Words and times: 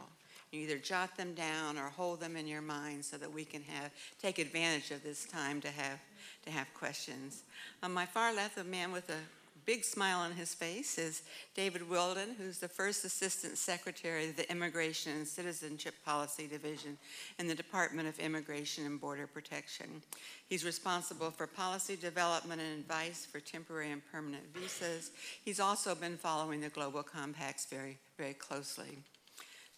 You 0.53 0.61
either 0.61 0.79
jot 0.79 1.17
them 1.17 1.35
down 1.35 1.79
or 1.79 1.89
hold 1.89 2.21
them 2.21 2.37
in 2.37 2.47
your 2.47 2.63
mind 2.63 3.05
so 3.05 3.17
that 3.17 3.33
we 3.33 3.45
can 3.45 3.63
have 3.63 3.91
take 4.23 4.39
advantage 4.39 4.93
of 4.93 5.03
this 5.03 5.25
time 5.25 5.61
to 5.63 5.69
have 5.69 5.99
to 6.45 6.51
have 6.51 6.73
questions. 6.75 7.43
On 7.83 7.93
my 7.93 8.07
far 8.07 8.33
left, 8.33 8.57
a 8.59 8.65
man 8.65 8.93
with 8.93 9.09
a 9.09 9.19
big 9.67 9.85
smile 9.85 10.21
on 10.21 10.33
his 10.33 10.55
face 10.55 10.99
is 10.99 11.23
David 11.55 11.89
Wilden, 11.89 12.35
who's 12.37 12.59
the 12.59 12.69
first 12.69 13.05
Assistant 13.05 13.59
Secretary 13.59 14.29
of 14.29 14.37
the 14.37 14.51
Immigration 14.51 15.13
and 15.13 15.27
Citizenship 15.27 15.95
Policy 16.05 16.47
Division 16.47 16.99
in 17.39 17.49
the 17.49 17.55
Department 17.55 18.09
of 18.09 18.19
Immigration 18.19 18.87
and 18.87 19.01
Border 19.01 19.27
Protection. 19.27 20.03
He's 20.49 20.65
responsible 20.65 21.31
for 21.31 21.47
policy 21.47 21.97
development 21.97 22.61
and 22.61 22.79
advice 22.79 23.27
for 23.27 23.41
temporary 23.41 23.91
and 23.91 24.03
permanent 24.13 24.45
visas. 24.55 25.11
He's 25.45 25.61
also 25.61 25.95
been 25.95 26.17
following 26.17 26.61
the 26.61 26.69
global 26.69 27.03
compacts 27.03 27.67
very, 27.67 27.99
very 28.19 28.35
closely. 28.35 28.99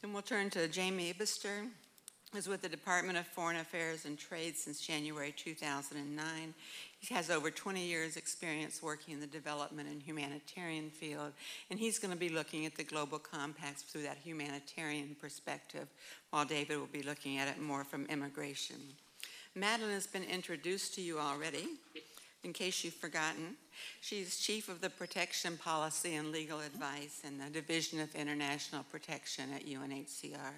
Then 0.03 0.13
we'll 0.13 0.23
turn 0.23 0.51
to 0.51 0.69
Jamie 0.69 1.13
Isbister, 1.13 1.69
who's 2.37 2.47
with 2.47 2.61
the 2.61 2.69
Department 2.69 3.17
of 3.17 3.27
Foreign 3.27 3.57
Affairs 3.57 4.05
and 4.05 4.19
Trade 4.19 4.57
since 4.57 4.79
January 4.79 5.33
2009. 5.35 6.55
He 7.01 7.15
has 7.15 7.31
over 7.31 7.51
20 7.51 7.83
years 7.83 8.19
experience 8.19 8.83
working 8.83 9.15
in 9.15 9.21
the 9.21 9.27
development 9.27 9.89
and 9.89 10.03
humanitarian 10.03 10.91
field, 10.91 11.33
and 11.71 11.79
he's 11.79 11.99
going 11.99 12.13
to 12.13 12.19
be 12.19 12.29
looking 12.29 12.67
at 12.67 12.75
the 12.75 12.85
global 12.85 13.19
compacts 13.19 13.85
through 13.85 14.03
that 14.03 14.19
humanitarian 14.23 15.17
perspective, 15.19 15.89
while 16.29 16.45
David 16.45 16.77
will 16.77 16.91
be 16.93 17.03
looking 17.03 17.39
at 17.39 17.49
it 17.49 17.59
more 17.59 17.85
from 17.85 18.05
immigration. 18.07 18.77
Madeline 19.55 19.95
has 19.95 20.07
been 20.07 20.25
introduced 20.25 20.95
to 20.97 21.01
you 21.01 21.19
already, 21.19 21.67
in 22.47 22.53
case 22.53 22.85
you've 22.85 22.95
forgotten. 22.95 23.57
She's 24.01 24.39
Chief 24.39 24.69
of 24.69 24.81
the 24.81 24.89
Protection 24.89 25.59
Policy 25.59 26.15
and 26.15 26.31
Legal 26.31 26.61
Advice 26.61 27.23
in 27.27 27.39
the 27.39 27.51
Division 27.51 28.01
of 28.01 28.15
International 28.15 28.85
Protection 28.85 29.53
at 29.53 29.67
UNHCR. 29.67 30.55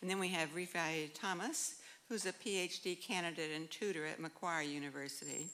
And 0.00 0.10
then 0.10 0.18
we 0.18 0.28
have 0.28 0.54
Rifai 0.56 1.14
Thomas, 1.14 1.76
who's 2.08 2.26
a 2.26 2.32
PhD 2.32 3.00
candidate 3.00 3.52
and 3.54 3.70
tutor 3.70 4.06
at 4.06 4.18
Macquarie 4.18 4.66
University. 4.66 5.46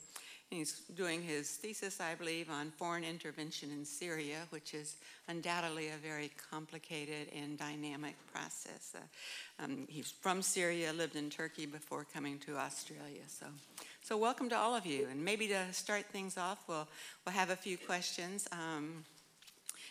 He's 0.49 0.79
doing 0.95 1.21
his 1.21 1.49
thesis, 1.49 1.99
I 1.99 2.15
believe, 2.15 2.49
on 2.49 2.71
foreign 2.71 3.03
intervention 3.03 3.69
in 3.69 3.83
Syria, 3.83 4.37
which 4.51 4.73
is 4.73 4.95
undoubtedly 5.27 5.89
a 5.89 5.97
very 6.01 6.31
complicated 6.49 7.27
and 7.35 7.59
dynamic 7.59 8.15
process. 8.31 8.95
Uh, 8.95 9.63
um, 9.63 9.85
he's 9.89 10.09
from 10.09 10.41
Syria, 10.41 10.93
lived 10.93 11.17
in 11.17 11.29
Turkey 11.29 11.65
before 11.65 12.05
coming 12.13 12.39
to 12.39 12.55
Australia. 12.55 13.23
So, 13.27 13.47
so 14.01 14.15
welcome 14.15 14.47
to 14.47 14.57
all 14.57 14.73
of 14.73 14.85
you. 14.85 15.09
And 15.11 15.23
maybe 15.23 15.49
to 15.49 15.73
start 15.73 16.05
things 16.05 16.37
off, 16.37 16.63
we'll, 16.69 16.87
we'll 17.25 17.35
have 17.35 17.49
a 17.49 17.57
few 17.57 17.77
questions. 17.77 18.47
Um, 18.53 19.03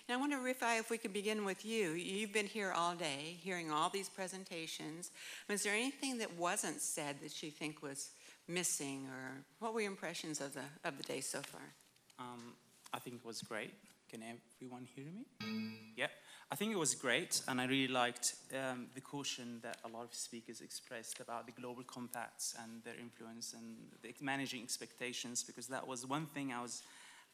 and 0.08 0.16
I 0.16 0.20
wonder, 0.20 0.38
Rifai, 0.38 0.80
if 0.80 0.88
we 0.88 0.96
could 0.96 1.12
begin 1.12 1.44
with 1.44 1.66
you. 1.66 1.90
You've 1.90 2.32
been 2.32 2.46
here 2.46 2.72
all 2.72 2.94
day, 2.94 3.36
hearing 3.42 3.70
all 3.70 3.90
these 3.90 4.08
presentations. 4.08 5.10
Is 5.50 5.64
there 5.64 5.74
anything 5.74 6.16
that 6.18 6.34
wasn't 6.38 6.80
said 6.80 7.16
that 7.22 7.42
you 7.42 7.50
think 7.50 7.82
was 7.82 8.10
missing, 8.48 9.06
or 9.06 9.44
what 9.58 9.74
were 9.74 9.80
your 9.80 9.90
impressions 9.90 10.40
of 10.40 10.54
the 10.54 10.64
of 10.84 10.96
the 10.96 11.02
day 11.02 11.20
so 11.20 11.40
far? 11.40 11.62
Um, 12.18 12.54
I 12.92 12.98
think 12.98 13.16
it 13.16 13.26
was 13.26 13.42
great. 13.42 13.74
Can 14.08 14.22
everyone 14.22 14.86
hear 14.94 15.06
me? 15.06 15.26
Yeah, 15.96 16.06
I 16.50 16.54
think 16.54 16.72
it 16.72 16.78
was 16.78 16.94
great, 16.94 17.42
and 17.48 17.60
I 17.60 17.66
really 17.66 17.92
liked 17.92 18.34
um, 18.54 18.86
the 18.94 19.00
caution 19.00 19.58
that 19.62 19.78
a 19.84 19.88
lot 19.88 20.04
of 20.04 20.14
speakers 20.14 20.60
expressed 20.60 21.20
about 21.20 21.46
the 21.46 21.52
global 21.52 21.82
compacts 21.82 22.54
and 22.62 22.84
their 22.84 22.94
influence 23.00 23.52
and 23.52 23.76
the 24.02 24.14
managing 24.20 24.62
expectations, 24.62 25.42
because 25.42 25.66
that 25.68 25.86
was 25.86 26.06
one 26.06 26.26
thing 26.26 26.52
I 26.52 26.62
was, 26.62 26.82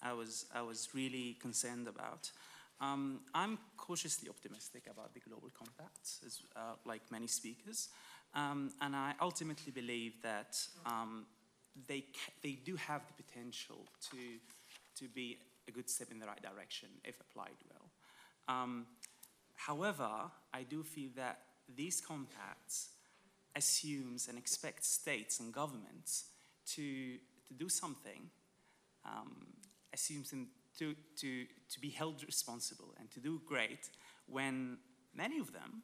I 0.02 0.12
was, 0.14 0.46
I 0.54 0.62
was 0.62 0.88
really 0.94 1.36
concerned 1.40 1.88
about. 1.88 2.30
Um, 2.80 3.20
I'm 3.34 3.58
cautiously 3.76 4.28
optimistic 4.28 4.86
about 4.90 5.12
the 5.12 5.20
global 5.20 5.50
compacts, 5.56 6.20
as, 6.26 6.40
uh, 6.56 6.74
like 6.84 7.02
many 7.10 7.26
speakers. 7.26 7.88
Um, 8.34 8.70
and 8.80 8.96
I 8.96 9.14
ultimately 9.20 9.72
believe 9.72 10.14
that 10.22 10.58
um, 10.86 11.26
they, 11.86 12.04
they 12.42 12.58
do 12.64 12.76
have 12.76 13.02
the 13.06 13.22
potential 13.22 13.86
to, 14.10 14.16
to 15.02 15.08
be 15.08 15.38
a 15.68 15.70
good 15.70 15.88
step 15.88 16.08
in 16.10 16.18
the 16.18 16.26
right 16.26 16.42
direction 16.42 16.88
if 17.04 17.20
applied 17.20 17.56
well. 17.68 17.90
Um, 18.48 18.86
however, 19.54 20.10
I 20.52 20.62
do 20.62 20.82
feel 20.82 21.10
that 21.16 21.38
these 21.74 22.00
compacts 22.00 22.90
assumes 23.54 24.28
and 24.28 24.38
expects 24.38 24.88
states 24.88 25.40
and 25.40 25.52
governments 25.52 26.24
to, 26.74 27.16
to 27.46 27.54
do 27.56 27.68
something, 27.68 28.30
um, 29.04 29.46
assumes 29.92 30.30
them 30.30 30.48
to, 30.78 30.94
to, 31.16 31.44
to 31.70 31.80
be 31.80 31.90
held 31.90 32.24
responsible 32.24 32.94
and 32.98 33.10
to 33.10 33.20
do 33.20 33.40
great 33.46 33.90
when 34.26 34.78
many 35.14 35.38
of 35.38 35.52
them 35.52 35.82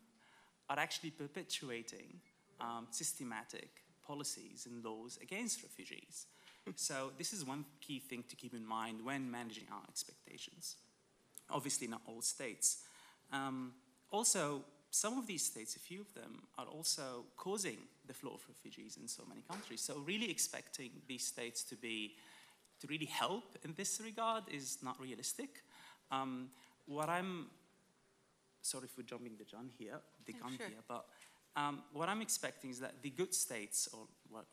are 0.71 0.79
actually 0.79 1.11
perpetuating 1.11 2.21
um, 2.61 2.87
systematic 2.91 3.71
policies 4.07 4.67
and 4.67 4.85
laws 4.85 5.19
against 5.23 5.63
refugees. 5.63 6.27
so 6.77 7.13
this 7.19 7.33
is 7.33 7.45
one 7.45 7.65
key 7.81 7.99
thing 7.99 8.25
to 8.29 8.37
keep 8.37 8.55
in 8.55 8.67
mind 8.67 9.05
when 9.05 9.31
managing 9.31 9.65
our 9.73 9.83
expectations. 9.89 10.77
Obviously, 11.51 11.87
not 11.87 12.03
all 12.07 12.23
states. 12.23 12.79
Um, 13.33 13.73
also, 14.11 14.65
some 14.91 15.19
of 15.19 15.27
these 15.27 15.45
states, 15.45 15.77
a 15.77 15.79
few 15.79 16.01
of 16.01 16.13
them, 16.15 16.43
are 16.57 16.67
also 16.67 17.27
causing 17.37 17.79
the 18.07 18.15
flow 18.15 18.33
of 18.33 18.41
refugees 18.49 18.99
in 19.01 19.07
so 19.07 19.23
many 19.29 19.43
countries. 19.43 19.83
So 19.83 19.99
really 19.99 20.31
expecting 20.31 20.91
these 21.07 21.27
states 21.27 21.63
to 21.65 21.77
be 21.77 22.15
to 22.81 22.87
really 22.87 23.07
help 23.07 23.59
in 23.65 23.75
this 23.77 24.01
regard 24.05 24.45
is 24.53 24.79
not 24.83 25.01
realistic. 25.01 25.63
Um, 26.11 26.51
what 26.87 27.09
I'm 27.09 27.49
sorry 28.63 28.87
for 28.87 29.03
jumping 29.03 29.33
the 29.37 29.45
gun 29.45 29.69
here, 29.79 30.01
the 30.27 30.33
gun 30.33 30.57
sure. 30.57 30.69
here, 30.69 30.79
but 30.87 31.07
um, 31.59 31.83
what 31.93 32.09
I'm 32.09 32.23
expecting 32.23 32.71
is 32.71 32.79
that 32.81 33.03
the 33.03 33.11
good 33.11 33.35
states, 33.35 33.89
or 33.93 34.07
what, 34.31 34.45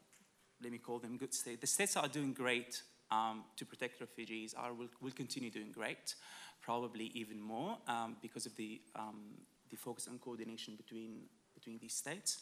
let 0.62 0.72
me 0.72 0.80
call 0.80 1.00
them 1.00 1.18
good 1.18 1.34
states, 1.34 1.62
the 1.62 1.68
states 1.68 1.96
are 1.98 2.08
doing 2.08 2.34
great 2.34 2.82
um, 3.12 3.44
to 3.58 3.66
protect 3.66 4.02
refugees 4.02 4.56
are 4.58 4.74
will, 4.74 4.90
will 5.02 5.12
continue 5.12 5.52
doing 5.52 5.72
great, 5.72 6.16
probably 6.62 7.12
even 7.14 7.40
more 7.40 7.78
um, 7.88 8.18
because 8.22 8.46
of 8.46 8.56
the 8.56 8.82
um, 8.96 9.36
the 9.70 9.78
focus 9.78 10.08
on 10.08 10.18
coordination 10.20 10.76
between 10.76 11.28
between 11.54 11.78
these 11.80 11.94
states. 11.94 12.40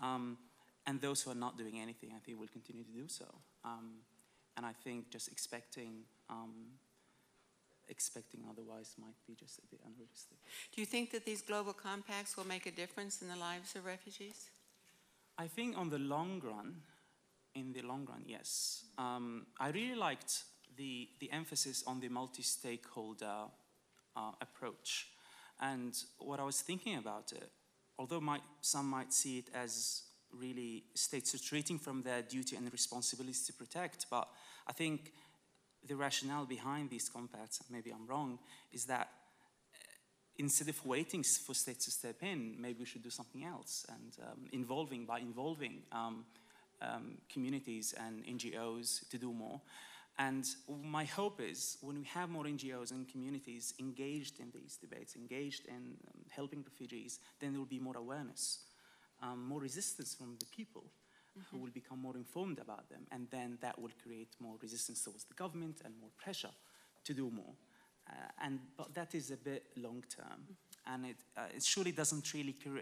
Um, 0.00 0.38
and 0.86 1.00
those 1.00 1.22
who 1.22 1.30
are 1.30 1.40
not 1.46 1.56
doing 1.56 1.80
anything, 1.80 2.10
I 2.14 2.20
think, 2.20 2.38
will 2.38 2.48
continue 2.52 2.84
to 2.84 2.92
do 2.92 3.08
so. 3.08 3.24
Um, 3.64 4.02
and 4.56 4.66
I 4.66 4.72
think 4.84 5.10
just 5.10 5.28
expecting 5.28 6.04
expecting 7.88 8.44
otherwise 8.50 8.94
might 8.98 9.16
be 9.26 9.34
just 9.34 9.58
a 9.58 9.66
bit 9.70 9.80
unrealistic. 9.86 10.38
Do 10.74 10.80
you 10.80 10.86
think 10.86 11.10
that 11.12 11.24
these 11.24 11.42
global 11.42 11.72
compacts 11.72 12.36
will 12.36 12.46
make 12.46 12.66
a 12.66 12.70
difference 12.70 13.22
in 13.22 13.28
the 13.28 13.36
lives 13.36 13.76
of 13.76 13.84
refugees? 13.84 14.50
I 15.36 15.48
think 15.48 15.76
on 15.76 15.90
the 15.90 15.98
long 15.98 16.40
run, 16.44 16.76
in 17.54 17.72
the 17.72 17.82
long 17.82 18.06
run, 18.06 18.22
yes. 18.26 18.84
Um, 18.98 19.46
I 19.58 19.70
really 19.70 19.96
liked 19.96 20.44
the, 20.76 21.08
the 21.20 21.30
emphasis 21.32 21.84
on 21.86 22.00
the 22.00 22.08
multi-stakeholder 22.08 23.46
uh, 24.16 24.32
approach. 24.40 25.08
And 25.60 25.94
what 26.18 26.40
I 26.40 26.44
was 26.44 26.60
thinking 26.60 26.96
about 26.96 27.32
it, 27.32 27.50
although 27.98 28.20
might, 28.20 28.42
some 28.60 28.88
might 28.88 29.12
see 29.12 29.38
it 29.38 29.50
as 29.54 30.02
really 30.32 30.84
states 30.94 31.32
retreating 31.32 31.78
from 31.78 32.02
their 32.02 32.22
duty 32.22 32.56
and 32.56 32.70
responsibilities 32.72 33.46
to 33.46 33.52
protect, 33.52 34.06
but 34.10 34.28
I 34.66 34.72
think 34.72 35.12
the 35.86 35.96
rationale 35.96 36.46
behind 36.46 36.90
these 36.90 37.08
compacts, 37.08 37.60
maybe 37.70 37.90
I'm 37.90 38.06
wrong, 38.06 38.38
is 38.72 38.84
that 38.86 39.08
instead 40.36 40.68
of 40.68 40.84
waiting 40.84 41.22
for 41.22 41.54
states 41.54 41.84
to 41.84 41.90
step 41.90 42.22
in, 42.22 42.56
maybe 42.58 42.80
we 42.80 42.84
should 42.86 43.02
do 43.02 43.10
something 43.10 43.44
else 43.44 43.86
and 43.88 44.16
um, 44.26 44.40
involving 44.52 45.06
by 45.06 45.20
involving 45.20 45.82
um, 45.92 46.24
um, 46.82 47.18
communities 47.32 47.94
and 48.04 48.24
NGOs 48.24 49.08
to 49.10 49.18
do 49.18 49.32
more. 49.32 49.60
And 50.18 50.46
my 50.82 51.04
hope 51.04 51.40
is 51.40 51.76
when 51.80 51.98
we 51.98 52.04
have 52.04 52.30
more 52.30 52.44
NGOs 52.44 52.92
and 52.92 53.08
communities 53.08 53.74
engaged 53.80 54.38
in 54.38 54.50
these 54.52 54.76
debates, 54.76 55.16
engaged 55.16 55.66
in 55.66 55.74
um, 55.74 56.24
helping 56.30 56.62
refugees, 56.62 57.18
then 57.40 57.52
there 57.52 57.58
will 57.58 57.66
be 57.66 57.80
more 57.80 57.96
awareness, 57.96 58.60
um, 59.22 59.44
more 59.44 59.60
resistance 59.60 60.14
from 60.14 60.36
the 60.38 60.46
people. 60.46 60.84
Mm 61.34 61.42
-hmm. 61.42 61.50
Who 61.50 61.58
will 61.62 61.72
become 61.72 62.00
more 62.00 62.18
informed 62.18 62.58
about 62.58 62.88
them, 62.88 63.06
and 63.10 63.30
then 63.30 63.58
that 63.58 63.76
will 63.76 63.94
create 64.02 64.36
more 64.38 64.58
resistance 64.60 65.02
towards 65.02 65.24
the 65.24 65.34
government 65.34 65.84
and 65.84 65.98
more 65.98 66.12
pressure 66.16 66.54
to 67.02 67.14
do 67.14 67.30
more. 67.30 67.54
Uh, 68.10 68.44
and 68.44 68.60
but 68.76 68.94
that 68.94 69.14
is 69.14 69.30
a 69.30 69.36
bit 69.36 69.62
long 69.74 70.04
term, 70.06 70.40
mm 70.40 70.46
-hmm. 70.46 70.92
and 70.92 71.06
it 71.06 71.24
uh, 71.36 71.56
it 71.56 71.64
surely 71.64 71.92
doesn't 71.92 72.32
really 72.32 72.56
uh, 72.66 72.80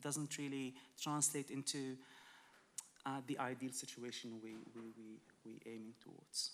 doesn't 0.00 0.36
really 0.36 0.74
translate 0.94 1.52
into 1.52 1.78
uh, 1.78 3.20
the 3.26 3.36
ideal 3.50 3.72
situation 3.72 4.40
we 4.42 4.52
we 4.74 4.92
we 4.96 5.20
we 5.44 5.60
aiming 5.64 5.94
towards. 5.98 6.50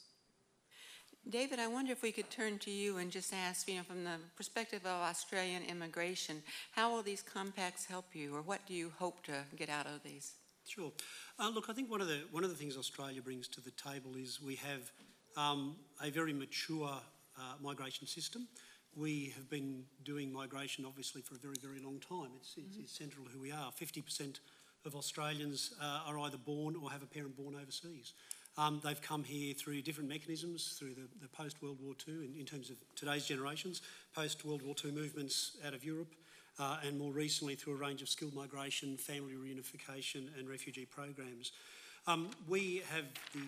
David, 1.25 1.59
I 1.61 1.69
wonder 1.69 1.93
if 1.93 2.03
we 2.03 2.12
could 2.12 2.31
turn 2.31 2.59
to 2.59 2.71
you 2.71 2.99
and 2.99 3.15
just 3.15 3.33
ask, 3.33 3.69
you 3.69 3.77
know, 3.77 3.85
from 3.85 4.03
the 4.03 4.19
perspective 4.37 4.85
of 4.85 5.03
Australian 5.03 5.62
immigration, 5.62 6.43
how 6.73 6.93
will 6.93 7.03
these 7.03 7.23
compacts 7.23 7.87
help 7.87 8.15
you, 8.15 8.35
or 8.35 8.43
what 8.43 8.67
do 8.67 8.75
you 8.75 8.91
hope 8.99 9.23
to 9.23 9.44
get 9.56 9.69
out 9.69 9.87
of 9.87 10.03
these? 10.03 10.33
Sure. 10.74 10.90
Uh, 11.38 11.50
look, 11.50 11.69
I 11.69 11.74
think 11.74 11.90
one 11.90 12.00
of 12.00 12.08
the 12.08 12.20
one 12.30 12.44
of 12.44 12.48
the 12.48 12.56
things 12.56 12.78
Australia 12.78 13.20
brings 13.20 13.46
to 13.48 13.60
the 13.60 13.72
table 13.72 14.16
is 14.16 14.40
we 14.40 14.54
have 14.56 14.90
um, 15.36 15.76
a 16.02 16.08
very 16.08 16.32
mature 16.32 16.90
uh, 17.36 17.42
migration 17.60 18.06
system. 18.06 18.48
We 18.96 19.34
have 19.36 19.50
been 19.50 19.84
doing 20.02 20.32
migration 20.32 20.86
obviously 20.86 21.20
for 21.20 21.34
a 21.34 21.38
very, 21.38 21.56
very 21.62 21.78
long 21.78 22.00
time. 22.00 22.30
It's, 22.38 22.54
it's, 22.56 22.69
mm-hmm. 22.69 22.84
it's 22.84 22.96
central 22.96 23.26
to 23.26 23.30
who 23.32 23.40
we 23.40 23.52
are. 23.52 23.70
50% 23.70 24.40
of 24.86 24.96
Australians 24.96 25.74
uh, 25.78 26.04
are 26.06 26.19
either 26.20 26.38
born 26.38 26.74
or 26.82 26.90
have 26.90 27.02
a 27.02 27.06
parent 27.06 27.36
born 27.36 27.54
overseas. 27.54 28.14
Um, 28.56 28.80
they've 28.82 29.00
come 29.00 29.24
here 29.24 29.52
through 29.52 29.82
different 29.82 30.08
mechanisms, 30.08 30.76
through 30.78 30.94
the, 30.94 31.06
the 31.20 31.28
post 31.28 31.62
World 31.62 31.78
War 31.82 31.94
II, 32.08 32.14
in, 32.14 32.40
in, 32.40 32.46
terms 32.46 32.70
of 32.70 32.76
today's 32.96 33.26
generations, 33.26 33.82
post 34.14 34.44
World 34.44 34.62
War 34.62 34.74
II 34.82 34.92
movements 34.92 35.58
out 35.66 35.74
of 35.74 35.84
Europe, 35.84 36.14
uh, 36.58 36.78
and 36.87 36.99
more 36.99 37.12
recently 37.12 37.54
through 37.54 37.75
a 37.75 37.76
range 37.76 38.02
of 38.02 38.08
skilled 38.08 38.34
migration, 38.34 38.96
family 38.96 39.34
reunification, 39.34 40.28
and 40.38 40.49
refugee 40.49 40.84
programs. 40.84 41.52
Um, 42.06 42.31
we 42.49 42.82
have 42.90 43.04
the 43.32 43.46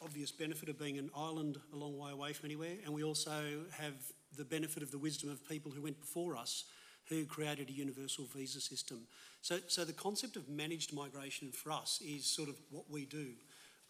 obvious 0.00 0.32
benefit 0.32 0.68
of 0.68 0.78
being 0.78 0.98
an 0.98 1.10
island 1.16 1.58
a 1.72 1.76
long 1.76 1.98
way 1.98 2.10
away 2.10 2.32
from 2.32 2.46
anywhere, 2.46 2.76
and 2.84 2.92
we 2.92 3.04
also 3.04 3.64
have 3.70 3.94
the 4.36 4.44
benefit 4.44 4.82
of 4.82 4.90
the 4.90 4.98
wisdom 4.98 5.30
of 5.30 5.46
people 5.48 5.70
who 5.70 5.82
went 5.82 6.00
before 6.00 6.36
us 6.36 6.64
who 7.08 7.24
created 7.24 7.68
a 7.68 7.72
universal 7.72 8.24
visa 8.34 8.60
system. 8.60 9.00
So, 9.42 9.58
so 9.66 9.84
the 9.84 9.92
concept 9.92 10.36
of 10.36 10.48
managed 10.48 10.94
migration 10.94 11.50
for 11.50 11.72
us 11.72 12.00
is 12.04 12.24
sort 12.24 12.48
of 12.48 12.56
what 12.70 12.84
we 12.90 13.04
do. 13.04 13.28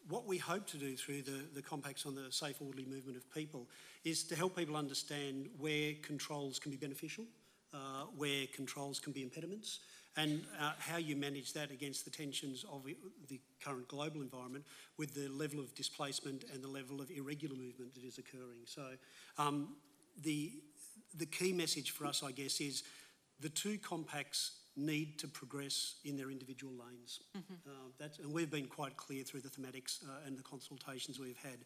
What 0.09 0.27
we 0.27 0.39
hope 0.39 0.67
to 0.69 0.77
do 0.77 0.97
through 0.97 1.23
the, 1.23 1.45
the 1.55 1.63
compacts 1.63 2.07
on 2.07 2.15
the 2.15 2.33
safe, 2.33 2.57
orderly 2.61 2.87
movement 2.87 3.17
of 3.17 3.33
people 3.33 3.69
is 4.05 4.25
to 4.25 4.35
help 4.35 4.57
people 4.57 4.77
understand 4.77 5.49
where 5.59 5.93
controls 6.03 6.59
can 6.59 6.71
be 6.73 6.77
beneficial, 6.77 7.25
uh, 7.75 8.05
where 8.17 8.47
controls 8.55 9.01
can 9.01 9.13
be 9.13 9.23
impediments, 9.23 9.81
and 10.17 10.45
uh, 10.61 10.73
how 10.79 10.99
you 10.99 11.17
manage 11.17 11.53
that 11.55 11.71
against 11.71 12.05
the 12.05 12.11
tensions 12.11 12.65
of 12.71 12.85
the 13.29 13.41
current 13.65 13.89
global 13.89 14.21
environment 14.21 14.65
with 14.99 15.15
the 15.15 15.29
level 15.29 15.59
of 15.59 15.75
displacement 15.75 16.45
and 16.53 16.63
the 16.63 16.69
level 16.69 17.01
of 17.01 17.11
irregular 17.11 17.55
movement 17.55 17.95
that 17.95 18.05
is 18.05 18.19
occurring. 18.19 18.61
So 18.67 18.83
um, 19.39 19.77
the, 20.23 20.53
the 21.17 21.27
key 21.27 21.53
message 21.53 21.93
for 21.93 22.05
us, 22.07 22.23
I 22.23 22.33
guess, 22.33 22.61
is 22.61 22.83
the 23.41 23.49
two 23.49 23.79
compacts 23.79 24.59
need 24.77 25.19
to 25.19 25.29
progress 25.29 25.97
in 26.05 26.17
their 26.17 26.31
individual 26.31 26.73
lanes. 26.73 27.21
Mm-hmm. 27.37 27.55
Uh, 27.67 28.09
and 28.23 28.33
we've 28.33 28.51
been 28.51 28.67
quite 28.67 28.97
clear 28.97 29.23
through 29.25 29.41
the 29.41 29.49
thematics 29.49 30.03
uh, 30.05 30.27
and 30.27 30.37
the 30.37 30.43
consultations 30.43 31.19
we've 31.19 31.37
had, 31.43 31.65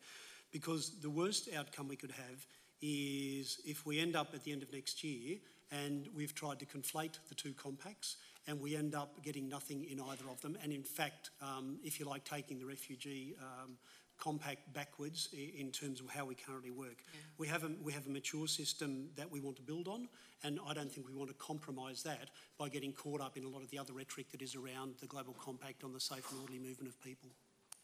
because 0.52 1.00
the 1.00 1.10
worst 1.10 1.48
outcome 1.56 1.88
we 1.88 1.96
could 1.96 2.12
have 2.12 2.46
is 2.80 3.58
if 3.64 3.86
we 3.86 4.00
end 4.00 4.14
up 4.14 4.34
at 4.34 4.44
the 4.44 4.52
end 4.52 4.62
of 4.62 4.72
next 4.72 5.02
year 5.02 5.38
and 5.70 6.08
we've 6.14 6.34
tried 6.34 6.58
to 6.60 6.66
conflate 6.66 7.18
the 7.28 7.34
two 7.34 7.52
compacts 7.52 8.16
and 8.46 8.60
we 8.60 8.76
end 8.76 8.94
up 8.94 9.22
getting 9.22 9.48
nothing 9.48 9.84
in 9.84 10.00
either 10.00 10.24
of 10.30 10.40
them. 10.40 10.56
And 10.62 10.72
in 10.72 10.82
fact, 10.82 11.30
um, 11.42 11.78
if 11.82 11.98
you 11.98 12.06
like, 12.06 12.24
taking 12.24 12.58
the 12.58 12.66
refugee 12.66 13.34
um, 13.40 13.76
compact 14.18 14.72
backwards 14.72 15.28
in 15.32 15.70
terms 15.70 16.00
of 16.00 16.08
how 16.08 16.24
we 16.24 16.34
currently 16.34 16.70
work. 16.70 16.96
Yeah. 17.12 17.20
We, 17.38 17.48
have 17.48 17.64
a, 17.64 17.70
we 17.82 17.92
have 17.92 18.06
a 18.06 18.10
mature 18.10 18.46
system 18.46 19.08
that 19.16 19.30
we 19.30 19.40
want 19.40 19.56
to 19.56 19.62
build 19.62 19.88
on, 19.88 20.08
and 20.42 20.58
I 20.66 20.74
don't 20.74 20.90
think 20.90 21.06
we 21.06 21.14
want 21.14 21.28
to 21.28 21.36
compromise 21.36 22.02
that 22.04 22.30
by 22.58 22.68
getting 22.68 22.92
caught 22.92 23.20
up 23.20 23.36
in 23.36 23.44
a 23.44 23.48
lot 23.48 23.62
of 23.62 23.70
the 23.70 23.78
other 23.78 23.92
rhetoric 23.92 24.30
that 24.30 24.42
is 24.42 24.54
around 24.54 24.94
the 25.00 25.06
global 25.06 25.34
compact 25.34 25.84
on 25.84 25.92
the 25.92 26.00
safe 26.00 26.30
and 26.30 26.40
orderly 26.40 26.58
movement 26.58 26.88
of 26.88 27.00
people. 27.02 27.30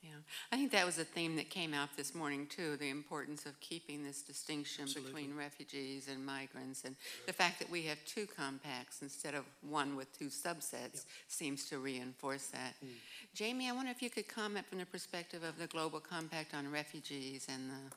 Yeah, 0.03 0.11
I 0.51 0.57
think 0.57 0.73
that 0.73 0.85
was 0.85 0.99
a 0.99 1.05
theme 1.05 1.37
that 1.37 1.49
came 1.49 1.73
out 1.73 1.91
this 1.97 2.13
morning 2.13 2.49
too, 2.49 2.77
the 2.77 2.91
importance 2.91 3.47
of 3.47 3.59
keeping 3.61 4.03
this 4.03 4.21
distinction 4.23 4.85
Absolutely. 4.85 5.13
between 5.13 5.37
refugees 5.37 6.09
and 6.09 6.27
migrants. 6.27 6.83
And 6.85 6.97
the 7.27 7.33
fact 7.33 7.61
that 7.61 7.71
we 7.71 7.83
have 7.83 7.99
two 8.05 8.27
compacts 8.27 9.03
instead 9.03 9.35
of 9.35 9.45
one 9.61 9.95
with 9.95 10.17
two 10.19 10.27
subsets 10.27 10.73
yep. 10.73 11.05
seems 11.29 11.69
to 11.69 11.79
reinforce 11.79 12.49
that. 12.49 12.75
Mm. 12.85 12.89
Jamie, 13.33 13.69
I 13.69 13.73
wonder 13.73 13.93
if 13.93 14.03
you 14.03 14.11
could 14.11 14.27
comment 14.27 14.67
from 14.67 14.79
the 14.79 14.87
perspective 14.87 15.45
of 15.45 15.57
the 15.57 15.69
Global 15.69 16.01
Compact 16.01 16.53
on 16.53 16.69
Refugees 16.69 17.47
and 17.49 17.71
the, 17.71 17.95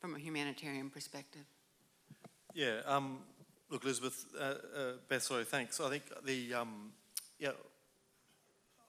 from 0.00 0.14
a 0.14 0.18
humanitarian 0.18 0.88
perspective. 0.88 1.44
Yeah, 2.54 2.80
um, 2.86 3.18
look, 3.68 3.84
Elizabeth, 3.84 4.24
uh, 4.38 4.42
uh, 4.42 4.92
Beth, 5.06 5.22
sorry, 5.22 5.44
thanks. 5.44 5.80
I 5.80 5.90
think 5.90 6.04
the, 6.24 6.54
um, 6.54 6.92
yeah, 7.38 7.50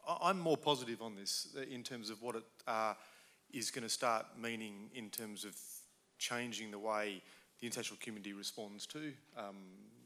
I'm 0.07 0.39
more 0.39 0.57
positive 0.57 1.01
on 1.01 1.15
this 1.15 1.47
uh, 1.57 1.61
in 1.61 1.83
terms 1.83 2.09
of 2.09 2.21
what 2.21 2.35
it 2.35 2.43
uh, 2.67 2.93
is 3.51 3.71
going 3.71 3.83
to 3.83 3.89
start 3.89 4.25
meaning 4.41 4.89
in 4.93 5.09
terms 5.09 5.45
of 5.45 5.55
changing 6.17 6.71
the 6.71 6.79
way 6.79 7.21
the 7.59 7.67
international 7.67 7.99
community 8.01 8.33
responds 8.33 8.85
to 8.87 9.13
um, 9.37 9.55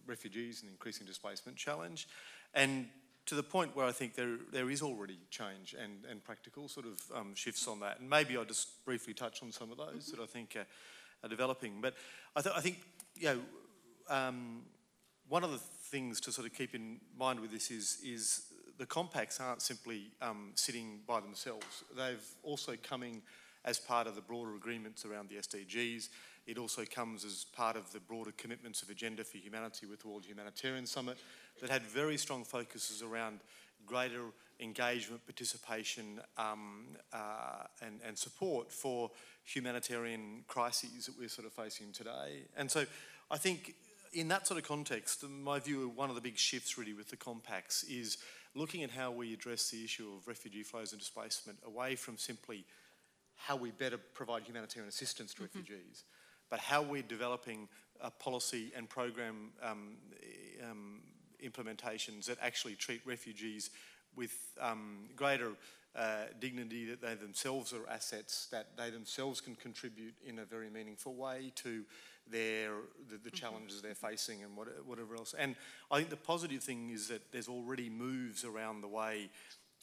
refugees 0.05 0.61
and 0.61 0.71
increasing 0.71 1.05
displacement 1.05 1.57
challenge. 1.57 2.07
And 2.53 2.87
to 3.25 3.35
the 3.35 3.43
point 3.43 3.75
where 3.75 3.85
I 3.85 3.91
think 3.91 4.15
there, 4.15 4.37
there 4.51 4.69
is 4.69 4.81
already 4.81 5.19
change 5.29 5.75
and, 5.79 6.03
and 6.09 6.23
practical 6.23 6.67
sort 6.67 6.85
of 6.85 6.99
um, 7.15 7.35
shifts 7.35 7.67
on 7.67 7.79
that. 7.81 7.99
And 7.99 8.09
maybe 8.09 8.37
I'll 8.37 8.45
just 8.45 8.83
briefly 8.85 9.13
touch 9.13 9.43
on 9.43 9.51
some 9.51 9.71
of 9.71 9.77
those 9.77 10.05
mm-hmm. 10.05 10.17
that 10.17 10.23
I 10.23 10.25
think 10.25 10.55
are, 10.55 10.65
are 11.23 11.29
developing. 11.29 11.81
But 11.81 11.93
I, 12.35 12.41
th- 12.41 12.55
I 12.55 12.61
think, 12.61 12.77
you 13.15 13.27
know, 13.27 13.39
um, 14.09 14.61
one 15.27 15.43
of 15.43 15.51
the 15.51 15.59
things 15.59 16.19
to 16.21 16.31
sort 16.31 16.47
of 16.47 16.53
keep 16.53 16.73
in 16.73 16.99
mind 17.17 17.39
with 17.39 17.51
this 17.51 17.69
is, 17.69 17.99
is 18.03 18.45
the 18.79 18.85
compacts 18.85 19.41
aren't 19.41 19.61
simply 19.61 20.11
um, 20.21 20.51
sitting 20.55 21.01
by 21.05 21.19
themselves. 21.19 21.83
They've 21.95 22.25
also 22.43 22.75
coming 22.81 23.21
as 23.65 23.77
part 23.77 24.07
of 24.07 24.15
the 24.15 24.21
broader 24.21 24.55
agreements 24.55 25.05
around 25.05 25.29
the 25.29 25.35
SDGs. 25.35 26.07
It 26.47 26.57
also 26.57 26.85
comes 26.85 27.25
as 27.25 27.45
part 27.53 27.75
of 27.75 27.91
the 27.91 27.99
broader 27.99 28.31
commitments 28.37 28.81
of 28.81 28.89
Agenda 28.89 29.25
for 29.25 29.37
Humanity 29.37 29.85
with 29.85 29.99
the 29.99 30.07
World 30.07 30.25
Humanitarian 30.25 30.85
Summit 30.85 31.17
that 31.59 31.69
had 31.69 31.81
very 31.81 32.17
strong 32.17 32.45
focuses 32.45 33.03
around 33.03 33.41
greater 33.85 34.21
engagement, 34.61 35.25
participation, 35.25 36.21
um, 36.37 36.85
uh, 37.11 37.63
and, 37.85 37.99
and 38.07 38.17
support 38.17 38.71
for 38.71 39.11
humanitarian 39.43 40.43
crises 40.47 41.05
that 41.05 41.19
we're 41.19 41.27
sort 41.27 41.45
of 41.45 41.53
facing 41.53 41.91
today. 41.91 42.43
And 42.55 42.71
so 42.71 42.85
I 43.29 43.37
think 43.37 43.75
in 44.13 44.27
that 44.29 44.47
sort 44.47 44.59
of 44.59 44.67
context, 44.67 45.23
my 45.27 45.59
view 45.59 45.83
of 45.83 45.97
one 45.97 46.09
of 46.09 46.15
the 46.15 46.21
big 46.21 46.37
shifts 46.37 46.77
really 46.77 46.93
with 46.93 47.09
the 47.09 47.17
compacts 47.17 47.83
is 47.83 48.17
looking 48.55 48.83
at 48.83 48.91
how 48.91 49.11
we 49.11 49.33
address 49.33 49.69
the 49.69 49.83
issue 49.83 50.09
of 50.17 50.27
refugee 50.27 50.63
flows 50.63 50.91
and 50.91 50.99
displacement 50.99 51.57
away 51.65 51.95
from 51.95 52.17
simply 52.17 52.65
how 53.35 53.55
we 53.55 53.71
better 53.71 53.97
provide 53.97 54.43
humanitarian 54.43 54.89
assistance 54.89 55.33
to 55.33 55.43
mm-hmm. 55.43 55.59
refugees, 55.59 56.03
but 56.49 56.59
how 56.59 56.81
we're 56.81 57.01
developing 57.01 57.67
a 58.01 58.11
policy 58.11 58.71
and 58.75 58.89
program 58.89 59.51
um, 59.61 59.95
um, 60.69 61.01
implementations 61.43 62.25
that 62.25 62.37
actually 62.41 62.75
treat 62.75 63.01
refugees 63.05 63.69
with 64.15 64.33
um, 64.59 65.05
greater 65.15 65.51
uh, 65.95 66.25
dignity, 66.39 66.85
that 66.85 67.01
they 67.01 67.15
themselves 67.15 67.73
are 67.73 67.87
assets, 67.89 68.47
that 68.51 68.67
they 68.77 68.89
themselves 68.89 69.41
can 69.41 69.55
contribute 69.55 70.13
in 70.25 70.39
a 70.39 70.45
very 70.45 70.69
meaningful 70.69 71.15
way 71.15 71.51
to 71.55 71.83
their 72.31 72.71
the, 73.09 73.17
the 73.17 73.17
mm-hmm. 73.17 73.35
challenges 73.35 73.81
they're 73.81 73.95
facing 73.95 74.43
and 74.43 74.55
what, 74.55 74.67
whatever 74.85 75.15
else. 75.15 75.33
And 75.37 75.55
I 75.91 75.97
think 75.97 76.09
the 76.09 76.17
positive 76.17 76.63
thing 76.63 76.89
is 76.89 77.07
that 77.07 77.31
there's 77.31 77.47
already 77.47 77.89
moves 77.89 78.43
around 78.43 78.81
the 78.81 78.87
way 78.87 79.29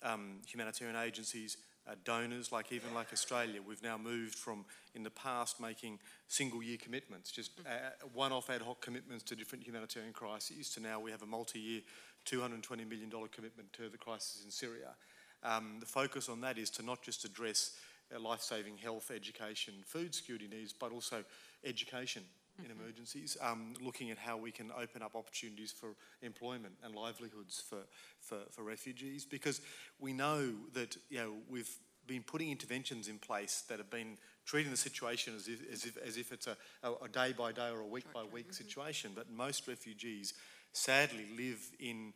um, 0.03 0.41
humanitarian 0.47 0.97
agencies, 0.97 1.57
uh, 1.89 1.95
donors, 2.05 2.53
like 2.53 2.73
even 2.73 2.93
like 2.95 3.13
Australia. 3.13 3.61
We've 3.67 3.83
now 3.83 3.97
moved 3.97 4.35
from, 4.35 4.65
in 4.95 5.03
the 5.03 5.11
past, 5.11 5.61
making 5.61 5.99
single-year 6.29 6.79
commitments, 6.81 7.31
just 7.31 7.53
uh, 7.61 7.91
one-off 8.13 8.51
ad 8.51 8.63
hoc 8.63 8.81
commitments 8.81 9.25
to 9.25 9.37
different 9.37 9.65
humanitarian 9.65 10.13
crises, 10.13 10.71
to 10.71 10.81
now 10.81 11.01
we 11.01 11.11
have 11.11 11.23
a 11.23 11.27
multi-year 11.27 11.83
$220 12.27 12.89
million 12.89 13.11
commitment 13.31 13.73
to 13.73 13.89
the 13.89 13.99
crisis 13.99 14.43
in 14.45 14.51
Syria. 14.51 14.95
Um, 15.43 15.77
the 15.79 15.87
focus 15.87 16.29
on 16.29 16.41
that 16.41 16.59
is 16.59 16.71
to 16.71 16.85
not 16.85 17.03
just 17.03 17.25
address 17.25 17.73
uh, 18.15 18.21
life-saving 18.21 18.79
health, 18.79 19.11
education, 19.15 19.75
food 19.85 20.15
security 20.15 20.49
needs, 20.49 20.73
but 20.73 20.93
also 20.93 21.25
education 21.65 22.23
in 22.65 22.71
emergencies, 22.71 23.37
um, 23.43 23.75
looking 23.81 24.11
at 24.11 24.19
how 24.19 24.37
we 24.37 24.51
can 24.51 24.71
open 24.81 25.03
up 25.03 25.15
opportunities 25.15 25.73
for 25.73 25.91
employment 26.23 26.75
and 26.83 26.95
livelihoods 26.95 27.63
for, 27.69 27.81
for, 28.21 28.39
for 28.51 28.63
refugees, 28.63 29.25
because 29.25 29.61
we 30.01 30.13
know 30.13 30.53
that 30.73 30.97
you 31.11 31.19
know 31.19 31.33
we've 31.51 31.71
been 32.07 32.23
putting 32.23 32.51
interventions 32.51 33.09
in 33.09 33.19
place 33.19 33.65
that 33.69 33.79
have 33.79 33.91
been 33.91 34.17
treating 34.45 34.71
the 34.71 34.77
situation 34.77 35.35
as 35.35 35.49
if, 35.49 35.61
as 35.73 35.85
if, 35.85 35.97
as 35.99 36.17
if 36.17 36.33
it's 36.33 36.47
a, 36.47 36.57
a, 36.85 37.09
day 37.09 37.35
by 37.37 37.51
day 37.51 37.69
or 37.69 37.81
a 37.81 37.87
week 37.87 38.05
by 38.15 38.23
week 38.33 38.53
situation. 38.53 39.11
But 39.15 39.29
most 39.29 39.67
refugees 39.67 40.35
sadly 40.73 41.27
live 41.37 41.61
in 41.81 42.13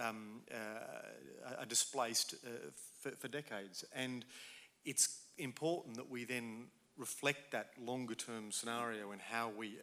um, 0.00 0.40
uh, 0.50 1.58
are 1.58 1.66
displaced 1.66 2.34
uh, 2.44 2.48
for, 3.00 3.10
for 3.10 3.28
decades. 3.28 3.84
And 3.94 4.24
it's 4.86 5.18
important 5.36 5.96
that 5.96 6.10
we 6.10 6.24
then 6.24 6.68
reflect 6.96 7.50
that 7.52 7.70
longer 7.78 8.14
term 8.14 8.50
scenario 8.50 9.10
and 9.10 9.20
how 9.20 9.50
we 9.54 9.76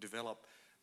develop 0.00 0.38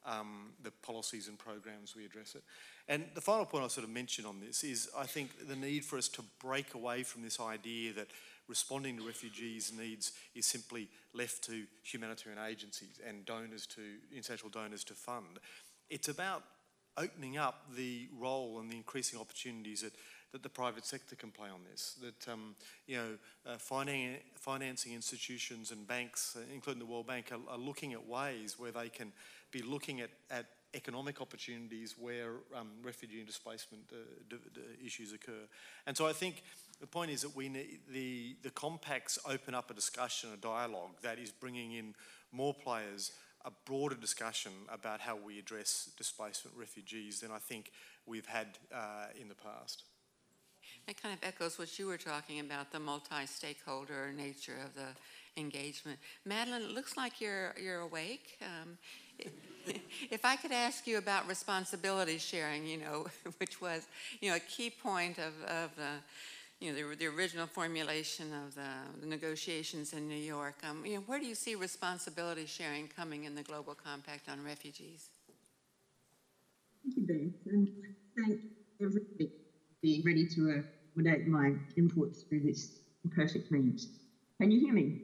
um, 0.06 0.52
the 0.62 0.72
policies 0.72 1.28
and 1.28 1.38
programs 1.38 1.96
we 1.96 2.06
address 2.06 2.36
it. 2.36 2.44
And 2.88 3.06
the 3.16 3.22
final 3.22 3.46
point 3.46 3.64
I'll 3.64 3.70
sort 3.70 3.86
of 3.86 3.94
mention 3.94 4.26
on 4.26 4.40
this 4.40 4.64
is 4.64 4.90
I 4.98 5.06
think 5.06 5.48
the 5.48 5.56
need 5.56 5.86
for 5.86 5.98
us 5.98 6.08
to 6.10 6.24
break 6.40 6.74
away 6.74 7.04
from 7.04 7.22
this 7.22 7.40
idea 7.40 7.94
that 7.94 8.08
responding 8.48 8.98
to 8.98 9.08
refugees' 9.08 9.72
needs 9.78 10.12
is 10.36 10.46
simply 10.46 10.90
left 11.14 11.44
to 11.46 11.64
humanitarian 11.84 12.42
agencies 12.44 13.00
and 13.06 13.26
donors 13.26 13.66
to 13.68 13.82
international 14.14 14.50
donors 14.50 14.84
to 14.86 14.94
fund. 14.94 15.40
It's 15.90 16.10
about 16.10 16.44
opening 16.98 17.38
up 17.38 17.66
the 17.76 18.08
role 18.20 18.60
and 18.60 18.70
the 18.70 18.76
increasing 18.76 19.20
opportunities 19.20 19.82
that 19.82 19.94
that 20.34 20.44
the 20.44 20.50
private 20.50 20.86
sector 20.86 21.16
can 21.16 21.32
play 21.32 21.48
on 21.48 21.62
this. 21.72 21.96
That 22.02 22.32
um, 22.32 22.56
you 22.88 22.98
know, 22.98 23.18
uh, 23.48 23.58
finan 23.58 24.18
financing 24.36 24.94
institutions 24.94 25.72
and 25.72 25.88
banks, 25.88 26.36
uh, 26.36 26.42
including 26.54 26.80
the 26.80 26.92
World 26.92 27.08
Bank, 27.08 27.32
are, 27.32 27.54
are, 27.54 27.58
looking 27.58 27.94
at 27.94 28.06
ways 28.06 28.60
where 28.60 28.72
they 28.72 28.90
can 28.90 29.14
be 29.52 29.62
looking 29.62 30.02
at, 30.02 30.10
at 30.32 30.48
economic 30.74 31.22
opportunities 31.22 31.96
where 31.98 32.32
um, 32.56 32.70
refugee 32.82 33.20
and 33.20 33.28
displacement 33.28 33.84
uh, 33.94 34.36
issues 34.84 35.14
occur. 35.14 35.48
And 35.86 35.96
so 35.96 36.08
I 36.08 36.14
think 36.14 36.44
the 36.82 36.88
point 36.88 37.12
is 37.12 37.22
that 37.22 37.36
we 37.36 37.48
need 37.48 37.80
the 37.92 38.36
the 38.42 38.50
compacts 38.50 39.20
open 39.30 39.54
up 39.54 39.70
a 39.70 39.74
discussion, 39.74 40.32
a 40.34 40.38
dialogue 40.38 40.96
that 41.04 41.20
is 41.20 41.32
bringing 41.32 41.74
in 41.74 41.94
more 42.32 42.56
players 42.56 43.12
a 43.46 43.52
broader 43.66 43.96
discussion 43.96 44.54
about 44.72 45.02
how 45.02 45.18
we 45.18 45.38
address 45.38 45.90
displacement 45.98 46.56
refugees 46.58 47.20
than 47.20 47.30
I 47.30 47.40
think 47.40 47.72
we've 48.06 48.26
had 48.26 48.48
uh, 48.74 49.08
in 49.20 49.28
the 49.28 49.36
past. 49.36 49.84
It 50.88 51.02
kind 51.02 51.14
of 51.14 51.24
echoes 51.24 51.58
what 51.58 51.80
you 51.80 51.88
were 51.88 51.98
talking 51.98 52.40
about, 52.40 52.72
the 52.72 52.80
multi-stakeholder 52.80 54.12
nature 54.16 54.56
of 54.66 54.76
the 54.76 54.90
engagement. 55.38 55.98
Madeline, 56.26 56.62
it 56.62 56.72
looks 56.72 56.98
like 56.98 57.22
you're, 57.22 57.56
you're 57.62 57.82
awake. 57.82 58.38
Um, 58.42 58.78
if 60.12 60.26
I 60.26 60.36
could 60.36 60.52
ask 60.52 60.86
you 60.86 60.98
about 60.98 61.28
responsibility 61.28 62.18
sharing, 62.18 62.66
you 62.66 62.78
know, 62.78 63.08
which 63.38 63.62
was, 63.62 63.88
you 64.20 64.30
know, 64.30 64.36
a 64.36 64.42
key 64.42 64.70
point 64.70 65.20
of, 65.20 65.34
of 65.50 65.76
the, 65.78 65.92
you 66.60 66.72
know, 66.72 66.90
the, 66.90 66.96
the 66.98 67.08
original 67.08 67.48
formulation 67.48 68.34
of 68.46 68.54
the, 68.56 69.02
the 69.02 69.08
negotiations 69.08 69.94
in 69.94 70.08
New 70.08 70.16
York, 70.16 70.56
um, 70.70 70.86
you 70.86 70.96
know, 70.96 71.04
where 71.06 71.20
do 71.20 71.26
you 71.26 71.36
see 71.36 71.56
responsibility 71.56 72.46
sharing 72.46 72.90
coming 72.90 73.24
in 73.24 73.36
the 73.36 73.44
Global 73.44 73.74
Compact 73.74 74.30
on 74.30 74.44
Refugees? 74.44 75.08
Thank 76.84 76.98
you, 76.98 77.32
Beth, 77.32 77.54
and 77.54 77.70
thank 78.18 78.42
everybody 78.82 79.32
be 79.84 80.02
ready 80.06 80.26
to 80.26 80.64
accommodate 80.96 81.28
my 81.28 81.54
input 81.76 82.16
through 82.16 82.40
this 82.40 82.80
perfect 83.14 83.52
means. 83.52 83.90
Can 84.40 84.50
you 84.50 84.62
hear 84.62 84.74
me? 84.74 85.02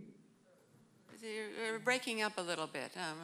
You're 1.22 1.80
breaking 1.80 2.22
up 2.22 2.38
a 2.38 2.42
little 2.42 2.66
bit. 2.66 2.92
Um, 2.96 3.18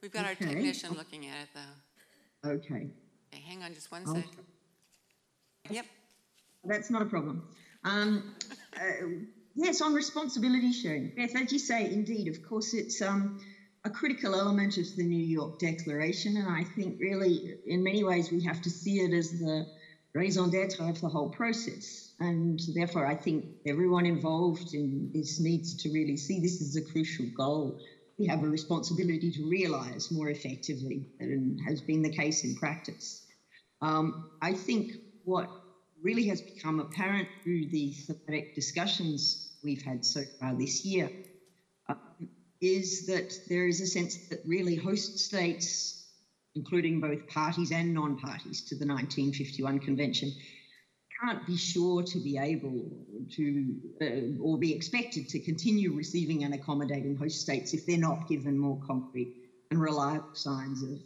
we've 0.00 0.10
got 0.10 0.24
okay. 0.24 0.46
our 0.46 0.52
technician 0.52 0.94
looking 0.94 1.26
at 1.26 1.34
it, 1.42 1.48
though. 1.54 2.50
Okay. 2.50 2.88
okay 3.32 3.42
hang 3.46 3.62
on 3.62 3.74
just 3.74 3.92
one 3.92 4.04
I'll 4.06 4.14
second. 4.14 4.44
Yep. 5.68 5.84
That's 6.64 6.90
not 6.90 7.02
a 7.02 7.06
problem. 7.06 7.46
Um, 7.84 8.34
uh, 8.74 9.06
yes, 9.54 9.82
on 9.82 9.92
responsibility 9.92 10.72
sharing. 10.72 11.12
Beth, 11.14 11.36
as 11.36 11.52
you 11.52 11.58
say, 11.58 11.92
indeed, 11.92 12.26
of 12.28 12.42
course, 12.48 12.72
it's 12.72 13.02
um, 13.02 13.38
a 13.84 13.90
critical 13.90 14.34
element 14.34 14.78
of 14.78 14.96
the 14.96 15.04
New 15.04 15.24
York 15.24 15.58
Declaration, 15.58 16.38
and 16.38 16.48
I 16.48 16.64
think 16.64 16.98
really, 16.98 17.56
in 17.66 17.82
many 17.82 18.02
ways, 18.02 18.32
we 18.32 18.42
have 18.44 18.62
to 18.62 18.70
see 18.70 19.00
it 19.00 19.12
as 19.12 19.30
the 19.32 19.66
raison 20.18 20.50
d'etre 20.50 20.88
of 20.88 21.00
the 21.00 21.08
whole 21.08 21.30
process. 21.30 22.12
And 22.18 22.60
therefore, 22.74 23.06
I 23.06 23.14
think 23.14 23.44
everyone 23.66 24.06
involved 24.06 24.74
in 24.74 25.10
this 25.14 25.40
needs 25.40 25.76
to 25.82 25.90
really 25.90 26.16
see 26.16 26.40
this 26.40 26.60
as 26.60 26.76
a 26.76 26.92
crucial 26.92 27.26
goal. 27.36 27.78
We 28.18 28.26
have 28.26 28.42
a 28.42 28.48
responsibility 28.48 29.30
to 29.30 29.48
realise 29.48 30.10
more 30.10 30.28
effectively 30.28 31.06
than 31.20 31.58
has 31.68 31.80
been 31.82 32.02
the 32.02 32.10
case 32.10 32.44
in 32.44 32.56
practice. 32.56 33.24
Um, 33.80 34.26
I 34.42 34.54
think 34.54 34.90
what 35.24 35.48
really 36.02 36.26
has 36.26 36.42
become 36.42 36.80
apparent 36.80 37.28
through 37.44 37.68
the 37.70 37.92
thematic 38.06 38.54
discussions 38.54 39.52
we've 39.62 39.82
had 39.82 40.04
so 40.04 40.22
far 40.40 40.54
this 40.54 40.84
year 40.84 41.10
uh, 41.88 41.94
is 42.60 43.06
that 43.06 43.32
there 43.48 43.66
is 43.68 43.80
a 43.80 43.86
sense 43.86 44.18
that 44.30 44.40
really 44.44 44.74
host 44.74 45.18
states 45.18 45.97
including 46.58 47.00
both 47.00 47.26
parties 47.28 47.70
and 47.70 47.94
non 47.94 48.18
parties 48.18 48.60
to 48.62 48.74
the 48.74 48.86
1951 48.86 49.78
Convention, 49.78 50.32
can't 51.20 51.46
be 51.46 51.56
sure 51.56 52.02
to 52.02 52.18
be 52.18 52.36
able 52.36 52.90
to 53.30 53.76
uh, 54.02 54.42
or 54.42 54.58
be 54.58 54.74
expected 54.74 55.28
to 55.28 55.38
continue 55.38 55.92
receiving 55.92 56.44
and 56.44 56.54
accommodating 56.54 57.16
host 57.16 57.40
states 57.40 57.74
if 57.74 57.86
they're 57.86 57.96
not 57.96 58.28
given 58.28 58.58
more 58.58 58.80
concrete 58.86 59.34
and 59.70 59.80
reliable 59.80 60.34
signs 60.34 60.82
of 60.82 60.98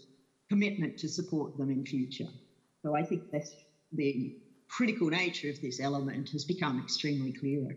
commitment 0.48 0.98
to 0.98 1.08
support 1.08 1.56
them 1.58 1.70
in 1.70 1.84
future. 1.84 2.28
So 2.82 2.96
I 2.96 3.02
think 3.02 3.30
that's 3.30 3.52
the 3.92 4.36
critical 4.68 5.08
nature 5.08 5.50
of 5.50 5.60
this 5.60 5.80
element 5.80 6.30
has 6.30 6.44
become 6.44 6.80
extremely 6.82 7.32
clear 7.32 7.76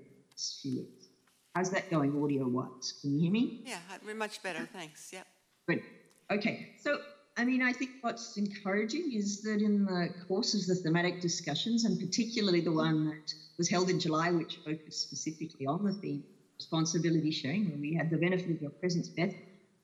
few 0.61 0.79
weeks. 0.79 1.07
How's 1.55 1.71
that 1.71 1.89
going 1.89 2.21
audio 2.21 2.47
wise? 2.47 2.95
Can 3.01 3.13
you 3.13 3.21
hear 3.21 3.31
me? 3.31 3.63
Yeah, 3.65 3.79
much 4.15 4.43
better. 4.43 4.67
Thanks. 4.73 5.11
Yep. 5.13 5.25
Good. 5.67 5.81
Okay. 6.29 6.73
So 6.81 6.99
I 7.37 7.45
mean, 7.45 7.61
I 7.61 7.73
think 7.73 7.91
what's 8.01 8.37
encouraging 8.37 9.11
is 9.11 9.41
that 9.41 9.61
in 9.61 9.85
the 9.85 10.09
course 10.27 10.53
of 10.53 10.65
the 10.67 10.75
thematic 10.75 11.19
discussions, 11.19 11.83
and 11.83 11.99
particularly 11.99 12.61
the 12.61 12.71
one 12.73 13.03
that 13.03 13.33
was 13.57 13.69
held 13.69 13.89
in 13.89 13.99
July, 13.99 14.31
which 14.31 14.61
focused 14.65 15.01
specifically 15.01 15.65
on 15.65 15.83
the 15.83 15.93
theme 15.93 16.23
responsibility 16.59 17.31
sharing, 17.31 17.69
where 17.69 17.79
we 17.79 17.93
had 17.93 18.09
the 18.09 18.17
benefit 18.17 18.51
of 18.51 18.61
your 18.61 18.71
presence, 18.79 19.09
Beth, 19.17 19.35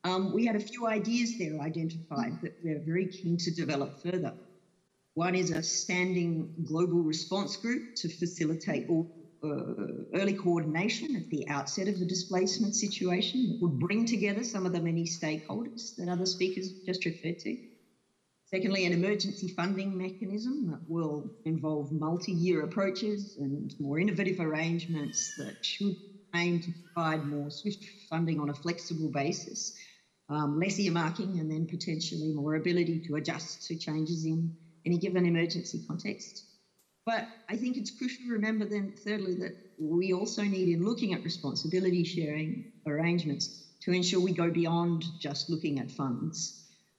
um, 0.06 0.32
we 0.32 0.46
had 0.46 0.56
a 0.56 0.60
few 0.62 0.88
ideas 0.88 1.38
there 1.38 1.60
identified 1.62 2.40
that 2.42 2.54
we're 2.64 2.80
very 2.86 3.08
keen 3.08 3.38
to 3.40 3.52
develop 3.52 3.94
further. 4.02 4.34
One 5.16 5.36
is 5.36 5.52
a 5.52 5.64
standing 5.64 6.50
global 6.64 7.04
response 7.04 7.58
group 7.58 7.84
to 7.98 8.10
facilitate 8.10 8.86
all 8.88 9.08
early 9.44 10.34
coordination 10.34 11.16
at 11.16 11.30
the 11.30 11.48
outset 11.48 11.88
of 11.88 12.00
the 12.00 12.06
displacement 12.06 12.76
situation 12.76 13.48
that 13.48 13.62
would 13.62 13.80
bring 13.80 14.06
together 14.06 14.44
some 14.44 14.66
of 14.66 14.74
the 14.74 14.82
many 14.82 15.06
stakeholders 15.06 15.96
that 15.98 16.10
other 16.10 16.26
speakers 16.26 16.74
just 16.86 17.06
referred 17.06 17.40
to. 17.40 17.58
Secondly, 18.46 18.86
an 18.86 18.94
emergency 18.94 19.48
funding 19.48 19.98
mechanism 19.98 20.68
that 20.68 20.82
will 20.86 21.30
involve 21.46 21.92
multi 21.92 22.34
year 22.34 22.64
approaches 22.64 23.38
and 23.40 23.74
more 23.80 23.98
innovative 23.98 24.40
arrangements 24.40 25.34
that 25.38 25.56
should 25.62 25.96
aim 26.36 26.60
to 26.60 26.72
provide 26.94 27.26
more 27.26 27.50
swift 27.50 27.86
funding 28.10 28.40
on 28.40 28.50
a 28.50 28.54
flexible 28.54 29.10
basis, 29.10 29.72
um, 30.30 30.60
less 30.60 30.78
earmarking, 30.80 31.40
and 31.40 31.50
then 31.50 31.66
potentially 31.66 32.32
more 32.34 32.56
ability 32.56 33.02
to 33.08 33.16
adjust 33.16 33.66
to 33.68 33.76
changes 33.78 34.26
in 34.26 34.52
any 34.86 34.98
given 34.98 35.26
emergency 35.26 35.82
context. 35.88 36.46
But 37.06 37.30
I 37.50 37.58
think 37.58 37.78
it's 37.78 37.92
crucial 37.92 38.26
to 38.26 38.32
remember 38.32 38.66
then, 38.66 38.94
thirdly, 39.04 39.36
that 39.36 39.54
we 39.78 40.14
also 40.14 40.44
need, 40.44 40.70
in 40.70 40.84
looking 40.84 41.14
at 41.14 41.24
responsibility 41.24 42.04
sharing 42.04 42.64
arrangements, 42.86 43.50
to 43.82 43.92
ensure 43.92 44.20
we 44.20 44.32
go 44.34 44.52
beyond 44.52 45.06
just 45.20 45.50
looking 45.50 45.80
at 45.80 45.92
funds. 45.92 46.54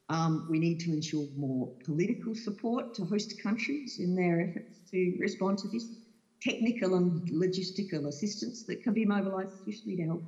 Um, 0.09 0.45
we 0.49 0.59
need 0.59 0.81
to 0.81 0.93
ensure 0.93 1.29
more 1.37 1.71
political 1.85 2.35
support 2.35 2.93
to 2.95 3.05
host 3.05 3.35
countries 3.41 3.97
in 3.99 4.15
their 4.15 4.41
efforts 4.41 4.81
to 4.91 5.15
respond 5.19 5.59
to 5.59 5.69
this, 5.69 5.89
technical 6.43 6.97
and 6.97 7.23
logistical 7.31 8.09
assistance 8.09 8.65
that 8.65 8.83
can 8.83 8.93
be 8.93 9.05
mobilised 9.05 9.63
swiftly 9.63 9.95
to 9.97 10.03
help, 10.05 10.25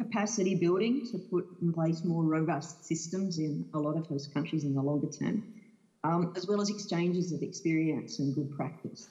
capacity 0.00 0.54
building 0.54 1.02
to 1.10 1.18
put 1.18 1.44
in 1.60 1.72
place 1.72 2.04
more 2.04 2.24
robust 2.24 2.84
systems 2.84 3.38
in 3.38 3.66
a 3.74 3.78
lot 3.80 3.96
of 3.96 4.06
host 4.06 4.32
countries 4.32 4.64
in 4.64 4.72
the 4.74 4.82
longer 4.82 5.08
term 5.08 5.42
um, 6.04 6.32
as 6.36 6.46
well 6.46 6.60
as 6.60 6.70
exchanges 6.70 7.32
of 7.32 7.42
experience 7.42 8.18
and 8.18 8.34
good 8.34 8.50
practice. 8.56 9.08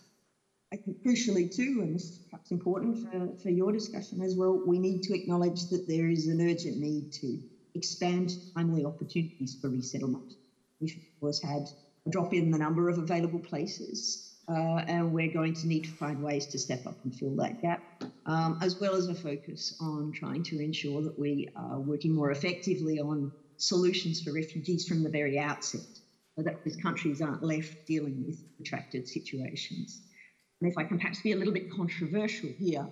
I 0.74 0.78
think 0.78 0.98
crucially 1.06 1.54
too, 1.54 1.80
and 1.82 1.96
this 1.96 2.20
it's 2.34 2.52
important 2.52 2.98
for, 3.00 3.38
for 3.42 3.50
your 3.50 3.72
discussion 3.72 4.22
as 4.22 4.36
well. 4.36 4.62
We 4.66 4.80
need 4.80 5.04
to 5.04 5.14
acknowledge 5.14 5.70
that 5.70 5.86
there 5.88 6.08
is 6.08 6.28
an 6.28 6.42
urgent 6.42 6.78
need 6.78 7.12
to 7.22 7.40
expand 7.74 8.32
timely 8.56 8.86
opportunities 8.86 9.58
for 9.62 9.70
resettlement. 9.70 10.34
We've, 10.80 10.96
of 10.96 11.20
course, 11.20 11.42
had 11.42 11.68
a 12.06 12.10
drop 12.10 12.34
in 12.34 12.52
the 12.52 12.58
number 12.58 12.90
of 12.90 12.98
available 12.98 13.40
places, 13.40 14.36
uh, 14.50 14.82
and 14.88 15.12
we're 15.12 15.32
going 15.32 15.54
to 15.56 15.68
need 15.68 15.86
to 15.86 15.92
find 15.92 16.22
ways 16.22 16.48
to 16.48 16.60
step 16.60 16.86
up 16.86 16.98
and 17.04 17.14
fill 17.14 17.36
that 17.38 17.62
gap, 17.62 17.82
um, 18.26 18.60
as 18.62 18.78
well 18.80 18.96
as 18.96 19.08
a 19.08 19.16
focus 19.16 19.76
on 19.80 20.12
trying 20.14 20.44
to 20.44 20.60
ensure 20.60 21.02
that 21.02 21.18
we 21.18 21.48
are 21.56 21.80
working 21.80 22.14
more 22.14 22.32
effectively 22.32 23.00
on 23.00 23.32
solutions 23.58 24.22
for 24.22 24.34
refugees 24.34 24.88
from 24.88 25.04
the 25.04 25.10
very 25.10 25.40
outset, 25.40 25.82
that 26.44 26.56
these 26.64 26.78
countries 26.78 27.22
aren't 27.22 27.44
left 27.44 27.76
dealing 27.88 28.24
with 28.26 28.42
protracted 28.58 29.08
situations. 29.08 30.02
And 30.62 30.70
if 30.70 30.78
I 30.78 30.84
can 30.84 30.98
perhaps 30.98 31.22
be 31.22 31.32
a 31.34 31.36
little 31.38 31.54
bit 31.54 31.70
controversial 31.70 32.54
here, 32.58 32.88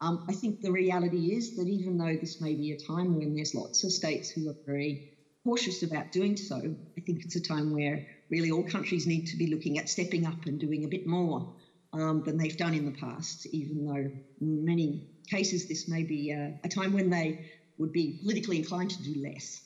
um, 0.00 0.24
I 0.28 0.32
think 0.32 0.60
the 0.60 0.72
reality 0.72 1.32
is 1.34 1.54
that 1.54 1.68
even 1.68 1.98
though 1.98 2.16
this 2.16 2.40
may 2.40 2.54
be 2.54 2.72
a 2.72 2.76
time 2.76 3.14
when 3.16 3.34
there's 3.34 3.54
lots 3.54 3.84
of 3.84 3.92
states 3.92 4.30
who 4.30 4.48
are 4.48 4.56
very 4.66 5.00
cautious 5.44 5.82
about 5.82 6.10
doing 6.10 6.36
so, 6.36 6.56
I 6.56 7.00
think 7.06 7.24
it's 7.24 7.36
a 7.36 7.40
time 7.40 7.70
where 7.70 8.00
really 8.30 8.50
all 8.50 8.64
countries 8.64 9.06
need 9.06 9.26
to 9.26 9.36
be 9.36 9.46
looking 9.48 9.78
at 9.78 9.88
stepping 9.88 10.26
up 10.26 10.46
and 10.46 10.58
doing 10.58 10.84
a 10.84 10.88
bit 10.88 11.06
more 11.06 11.46
um, 11.92 12.22
than 12.24 12.36
they've 12.36 12.56
done 12.56 12.74
in 12.74 12.84
the 12.84 12.92
past, 12.92 13.46
even 13.52 13.84
though 13.84 14.10
in 14.40 14.64
many 14.64 15.02
cases 15.28 15.66
this 15.66 15.88
may 15.88 16.02
be 16.04 16.32
uh, 16.32 16.50
a 16.64 16.68
time 16.68 16.92
when 16.92 17.10
they 17.10 17.36
would 17.78 17.92
be 17.92 18.14
politically 18.20 18.56
inclined 18.56 18.90
to 18.90 19.02
do 19.02 19.14
less. 19.22 19.60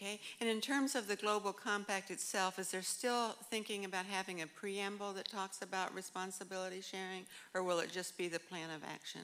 Okay, 0.00 0.20
and 0.40 0.48
in 0.48 0.60
terms 0.60 0.94
of 0.94 1.08
the 1.08 1.16
Global 1.16 1.52
Compact 1.52 2.12
itself, 2.12 2.60
is 2.60 2.70
there 2.70 2.82
still 2.82 3.30
thinking 3.50 3.84
about 3.84 4.06
having 4.06 4.42
a 4.42 4.46
preamble 4.46 5.12
that 5.14 5.28
talks 5.28 5.60
about 5.60 5.92
responsibility 5.92 6.80
sharing, 6.80 7.26
or 7.52 7.64
will 7.64 7.80
it 7.80 7.90
just 7.90 8.16
be 8.16 8.28
the 8.28 8.38
plan 8.38 8.70
of 8.70 8.84
action? 8.84 9.22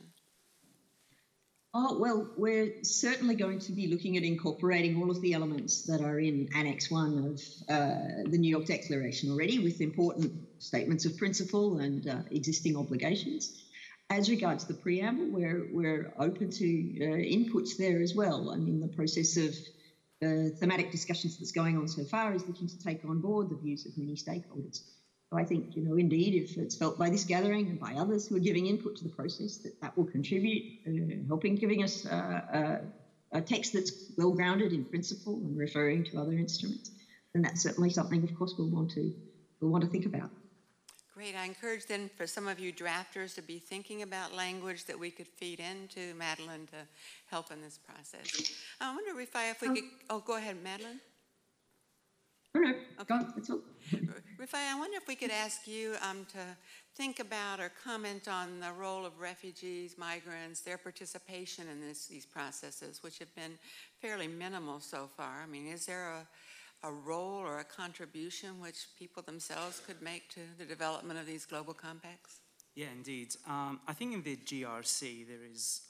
Oh, 1.74 1.96
well, 2.00 2.28
we're 2.36 2.82
certainly 2.82 3.36
going 3.36 3.60
to 3.60 3.72
be 3.72 3.86
looking 3.86 4.16
at 4.16 4.24
incorporating 4.24 5.00
all 5.00 5.12
of 5.12 5.20
the 5.20 5.32
elements 5.32 5.82
that 5.82 6.00
are 6.00 6.18
in 6.18 6.48
Annex 6.56 6.90
1 6.90 7.18
of 7.18 7.40
uh, 7.72 8.28
the 8.28 8.38
New 8.38 8.50
York 8.50 8.66
Declaration 8.66 9.30
already, 9.30 9.60
with 9.60 9.80
important 9.80 10.32
statements 10.58 11.04
of 11.04 11.16
principle 11.16 11.78
and 11.78 12.08
uh, 12.08 12.16
existing 12.32 12.76
obligations. 12.76 13.62
As 14.10 14.28
regards 14.28 14.64
the 14.64 14.74
preamble, 14.74 15.26
we're, 15.26 15.68
we're 15.72 16.12
open 16.18 16.50
to 16.50 16.64
uh, 17.00 17.14
inputs 17.14 17.76
there 17.76 18.02
as 18.02 18.12
well. 18.12 18.50
I 18.50 18.56
mean, 18.56 18.80
the 18.80 18.88
process 18.88 19.36
of 19.36 19.54
the 20.20 20.52
thematic 20.58 20.90
discussions 20.90 21.36
that's 21.36 21.52
going 21.52 21.76
on 21.76 21.88
so 21.88 22.04
far 22.04 22.34
is 22.34 22.46
looking 22.46 22.68
to 22.68 22.78
take 22.78 23.04
on 23.04 23.20
board 23.20 23.48
the 23.48 23.56
views 23.56 23.86
of 23.86 23.96
many 23.96 24.14
stakeholders. 24.14 24.80
So 25.32 25.38
I 25.38 25.44
think, 25.44 25.74
you 25.74 25.82
know, 25.82 25.96
indeed, 25.96 26.34
if 26.34 26.56
it's 26.56 26.76
felt 26.76 26.96
by 26.98 27.10
this 27.10 27.24
gathering 27.24 27.70
and 27.70 27.78
by 27.78 27.94
others 27.94 28.26
who 28.26 28.36
are 28.36 28.40
giving 28.40 28.66
input 28.66 28.94
to 28.96 29.04
the 29.04 29.10
process, 29.10 29.58
that 29.64 29.72
that 29.80 29.96
will 29.96 30.06
contribute, 30.06 30.64
uh, 30.86 30.92
helping 31.26 31.54
giving 31.56 31.82
us 31.82 32.04
uh, 32.04 32.40
a, 32.52 32.78
a 33.38 33.42
text 33.42 33.72
that's 33.72 33.92
well 34.16 34.32
grounded 34.32 34.72
in 34.72 34.84
principle 34.84 35.40
and 35.44 35.56
referring 35.56 36.04
to 36.04 36.18
other 36.18 36.32
instruments. 36.32 36.90
And 37.34 37.44
that's 37.44 37.62
certainly 37.62 37.90
something, 37.90 38.22
of 38.22 38.32
course, 38.34 38.54
we'll 38.56 38.70
want 38.70 38.90
to 38.90 39.12
we'll 39.60 39.70
want 39.70 39.82
to 39.82 39.90
think 39.90 40.06
about. 40.06 40.30
Great. 41.14 41.36
I 41.36 41.44
encourage 41.44 41.86
then 41.86 42.10
for 42.16 42.26
some 42.26 42.48
of 42.48 42.58
you 42.58 42.72
drafters 42.72 43.36
to 43.36 43.42
be 43.42 43.60
thinking 43.60 44.02
about 44.02 44.34
language 44.34 44.84
that 44.86 44.98
we 44.98 45.12
could 45.12 45.28
feed 45.28 45.60
into 45.60 46.12
Madeline 46.16 46.66
to 46.72 46.88
help 47.30 47.52
in 47.52 47.60
this 47.62 47.78
process. 47.78 48.50
I 48.80 48.92
wonder 48.92 49.20
if 49.20 49.36
I, 49.36 49.50
if 49.50 49.62
we 49.62 49.68
could, 49.68 49.84
oh, 50.10 50.18
go 50.18 50.36
ahead, 50.36 50.56
Madeline. 50.60 50.98
No, 52.52 52.62
no, 52.62 52.74
okay. 53.00 53.14
Rifai, 54.40 54.72
I 54.72 54.76
wonder 54.76 54.96
if 54.96 55.06
we 55.06 55.14
could 55.14 55.30
ask 55.30 55.68
you 55.68 55.94
um, 56.02 56.26
to 56.32 56.38
think 56.96 57.20
about 57.20 57.60
or 57.60 57.70
comment 57.84 58.26
on 58.26 58.58
the 58.58 58.72
role 58.72 59.06
of 59.06 59.20
refugees, 59.20 59.96
migrants, 59.96 60.62
their 60.62 60.78
participation 60.78 61.68
in 61.68 61.80
this, 61.80 62.06
these 62.06 62.26
processes, 62.26 63.04
which 63.04 63.20
have 63.20 63.32
been 63.36 63.56
fairly 64.00 64.26
minimal 64.26 64.80
so 64.80 65.08
far. 65.16 65.42
I 65.42 65.46
mean, 65.46 65.68
is 65.68 65.86
there 65.86 66.08
a 66.08 66.26
a 66.84 66.92
role 66.92 67.38
or 67.38 67.58
a 67.58 67.64
contribution 67.64 68.60
which 68.60 68.86
people 68.98 69.22
themselves 69.22 69.80
could 69.86 70.00
make 70.02 70.28
to 70.28 70.40
the 70.58 70.64
development 70.64 71.18
of 71.18 71.26
these 71.26 71.46
global 71.46 71.74
compacts? 71.74 72.40
Yeah, 72.74 72.88
indeed. 72.92 73.34
Um, 73.48 73.80
I 73.88 73.92
think 73.92 74.14
in 74.14 74.22
the 74.22 74.36
GRC 74.36 75.26
there 75.26 75.44
is 75.50 75.82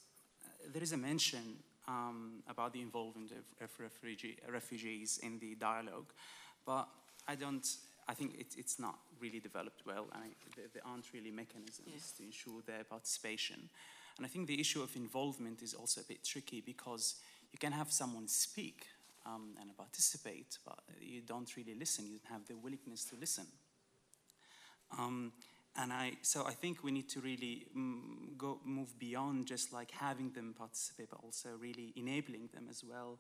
uh, 0.45 0.49
there 0.73 0.83
is 0.83 0.93
a 0.93 0.97
mention 0.97 1.57
um, 1.89 2.43
about 2.49 2.73
the 2.73 2.81
involvement 2.81 3.31
of, 3.33 3.65
of 3.65 3.71
refugee, 3.79 4.39
refugees 4.51 5.19
in 5.23 5.39
the 5.39 5.55
dialogue, 5.55 6.13
but 6.65 6.89
I 7.27 7.35
don't. 7.35 7.67
I 8.07 8.13
think 8.13 8.39
it, 8.39 8.49
it's 8.59 8.79
not 8.79 8.99
really 9.19 9.41
developed 9.41 9.81
well, 9.87 10.07
and 10.13 10.23
there, 10.57 10.67
there, 10.75 10.83
aren't 10.85 11.07
really 11.15 11.31
mechanisms 11.31 12.13
to 12.19 12.23
ensure 12.23 12.61
their 12.67 12.85
participation. 12.85 13.71
And 14.19 14.27
I 14.27 14.29
think 14.29 14.47
the 14.47 14.61
issue 14.61 14.83
of 14.83 14.95
involvement 14.95 15.63
is 15.63 15.73
also 15.73 16.03
a 16.03 16.05
bit 16.05 16.23
tricky 16.23 16.61
because 16.61 17.15
you 17.51 17.59
can 17.59 17.73
have 17.73 17.91
someone 17.91 18.29
speak 18.29 18.87
um, 19.27 19.55
and 19.61 19.77
participate, 19.77 20.59
but 20.65 20.81
you 21.01 21.23
don't 21.23 21.57
really 21.57 21.75
listen. 21.75 22.07
You 22.07 22.19
don't 22.19 22.33
have 22.33 22.47
the 22.47 22.57
willingness 22.57 23.05
to 23.07 23.17
listen. 23.17 23.47
Um, 24.99 25.33
and 25.77 25.93
I, 25.93 26.13
so 26.23 26.47
I 26.47 26.53
think 26.53 26.85
we 26.85 26.93
need 26.93 27.09
to 27.11 27.21
really 27.21 27.67
mm, 27.77 28.37
go 28.39 28.61
move 28.65 28.97
beyond 28.99 29.47
just 29.47 29.73
like 29.73 29.91
having 29.91 30.31
them 30.31 30.55
participate, 30.57 31.11
but 31.11 31.21
also 31.23 31.51
really 31.59 31.93
enabling 31.97 32.49
them 32.55 32.67
as 32.71 32.85
well 32.85 33.19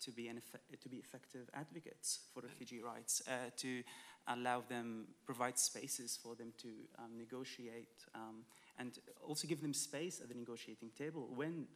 to 0.00 0.10
be 0.10 0.28
an 0.28 0.40
to 0.82 0.88
be 0.88 0.98
effective 0.98 1.48
advocates 1.54 2.20
for 2.32 2.42
refugee 2.42 2.80
rights, 2.80 3.22
uh, 3.26 3.50
to 3.56 3.82
allow 4.28 4.62
them 4.68 5.06
provide 5.24 5.58
spaces 5.58 6.18
for 6.22 6.34
them 6.34 6.52
to 6.58 6.68
um, 6.98 7.16
negotiate, 7.16 8.04
um, 8.14 8.44
and 8.78 8.98
also 9.26 9.48
give 9.48 9.62
them 9.62 9.72
space 9.72 10.20
at 10.20 10.28
the 10.28 10.34
negotiating 10.34 10.90
table 10.96 11.28
when 11.34 11.66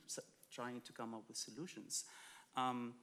trying 0.52 0.80
to 0.82 0.92
come 0.92 1.14
up 1.14 1.22
with 1.28 1.36
solutions. 1.36 2.04
Um, 2.56 2.94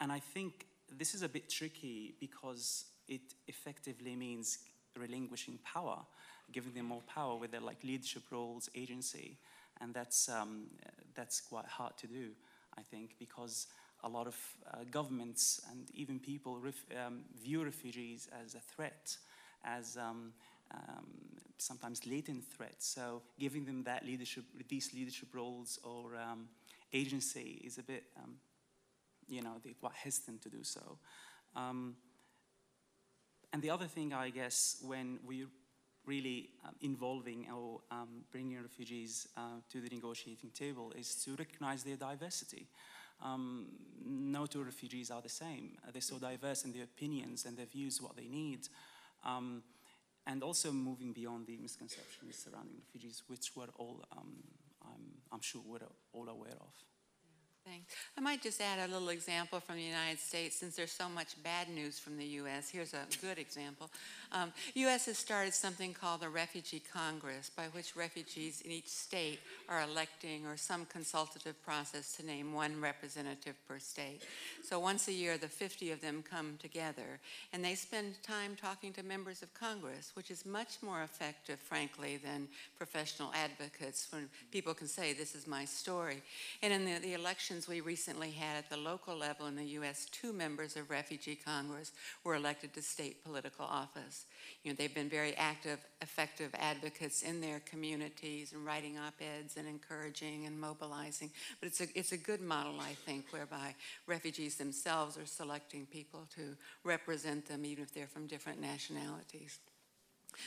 and 0.00 0.12
I 0.12 0.18
think 0.18 0.66
this 0.90 1.14
is 1.14 1.22
a 1.22 1.28
bit 1.28 1.48
tricky 1.48 2.14
because 2.20 2.86
it 3.08 3.22
effectively 3.48 4.16
means 4.16 4.58
relinquishing 4.96 5.58
power, 5.64 5.98
giving 6.52 6.72
them 6.74 6.86
more 6.86 7.02
power 7.02 7.36
with 7.36 7.50
their 7.50 7.60
like 7.60 7.82
leadership 7.82 8.22
roles, 8.30 8.68
agency, 8.74 9.38
and 9.80 9.92
that's 9.92 10.28
um, 10.28 10.66
that's 11.14 11.40
quite 11.40 11.66
hard 11.66 11.96
to 11.98 12.06
do, 12.06 12.30
I 12.78 12.82
think, 12.82 13.16
because 13.18 13.66
a 14.02 14.08
lot 14.08 14.26
of 14.26 14.36
uh, 14.72 14.84
governments 14.90 15.60
and 15.70 15.88
even 15.94 16.18
people 16.18 16.58
ref- 16.58 16.86
um, 17.04 17.22
view 17.42 17.64
refugees 17.64 18.28
as 18.44 18.54
a 18.54 18.60
threat, 18.60 19.16
as 19.64 19.96
um, 19.96 20.32
um, 20.72 21.06
sometimes 21.58 22.06
latent 22.06 22.44
threats. 22.44 22.86
So 22.86 23.22
giving 23.38 23.64
them 23.64 23.82
that 23.84 24.04
leadership, 24.04 24.44
these 24.68 24.92
leadership 24.92 25.34
roles 25.34 25.78
or 25.82 26.16
um, 26.16 26.48
agency 26.92 27.62
is 27.64 27.78
a 27.78 27.82
bit 27.82 28.04
um, 28.22 28.34
you 29.28 29.42
know, 29.42 29.60
they're 29.62 29.74
quite 29.74 29.94
hesitant 29.94 30.42
to 30.42 30.48
do 30.48 30.62
so. 30.62 30.98
Um, 31.56 31.96
and 33.52 33.62
the 33.62 33.70
other 33.70 33.86
thing, 33.86 34.12
I 34.12 34.30
guess, 34.30 34.82
when 34.82 35.20
we 35.26 35.46
really 36.06 36.50
um, 36.64 36.74
involving 36.80 37.46
or 37.50 37.80
um, 37.90 38.24
bringing 38.30 38.60
refugees 38.60 39.28
uh, 39.36 39.60
to 39.70 39.80
the 39.80 39.88
negotiating 39.88 40.50
table 40.50 40.92
is 40.98 41.14
to 41.24 41.34
recognize 41.36 41.82
their 41.82 41.96
diversity. 41.96 42.66
Um, 43.22 43.68
no 44.04 44.46
two 44.46 44.62
refugees 44.62 45.10
are 45.10 45.22
the 45.22 45.28
same. 45.28 45.78
Uh, 45.86 45.90
they're 45.92 46.02
so 46.02 46.18
diverse 46.18 46.64
in 46.64 46.72
their 46.72 46.84
opinions 46.84 47.44
and 47.46 47.56
their 47.56 47.66
views, 47.66 48.02
what 48.02 48.16
they 48.16 48.28
need. 48.28 48.68
Um, 49.24 49.62
and 50.26 50.42
also 50.42 50.72
moving 50.72 51.12
beyond 51.12 51.46
the 51.46 51.56
misconceptions 51.56 52.36
surrounding 52.36 52.76
refugees, 52.76 53.22
which 53.26 53.52
we're 53.54 53.72
all, 53.76 54.04
um, 54.12 54.42
I'm, 54.82 55.04
I'm 55.32 55.40
sure, 55.40 55.62
we're 55.66 55.78
all 56.12 56.28
aware 56.28 56.56
of. 56.60 56.74
Thanks. 57.66 57.94
I 58.18 58.20
might 58.20 58.42
just 58.42 58.60
add 58.60 58.78
a 58.78 58.92
little 58.92 59.08
example 59.08 59.58
from 59.58 59.76
the 59.76 59.82
United 59.82 60.18
States 60.18 60.54
since 60.54 60.76
there's 60.76 60.92
so 60.92 61.08
much 61.08 61.42
bad 61.42 61.70
news 61.70 61.98
from 61.98 62.18
the 62.18 62.24
U.S. 62.42 62.68
Here's 62.68 62.92
a 62.92 63.06
good 63.22 63.38
example. 63.38 63.88
Um, 64.32 64.52
U.S. 64.74 65.06
has 65.06 65.16
started 65.16 65.54
something 65.54 65.94
called 65.94 66.20
the 66.20 66.28
Refugee 66.28 66.82
Congress, 66.92 67.50
by 67.56 67.64
which 67.72 67.96
refugees 67.96 68.60
in 68.60 68.70
each 68.70 68.88
state 68.88 69.40
are 69.70 69.80
electing 69.80 70.44
or 70.46 70.58
some 70.58 70.84
consultative 70.86 71.60
process 71.64 72.14
to 72.16 72.26
name 72.26 72.52
one 72.52 72.78
representative 72.82 73.54
per 73.66 73.78
state. 73.78 74.20
So 74.62 74.78
once 74.78 75.08
a 75.08 75.12
year, 75.12 75.38
the 75.38 75.48
50 75.48 75.90
of 75.92 76.02
them 76.02 76.22
come 76.28 76.58
together 76.60 77.18
and 77.54 77.64
they 77.64 77.76
spend 77.76 78.22
time 78.22 78.58
talking 78.60 78.92
to 78.92 79.02
members 79.02 79.42
of 79.42 79.54
Congress, 79.54 80.12
which 80.14 80.30
is 80.30 80.44
much 80.44 80.82
more 80.82 81.02
effective, 81.02 81.58
frankly, 81.60 82.18
than 82.22 82.46
professional 82.76 83.32
advocates 83.34 84.08
when 84.10 84.28
people 84.52 84.74
can 84.74 84.86
say, 84.86 85.14
This 85.14 85.34
is 85.34 85.46
my 85.46 85.64
story. 85.64 86.22
And 86.62 86.70
in 86.70 86.84
the, 86.84 86.98
the 86.98 87.14
elections 87.54 87.68
we 87.68 87.80
recently 87.80 88.32
had 88.32 88.56
at 88.56 88.68
the 88.68 88.76
local 88.76 89.16
level 89.16 89.46
in 89.46 89.54
the 89.54 89.64
U.S., 89.78 90.08
two 90.10 90.32
members 90.32 90.74
of 90.74 90.90
Refugee 90.90 91.36
Congress 91.36 91.92
were 92.24 92.34
elected 92.34 92.74
to 92.74 92.82
state 92.82 93.22
political 93.22 93.64
office. 93.64 94.26
You 94.64 94.72
know, 94.72 94.76
they've 94.76 94.92
been 94.92 95.08
very 95.08 95.36
active, 95.36 95.78
effective 96.02 96.50
advocates 96.58 97.22
in 97.22 97.40
their 97.40 97.60
communities 97.60 98.52
and 98.52 98.66
writing 98.66 98.98
op-eds 98.98 99.56
and 99.56 99.68
encouraging 99.68 100.46
and 100.46 100.60
mobilizing. 100.60 101.30
But 101.60 101.68
it's 101.68 101.80
a, 101.80 101.86
it's 101.94 102.10
a 102.10 102.16
good 102.16 102.40
model, 102.40 102.80
I 102.80 102.94
think, 103.06 103.26
whereby 103.30 103.76
refugees 104.08 104.56
themselves 104.56 105.16
are 105.16 105.26
selecting 105.26 105.86
people 105.86 106.26
to 106.34 106.56
represent 106.82 107.46
them, 107.46 107.64
even 107.64 107.84
if 107.84 107.94
they're 107.94 108.08
from 108.08 108.26
different 108.26 108.60
nationalities. 108.60 109.60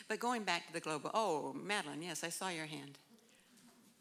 But 0.09 0.19
going 0.19 0.43
back 0.43 0.67
to 0.67 0.73
the 0.73 0.81
global, 0.81 1.11
oh, 1.13 1.53
Madeline, 1.53 2.01
yes, 2.01 2.25
I 2.25 2.29
saw 2.29 2.49
your 2.49 2.65
hand. 2.65 2.97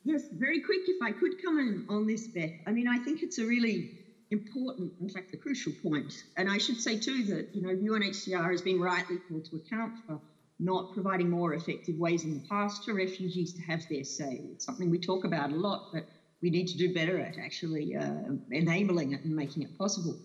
Yes, 0.07 0.25
very 0.33 0.61
quick 0.63 0.83
if 0.89 0.99
I 1.03 1.13
could 1.13 1.35
comment 1.45 1.85
on 1.91 2.07
this, 2.07 2.29
Beth. 2.29 2.55
I 2.67 2.73
mean, 2.73 2.89
I 2.89 2.99
think 2.99 3.23
it's 3.23 3.39
a 3.39 3.47
really 3.47 3.89
important, 4.31 4.95
in 5.01 5.11
fact, 5.11 5.35
a 5.35 5.39
crucial 5.39 5.75
point. 5.75 6.15
And 6.39 6.49
I 6.51 6.59
should 6.59 6.81
say 6.81 6.99
too 6.99 7.25
that 7.27 7.49
you 7.53 7.63
know 7.63 7.71
UNHCR 7.77 8.51
has 8.53 8.63
been 8.63 8.81
rightly 8.81 9.21
called 9.29 9.47
to 9.51 9.59
account 9.59 9.95
for 10.07 10.21
not 10.61 10.93
providing 10.93 11.31
more 11.31 11.55
effective 11.55 11.97
ways 11.99 12.25
in 12.25 12.35
the 12.35 12.43
past 12.51 12.85
for 12.87 12.95
refugees 12.95 13.55
to 13.55 13.63
have 13.65 13.83
their 13.91 14.05
say. 14.05 14.41
It's 14.53 14.67
something 14.67 14.91
we 14.91 15.01
talk 15.01 15.25
about 15.27 15.53
a 15.53 15.57
lot, 15.57 15.85
but 15.93 16.05
we 16.43 16.51
need 16.51 16.69
to 16.69 16.79
do 16.79 16.93
better 16.93 17.21
at 17.21 17.39
actually 17.39 17.97
uh, 17.97 18.23
enabling 18.53 19.13
it 19.13 19.25
and 19.25 19.37
making 19.37 19.65
it 19.65 19.73
possible. 19.79 20.19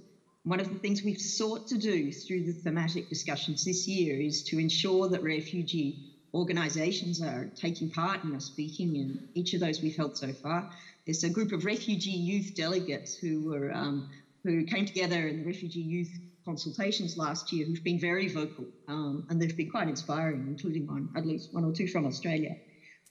One 0.46 0.62
of 0.62 0.70
the 0.70 0.78
things 0.78 1.04
we've 1.04 1.20
sought 1.20 1.68
to 1.70 1.80
do 1.80 2.12
through 2.14 2.44
the 2.46 2.54
thematic 2.54 3.10
discussions 3.10 3.66
this 3.66 3.90
year 3.90 4.22
is 4.22 4.44
to 4.50 4.60
ensure 4.60 5.10
that 5.10 5.24
refugee 5.24 5.98
organisations 6.34 7.22
are 7.22 7.50
taking 7.56 7.90
part 7.90 8.24
and 8.24 8.36
are 8.36 8.40
speaking 8.40 8.96
in 8.96 9.28
each 9.34 9.54
of 9.54 9.60
those 9.60 9.82
we've 9.82 9.96
held 9.96 10.18
so 10.18 10.32
far. 10.34 10.70
There's 11.06 11.24
a 11.24 11.30
group 11.30 11.52
of 11.52 11.66
refugee 11.66 12.12
youth 12.12 12.56
delegates 12.56 13.16
who 13.16 13.42
were 13.42 13.72
um, 13.74 14.10
who 14.44 14.64
came 14.64 14.86
together 14.86 15.28
in 15.28 15.40
the 15.40 15.46
refugee 15.46 15.82
youth 15.82 16.10
consultations 16.46 17.18
last 17.18 17.52
year 17.52 17.66
who've 17.66 17.84
been 17.84 18.00
very 18.00 18.28
vocal 18.28 18.66
um, 18.88 19.26
and 19.30 19.40
they've 19.40 19.56
been 19.56 19.70
quite 19.70 19.88
inspiring, 19.88 20.46
including 20.48 20.88
one, 20.88 21.10
at 21.16 21.26
least 21.26 21.54
one 21.54 21.64
or 21.64 21.72
two 21.72 21.88
from 21.88 22.06
Australia. 22.06 22.56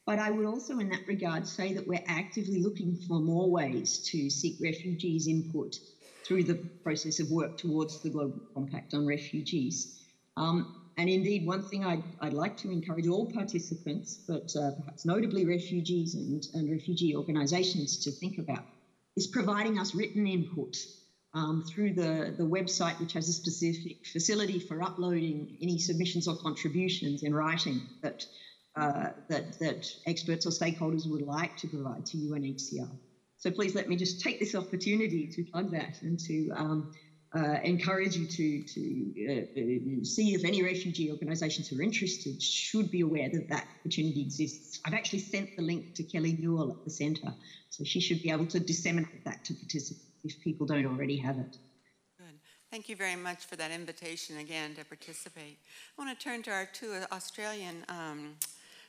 But 0.06 0.18
I 0.18 0.30
would 0.30 0.46
also, 0.46 0.78
in 0.78 0.88
that 0.88 1.06
regard, 1.06 1.46
say 1.46 1.72
that 1.74 1.86
we're 1.86 2.02
actively 2.08 2.60
looking 2.60 2.96
for 2.96 3.20
more 3.20 3.48
ways 3.48 3.98
to 4.10 4.28
seek 4.28 4.56
refugees' 4.60 5.28
input 5.28 5.76
through 6.24 6.44
the 6.44 6.56
process 6.82 7.20
of 7.20 7.30
work 7.30 7.56
towards 7.56 8.00
the 8.00 8.10
Global 8.10 8.40
Compact 8.54 8.94
on 8.94 9.06
Refugees. 9.06 10.00
Um, 10.36 10.79
and 10.96 11.08
indeed, 11.08 11.46
one 11.46 11.62
thing 11.62 11.84
I'd, 11.84 12.02
I'd, 12.20 12.32
like 12.32 12.56
to 12.58 12.70
encourage 12.70 13.08
all 13.08 13.30
participants, 13.30 14.20
but 14.26 14.54
uh, 14.56 14.72
perhaps 14.72 15.04
notably 15.06 15.44
refugees 15.44 16.14
and, 16.14 16.46
and 16.54 16.70
refugee 16.70 17.14
organisations, 17.14 18.04
to 18.04 18.10
think 18.10 18.38
about 18.38 18.64
is 19.16 19.26
providing 19.26 19.78
us 19.78 19.94
written 19.94 20.26
input 20.26 20.76
um, 21.34 21.64
through 21.68 21.94
the, 21.94 22.34
the 22.36 22.44
website, 22.44 22.98
which 23.00 23.12
has 23.12 23.28
a 23.28 23.32
specific 23.32 24.06
facility 24.06 24.58
for 24.58 24.82
uploading 24.82 25.56
any 25.60 25.78
submissions 25.78 26.26
or 26.26 26.36
contributions 26.36 27.22
in 27.22 27.34
writing 27.34 27.80
that, 28.02 28.24
uh, 28.76 29.08
that, 29.28 29.58
that 29.58 29.86
experts 30.06 30.46
or 30.46 30.50
stakeholders 30.50 31.08
would 31.08 31.22
like 31.22 31.56
to 31.56 31.68
provide 31.68 32.04
to 32.06 32.16
UNHCR. 32.16 32.90
So 33.38 33.50
please 33.50 33.74
let 33.74 33.88
me 33.88 33.96
just 33.96 34.20
take 34.20 34.38
this 34.38 34.54
opportunity 34.54 35.26
to 35.28 35.44
plug 35.44 35.70
that 35.70 36.02
and 36.02 36.18
to 36.20 36.50
um, 36.50 36.92
uh, 37.32 37.58
encourage 37.62 38.16
you 38.16 38.26
to, 38.26 38.62
to 38.64 40.00
uh, 40.00 40.04
see 40.04 40.34
if 40.34 40.44
any 40.44 40.62
refugee 40.62 41.10
organisations 41.10 41.68
who 41.68 41.78
are 41.78 41.82
interested 41.82 42.42
should 42.42 42.90
be 42.90 43.02
aware 43.02 43.28
that 43.28 43.48
that 43.48 43.66
opportunity 43.80 44.20
exists. 44.20 44.80
I've 44.84 44.94
actually 44.94 45.20
sent 45.20 45.56
the 45.56 45.62
link 45.62 45.94
to 45.94 46.02
Kelly 46.02 46.36
Newell 46.40 46.72
at 46.72 46.84
the 46.84 46.90
centre, 46.90 47.32
so 47.68 47.84
she 47.84 48.00
should 48.00 48.22
be 48.22 48.30
able 48.30 48.46
to 48.46 48.58
disseminate 48.58 49.24
that 49.24 49.44
to 49.44 49.54
participants 49.54 50.06
if 50.24 50.40
people 50.40 50.66
don't 50.66 50.86
already 50.86 51.16
have 51.18 51.38
it. 51.38 51.56
Good. 52.18 52.38
Thank 52.70 52.88
you 52.88 52.96
very 52.96 53.16
much 53.16 53.44
for 53.46 53.56
that 53.56 53.70
invitation 53.70 54.38
again 54.38 54.74
to 54.74 54.84
participate. 54.84 55.58
I 55.96 56.02
want 56.02 56.18
to 56.18 56.22
turn 56.22 56.42
to 56.42 56.50
our 56.50 56.66
two 56.72 56.92
Australian 57.12 57.84
um, 57.88 58.34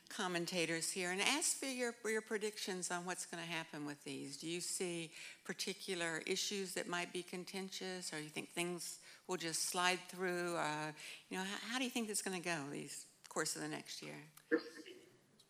commentators 0.10 0.92
here 0.92 1.12
and 1.12 1.22
ask 1.22 1.58
for 1.58 1.66
your, 1.66 1.94
your 2.06 2.22
predictions 2.22 2.92
on 2.92 3.06
what's 3.06 3.26
going 3.26 3.44
to 3.44 3.50
happen 3.50 3.86
with 3.86 4.04
these. 4.04 4.38
Do 4.38 4.48
you 4.48 4.62
see 4.62 5.12
particular 5.46 6.22
issues 6.28 6.74
that 6.74 6.88
might 6.88 7.14
be 7.14 7.24
contentious, 7.24 8.14
or 8.14 8.20
you 8.20 8.30
think 8.30 8.50
things 8.50 9.00
will 9.28 9.38
just 9.38 9.70
slide 9.70 10.00
through? 10.10 10.56
Uh, 10.58 10.92
you 11.30 11.38
know, 11.38 11.44
how, 11.44 11.74
how, 11.74 11.78
do 11.78 11.86
you 11.86 11.90
think 11.90 12.10
it's 12.10 12.22
going 12.22 12.40
to 12.40 12.44
go 12.44 12.56
these 12.72 13.06
course 13.30 13.56
of 13.56 13.62
the 13.62 13.68
next 13.68 14.02
year? 14.02 14.16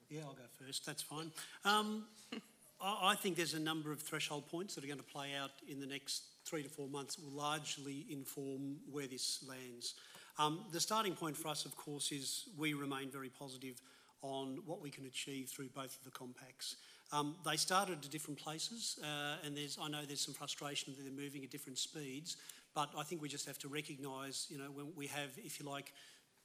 Yeah, 0.09 0.21
I'll 0.25 0.33
go 0.33 0.43
first. 0.63 0.85
That's 0.85 1.01
fine. 1.01 1.31
Um, 1.65 2.05
I, 2.81 3.11
I 3.11 3.15
think 3.15 3.37
there's 3.37 3.55
a 3.55 3.59
number 3.59 3.91
of 3.91 4.01
threshold 4.01 4.47
points 4.47 4.75
that 4.75 4.83
are 4.83 4.87
going 4.87 4.99
to 4.99 5.03
play 5.03 5.29
out 5.39 5.51
in 5.67 5.79
the 5.79 5.87
next 5.87 6.23
three 6.45 6.63
to 6.63 6.69
four 6.69 6.87
months 6.87 7.17
will 7.17 7.31
largely 7.31 8.05
inform 8.09 8.77
where 8.91 9.07
this 9.07 9.43
lands. 9.47 9.95
Um, 10.37 10.65
the 10.71 10.79
starting 10.79 11.13
point 11.13 11.37
for 11.37 11.49
us, 11.49 11.65
of 11.65 11.75
course, 11.75 12.11
is 12.11 12.49
we 12.57 12.73
remain 12.73 13.09
very 13.09 13.29
positive 13.29 13.81
on 14.21 14.59
what 14.65 14.81
we 14.81 14.89
can 14.89 15.05
achieve 15.05 15.49
through 15.49 15.69
both 15.69 15.97
of 15.97 16.03
the 16.03 16.11
compacts. 16.11 16.75
Um, 17.11 17.35
they 17.45 17.57
started 17.57 18.05
at 18.05 18.11
different 18.11 18.39
places, 18.39 18.97
uh, 19.03 19.45
and 19.45 19.55
there's, 19.55 19.77
I 19.81 19.89
know 19.89 20.05
there's 20.05 20.21
some 20.21 20.33
frustration 20.33 20.93
that 20.95 21.03
they're 21.03 21.11
moving 21.25 21.43
at 21.43 21.51
different 21.51 21.77
speeds, 21.77 22.37
but 22.73 22.89
I 22.97 23.03
think 23.03 23.21
we 23.21 23.27
just 23.27 23.45
have 23.47 23.59
to 23.59 23.67
recognise, 23.67 24.47
you 24.49 24.57
know, 24.57 24.71
when 24.73 24.93
we 24.95 25.07
have, 25.07 25.31
if 25.37 25.59
you 25.59 25.69
like, 25.69 25.93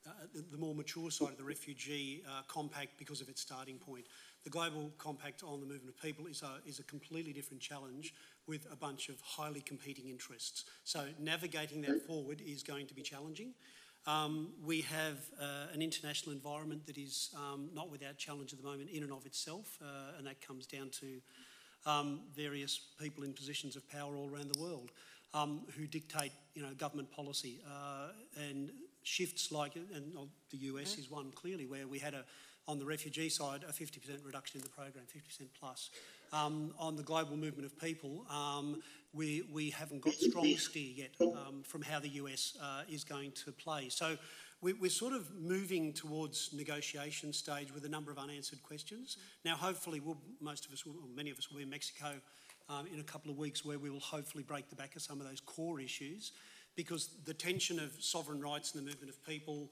uh, 0.07 0.11
the, 0.53 0.57
more 0.57 0.75
mature 0.75 1.11
side 1.11 1.31
of 1.31 1.37
the 1.37 1.45
refugee 1.45 2.23
uh, 2.29 2.43
compact 2.47 2.97
because 2.97 3.21
of 3.21 3.29
its 3.29 3.41
starting 3.41 3.77
point. 3.77 4.07
The 4.45 4.51
global 4.51 4.93
compact 4.99 5.43
on 5.43 5.59
the 5.61 5.67
movement 5.67 5.89
of 5.89 6.01
people 6.01 6.27
is 6.27 6.43
a, 6.43 6.61
is 6.69 6.79
a 6.79 6.85
completely 6.85 7.33
different 7.33 7.61
challenge 7.61 8.15
with 8.47 8.67
a 8.71 8.77
bunch 8.77 9.09
of 9.09 9.21
highly 9.21 9.61
competing 9.61 10.09
interests. 10.09 10.65
So 10.85 11.07
navigating 11.19 11.83
that 11.83 12.07
forward 12.07 12.41
is 12.41 12.63
going 12.63 12.87
to 12.87 12.95
be 12.95 13.03
challenging. 13.03 13.53
Um, 14.07 14.53
we 14.65 14.83
have 14.83 15.19
uh, 15.41 15.67
an 15.73 15.83
international 15.83 16.33
environment 16.33 16.87
that 16.87 16.97
is 16.97 17.35
um, 17.37 17.71
not 17.75 17.91
without 17.91 18.17
challenge 18.17 18.53
at 18.53 18.61
the 18.61 18.65
moment 18.65 18.89
in 18.91 19.03
and 19.03 19.13
of 19.13 19.27
itself, 19.27 19.79
uh, 19.83 20.17
and 20.17 20.27
that 20.27 20.41
comes 20.41 20.67
down 20.67 20.91
to 21.01 21.21
um, 21.87 22.21
various 22.35 22.81
people 23.01 23.25
in 23.25 23.33
positions 23.33 23.75
of 23.75 23.89
power 23.91 24.17
all 24.17 24.31
around 24.31 24.53
the 24.53 24.61
world 24.61 24.93
um, 25.35 25.63
who 25.77 25.87
dictate, 25.87 26.33
you 26.55 26.63
know, 26.63 26.73
government 26.79 27.11
policy 27.11 27.61
uh, 27.69 28.09
and 28.49 28.71
shifts 29.03 29.51
like, 29.51 29.75
and 29.75 30.13
the 30.51 30.59
US 30.59 30.99
is 30.99 31.11
one 31.11 31.33
clearly 31.33 31.67
where 31.67 31.87
we 31.87 31.99
had 31.99 32.15
a 32.15 32.25
on 32.69 32.79
the 32.79 32.85
refugee 32.85 33.29
side 33.29 33.65
a 33.69 33.73
50% 33.73 34.25
reduction 34.25 34.61
in 34.61 34.65
the 34.65 34.71
program, 34.71 35.05
50% 35.05 35.47
plus. 35.59 35.91
Um, 36.33 36.75
on 36.79 36.97
the 36.97 37.03
global 37.03 37.37
movement 37.37 37.65
of 37.65 37.79
people, 37.79 38.27
um, 38.29 38.83
we, 39.17 39.43
we 39.51 39.71
haven't 39.71 40.03
got 40.03 40.15
strong 40.15 40.57
steer 40.57 40.93
yet 40.95 41.11
um, 41.21 41.63
from 41.63 41.83
how 41.83 41.99
the 41.99 42.09
US 42.09 42.57
uh, 42.63 42.83
is 42.89 43.03
going 43.03 43.33
to 43.33 43.53
play. 43.53 43.89
So 43.89 44.17
we, 44.61 44.75
are 44.83 44.91
sort 44.91 45.15
of 45.15 45.31
moving 45.35 45.93
towards 45.93 46.51
negotiation 46.53 47.33
stage 47.33 47.73
with 47.75 47.85
a 47.85 47.89
number 47.89 48.11
of 48.11 48.19
unanswered 48.19 48.63
questions. 48.63 49.17
Now, 49.45 49.57
hopefully, 49.57 50.01
we'll, 50.01 50.19
most 50.41 50.67
of 50.67 50.73
us, 50.73 50.85
will, 50.85 50.95
many 51.15 51.31
of 51.31 51.39
us 51.39 51.51
will 51.51 51.59
be 51.59 51.63
in 51.63 51.71
Mexico 51.71 52.13
um, 52.69 52.87
in 52.93 53.01
a 53.01 53.05
couple 53.05 53.31
of 53.31 53.39
weeks 53.39 53.65
where 53.65 53.79
we 53.79 53.91
will 53.91 54.01
hopefully 54.01 54.45
break 54.45 54.69
the 54.69 54.77
back 54.77 54.97
of 54.97 55.03
some 55.03 55.21
of 55.21 55.29
those 55.29 55.41
core 55.41 55.81
issues 55.81 56.33
because 56.75 57.11
the 57.25 57.35
tension 57.35 57.79
of 57.79 57.93
sovereign 58.01 58.41
rights 58.41 58.75
and 58.75 58.83
the 58.83 58.87
movement 58.87 59.11
of 59.11 59.25
people 59.25 59.71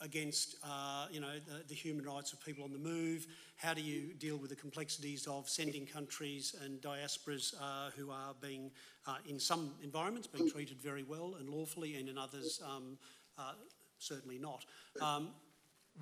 against 0.00 0.56
uh, 0.64 1.06
you 1.10 1.20
know 1.20 1.34
the, 1.46 1.64
the, 1.68 1.74
human 1.74 2.04
rights 2.04 2.32
of 2.32 2.44
people 2.44 2.64
on 2.64 2.72
the 2.72 2.78
move? 2.78 3.26
How 3.56 3.74
do 3.74 3.82
you 3.82 4.14
deal 4.14 4.36
with 4.36 4.50
the 4.50 4.56
complexities 4.56 5.26
of 5.26 5.48
sending 5.48 5.86
countries 5.86 6.54
and 6.64 6.80
diasporas 6.80 7.54
uh, 7.60 7.90
who 7.96 8.10
are 8.10 8.34
being, 8.40 8.70
uh, 9.06 9.16
in 9.28 9.38
some 9.38 9.72
environments, 9.82 10.26
being 10.26 10.50
treated 10.50 10.80
very 10.80 11.02
well 11.02 11.36
and 11.38 11.48
lawfully, 11.48 11.96
and 11.96 12.08
in 12.08 12.16
others, 12.16 12.60
um, 12.64 12.96
uh, 13.38 13.52
certainly 13.98 14.38
not? 14.38 14.64
Um, 15.02 15.28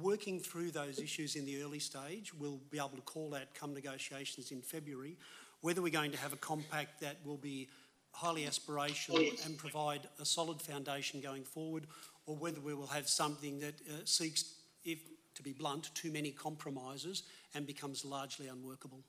working 0.01 0.39
through 0.39 0.71
those 0.71 1.01
issues 1.01 1.35
in 1.35 1.45
the 1.45 1.63
early 1.63 1.81
stage, 1.81 2.33
we'll 2.33 2.61
be 2.71 2.79
able 2.79 2.91
to 2.91 3.03
call 3.03 3.31
that 3.31 3.55
come 3.55 3.75
negotiations 3.75 4.53
in 4.53 4.63
February. 4.63 5.17
Whether 5.61 5.83
we're 5.83 5.91
going 5.91 6.13
to 6.13 6.19
have 6.19 6.33
a 6.33 6.37
compact 6.37 7.01
that 7.01 7.17
will 7.25 7.37
be 7.37 7.69
highly 8.13 8.45
aspirational 8.45 9.45
and 9.45 9.57
provide 9.59 10.01
a 10.21 10.25
solid 10.25 10.61
foundation 10.61 11.21
going 11.21 11.45
forward, 11.45 11.87
or 12.29 12.37
whether 12.37 12.61
we 12.61 12.75
will 12.75 12.87
have 12.87 13.09
something 13.09 13.59
that 13.59 13.75
uh, 13.89 13.95
seeks, 14.05 14.55
if 14.85 14.99
to 15.35 15.43
be 15.43 15.53
blunt, 15.53 15.91
too 15.95 16.13
many 16.13 16.31
compromises 16.31 17.23
and 17.55 17.67
becomes 17.67 18.05
largely 18.05 18.49
unworkable. 18.49 19.01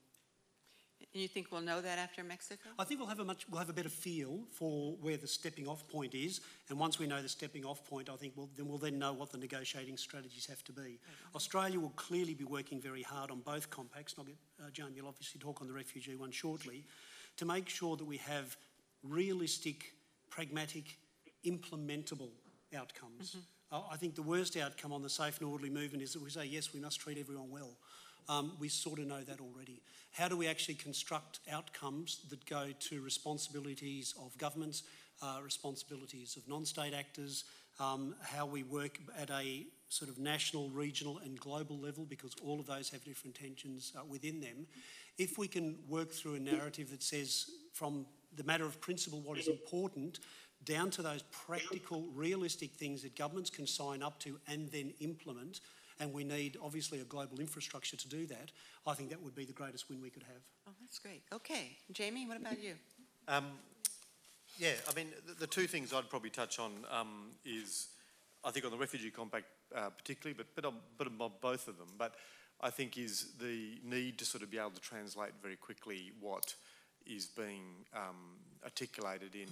And 1.13 1.21
you 1.21 1.27
think 1.27 1.47
we'll 1.51 1.62
know 1.62 1.82
that 1.82 1.97
after 1.97 2.23
Mexico? 2.23 2.69
I 2.77 2.84
think 2.84 2.99
we'll 2.99 3.10
have 3.10 3.19
a 3.19 3.25
much 3.25 3.45
we'll 3.49 3.60
have 3.60 3.69
a 3.69 3.73
better 3.73 3.89
feel 3.89 4.41
for 4.51 4.95
where 5.01 5.17
the 5.17 5.27
stepping 5.27 5.67
off 5.67 5.88
point 5.89 6.13
is, 6.13 6.39
and 6.69 6.79
once 6.79 6.99
we 6.99 7.08
know 7.08 7.21
the 7.21 7.29
stepping 7.29 7.65
off 7.65 7.84
point, 7.89 8.10
I 8.10 8.15
think 8.15 8.34
we'll, 8.36 8.49
then 8.55 8.67
we'll 8.67 8.77
then 8.77 8.99
know 8.99 9.12
what 9.13 9.32
the 9.32 9.38
negotiating 9.38 9.97
strategies 9.97 10.45
have 10.45 10.63
to 10.65 10.71
be. 10.71 10.82
Okay. 10.82 10.97
Australia 11.36 11.79
will 11.79 11.93
clearly 11.95 12.36
be 12.36 12.45
working 12.45 12.79
very 12.79 13.01
hard 13.01 13.32
on 13.32 13.39
both 13.39 13.69
compacts. 13.69 14.13
And 14.13 14.21
I'll 14.21 14.25
get 14.27 14.38
uh, 14.62 14.69
Joan, 14.71 14.93
you'll 14.95 15.08
obviously 15.08 15.39
talk 15.41 15.62
on 15.62 15.67
the 15.67 15.73
refugee 15.73 16.15
one 16.15 16.32
shortly, 16.32 16.86
to 17.38 17.45
make 17.45 17.67
sure 17.69 17.97
that 17.97 18.05
we 18.05 18.17
have 18.17 18.55
realistic, 19.03 19.93
pragmatic, 20.29 20.97
implementable 21.45 22.29
outcomes. 22.75 23.32
Mm-hmm. 23.32 23.91
I 23.91 23.97
think 23.97 24.15
the 24.15 24.23
worst 24.23 24.58
outcome 24.58 24.91
on 24.91 25.03
the 25.03 25.10
safe 25.10 25.39
and 25.39 25.47
orderly 25.47 25.69
movement 25.69 26.01
is 26.01 26.13
that 26.13 26.23
we 26.23 26.29
say, 26.29 26.45
yes, 26.45 26.73
we 26.73 26.79
must 26.79 26.99
treat 26.99 27.19
everyone 27.19 27.51
well. 27.51 27.77
Um, 28.27 28.53
we 28.60 28.67
sort 28.67 28.99
of 28.99 29.08
know 29.08 29.21
that 29.21 29.39
already. 29.39 29.82
How 30.12 30.27
do 30.27 30.38
we 30.38 30.47
actually 30.47 30.75
construct 30.75 31.39
outcomes 31.51 32.21
that 32.29 32.45
go 32.45 32.67
to 32.79 33.01
responsibilities 33.01 34.13
of 34.23 34.36
governments, 34.38 34.84
uh, 35.21 35.39
responsibilities 35.43 36.36
of 36.36 36.47
non 36.47 36.65
state 36.65 36.93
actors, 36.93 37.45
um, 37.79 38.15
how 38.21 38.45
we 38.45 38.63
work 38.63 38.99
at 39.17 39.29
a 39.29 39.65
sort 39.89 40.10
of 40.10 40.19
national, 40.19 40.69
regional, 40.69 41.19
and 41.19 41.39
global 41.39 41.77
level, 41.77 42.05
because 42.05 42.36
all 42.43 42.60
of 42.60 42.67
those 42.67 42.89
have 42.89 43.03
different 43.03 43.36
tensions 43.36 43.93
uh, 43.97 44.01
within 44.08 44.39
them. 44.41 44.67
If 45.17 45.38
we 45.38 45.47
can 45.47 45.77
work 45.88 46.12
through 46.12 46.36
a 46.36 46.39
narrative 46.39 46.91
that 46.91 47.03
says, 47.03 47.49
from 47.73 48.05
the 48.36 48.43
matter 48.43 48.65
of 48.65 48.79
principle, 48.79 49.21
what 49.21 49.38
is 49.38 49.47
important, 49.47 50.19
down 50.65 50.89
to 50.91 51.02
those 51.02 51.24
practical, 51.32 52.06
realistic 52.13 52.72
things 52.72 53.02
that 53.04 53.15
governments 53.15 53.50
can 53.50 53.65
sign 53.65 54.04
up 54.04 54.19
to 54.19 54.39
and 54.48 54.69
then 54.72 54.93
implement, 55.00 55.62
and 56.00 56.13
we 56.13 56.24
need 56.24 56.58
obviously 56.63 57.00
a 57.02 57.06
global 57.06 57.39
infrastructure 57.39 57.98
to 57.98 58.08
do 58.08 58.26
that, 58.28 58.52
I 58.86 58.93
think 58.93 59.10
that 59.10 59.22
would 59.22 59.36
be 59.36 59.45
the 59.45 59.54
greatest 59.54 59.89
win 59.89 60.02
we 60.02 60.10
could 60.10 60.24
have. 60.24 60.41
Oh, 60.67 60.72
that's 60.82 61.00
great. 61.00 61.24
Okay, 61.34 61.78
Jamie, 61.91 62.28
what 62.28 62.38
about 62.38 62.62
you? 62.62 62.76
Um, 63.28 63.45
yeah, 64.58 64.74
I 64.89 64.93
mean, 64.95 65.08
the, 65.28 65.34
the, 65.34 65.48
two 65.48 65.67
things 65.67 65.93
I'd 65.93 66.10
probably 66.10 66.30
touch 66.30 66.60
on 66.60 66.72
um, 66.91 67.32
is, 67.45 67.89
I 68.43 68.52
think 68.52 68.65
on 68.65 68.72
the 68.72 68.78
refugee 68.78 69.12
compact 69.12 69.45
uh, 69.76 69.89
particularly, 69.89 70.36
but 70.36 70.48
but 70.56 70.65
on, 70.65 70.76
but 70.98 71.08
on 71.08 71.32
both 71.41 71.67
of 71.67 71.78
them. 71.78 71.89
But 71.98 72.15
I 72.62 72.69
think 72.69 72.98
is 72.98 73.34
the 73.39 73.80
need 73.84 74.17
to 74.19 74.26
sort 74.26 74.43
of 74.43 74.52
be 74.52 74.58
able 74.58 74.72
to 74.72 74.82
translate 74.82 75.32
very 75.41 75.56
quickly 75.56 76.12
what 76.19 76.56
is 77.06 77.26
being 77.26 77.86
um, 77.95 78.38
articulated 78.63 79.36
in 79.36 79.48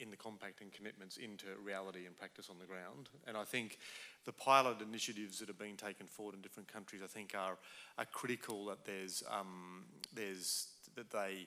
in 0.00 0.10
the 0.10 0.16
compact 0.16 0.60
and 0.60 0.72
commitments 0.72 1.16
into 1.16 1.46
reality 1.64 2.06
and 2.06 2.16
practice 2.16 2.48
on 2.50 2.58
the 2.58 2.66
ground. 2.66 3.08
And 3.26 3.36
I 3.36 3.44
think 3.44 3.78
the 4.24 4.32
pilot 4.32 4.80
initiatives 4.80 5.38
that 5.40 5.50
are 5.50 5.54
being 5.54 5.76
taken 5.76 6.06
forward 6.06 6.34
in 6.34 6.40
different 6.40 6.72
countries, 6.72 7.02
I 7.04 7.08
think, 7.08 7.34
are 7.36 7.58
are 7.98 8.06
critical. 8.06 8.66
That 8.66 8.84
there's 8.84 9.22
um, 9.30 9.84
there's 10.14 10.68
that 10.94 11.10
they 11.10 11.46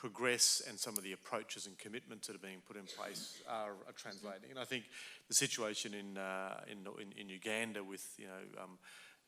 progress 0.00 0.62
and 0.66 0.78
some 0.78 0.96
of 0.96 1.04
the 1.04 1.12
approaches 1.12 1.66
and 1.66 1.78
commitments 1.78 2.26
that 2.26 2.34
are 2.34 2.38
being 2.38 2.62
put 2.66 2.74
in 2.74 2.84
place 2.84 3.42
are, 3.46 3.72
are 3.86 3.92
translating. 3.94 4.48
And 4.48 4.58
I 4.58 4.64
think 4.64 4.84
the 5.28 5.34
situation 5.34 5.92
in, 5.92 6.16
uh, 6.16 6.60
in, 6.66 6.78
in, 7.02 7.12
in, 7.20 7.28
Uganda 7.28 7.84
with, 7.84 8.08
you 8.16 8.24
know, 8.24 8.62
um, 8.62 8.78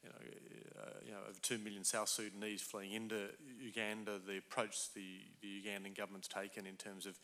you 0.02 0.08
know, 0.08 0.82
uh, 0.82 0.90
you 1.04 1.12
know, 1.12 1.18
over 1.28 1.38
2 1.42 1.58
million 1.58 1.85
South 1.85 2.08
Sudanese 2.08 2.62
fleeing 2.62 2.92
into 2.92 3.28
Uganda, 3.61 4.18
the 4.26 4.38
approach 4.38 4.92
the, 4.94 5.20
the 5.42 5.62
Ugandan 5.62 5.94
government's 5.94 6.26
taken 6.26 6.66
in 6.66 6.76
terms 6.76 7.04
of 7.04 7.18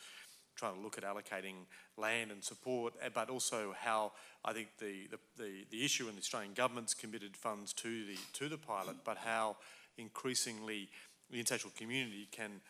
trying 0.58 0.74
to 0.74 0.80
look 0.80 0.98
at 0.98 1.04
allocating 1.04 1.66
land 1.96 2.30
and 2.30 2.42
support, 2.42 2.94
eh, 3.00 3.08
but 3.12 3.30
also 3.30 3.74
how 3.78 4.12
I 4.44 4.52
think 4.52 4.68
the, 4.78 5.08
the, 5.10 5.18
the, 5.42 5.50
the 5.70 5.84
issue 5.84 6.08
in 6.08 6.14
the 6.16 6.20
Australian 6.20 6.52
government's 6.52 6.94
committed 6.94 7.36
funds 7.36 7.72
to 7.74 8.04
the, 8.04 8.16
to 8.34 8.48
the 8.48 8.58
pilot, 8.58 8.96
but 9.04 9.18
how 9.18 9.56
increasingly 9.96 10.88
the 11.30 11.38
international 11.38 11.72
community 11.76 12.28
can 12.30 12.60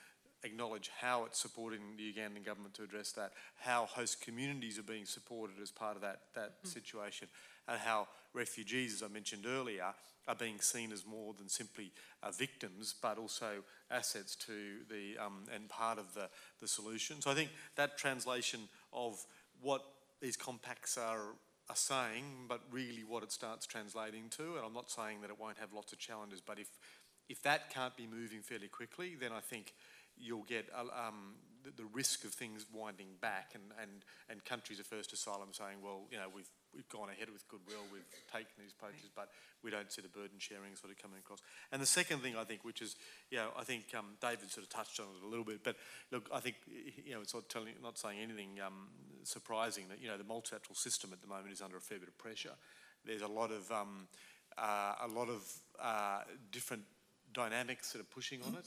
acknowledge 0.45 0.91
how 1.01 1.25
it's 1.25 1.41
supporting 1.41 1.81
the 1.97 2.13
Ugandan 2.13 2.45
government 2.45 2.75
to 2.75 2.83
address 2.83 3.13
that, 3.13 3.33
how 3.57 3.87
host 3.87 4.21
communities 4.21 4.79
are 4.79 4.85
being 4.85 5.05
supported 5.05 5.57
as 5.61 5.71
part 5.71 5.97
of 5.97 6.03
that, 6.03 6.21
that 6.35 6.63
mm. 6.63 6.69
situation, 6.69 7.29
and 7.69 7.79
how 7.79 8.09
refugees, 8.33 8.95
as 8.95 9.03
I 9.03 9.13
mentioned 9.13 9.45
earlier, 9.47 9.95
are 10.27 10.35
being 10.35 10.61
seen 10.61 10.93
as 10.93 11.07
more 11.07 11.33
than 11.35 11.49
simply 11.49 11.91
uh, 12.23 12.31
victims, 12.31 12.95
but 13.01 13.19
also 13.19 13.65
assets 13.91 14.37
to 14.37 14.53
the 14.91 15.17
um, 15.25 15.45
and 15.55 15.69
part 15.69 15.99
of 15.99 16.13
the, 16.15 16.29
the 16.61 16.69
solution. 16.69 17.21
So 17.21 17.31
I 17.31 17.35
think 17.35 17.51
that 17.77 17.97
translation 17.97 18.61
of 18.93 19.25
what 19.61 19.83
these 20.21 20.37
compacts 20.37 20.99
are 20.99 21.35
are 21.71 21.77
saying, 21.77 22.25
but 22.49 22.61
really 22.71 23.05
what 23.07 23.23
it 23.23 23.31
starts 23.31 23.67
translating 23.67 24.31
to, 24.31 24.57
and 24.57 24.65
I'm 24.65 24.73
not 24.73 24.91
saying 24.91 25.21
that 25.21 25.29
it 25.29 25.39
won't 25.39 25.59
have 25.59 25.75
lots 25.75 25.93
of 25.93 25.99
challenges, 25.99 26.41
but 26.41 26.59
if 26.59 26.69
if 27.29 27.43
that 27.43 27.71
can't 27.71 27.95
be 27.97 28.07
moving 28.07 28.41
fairly 28.41 28.69
quickly, 28.69 29.15
then 29.19 29.33
I 29.33 29.41
think 29.41 29.75
you'll 30.17 30.45
get 30.45 30.67
um, 30.75 31.35
the, 31.63 31.71
the, 31.83 31.89
risk 31.93 32.25
of 32.25 32.33
things 32.33 32.67
winding 32.73 33.09
back 33.21 33.53
and, 33.55 33.65
and, 33.81 33.91
and 34.29 34.45
countries 34.45 34.81
of 34.81 34.87
first 34.87 35.13
asylum 35.13 35.51
saying, 35.53 35.79
well, 35.83 36.07
you 36.11 36.17
know, 36.17 36.27
we've, 36.35 36.49
we've 36.75 36.89
gone 36.89 37.09
ahead 37.11 37.29
with 37.33 37.47
goodwill, 37.49 37.85
we've 37.93 38.09
taken 38.33 38.53
these 38.59 38.73
approaches, 38.73 39.11
but 39.15 39.29
we 39.63 39.71
don't 39.71 39.91
see 39.91 40.03
the 40.03 40.09
burden 40.09 40.39
sharing 40.39 40.77
sort 40.77 40.93
of 40.93 40.99
coming 40.99 41.19
across. 41.19 41.41
And 41.73 41.81
the 41.81 41.87
second 41.87 42.21
thing 42.21 42.37
I 42.37 42.45
think, 42.45 42.65
which 42.65 42.83
is, 42.83 42.97
you 43.31 43.39
know, 43.39 43.51
I 43.57 43.65
think 43.65 43.95
um, 43.97 44.17
David 44.21 44.51
sort 44.51 44.65
of 44.65 44.71
touched 44.71 45.01
on 45.01 45.07
it 45.07 45.25
a 45.25 45.29
little 45.29 45.45
bit, 45.45 45.65
but 45.65 45.77
look, 46.11 46.29
I 46.33 46.41
think, 46.41 46.57
you 46.69 47.15
know, 47.15 47.21
it's 47.21 47.35
not, 47.35 47.49
telling, 47.49 47.75
not 47.83 47.99
saying 47.99 48.19
anything 48.21 48.61
um, 48.65 48.89
surprising 49.25 49.85
that, 49.89 50.01
you 50.01 50.09
know, 50.09 50.19
the 50.19 50.25
multilateral 50.25 50.75
system 50.75 51.11
at 51.13 51.21
the 51.21 51.29
moment 51.29 51.53
is 51.53 51.63
under 51.63 51.77
a 51.77 51.81
fair 51.81 51.99
bit 51.99 52.09
of 52.09 52.19
pressure. 52.19 52.55
There's 53.05 53.23
a 53.23 53.29
lot 53.29 53.51
of, 53.51 53.71
um, 53.71 54.09
uh, 54.57 54.95
a 55.03 55.09
lot 55.09 55.29
of 55.29 55.43
uh, 55.81 56.23
different 56.51 56.83
dynamics 57.33 57.93
that 57.93 58.01
are 58.01 58.05
pushing 58.15 58.43
on 58.43 58.55
it. 58.55 58.67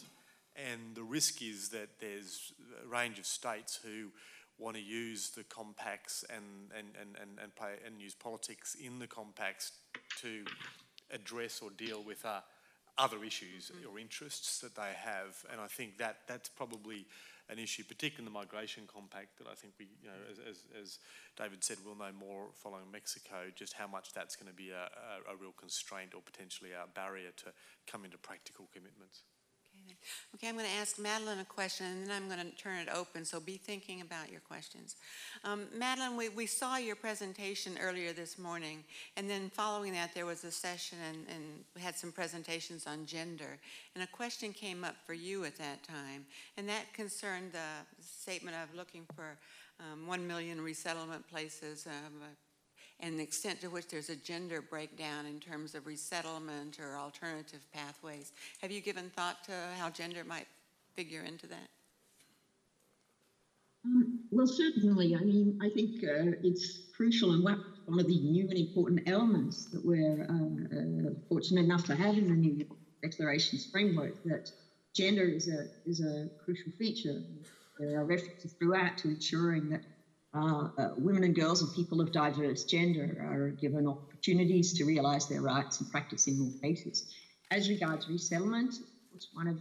And 0.56 0.96
the 0.96 1.04
risk 1.04 1.42
is 1.42 1.70
that 1.70 2.00
there's 2.00 2.54
a 2.84 2.88
range 2.88 3.20
of 3.20 3.26
states 3.26 3.80
who 3.84 4.12
want 4.62 4.76
to 4.76 4.82
use 4.82 5.32
the 5.32 5.44
compacts 5.46 6.24
and, 6.30 6.72
and, 6.78 6.90
and, 7.00 7.18
and, 7.20 7.40
and, 7.42 7.56
play, 7.56 7.74
and 7.86 8.00
use 8.00 8.14
politics 8.14 8.76
in 8.76 9.00
the 9.00 9.08
compacts 9.08 9.72
to 10.22 10.46
address 11.12 11.62
or 11.62 11.72
deal 11.72 12.04
with 12.04 12.24
uh, 12.26 12.40
other 12.98 13.24
issues 13.24 13.72
mm. 13.72 13.92
or 13.92 14.00
interests 14.00 14.60
that 14.60 14.76
they 14.76 14.94
have. 14.96 15.44
And 15.52 15.60
I 15.60 15.68
think 15.68 15.98
that 15.98 16.18
that's 16.28 16.50
probably 16.50 17.06
an 17.50 17.60
issue, 17.60 17.84
particularly 17.84 18.28
in 18.28 18.34
the 18.34 18.40
migration 18.40 18.84
compact, 18.88 19.38
that 19.40 19.48
I 19.52 19.56
think 19.56 19.74
we, 19.80 19.88
you 20.02 20.08
know, 20.08 20.22
as, 20.32 20.38
as, 20.40 20.58
as 20.80 21.00
David 21.36 21.64
said, 21.64 21.78
we'll 21.84 21.96
know 21.96 22.14
more 22.18 22.48
following 22.54 22.90
Mexico, 22.92 23.52
just 23.56 23.74
how 23.74 23.88
much 23.88 24.14
that's 24.14 24.36
going 24.36 24.48
to 24.48 24.56
be 24.56 24.70
a, 24.70 24.88
a, 24.88 25.34
a 25.34 25.36
real 25.36 25.52
constraint 25.58 26.14
or 26.16 26.22
potentially 26.22 26.70
a 26.72 26.88
barrier 26.94 27.32
to 27.38 27.52
come 27.88 28.06
into 28.06 28.18
practical 28.18 28.70
commitments. 28.72 29.24
Okay, 30.36 30.50
I'm 30.50 30.56
going 30.56 30.68
to 30.68 30.82
ask 30.82 31.00
Madeline 31.00 31.40
a 31.40 31.46
question 31.46 31.86
and 31.86 32.08
then 32.08 32.12
I'm 32.12 32.28
going 32.28 32.40
to 32.40 32.56
turn 32.58 32.80
it 32.80 32.88
open, 32.94 33.26
so 33.26 33.40
be 33.40 33.58
thinking 33.58 34.02
about 34.02 34.32
your 34.32 34.42
questions. 34.42 34.96
Um, 35.44 35.66
Madeline, 35.76 36.18
we, 36.18 36.30
we 36.30 36.46
saw 36.46 36.78
your 36.78 36.96
presentation 36.96 37.78
earlier 37.82 38.14
this 38.14 38.38
morning, 38.38 38.84
and 39.18 39.30
then 39.30 39.50
following 39.50 39.94
that, 39.94 40.14
there 40.14 40.26
was 40.26 40.44
a 40.44 40.52
session 40.52 40.98
and, 41.10 41.18
and 41.30 41.44
we 41.76 41.82
had 41.82 41.96
some 41.96 42.12
presentations 42.12 42.88
on 42.88 43.06
gender. 43.06 43.58
And 43.96 44.04
a 44.04 44.08
question 44.08 44.54
came 44.54 44.84
up 44.84 44.96
for 45.06 45.14
you 45.14 45.46
at 45.46 45.58
that 45.58 45.84
time, 45.84 46.26
and 46.58 46.68
that 46.70 46.94
concerned 46.94 47.52
the 47.52 48.04
statement 48.04 48.56
of 48.64 48.76
looking 48.76 49.06
for 49.16 49.38
um, 49.80 50.08
1 50.08 50.28
million 50.28 50.62
resettlement 50.62 51.28
places. 51.30 51.88
Um, 51.88 52.22
and 53.02 53.20
the 53.20 53.24
extent 53.24 53.60
to 53.62 53.68
which 53.68 53.88
there's 53.88 54.10
a 54.10 54.16
gender 54.16 54.62
breakdown 54.62 55.26
in 55.26 55.40
terms 55.40 55.76
of 55.76 55.86
resettlement 55.88 56.80
or 56.80 56.98
alternative 56.98 57.62
pathways. 57.74 58.32
Have 58.62 58.72
you 58.72 58.80
given 58.80 59.10
thought 59.16 59.44
to 59.46 59.54
how 59.78 59.90
gender 59.90 60.24
might 60.24 60.48
figure 60.96 61.24
into 61.24 61.48
that? 61.48 61.70
Um, 63.84 64.20
well, 64.30 64.46
certainly. 64.46 65.16
I 65.16 65.22
mean, 65.22 65.60
I 65.62 65.70
think 65.70 66.04
uh, 66.04 66.38
it's 66.44 66.92
crucial 66.96 67.34
and 67.34 67.44
one 67.44 68.00
of 68.00 68.08
the 68.08 68.20
new 68.20 68.48
and 68.48 68.58
important 68.58 69.02
elements 69.08 69.66
that 69.72 69.84
we're 69.84 70.28
uh, 70.30 71.10
uh, 71.10 71.14
fortunate 71.28 71.66
enough 71.66 71.84
to 71.86 71.96
have 71.96 72.16
in 72.16 72.28
the 72.28 72.36
new 72.36 72.66
declarations 73.02 73.66
framework 73.66 74.24
that 74.24 74.52
gender 74.94 75.24
is 75.24 75.48
a 75.48 75.68
is 75.88 76.02
a 76.02 76.30
crucial 76.44 76.72
feature. 76.78 77.24
There 77.80 78.00
are 78.00 78.06
references 78.06 78.54
throughout 78.54 79.00
to 79.00 79.08
ensuring 79.08 79.70
that 79.70 79.82
uh, 80.34 80.68
uh, 80.78 80.90
women 80.96 81.24
and 81.24 81.36
girls 81.36 81.62
and 81.62 81.72
people 81.72 82.00
of 82.00 82.12
diverse 82.12 82.64
gender 82.64 83.18
are 83.22 83.50
given 83.60 83.86
opportunities 83.88 84.74
to 84.74 84.86
realise 84.86 85.26
their 85.26 85.42
rights 85.42 85.80
and 85.80 85.90
practice 85.90 86.28
in 86.28 86.38
more 86.38 86.54
cases. 86.62 87.04
As 87.52 87.70
regards 87.70 88.08
resettlement, 88.08 88.74
it's 89.14 89.28
one 89.34 89.48
of 89.48 89.58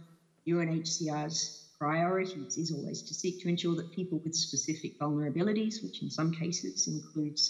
UNHCR's 0.47 1.51
priorities 1.77 2.57
is 2.57 2.71
always 2.71 3.01
to 3.01 3.13
seek 3.13 3.39
to 3.39 3.49
ensure 3.49 3.75
that 3.75 3.91
people 3.91 4.21
with 4.23 4.35
specific 4.35 4.97
vulnerabilities, 4.99 5.83
which 5.83 6.01
in 6.01 6.09
some 6.09 6.31
cases 6.31 6.87
includes 6.87 7.49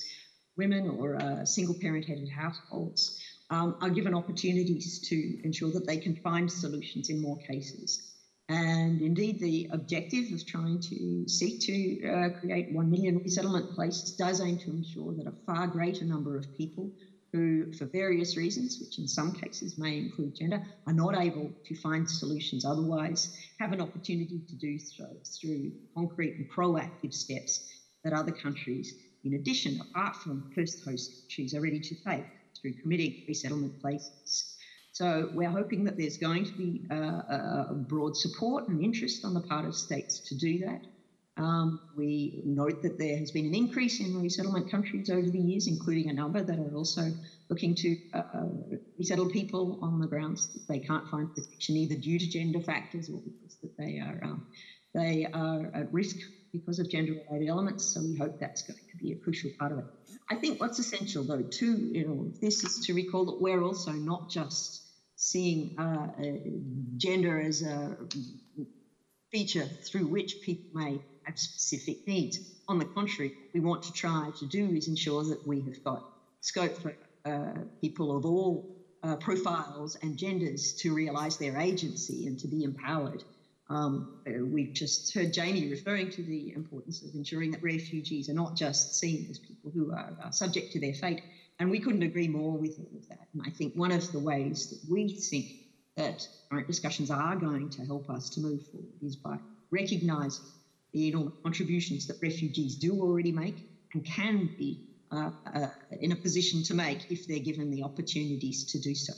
women 0.58 0.88
or 0.88 1.22
uh, 1.22 1.46
single 1.46 1.76
parent 1.76 2.06
headed 2.06 2.30
households, 2.30 3.12
um, 3.50 3.76
are 3.82 3.90
given 3.90 4.14
opportunities 4.16 5.00
to 5.00 5.38
ensure 5.44 5.72
that 5.72 5.86
they 5.86 5.98
can 5.98 6.16
find 6.16 6.50
solutions 6.50 7.10
in 7.10 7.22
more 7.22 7.38
cases. 7.38 8.00
And 8.52 9.02
indeed, 9.02 9.40
the 9.40 9.66
objective 9.72 10.34
of 10.34 10.46
trying 10.46 10.82
to 10.82 11.24
seek 11.26 11.62
to 11.62 12.06
uh, 12.06 12.30
create 12.38 12.70
1 12.70 12.92
million 12.92 13.18
resettlement 13.24 13.74
places 13.74 14.12
does 14.18 14.42
aim 14.42 14.58
to 14.58 14.72
ensure 14.72 15.14
that 15.16 15.26
a 15.26 15.34
far 15.46 15.68
greater 15.68 16.04
number 16.04 16.36
of 16.36 16.46
people 16.58 16.92
who, 17.32 17.72
for 17.72 17.86
various 17.86 18.36
reasons, 18.36 18.78
which 18.82 19.00
in 19.00 19.08
some 19.08 19.32
cases 19.32 19.78
may 19.78 19.98
include 20.00 20.36
gender, 20.36 20.62
are 20.86 20.92
not 20.92 21.16
able 21.16 21.56
to 21.66 21.76
find 21.76 22.10
solutions 22.10 22.66
otherwise, 22.66 23.30
have 23.62 23.72
an 23.72 23.80
opportunity 23.80 24.42
to 24.50 24.58
do 24.58 24.78
so 24.78 25.06
through 25.40 25.72
concrete 25.96 26.36
and 26.38 26.46
proactive 26.50 27.14
steps 27.14 27.62
that 28.04 28.12
other 28.12 28.34
countries, 28.34 28.94
in 29.24 29.36
addition, 29.36 29.80
apart 29.80 30.18
from 30.18 30.44
first 30.54 30.84
host 30.84 31.10
countries, 31.22 31.54
are 31.54 31.62
ready 31.62 31.80
to 31.80 31.96
take 32.06 32.26
through 32.62 32.74
committing 32.82 33.16
resettlement 33.30 33.80
places. 33.80 34.51
So 34.94 35.30
we're 35.32 35.50
hoping 35.50 35.86
that 35.86 35.98
there's 35.98 36.18
going 36.18 36.46
to 36.46 36.54
be 36.54 36.82
uh, 36.92 37.22
a 37.70 37.74
broad 37.76 38.16
support 38.16 38.68
and 38.68 38.82
interest 38.82 39.24
on 39.24 39.34
the 39.34 39.42
part 39.42 39.66
of 39.66 39.76
states 39.76 40.20
to 40.28 40.36
do 40.36 40.60
that. 40.60 40.82
Um, 41.38 41.80
we 41.96 42.42
note 42.46 42.82
that 42.82 42.98
there 43.00 43.18
has 43.18 43.32
been 43.32 43.46
an 43.46 43.56
increase 43.56 44.02
in 44.02 44.14
resettlement 44.18 44.70
countries 44.70 45.10
over 45.10 45.30
the 45.30 45.40
years, 45.40 45.68
including 45.68 46.10
a 46.10 46.14
number 46.14 46.44
that 46.44 46.60
are 46.60 46.76
also 46.76 47.14
looking 47.50 47.74
to 47.76 47.96
uh, 48.14 48.22
uh, 48.34 48.76
resettle 48.98 49.30
people 49.30 49.80
on 49.82 49.98
the 50.00 50.08
grounds 50.08 50.50
that 50.54 50.68
they 50.68 50.80
can't 50.80 51.08
find 51.08 51.34
protection 51.34 51.78
either 51.78 51.96
due 51.96 52.20
to 52.20 52.28
gender 52.28 52.60
factors 52.60 53.10
or 53.10 53.22
because 53.24 53.58
that 53.64 53.72
they 53.78 54.00
are 54.00 54.20
um, 54.24 54.44
they 54.94 55.26
are 55.34 55.72
at 55.74 55.92
risk 55.94 56.18
because 56.52 56.80
of 56.80 56.90
gender-related 56.90 57.48
elements. 57.48 57.94
So 57.94 58.02
we 58.02 58.18
hope 58.18 58.34
that's 58.40 58.62
going 58.64 58.76
to 58.76 58.98
be 58.98 59.14
a 59.14 59.16
crucial 59.16 59.52
part 59.58 59.72
of 59.72 59.78
it. 59.80 59.86
I 60.30 60.36
think 60.36 60.60
what's 60.60 60.80
essential, 60.80 61.24
though, 61.26 61.44
too, 61.50 61.90
all 62.08 62.28
of 62.28 62.40
this 62.42 62.62
is 62.64 62.86
to 62.86 62.94
recall 62.94 63.26
that 63.26 63.40
we're 63.40 63.64
also 63.64 63.94
not 63.94 64.30
just 64.30 64.81
seeing 65.22 65.76
uh, 65.78 66.08
uh, 66.20 66.24
gender 66.98 67.40
as 67.40 67.62
a 67.62 67.96
feature 69.32 69.70
through 69.86 70.08
which 70.08 70.42
people 70.42 70.66
may 70.74 71.00
have 71.26 71.38
specific 71.38 72.08
needs. 72.08 72.40
On 72.68 72.80
the 72.80 72.86
contrary, 72.86 73.32
we 73.54 73.60
want 73.60 73.84
to 73.84 73.92
try 73.92 74.32
to 74.40 74.48
do 74.48 74.74
is 74.74 74.88
ensure 74.88 75.24
that 75.26 75.46
we 75.46 75.62
have 75.62 75.84
got 75.84 76.04
scope 76.40 76.76
for 76.76 76.96
uh, 77.26 77.54
people 77.82 78.18
of 78.18 78.26
all 78.26 78.66
uh, 79.04 79.16
profiles 79.18 79.96
and 80.02 80.18
genders 80.18 80.74
to 80.80 80.92
realise 80.92 81.38
their 81.38 81.58
agency 81.60 82.26
and 82.26 82.40
to 82.40 82.48
be 82.48 82.64
empowered. 82.64 83.24
Um, 83.70 84.24
we've 84.26 84.74
just 84.74 85.14
heard 85.14 85.32
Jamie 85.32 85.70
referring 85.70 86.10
to 86.10 86.24
the 86.24 86.52
importance 86.56 87.04
of 87.04 87.14
ensuring 87.14 87.52
that 87.52 87.62
refugees 87.62 88.28
are 88.28 88.34
not 88.34 88.56
just 88.56 88.98
seen 89.00 89.28
as 89.30 89.38
people 89.38 89.70
who 89.72 89.92
are, 89.92 90.18
are 90.24 90.32
subject 90.32 90.72
to 90.72 90.80
their 90.80 90.94
fate, 90.94 91.22
and 91.62 91.70
we 91.70 91.80
couldn't 91.80 92.02
agree 92.02 92.28
more 92.28 92.58
with 92.58 92.80
all 92.80 92.98
of 92.98 93.08
that. 93.08 93.28
And 93.34 93.44
I 93.46 93.52
think 93.52 93.76
one 93.76 93.92
of 93.92 94.12
the 94.12 94.18
ways 94.18 94.72
that 94.72 94.92
we 94.92 95.10
think 95.10 95.46
that 95.96 96.28
current 96.50 96.66
discussions 96.66 97.12
are 97.12 97.36
going 97.36 97.70
to 97.70 97.86
help 97.86 98.10
us 98.10 98.32
to 98.32 98.42
move 98.42 98.66
forward 98.66 98.90
is 99.04 99.16
by 99.16 99.38
recognising 99.70 100.44
the 100.92 101.10
enormous 101.10 101.36
contributions 101.44 102.08
that 102.08 102.18
refugees 102.20 102.76
do 102.78 103.00
already 103.00 103.32
make 103.32 103.70
and 103.94 104.04
can 104.04 104.50
be 104.58 104.88
uh, 105.12 105.30
uh, 105.54 105.68
in 106.00 106.12
a 106.14 106.16
position 106.16 106.64
to 106.64 106.74
make 106.74 107.12
if 107.12 107.28
they're 107.28 107.38
given 107.38 107.70
the 107.70 107.84
opportunities 107.84 108.66
to 108.72 108.80
do 108.80 108.96
so. 108.96 109.14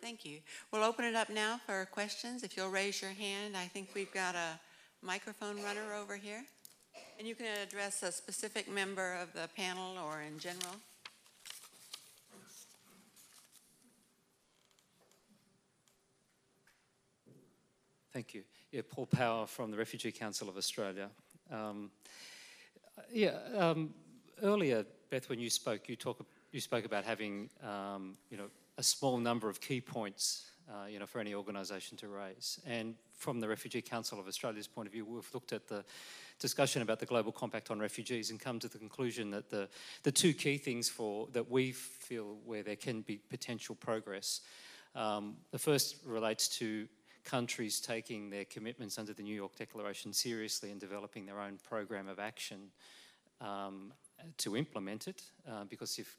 Thank 0.00 0.24
you. 0.24 0.38
We'll 0.72 0.82
open 0.82 1.04
it 1.04 1.14
up 1.14 1.28
now 1.28 1.60
for 1.66 1.84
questions. 1.92 2.42
If 2.42 2.56
you'll 2.56 2.70
raise 2.70 3.02
your 3.02 3.10
hand, 3.10 3.54
I 3.54 3.66
think 3.66 3.90
we've 3.94 4.12
got 4.14 4.34
a 4.34 4.58
microphone 5.02 5.62
runner 5.62 5.92
over 5.94 6.16
here. 6.16 6.42
And 7.18 7.28
you 7.28 7.34
can 7.34 7.46
address 7.62 8.02
a 8.02 8.10
specific 8.10 8.66
member 8.66 9.12
of 9.20 9.34
the 9.34 9.50
panel 9.54 9.98
or 9.98 10.22
in 10.22 10.38
general. 10.38 10.76
Thank 18.12 18.34
you. 18.34 18.42
Yeah, 18.70 18.82
Paul 18.86 19.06
Power 19.06 19.46
from 19.46 19.70
the 19.70 19.78
Refugee 19.78 20.12
Council 20.12 20.46
of 20.46 20.58
Australia. 20.58 21.08
Um, 21.50 21.90
yeah, 23.10 23.38
um, 23.56 23.94
earlier, 24.42 24.84
Beth, 25.08 25.30
when 25.30 25.38
you 25.38 25.48
spoke, 25.48 25.88
you 25.88 25.96
talk 25.96 26.22
you 26.50 26.60
spoke 26.60 26.84
about 26.84 27.04
having 27.04 27.48
um, 27.62 28.18
you 28.28 28.36
know 28.36 28.48
a 28.76 28.82
small 28.82 29.16
number 29.16 29.48
of 29.48 29.62
key 29.62 29.80
points 29.80 30.50
uh, 30.68 30.86
you 30.86 30.98
know 30.98 31.06
for 31.06 31.20
any 31.20 31.32
organisation 31.32 31.96
to 31.96 32.08
raise. 32.08 32.60
And 32.66 32.96
from 33.16 33.40
the 33.40 33.48
Refugee 33.48 33.80
Council 33.80 34.20
of 34.20 34.26
Australia's 34.26 34.66
point 34.66 34.88
of 34.88 34.92
view, 34.92 35.06
we've 35.06 35.32
looked 35.32 35.54
at 35.54 35.66
the 35.66 35.82
discussion 36.38 36.82
about 36.82 37.00
the 37.00 37.06
Global 37.06 37.32
Compact 37.32 37.70
on 37.70 37.80
Refugees 37.80 38.30
and 38.30 38.38
come 38.38 38.58
to 38.58 38.68
the 38.68 38.76
conclusion 38.76 39.30
that 39.30 39.48
the 39.48 39.70
the 40.02 40.12
two 40.12 40.34
key 40.34 40.58
things 40.58 40.90
for 40.90 41.28
that 41.32 41.50
we 41.50 41.72
feel 41.72 42.36
where 42.44 42.62
there 42.62 42.76
can 42.76 43.00
be 43.00 43.16
potential 43.16 43.74
progress. 43.74 44.42
Um, 44.94 45.36
the 45.50 45.58
first 45.58 45.96
relates 46.04 46.48
to 46.58 46.86
countries 47.24 47.80
taking 47.80 48.30
their 48.30 48.44
commitments 48.44 48.98
under 48.98 49.12
the 49.12 49.22
New 49.22 49.34
York 49.34 49.56
Declaration 49.56 50.12
seriously 50.12 50.70
and 50.70 50.80
developing 50.80 51.26
their 51.26 51.40
own 51.40 51.58
program 51.68 52.08
of 52.08 52.18
action 52.18 52.70
um, 53.40 53.92
to 54.38 54.56
implement 54.56 55.08
it. 55.08 55.22
Uh, 55.48 55.64
because 55.64 55.98
if 55.98 56.16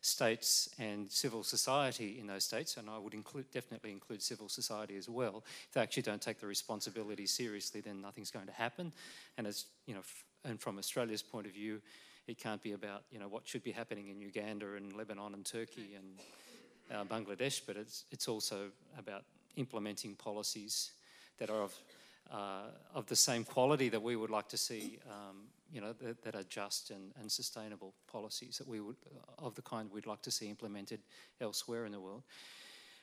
states 0.00 0.68
and 0.78 1.10
civil 1.10 1.42
society 1.42 2.18
in 2.20 2.26
those 2.26 2.44
states, 2.44 2.76
and 2.76 2.88
I 2.88 2.98
would 2.98 3.14
include, 3.14 3.50
definitely 3.50 3.90
include 3.90 4.22
civil 4.22 4.48
society 4.48 4.96
as 4.96 5.08
well, 5.08 5.44
if 5.66 5.72
they 5.72 5.80
actually 5.80 6.04
don't 6.04 6.22
take 6.22 6.38
the 6.40 6.46
responsibility 6.46 7.26
seriously, 7.26 7.80
then 7.80 8.00
nothing's 8.00 8.30
going 8.30 8.46
to 8.46 8.52
happen. 8.52 8.92
And 9.36 9.46
as 9.46 9.66
you 9.86 9.94
know, 9.94 10.02
and 10.44 10.60
from 10.60 10.78
Australia's 10.78 11.22
point 11.22 11.46
of 11.46 11.52
view, 11.52 11.80
it 12.26 12.38
can't 12.38 12.62
be 12.62 12.72
about 12.72 13.02
you 13.10 13.18
know 13.18 13.28
what 13.28 13.46
should 13.46 13.64
be 13.64 13.72
happening 13.72 14.08
in 14.08 14.20
Uganda 14.20 14.74
and 14.74 14.92
Lebanon 14.96 15.34
and 15.34 15.44
Turkey 15.44 15.96
and 15.96 16.20
uh, 16.96 17.04
Bangladesh, 17.04 17.62
but 17.66 17.76
it's 17.76 18.04
it's 18.10 18.28
also 18.28 18.70
about 18.98 19.24
implementing 19.56 20.14
policies 20.14 20.92
that 21.38 21.50
are 21.50 21.62
of, 21.62 21.74
uh, 22.30 22.70
of 22.94 23.06
the 23.06 23.16
same 23.16 23.44
quality 23.44 23.88
that 23.88 24.02
we 24.02 24.16
would 24.16 24.30
like 24.30 24.48
to 24.48 24.56
see, 24.56 24.98
um, 25.10 25.48
you 25.72 25.80
know, 25.80 25.92
that, 25.94 26.22
that, 26.22 26.34
are 26.34 26.44
just 26.44 26.90
and, 26.90 27.12
and 27.20 27.30
sustainable 27.30 27.94
policies 28.10 28.58
that 28.58 28.68
we 28.68 28.80
would, 28.80 28.96
of 29.38 29.54
the 29.54 29.62
kind 29.62 29.90
we'd 29.92 30.06
like 30.06 30.22
to 30.22 30.30
see 30.30 30.48
implemented 30.48 31.00
elsewhere 31.40 31.86
in 31.86 31.92
the 31.92 32.00
world. 32.00 32.22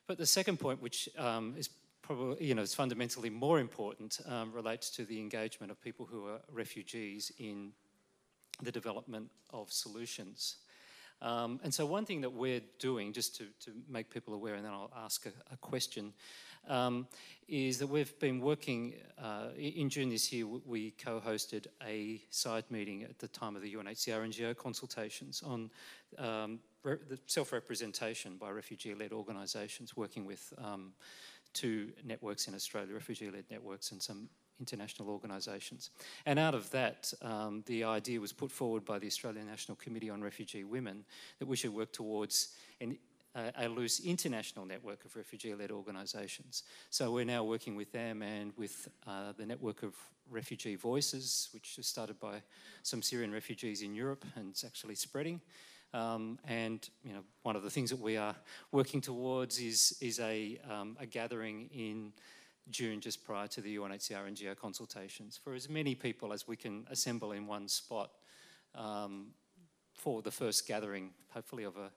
But 0.07 0.17
the 0.17 0.25
second 0.25 0.59
point, 0.59 0.81
which 0.81 1.09
um, 1.17 1.55
is 1.57 1.69
probably, 2.01 2.45
you 2.45 2.55
know, 2.55 2.61
is 2.61 2.73
fundamentally 2.73 3.29
more 3.29 3.59
important, 3.59 4.19
um, 4.27 4.51
relates 4.51 4.89
to 4.91 5.05
the 5.05 5.19
engagement 5.19 5.71
of 5.71 5.81
people 5.81 6.05
who 6.05 6.27
are 6.27 6.39
refugees 6.51 7.31
in 7.39 7.71
the 8.61 8.71
development 8.71 9.29
of 9.51 9.71
solutions. 9.71 10.57
Um, 11.21 11.59
and 11.63 11.73
so 11.73 11.85
one 11.85 12.05
thing 12.05 12.21
that 12.21 12.33
we're 12.33 12.61
doing, 12.79 13.13
just 13.13 13.35
to, 13.37 13.45
to 13.61 13.71
make 13.89 14.09
people 14.09 14.33
aware, 14.33 14.55
and 14.55 14.65
then 14.65 14.71
I'll 14.71 14.91
ask 14.95 15.25
a, 15.25 15.53
a 15.53 15.57
question, 15.57 16.13
um, 16.67 17.07
is 17.47 17.77
that 17.79 17.87
we've 17.87 18.17
been 18.19 18.39
working, 18.39 18.95
uh, 19.21 19.47
in 19.57 19.89
June 19.89 20.09
this 20.09 20.31
year, 20.31 20.45
we 20.47 20.91
co-hosted 20.91 21.67
a 21.85 22.21
side 22.29 22.63
meeting 22.69 23.03
at 23.03 23.19
the 23.19 23.27
time 23.27 23.55
of 23.55 23.61
the 23.61 23.73
UNHCR 23.73 24.27
NGO 24.27 24.55
consultations 24.55 25.43
on 25.43 25.69
um, 26.17 26.59
the 26.83 27.19
self-representation 27.27 28.37
by 28.37 28.49
refugee-led 28.49 29.11
organisations 29.11 29.95
working 29.95 30.25
with 30.25 30.53
um, 30.57 30.93
two 31.53 31.91
networks 32.03 32.47
in 32.47 32.55
Australia, 32.55 32.93
refugee-led 32.93 33.45
networks 33.49 33.91
and 33.91 34.01
some 34.01 34.29
international 34.59 35.09
organisations. 35.09 35.89
And 36.25 36.39
out 36.39 36.55
of 36.55 36.69
that, 36.71 37.13
um, 37.21 37.63
the 37.65 37.83
idea 37.83 38.19
was 38.19 38.33
put 38.33 38.51
forward 38.51 38.85
by 38.85 38.99
the 38.99 39.07
Australian 39.07 39.47
National 39.47 39.75
Committee 39.75 40.09
on 40.09 40.21
Refugee 40.21 40.63
Women 40.63 41.05
that 41.39 41.47
we 41.47 41.55
should 41.55 41.73
work 41.73 41.91
towards 41.91 42.55
an, 42.79 42.97
uh, 43.35 43.51
a 43.57 43.67
loose 43.67 43.99
international 43.99 44.65
network 44.65 45.05
of 45.05 45.15
refugee-led 45.15 45.71
organisations. 45.71 46.63
So 46.89 47.11
we're 47.11 47.25
now 47.25 47.43
working 47.43 47.75
with 47.75 47.91
them 47.91 48.21
and 48.21 48.53
with 48.57 48.87
uh, 49.07 49.33
the 49.37 49.45
network 49.45 49.83
of 49.83 49.95
Refugee 50.29 50.75
Voices, 50.75 51.49
which 51.53 51.75
was 51.77 51.87
started 51.87 52.19
by 52.19 52.41
some 52.83 53.01
Syrian 53.01 53.31
refugees 53.31 53.81
in 53.81 53.93
Europe 53.95 54.25
and 54.35 54.49
it's 54.49 54.63
actually 54.63 54.95
spreading. 54.95 55.41
Um, 55.93 56.39
and 56.47 56.87
you 57.03 57.13
know, 57.13 57.23
one 57.43 57.55
of 57.55 57.61
the 57.63 57.69
things 57.69 57.91
that 57.91 57.99
we 57.99 58.17
are 58.17 58.35
working 58.71 58.99
towards 58.99 59.59
is 59.59 59.95
is 60.01 60.19
a, 60.19 60.59
um, 60.69 60.97
a 60.99 61.05
gathering 61.05 61.69
in 61.71 62.13
June 62.69 63.01
just 63.01 63.23
prior 63.23 63.47
to 63.47 63.61
the 63.61 63.75
UNHCR 63.75 64.29
NGO 64.31 64.55
consultations 64.55 65.39
for 65.41 65.53
as 65.53 65.69
many 65.69 65.95
people 65.95 66.31
as 66.33 66.47
we 66.47 66.55
can 66.55 66.85
assemble 66.89 67.31
in 67.31 67.45
one 67.45 67.67
spot 67.67 68.11
um, 68.75 69.27
for 69.93 70.21
the 70.21 70.31
first 70.31 70.67
gathering, 70.67 71.11
hopefully 71.29 71.63
of, 71.63 71.75
a, 71.77 71.91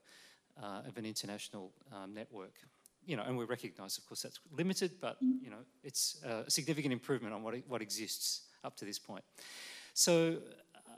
uh, 0.63 0.83
of 0.87 0.97
an 0.97 1.05
international 1.05 1.73
um, 1.93 2.15
network. 2.15 2.55
You 3.05 3.17
know, 3.17 3.23
and 3.23 3.37
we 3.39 3.45
recognise, 3.45 3.99
of 3.99 4.07
course, 4.07 4.23
that's 4.23 4.41
limited, 4.51 4.93
but 5.01 5.17
you 5.21 5.49
know, 5.49 5.59
it's 5.85 6.21
a 6.25 6.51
significant 6.51 6.93
improvement 6.93 7.33
on 7.35 7.43
what, 7.43 7.55
what 7.69 7.81
exists 7.81 8.43
up 8.65 8.77
to 8.79 8.85
this 8.85 8.99
point. 8.99 9.23
So, 9.95 10.39
uh, 10.75 10.93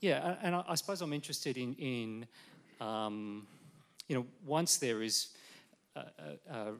yeah, 0.00 0.36
and 0.42 0.54
I, 0.54 0.64
I, 0.68 0.74
suppose 0.74 1.00
I'm 1.00 1.14
interested 1.14 1.56
in, 1.56 1.74
in 1.74 2.26
um, 2.78 3.46
you 4.06 4.16
know, 4.16 4.26
once 4.44 4.76
there 4.76 5.02
is 5.02 5.28
a, 5.96 6.00
a, 6.00 6.54
a 6.54 6.72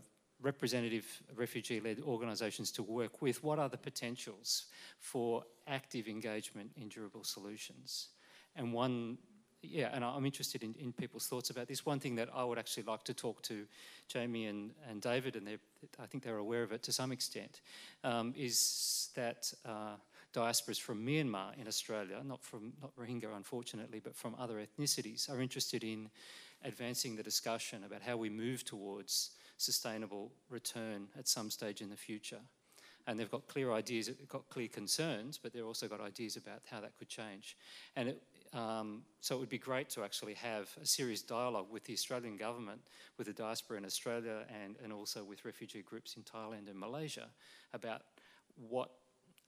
representative 0.42 1.22
refugee-led 1.34 2.00
organisations 2.00 2.70
to 2.72 2.82
work 2.82 3.22
with, 3.22 3.42
what 3.42 3.58
are 3.58 3.68
the 3.68 3.78
potentials 3.78 4.66
for 4.98 5.44
active 5.66 6.08
engagement 6.08 6.70
in 6.76 6.88
durable 6.88 7.24
solutions? 7.24 8.08
And 8.54 8.72
one, 8.72 9.18
yeah, 9.62 9.90
and 9.92 10.04
I'm 10.04 10.26
interested 10.26 10.62
in, 10.62 10.74
in 10.78 10.92
people's 10.92 11.26
thoughts 11.26 11.50
about 11.50 11.68
this. 11.68 11.86
One 11.86 12.00
thing 12.00 12.16
that 12.16 12.28
I 12.34 12.44
would 12.44 12.58
actually 12.58 12.84
like 12.84 13.04
to 13.04 13.14
talk 13.14 13.42
to 13.42 13.66
Jamie 14.08 14.46
and, 14.46 14.72
and 14.88 15.00
David, 15.00 15.36
and 15.36 15.48
I 15.98 16.06
think 16.06 16.22
they're 16.22 16.36
aware 16.36 16.62
of 16.62 16.72
it 16.72 16.82
to 16.84 16.92
some 16.92 17.12
extent, 17.12 17.60
um, 18.04 18.34
is 18.36 19.10
that 19.14 19.52
uh, 19.64 19.96
diasporas 20.34 20.80
from 20.80 21.04
Myanmar 21.04 21.58
in 21.58 21.66
Australia, 21.66 22.20
not 22.24 22.44
from 22.44 22.74
not 22.82 22.94
Rohingya 22.96 23.34
unfortunately, 23.34 24.00
but 24.00 24.14
from 24.14 24.34
other 24.38 24.60
ethnicities, 24.60 25.30
are 25.30 25.40
interested 25.40 25.82
in 25.82 26.10
advancing 26.64 27.16
the 27.16 27.22
discussion 27.22 27.84
about 27.84 28.02
how 28.02 28.16
we 28.16 28.28
move 28.28 28.64
towards 28.64 29.30
sustainable 29.56 30.32
return 30.50 31.08
at 31.18 31.28
some 31.28 31.50
stage 31.50 31.80
in 31.80 31.90
the 31.90 31.96
future. 31.96 32.40
And 33.06 33.20
they've 33.20 33.30
got 33.30 33.46
clear 33.46 33.72
ideas, 33.72 34.10
got 34.28 34.48
clear 34.48 34.66
concerns, 34.66 35.38
but 35.38 35.52
they've 35.52 35.64
also 35.64 35.86
got 35.86 36.00
ideas 36.00 36.36
about 36.36 36.62
how 36.68 36.80
that 36.80 36.98
could 36.98 37.08
change. 37.08 37.56
And 37.94 38.08
it, 38.08 38.22
um, 38.52 39.02
so 39.20 39.36
it 39.36 39.38
would 39.38 39.48
be 39.48 39.58
great 39.58 39.88
to 39.90 40.02
actually 40.02 40.34
have 40.34 40.68
a 40.82 40.86
serious 40.86 41.22
dialogue 41.22 41.66
with 41.70 41.84
the 41.84 41.92
Australian 41.92 42.36
government, 42.36 42.80
with 43.16 43.28
the 43.28 43.32
diaspora 43.32 43.78
in 43.78 43.84
Australia, 43.84 44.44
and, 44.64 44.76
and 44.82 44.92
also 44.92 45.22
with 45.22 45.44
refugee 45.44 45.82
groups 45.82 46.16
in 46.16 46.24
Thailand 46.24 46.68
and 46.68 46.78
Malaysia 46.78 47.28
about 47.72 48.02
what 48.68 48.90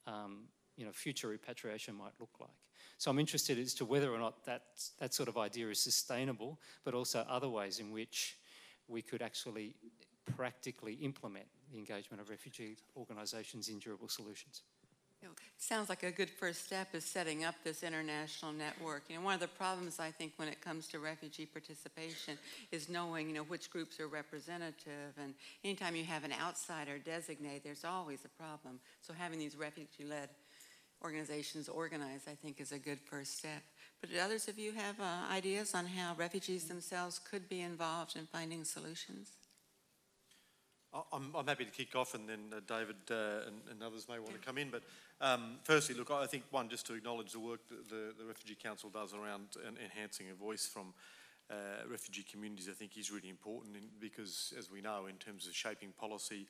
um, 0.07 0.45
you 0.76 0.85
know, 0.85 0.93
future 0.93 1.28
repatriation 1.28 1.95
might 1.95 2.12
look 2.20 2.30
like. 2.41 2.51
So 2.99 3.11
I'm 3.11 3.18
interested 3.18 3.59
as 3.59 3.74
to 3.74 3.85
whether 3.85 4.12
or 4.12 4.18
not 4.18 4.45
that, 4.45 4.62
that 4.99 5.14
sort 5.14 5.28
of 5.28 5.37
idea 5.37 5.68
is 5.68 5.80
sustainable, 5.80 6.61
but 6.85 6.95
also 6.95 7.24
other 7.28 7.49
ways 7.49 7.80
in 7.80 7.91
which 7.91 8.37
we 8.89 9.03
could 9.03 9.22
actually 9.22 9.74
practically 10.36 10.95
implement 10.95 11.47
the 11.70 11.78
engagement 11.78 12.20
of 12.20 12.30
refugee 12.30 12.76
organisations 12.97 13.68
in 13.68 13.78
durable 13.78 14.09
solutions. 14.09 14.62
Sounds 15.59 15.89
like 15.89 16.05
a 16.05 16.12
good 16.12 16.30
first 16.30 16.64
step 16.64 16.95
is 16.95 17.05
setting 17.05 17.45
up 17.45 17.57
this 17.64 17.82
international 17.82 18.53
network. 18.53 19.03
You 19.09 19.16
know, 19.16 19.22
one 19.22 19.34
of 19.34 19.41
the 19.41 19.49
problems 19.49 19.99
I 19.99 20.12
think 20.12 20.32
when 20.36 20.47
it 20.47 20.61
comes 20.61 20.86
to 20.89 21.01
refugee 21.01 21.47
participation 21.47 22.39
is 22.70 22.89
knowing, 22.89 23.28
you 23.28 23.34
know, 23.34 23.43
which 23.43 23.68
groups 23.68 23.99
are 23.99 24.07
representative. 24.07 25.12
And 25.20 25.34
anytime 25.64 25.97
you 25.97 26.05
have 26.05 26.22
an 26.22 26.32
outsider 26.41 26.99
designate, 26.99 27.64
there's 27.64 27.84
always 27.84 28.20
a 28.24 28.28
problem. 28.41 28.78
So 29.03 29.12
having 29.12 29.41
these 29.41 29.57
refugee-led 29.57 30.28
organizations 31.03 31.68
organized, 31.68 32.28
I 32.28 32.34
think, 32.34 32.61
is 32.61 32.70
a 32.70 32.78
good 32.78 33.01
first 33.01 33.39
step. 33.39 33.62
But 34.01 34.11
do 34.11 34.18
others 34.18 34.46
of 34.46 34.59
you 34.59 34.72
have 34.72 35.01
uh, 35.01 35.32
ideas 35.32 35.74
on 35.74 35.86
how 35.86 36.14
refugees 36.16 36.64
themselves 36.64 37.18
could 37.18 37.49
be 37.49 37.61
involved 37.61 38.16
in 38.16 38.26
finding 38.26 38.64
solutions? 38.64 39.30
I'm, 41.12 41.34
I'm 41.34 41.46
happy 41.46 41.64
to 41.64 41.70
kick 41.70 41.94
off 41.94 42.14
and 42.14 42.28
then 42.28 42.38
uh, 42.53 42.61
David 42.66 42.96
uh, 43.11 43.46
and, 43.46 43.57
and 43.70 43.82
others 43.82 44.07
may 44.09 44.18
want 44.18 44.40
to 44.40 44.46
come 44.46 44.57
in. 44.57 44.70
But 44.70 44.82
um, 45.20 45.57
firstly, 45.64 45.94
look, 45.94 46.11
I 46.11 46.26
think 46.26 46.44
one, 46.51 46.68
just 46.68 46.86
to 46.86 46.94
acknowledge 46.94 47.32
the 47.32 47.40
work 47.40 47.61
that 47.68 47.88
the, 47.88 48.14
the 48.18 48.24
Refugee 48.24 48.57
Council 48.61 48.88
does 48.88 49.12
around 49.12 49.49
en- 49.66 49.76
enhancing 49.82 50.26
a 50.30 50.34
voice 50.34 50.66
from 50.66 50.94
uh, 51.51 51.55
refugee 51.90 52.24
communities, 52.30 52.68
I 52.70 52.74
think 52.74 52.96
is 52.96 53.11
really 53.11 53.28
important 53.28 53.76
in, 53.76 53.82
because, 54.01 54.53
as 54.59 54.70
we 54.70 54.80
know, 54.80 55.07
in 55.07 55.16
terms 55.16 55.46
of 55.46 55.55
shaping 55.55 55.92
policy 55.99 56.46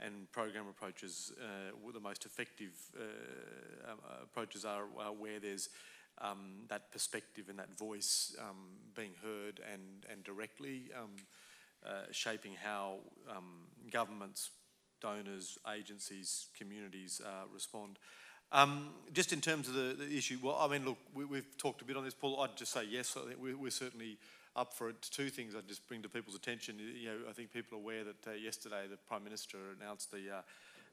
and 0.00 0.30
program 0.32 0.66
approaches, 0.68 1.32
uh, 1.40 1.92
the 1.92 2.00
most 2.00 2.24
effective 2.24 2.72
uh, 2.98 3.92
approaches 4.22 4.64
are, 4.64 4.84
are 4.98 5.12
where 5.12 5.38
there's 5.40 5.68
um, 6.20 6.64
that 6.68 6.90
perspective 6.92 7.46
and 7.48 7.58
that 7.58 7.76
voice 7.78 8.34
um, 8.40 8.56
being 8.94 9.12
heard 9.22 9.60
and, 9.72 10.06
and 10.10 10.24
directly 10.24 10.90
um, 10.96 11.10
uh, 11.86 12.02
shaping 12.10 12.52
how 12.62 12.96
um, 13.30 13.66
governments, 13.90 14.50
donors, 15.00 15.58
agencies, 15.72 16.46
communities 16.56 17.20
uh, 17.24 17.46
respond. 17.52 17.98
Um, 18.50 18.88
just 19.12 19.32
in 19.32 19.40
terms 19.40 19.68
of 19.68 19.74
the, 19.74 19.94
the, 19.98 20.16
issue, 20.16 20.38
well, 20.42 20.56
I 20.58 20.68
mean, 20.68 20.84
look, 20.84 20.98
we, 21.14 21.24
have 21.36 21.56
talked 21.58 21.82
a 21.82 21.84
bit 21.84 21.96
on 21.96 22.04
this, 22.04 22.14
Paul. 22.14 22.40
I'd 22.40 22.56
just 22.56 22.72
say 22.72 22.84
yes. 22.88 23.16
I 23.16 23.26
think 23.28 23.40
we're, 23.40 23.56
we're, 23.56 23.70
certainly 23.70 24.16
up 24.56 24.72
for 24.72 24.88
it. 24.88 25.02
Two 25.02 25.28
things 25.28 25.54
I'd 25.54 25.68
just 25.68 25.86
bring 25.86 26.02
to 26.02 26.08
people's 26.08 26.34
attention. 26.34 26.76
You 26.78 27.08
know, 27.10 27.18
I 27.28 27.32
think 27.32 27.52
people 27.52 27.76
are 27.76 27.80
aware 27.80 28.04
that 28.04 28.26
uh, 28.26 28.32
yesterday 28.32 28.86
the 28.90 28.96
Prime 28.96 29.22
Minister 29.22 29.58
announced 29.78 30.10
the 30.10 30.38
uh, 30.38 30.40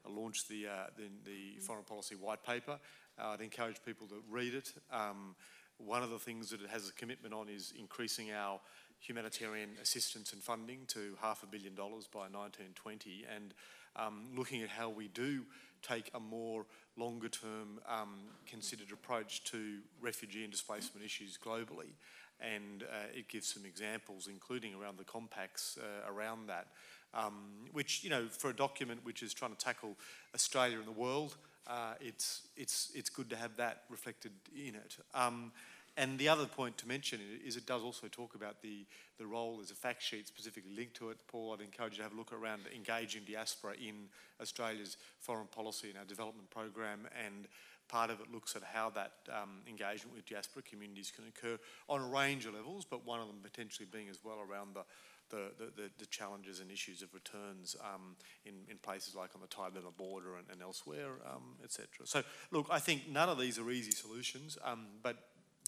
launched 0.08 0.48
the, 0.48 0.66
uh, 0.66 0.86
the, 0.96 1.04
the 1.24 1.60
foreign 1.60 1.84
policy 1.84 2.14
white 2.14 2.44
paper. 2.44 2.78
Uh, 3.18 3.28
I'd 3.28 3.40
encourage 3.40 3.82
people 3.84 4.06
to 4.08 4.16
read 4.30 4.54
it. 4.54 4.72
Um, 4.92 5.34
one 5.78 6.02
of 6.02 6.10
the 6.10 6.18
things 6.18 6.50
that 6.50 6.62
it 6.62 6.70
has 6.70 6.88
a 6.88 6.92
commitment 6.92 7.34
on 7.34 7.48
is 7.48 7.72
increasing 7.78 8.32
our 8.32 8.60
humanitarian 8.98 9.70
assistance 9.80 10.32
and 10.32 10.42
funding 10.42 10.80
to 10.88 11.16
half 11.20 11.42
a 11.42 11.46
billion 11.46 11.74
dollars 11.74 12.08
by 12.10 12.20
1920 12.20 13.24
and 13.34 13.54
um, 13.94 14.24
looking 14.36 14.62
at 14.62 14.68
how 14.68 14.88
we 14.88 15.08
do 15.08 15.42
take 15.82 16.10
a 16.14 16.20
more 16.20 16.66
longer 16.96 17.28
term 17.28 17.78
um, 17.88 18.14
considered 18.46 18.90
approach 18.92 19.44
to 19.44 19.78
refugee 20.00 20.42
and 20.42 20.52
displacement 20.52 21.04
issues 21.04 21.38
globally. 21.42 21.92
And 22.40 22.82
uh, 22.82 23.08
it 23.14 23.28
gives 23.28 23.46
some 23.46 23.64
examples 23.64 24.28
including 24.30 24.74
around 24.74 24.98
the 24.98 25.04
compacts 25.04 25.78
uh, 25.78 26.10
around 26.10 26.48
that. 26.48 26.68
Um, 27.14 27.68
which 27.72 28.04
you 28.04 28.10
know 28.10 28.26
for 28.28 28.50
a 28.50 28.52
document 28.54 29.00
which 29.04 29.22
is 29.22 29.32
trying 29.32 29.52
to 29.52 29.56
tackle 29.56 29.96
Australia 30.34 30.76
and 30.76 30.86
the 30.86 30.92
world 30.92 31.36
uh, 31.66 31.94
it's 32.00 32.42
it's 32.56 32.90
it's 32.94 33.10
good 33.10 33.30
to 33.30 33.36
have 33.36 33.56
that 33.56 33.82
reflected 33.90 34.32
in 34.54 34.74
it 34.74 34.96
um, 35.14 35.52
and 35.96 36.18
the 36.18 36.28
other 36.28 36.44
point 36.44 36.76
to 36.78 36.88
mention 36.88 37.20
is 37.44 37.56
it 37.56 37.64
does 37.64 37.82
also 37.82 38.06
talk 38.08 38.34
about 38.34 38.60
the, 38.60 38.84
the 39.18 39.26
role 39.26 39.60
as 39.62 39.70
a 39.70 39.74
fact 39.74 40.02
sheet 40.02 40.28
specifically 40.28 40.72
linked 40.76 40.94
to 40.96 41.08
it. 41.08 41.16
Paul, 41.26 41.54
I'd 41.54 41.64
encourage 41.64 41.92
you 41.92 41.98
to 41.98 42.02
have 42.02 42.12
a 42.12 42.16
look 42.16 42.34
around 42.34 42.62
engaging 42.74 43.22
diaspora 43.24 43.74
in 43.74 44.08
Australia's 44.40 44.98
foreign 45.20 45.46
policy 45.46 45.88
and 45.88 45.96
our 45.96 46.04
development 46.04 46.50
program 46.50 47.08
and 47.24 47.48
part 47.88 48.10
of 48.10 48.20
it 48.20 48.26
looks 48.32 48.56
at 48.56 48.62
how 48.62 48.90
that 48.90 49.12
um, 49.32 49.60
engagement 49.68 50.14
with 50.14 50.26
diaspora 50.26 50.62
communities 50.62 51.12
can 51.14 51.24
occur 51.28 51.58
on 51.88 52.00
a 52.00 52.06
range 52.06 52.44
of 52.44 52.54
levels, 52.54 52.84
but 52.84 53.06
one 53.06 53.20
of 53.20 53.26
them 53.28 53.36
potentially 53.42 53.88
being 53.90 54.08
as 54.08 54.18
well 54.24 54.38
around 54.50 54.74
the 54.74 54.82
the, 55.30 55.50
the, 55.58 55.90
the, 55.98 56.06
challenges 56.06 56.60
and 56.60 56.70
issues 56.70 57.02
of 57.02 57.12
returns 57.12 57.76
um, 57.80 58.16
in, 58.44 58.54
in 58.70 58.78
places 58.78 59.14
like 59.14 59.30
on 59.34 59.40
the 59.40 59.46
Thai 59.46 59.70
Burma 59.70 59.90
border 59.96 60.36
and, 60.36 60.46
and 60.50 60.62
elsewhere, 60.62 61.12
um, 61.28 61.56
etc. 61.64 61.88
So, 62.04 62.22
look, 62.50 62.66
I 62.70 62.78
think 62.78 63.08
none 63.08 63.28
of 63.28 63.38
these 63.38 63.58
are 63.58 63.70
easy 63.70 63.90
solutions, 63.90 64.58
um, 64.64 64.86
but 65.02 65.16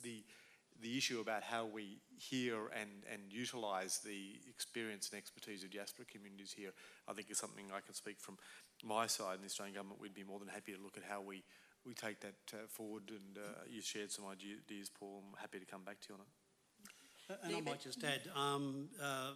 the 0.02 0.22
the 0.80 0.96
issue 0.96 1.20
about 1.20 1.42
how 1.42 1.66
we 1.66 1.98
hear 2.16 2.68
and, 2.68 2.90
and 3.12 3.22
utilise 3.30 3.98
the 3.98 4.38
experience 4.48 5.10
and 5.10 5.18
expertise 5.18 5.64
of 5.64 5.72
diaspora 5.72 6.04
communities 6.04 6.54
here, 6.56 6.70
I 7.08 7.12
think 7.14 7.30
is 7.30 7.38
something 7.38 7.64
I 7.74 7.80
can 7.80 7.94
speak 7.94 8.20
from 8.20 8.38
my 8.84 9.06
side 9.06 9.36
in 9.36 9.40
the 9.40 9.46
Australian 9.46 9.74
government. 9.74 10.00
We'd 10.00 10.14
be 10.14 10.24
more 10.24 10.38
than 10.38 10.48
happy 10.48 10.72
to 10.72 10.80
look 10.80 10.96
at 10.96 11.02
how 11.02 11.20
we, 11.20 11.42
we 11.84 11.94
take 11.94 12.20
that 12.20 12.38
uh, 12.52 12.56
forward 12.68 13.10
and 13.10 13.38
uh, 13.38 13.48
you 13.68 13.82
shared 13.82 14.12
some 14.12 14.24
ideas, 14.26 14.88
Paul. 14.88 15.22
I'm 15.26 15.40
happy 15.40 15.58
to 15.58 15.66
come 15.66 15.82
back 15.82 16.00
to 16.02 16.06
you 16.10 16.14
on 16.14 16.20
it. 16.20 16.26
And 17.42 17.56
I 17.56 17.60
might 17.60 17.80
just 17.80 18.02
add, 18.04 18.22
um, 18.34 18.88
uh, 19.02 19.32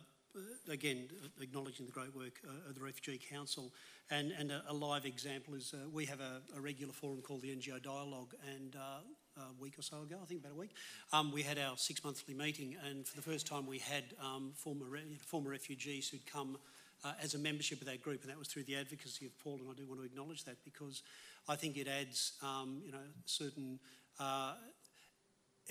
again, 0.70 1.08
acknowledging 1.40 1.86
the 1.86 1.92
great 1.92 2.14
work 2.14 2.40
uh, 2.46 2.68
of 2.68 2.74
the 2.74 2.80
Refugee 2.80 3.20
Council, 3.30 3.72
and, 4.10 4.32
and 4.38 4.50
a, 4.50 4.62
a 4.68 4.72
live 4.72 5.04
example 5.04 5.54
is 5.54 5.74
uh, 5.74 5.88
we 5.92 6.04
have 6.06 6.20
a, 6.20 6.40
a, 6.56 6.60
regular 6.60 6.92
forum 6.92 7.20
called 7.22 7.42
the 7.42 7.54
NGO 7.54 7.82
Dialogue, 7.82 8.34
and 8.56 8.76
uh, 8.76 9.40
a 9.40 9.62
week 9.62 9.78
or 9.78 9.82
so 9.82 10.02
ago, 10.02 10.16
I 10.22 10.26
think 10.26 10.40
about 10.40 10.52
a 10.52 10.58
week, 10.58 10.74
um, 11.12 11.32
we 11.32 11.42
had 11.42 11.58
our 11.58 11.76
six 11.76 12.04
monthly 12.04 12.34
meeting, 12.34 12.76
and 12.88 13.06
for 13.06 13.16
the 13.16 13.22
first 13.22 13.46
time 13.46 13.66
we 13.66 13.78
had 13.78 14.04
um, 14.22 14.52
former 14.54 14.86
re- 14.86 15.18
former 15.24 15.50
refugees 15.50 16.08
who'd 16.08 16.26
come 16.26 16.58
uh, 17.04 17.12
as 17.22 17.34
a 17.34 17.38
membership 17.38 17.80
of 17.80 17.86
that 17.86 18.02
group, 18.02 18.22
and 18.22 18.30
that 18.30 18.38
was 18.38 18.48
through 18.48 18.64
the 18.64 18.76
advocacy 18.76 19.26
of 19.26 19.38
Paul, 19.38 19.58
and 19.60 19.70
I 19.70 19.74
do 19.74 19.86
want 19.86 20.00
to 20.00 20.06
acknowledge 20.06 20.44
that 20.44 20.56
because 20.64 21.02
I 21.48 21.56
think 21.56 21.76
it 21.76 21.88
adds, 21.88 22.34
um, 22.42 22.82
you 22.84 22.92
know, 22.92 22.98
certain 23.24 23.78
uh, 24.20 24.54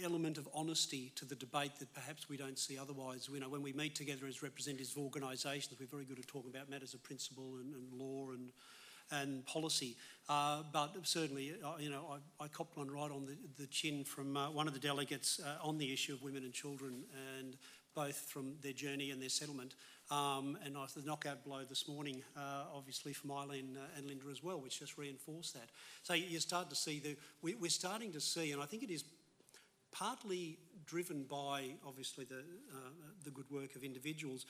element 0.03 0.37
of 0.37 0.47
honesty 0.53 1.11
to 1.15 1.25
the 1.25 1.35
debate 1.35 1.71
that 1.79 1.93
perhaps 1.93 2.29
we 2.29 2.37
don't 2.37 2.57
see 2.57 2.77
otherwise. 2.77 3.29
You 3.31 3.39
know, 3.39 3.49
when 3.49 3.61
we 3.61 3.73
meet 3.73 3.95
together 3.95 4.25
as 4.27 4.41
representatives 4.41 4.91
of 4.91 5.03
organisations, 5.03 5.79
we're 5.79 5.85
very 5.85 6.05
good 6.05 6.19
at 6.19 6.27
talking 6.27 6.49
about 6.49 6.69
matters 6.69 6.93
of 6.93 7.03
principle 7.03 7.55
and, 7.59 7.73
and 7.73 7.93
law 7.93 8.31
and 8.31 8.51
and 9.11 9.45
policy. 9.45 9.97
Uh, 10.29 10.63
but 10.71 10.95
certainly, 11.03 11.53
uh, 11.63 11.73
you 11.79 11.89
know, 11.89 12.17
I, 12.39 12.45
I, 12.45 12.47
copped 12.47 12.77
one 12.77 12.89
right 12.89 13.11
on 13.11 13.25
the, 13.25 13.35
the 13.59 13.67
chin 13.67 14.05
from 14.05 14.37
uh, 14.37 14.49
one 14.49 14.67
of 14.67 14.73
the 14.73 14.79
delegates 14.79 15.39
uh, 15.39 15.67
on 15.67 15.77
the 15.77 15.91
issue 15.91 16.13
of 16.13 16.23
women 16.23 16.43
and 16.43 16.53
children, 16.53 17.03
and 17.37 17.57
both 17.93 18.15
from 18.29 18.53
their 18.61 18.71
journey 18.71 19.11
and 19.11 19.21
their 19.21 19.29
settlement. 19.29 19.75
Um, 20.09 20.57
and 20.65 20.77
I, 20.77 20.85
the 20.95 21.05
knockout 21.05 21.43
blow 21.43 21.63
this 21.67 21.87
morning, 21.87 22.23
uh, 22.37 22.63
obviously 22.73 23.13
from 23.13 23.31
Eileen 23.31 23.77
uh, 23.77 23.97
and 23.97 24.07
Linda 24.07 24.25
as 24.31 24.43
well, 24.43 24.59
which 24.59 24.79
just 24.79 24.97
reinforced 24.97 25.53
that. 25.53 25.69
So 26.03 26.13
you 26.13 26.39
start 26.39 26.69
to 26.69 26.75
see 26.75 26.99
the 26.99 27.15
we, 27.41 27.55
we're 27.55 27.69
starting 27.69 28.11
to 28.13 28.21
see, 28.21 28.51
and 28.51 28.61
I 28.61 28.65
think 28.65 28.83
it 28.83 28.91
is 28.91 29.03
partly 29.91 30.57
driven 30.85 31.23
by 31.23 31.71
obviously 31.85 32.25
the, 32.25 32.39
uh, 32.39 32.89
the 33.23 33.31
good 33.31 33.49
work 33.49 33.75
of 33.75 33.83
individuals, 33.83 34.45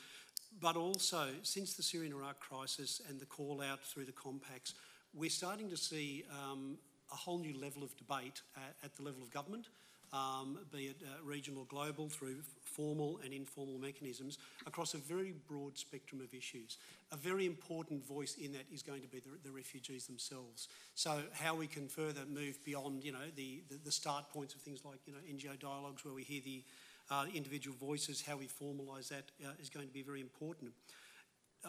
but 0.59 0.75
also, 0.75 1.29
since 1.43 1.75
the 1.75 1.83
Syrian 1.83 2.13
Iraq 2.13 2.39
crisis 2.39 3.01
and 3.07 3.19
the 3.19 3.25
call 3.25 3.61
out 3.61 3.83
through 3.83 4.05
the 4.05 4.11
compacts, 4.11 4.73
we're 5.13 5.29
starting 5.29 5.69
to 5.69 5.77
see 5.77 6.25
um, 6.31 6.77
a 7.11 7.15
whole 7.15 7.37
new 7.37 7.57
level 7.59 7.83
of 7.83 7.95
debate 7.97 8.41
at, 8.55 8.75
at 8.83 8.95
the 8.95 9.03
level 9.03 9.21
of 9.21 9.31
government, 9.31 9.67
um, 10.13 10.59
be 10.71 10.85
it 10.85 10.97
uh, 11.03 11.23
regional 11.23 11.61
or 11.61 11.65
global, 11.65 12.09
through 12.09 12.37
formal 12.63 13.19
and 13.23 13.33
informal 13.33 13.77
mechanisms 13.77 14.37
across 14.65 14.93
a 14.93 14.97
very 14.97 15.33
broad 15.47 15.77
spectrum 15.77 16.21
of 16.21 16.33
issues. 16.33 16.77
A 17.11 17.17
very 17.17 17.45
important 17.45 18.05
voice 18.05 18.35
in 18.35 18.51
that 18.53 18.65
is 18.73 18.81
going 18.81 19.01
to 19.01 19.07
be 19.07 19.19
the, 19.19 19.29
the 19.43 19.51
refugees 19.51 20.07
themselves. 20.07 20.67
So 20.95 21.21
how 21.33 21.55
we 21.55 21.67
can 21.67 21.87
further 21.87 22.21
move 22.29 22.63
beyond, 22.63 23.03
you 23.03 23.11
know, 23.11 23.29
the, 23.35 23.61
the, 23.69 23.75
the 23.85 23.91
start 23.91 24.29
points 24.29 24.53
of 24.53 24.61
things 24.61 24.81
like, 24.85 24.99
you 25.05 25.13
know, 25.13 25.19
NGO 25.29 25.59
dialogues 25.59 26.03
where 26.03 26.13
we 26.13 26.23
hear 26.23 26.41
the 26.43 26.63
uh, 27.09 27.25
individual 27.33 27.75
voices, 27.77 28.23
how 28.25 28.37
we 28.37 28.47
formalise 28.47 29.09
that 29.09 29.23
uh, 29.45 29.51
is 29.61 29.69
going 29.69 29.87
to 29.87 29.93
be 29.93 30.01
very 30.01 30.21
important. 30.21 30.71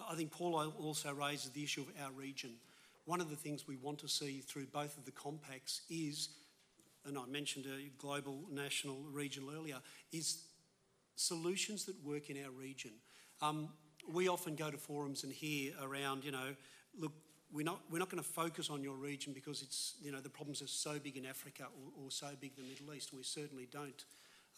I 0.08 0.14
think 0.14 0.30
Paul 0.30 0.54
also 0.80 1.12
raises 1.12 1.50
the 1.50 1.62
issue 1.62 1.82
of 1.82 1.88
our 2.02 2.12
region. 2.12 2.52
One 3.04 3.20
of 3.20 3.28
the 3.28 3.36
things 3.36 3.66
we 3.66 3.76
want 3.76 3.98
to 3.98 4.08
see 4.08 4.38
through 4.38 4.66
both 4.66 4.96
of 4.96 5.04
the 5.04 5.10
compacts 5.10 5.82
is, 5.90 6.28
and 7.06 7.18
I 7.18 7.26
mentioned 7.26 7.66
a 7.66 7.90
global, 7.98 8.40
national, 8.50 8.98
regional 9.10 9.50
earlier, 9.50 9.76
is 10.12 10.44
solutions 11.16 11.84
that 11.86 11.94
work 12.04 12.30
in 12.30 12.42
our 12.44 12.50
region. 12.50 12.92
Um, 13.40 13.68
we 14.10 14.28
often 14.28 14.56
go 14.56 14.70
to 14.70 14.78
forums 14.78 15.24
and 15.24 15.32
hear 15.32 15.72
around, 15.82 16.24
you 16.24 16.32
know, 16.32 16.54
look, 16.98 17.12
we're 17.52 17.64
not, 17.64 17.80
we're 17.90 17.98
not 17.98 18.10
going 18.10 18.22
to 18.22 18.28
focus 18.28 18.70
on 18.70 18.82
your 18.82 18.96
region 18.96 19.32
because 19.32 19.62
it's, 19.62 19.94
you 20.02 20.10
know, 20.10 20.20
the 20.20 20.30
problems 20.30 20.62
are 20.62 20.66
so 20.66 20.98
big 20.98 21.16
in 21.16 21.26
Africa 21.26 21.64
or, 21.64 22.04
or 22.04 22.10
so 22.10 22.28
big 22.40 22.52
in 22.56 22.64
the 22.64 22.70
Middle 22.70 22.94
East, 22.94 23.12
we 23.12 23.22
certainly 23.22 23.68
don't 23.70 24.04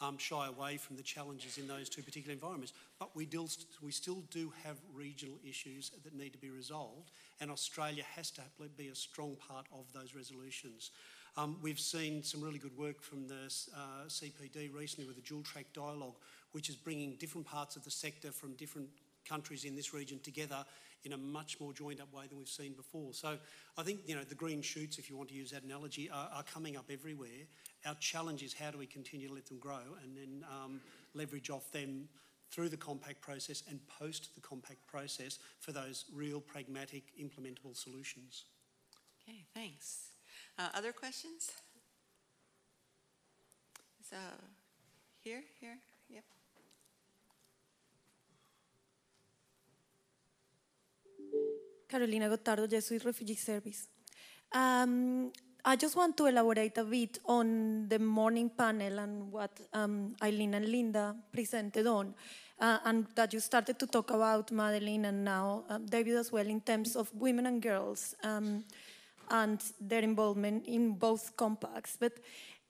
um, 0.01 0.19
shy 0.19 0.47
away 0.47 0.77
from 0.77 0.97
the 0.97 1.03
challenges 1.03 1.59
in 1.59 1.67
those 1.67 1.89
two 1.89 2.03
particular 2.03 2.33
environments. 2.33 2.73
But 2.99 3.15
we, 3.15 3.27
still, 3.27 3.49
we 3.83 3.93
still 3.93 4.23
do 4.31 4.53
have 4.65 4.77
regional 4.93 5.37
issues 5.49 5.91
that 6.03 6.15
need 6.15 6.33
to 6.33 6.39
be 6.39 6.51
resolved, 6.51 7.11
and 7.41 7.51
Australia 7.51 8.05
has 8.15 8.31
to 8.33 8.43
be 8.77 8.89
a 8.89 8.95
strong 8.95 9.37
part 9.37 9.67
of 9.73 9.85
those 9.93 10.15
resolutions. 10.15 10.91
Um, 11.37 11.57
we've 11.63 11.81
seen 11.81 12.23
some 12.23 12.41
really 12.41 12.59
good 12.59 12.77
work 12.77 13.03
from 13.03 13.27
the 13.27 13.53
uh, 13.77 14.07
CPD 14.07 14.73
recently 14.73 15.07
with 15.07 15.17
the 15.17 15.23
dual 15.23 15.43
track 15.43 15.67
dialogue, 15.75 16.15
which 16.53 16.69
is 16.69 16.77
bringing 16.77 17.17
different 17.17 17.45
parts 17.47 17.75
of 17.75 17.83
the 17.83 17.91
sector 17.91 18.31
from 18.31 18.55
different 18.55 18.89
countries 19.29 19.65
in 19.65 19.75
this 19.75 19.93
region 19.93 20.21
together 20.21 20.65
in 21.05 21.13
a 21.13 21.17
much 21.17 21.61
more 21.61 21.73
joined 21.73 22.01
up 22.01 22.13
way 22.13 22.27
than 22.29 22.39
we've 22.39 22.49
seen 22.49 22.73
before. 22.73 23.13
So 23.13 23.37
I 23.77 23.83
think 23.83 24.01
you 24.07 24.15
know 24.15 24.23
the 24.23 24.35
green 24.35 24.63
shoots, 24.63 24.99
if 24.99 25.11
you 25.11 25.17
want 25.17 25.29
to 25.31 25.35
use 25.35 25.51
that 25.51 25.65
analogy, 25.65 26.09
are, 26.09 26.31
are 26.33 26.45
coming 26.45 26.77
up 26.77 26.87
everywhere, 26.91 27.29
our 27.85 27.97
challenge 27.97 28.43
is 28.43 28.55
how 28.55 28.71
do 28.71 28.79
we 28.79 28.87
continue 28.87 29.29
to 29.29 29.35
let 29.35 29.47
them 29.47 29.59
grow 29.59 29.83
and 30.03 30.17
then 30.17 30.45
um, 30.49 30.81
leverage 31.15 31.51
off 31.51 31.71
them 31.73 32.09
through 32.51 32.69
the 32.69 32.77
compact 32.77 33.21
process 33.21 33.65
and 33.69 33.81
post 33.89 34.35
the 34.37 34.41
compact 34.41 34.87
process 34.87 35.41
for 35.59 35.73
those 35.73 36.05
real 36.15 36.41
pragmatic 36.41 37.03
implementable 37.21 37.77
solutions. 37.77 38.45
Okay, 39.29 39.45
thanks. 39.53 40.14
Uh, 40.57 40.69
other 40.75 40.93
questions? 40.93 41.51
So, 44.09 44.17
here, 45.25 45.43
here, 45.61 45.79
yep. 46.09 46.23
Carolina 51.89 52.29
Gottardo, 52.29 52.71
Jesuit 52.71 53.05
Refugee 53.05 53.35
Service. 53.35 53.89
Um, 54.53 55.33
I 55.65 55.75
just 55.75 55.97
want 55.97 56.17
to 56.19 56.27
elaborate 56.27 56.79
a 56.79 56.85
bit 56.85 57.19
on 57.25 57.89
the 57.89 57.99
morning 57.99 58.51
panel 58.51 59.01
and 59.01 59.33
what 59.33 59.59
um, 59.73 60.15
Eileen 60.23 60.55
and 60.55 60.69
Linda 60.69 61.17
presented 61.33 61.89
on, 61.89 62.15
uh, 62.61 62.79
and 62.85 63.07
that 63.17 63.33
you 63.33 63.41
started 63.41 63.79
to 63.81 63.89
talk 63.89 64.11
about, 64.11 64.53
Madeline, 64.53 65.07
and 65.07 65.25
now 65.25 65.65
uh, 65.69 65.79
David 65.79 66.15
as 66.15 66.31
well, 66.31 66.47
in 66.47 66.61
terms 66.61 66.95
of 66.95 67.11
women 67.15 67.47
and 67.47 67.61
girls 67.61 68.15
um, 68.23 68.63
and 69.31 69.63
their 69.81 70.03
involvement 70.03 70.67
in 70.67 70.95
both 70.95 71.37
compacts. 71.37 71.97
But 71.99 72.19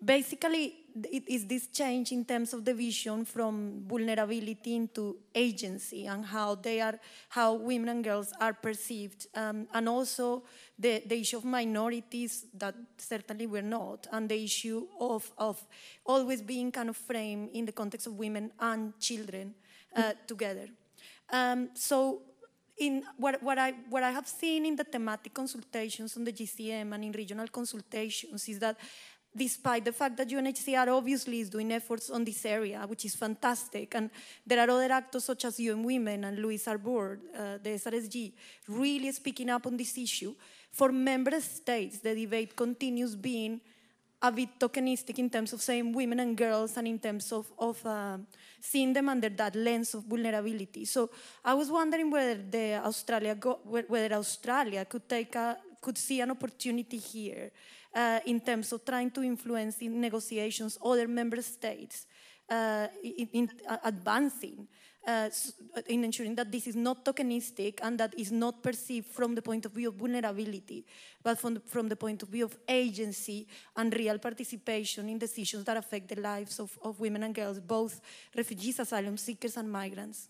basically 0.04 0.74
it 1.10 1.28
is 1.28 1.46
this 1.46 1.66
change 1.68 2.12
in 2.12 2.24
terms 2.24 2.52
of 2.52 2.64
the 2.64 2.74
vision 2.74 3.24
from 3.24 3.82
vulnerability 3.86 4.76
into 4.76 5.16
agency 5.34 6.06
and 6.06 6.24
how 6.24 6.54
they 6.54 6.80
are 6.80 6.98
how 7.28 7.54
women 7.54 7.88
and 7.88 8.04
girls 8.04 8.32
are 8.40 8.52
perceived 8.52 9.26
um, 9.34 9.66
and 9.72 9.88
also 9.88 10.42
the, 10.78 11.02
the 11.06 11.20
issue 11.20 11.36
of 11.36 11.44
minorities 11.44 12.46
that 12.54 12.74
certainly 12.98 13.46
we're 13.46 13.62
not 13.62 14.06
and 14.12 14.28
the 14.28 14.44
issue 14.44 14.86
of, 15.00 15.30
of 15.38 15.64
always 16.04 16.42
being 16.42 16.70
kind 16.70 16.88
of 16.88 16.96
framed 16.96 17.50
in 17.52 17.64
the 17.64 17.72
context 17.72 18.06
of 18.06 18.14
women 18.14 18.50
and 18.60 18.98
children 19.00 19.54
uh, 19.96 20.12
together 20.26 20.68
um, 21.30 21.70
so 21.74 22.22
in 22.78 23.04
what, 23.16 23.42
what, 23.42 23.58
I, 23.58 23.72
what 23.88 24.02
I 24.02 24.10
have 24.10 24.26
seen 24.26 24.66
in 24.66 24.76
the 24.76 24.84
thematic 24.84 25.32
consultations 25.32 26.16
on 26.16 26.24
the 26.24 26.32
GCM 26.32 26.92
and 26.92 27.04
in 27.04 27.12
regional 27.12 27.46
consultations 27.48 28.48
is 28.48 28.58
that 28.58 28.76
despite 29.36 29.84
the 29.84 29.92
fact 29.92 30.16
that 30.16 30.28
UNHCR 30.28 30.88
obviously 30.88 31.40
is 31.40 31.50
doing 31.50 31.72
efforts 31.72 32.10
on 32.10 32.24
this 32.24 32.44
area, 32.44 32.84
which 32.86 33.04
is 33.04 33.14
fantastic, 33.14 33.94
and 33.94 34.10
there 34.46 34.60
are 34.60 34.70
other 34.70 34.92
actors 34.92 35.24
such 35.24 35.44
as 35.44 35.58
UN 35.58 35.82
Women 35.82 36.24
and 36.24 36.38
Louise 36.38 36.68
Arbour, 36.68 37.18
uh, 37.36 37.58
the 37.62 37.70
SRSG, 37.70 38.32
really 38.68 39.10
speaking 39.12 39.50
up 39.50 39.66
on 39.66 39.76
this 39.76 39.98
issue, 39.98 40.34
for 40.70 40.92
member 40.92 41.40
states, 41.40 41.98
the 41.98 42.14
debate 42.14 42.56
continues 42.56 43.16
being 43.16 43.60
a 44.24 44.32
bit 44.32 44.58
tokenistic 44.58 45.18
in 45.18 45.28
terms 45.28 45.52
of 45.52 45.60
saying 45.60 45.92
women 45.92 46.18
and 46.20 46.34
girls 46.36 46.76
and 46.78 46.88
in 46.88 46.98
terms 46.98 47.30
of, 47.30 47.46
of 47.58 47.84
uh, 47.84 48.16
seeing 48.58 48.94
them 48.94 49.08
under 49.10 49.28
that 49.28 49.54
lens 49.54 49.94
of 49.94 50.04
vulnerability. 50.04 50.86
So 50.86 51.10
I 51.44 51.52
was 51.52 51.70
wondering 51.70 52.10
whether 52.10 52.40
the 52.42 52.80
Australia, 52.82 53.34
go, 53.34 53.60
whether 53.64 54.14
Australia 54.14 54.86
could 54.86 55.06
take 55.06 55.34
a, 55.34 55.58
could 55.80 55.98
see 55.98 56.22
an 56.22 56.30
opportunity 56.30 56.96
here 56.96 57.50
uh, 57.94 58.20
in 58.24 58.40
terms 58.40 58.72
of 58.72 58.82
trying 58.82 59.10
to 59.10 59.22
influence 59.22 59.82
in 59.82 60.00
negotiations 60.00 60.78
other 60.82 61.06
member 61.06 61.42
states 61.42 62.06
uh, 62.48 62.86
in, 63.02 63.28
in 63.32 63.50
advancing 63.84 64.66
uh, 65.06 65.28
in 65.86 66.04
ensuring 66.04 66.34
that 66.34 66.50
this 66.50 66.66
is 66.66 66.76
not 66.76 67.04
tokenistic 67.04 67.78
and 67.82 67.98
that 67.98 68.18
is 68.18 68.32
not 68.32 68.62
perceived 68.62 69.06
from 69.06 69.34
the 69.34 69.42
point 69.42 69.66
of 69.66 69.72
view 69.72 69.88
of 69.88 69.94
vulnerability, 69.94 70.84
but 71.22 71.38
from 71.38 71.54
the, 71.54 71.60
from 71.60 71.88
the 71.88 71.96
point 71.96 72.22
of 72.22 72.28
view 72.28 72.44
of 72.44 72.56
agency 72.68 73.46
and 73.76 73.94
real 73.94 74.18
participation 74.18 75.08
in 75.08 75.18
decisions 75.18 75.64
that 75.64 75.76
affect 75.76 76.08
the 76.08 76.20
lives 76.20 76.58
of, 76.58 76.78
of 76.82 76.98
women 77.00 77.22
and 77.22 77.34
girls, 77.34 77.60
both 77.60 78.00
refugees, 78.36 78.78
asylum 78.78 79.16
seekers, 79.16 79.56
and 79.56 79.70
migrants. 79.70 80.28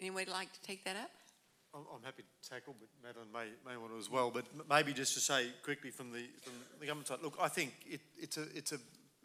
Anyone 0.00 0.24
like 0.32 0.52
to 0.52 0.60
take 0.62 0.84
that 0.84 0.96
up? 0.96 1.10
I'm, 1.74 1.82
I'm 1.94 2.02
happy 2.02 2.22
to 2.22 2.48
tackle, 2.48 2.74
but 2.78 2.88
Madeline 3.02 3.30
may, 3.32 3.70
may 3.70 3.76
want 3.76 3.92
to 3.92 3.98
as 3.98 4.10
well. 4.10 4.30
But 4.30 4.46
maybe 4.68 4.92
just 4.92 5.14
to 5.14 5.20
say 5.20 5.46
quickly 5.62 5.90
from 5.90 6.10
the, 6.10 6.24
from 6.42 6.54
the 6.80 6.86
government 6.86 7.08
side, 7.08 7.18
look, 7.22 7.36
I 7.40 7.48
think 7.48 7.74
it, 7.86 8.00
it's, 8.18 8.36
a, 8.38 8.42
it's 8.54 8.72
a 8.72 8.78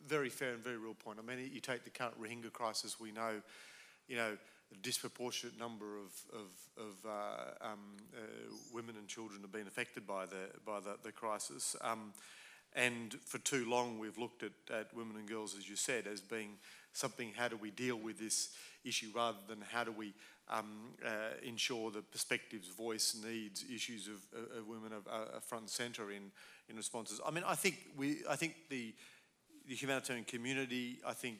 very 0.08 0.30
fair 0.30 0.54
and 0.54 0.64
very 0.64 0.78
real 0.78 0.94
point. 0.94 1.20
I 1.20 1.26
mean, 1.26 1.50
you 1.52 1.60
take 1.60 1.84
the 1.84 1.90
current 1.90 2.20
Rohingya 2.22 2.52
crisis, 2.52 3.00
we 3.00 3.12
know, 3.12 3.42
you 4.08 4.16
know, 4.16 4.38
a 4.74 4.78
disproportionate 4.78 5.58
number 5.60 5.98
of, 5.98 6.12
of, 6.34 6.86
of 6.86 7.06
uh, 7.06 7.66
um, 7.66 7.80
uh, 8.16 8.20
women 8.74 8.96
and 8.98 9.08
children 9.08 9.42
have 9.42 9.52
been 9.52 9.68
affected 9.68 10.08
by 10.08 10.26
the, 10.26 10.50
by 10.66 10.80
the, 10.80 10.98
the 11.04 11.12
crisis. 11.12 11.76
Um, 11.82 12.14
and 12.76 13.14
for 13.26 13.38
too 13.38 13.70
long, 13.70 14.00
we've 14.00 14.18
looked 14.18 14.44
at, 14.44 14.52
at 14.74 14.94
women 14.94 15.16
and 15.18 15.28
girls, 15.28 15.56
as 15.58 15.70
you 15.70 15.76
said, 15.76 16.08
as 16.08 16.20
being 16.20 16.58
something, 16.94 17.32
how 17.36 17.48
do 17.48 17.58
we 17.58 17.72
deal 17.72 17.98
with 17.98 18.20
this 18.20 18.50
issue 18.84 19.08
rather 19.16 19.38
than 19.48 19.60
how 19.72 19.84
do 19.84 19.92
we 19.92 20.14
um, 20.50 20.94
uh, 21.06 21.10
ensure 21.44 21.90
the 21.92 22.02
perspectives, 22.02 22.68
voice, 22.68 23.18
needs, 23.26 23.64
issues 23.74 24.08
of, 24.08 24.58
of 24.58 24.68
women 24.68 24.92
are, 24.94 25.36
are 25.36 25.42
front 25.42 25.64
and 25.64 25.70
centre 25.70 26.12
in, 26.12 26.32
in 26.70 26.76
responses. 26.76 27.20
I 27.26 27.32
mean, 27.32 27.44
I 27.48 27.56
think 27.56 27.78
we, 27.98 28.18
I 28.30 28.36
think 28.36 28.56
the, 28.70 28.94
the 29.68 29.76
humanitarian 29.76 30.26
community, 30.26 31.00
I 31.06 31.14
think 31.14 31.38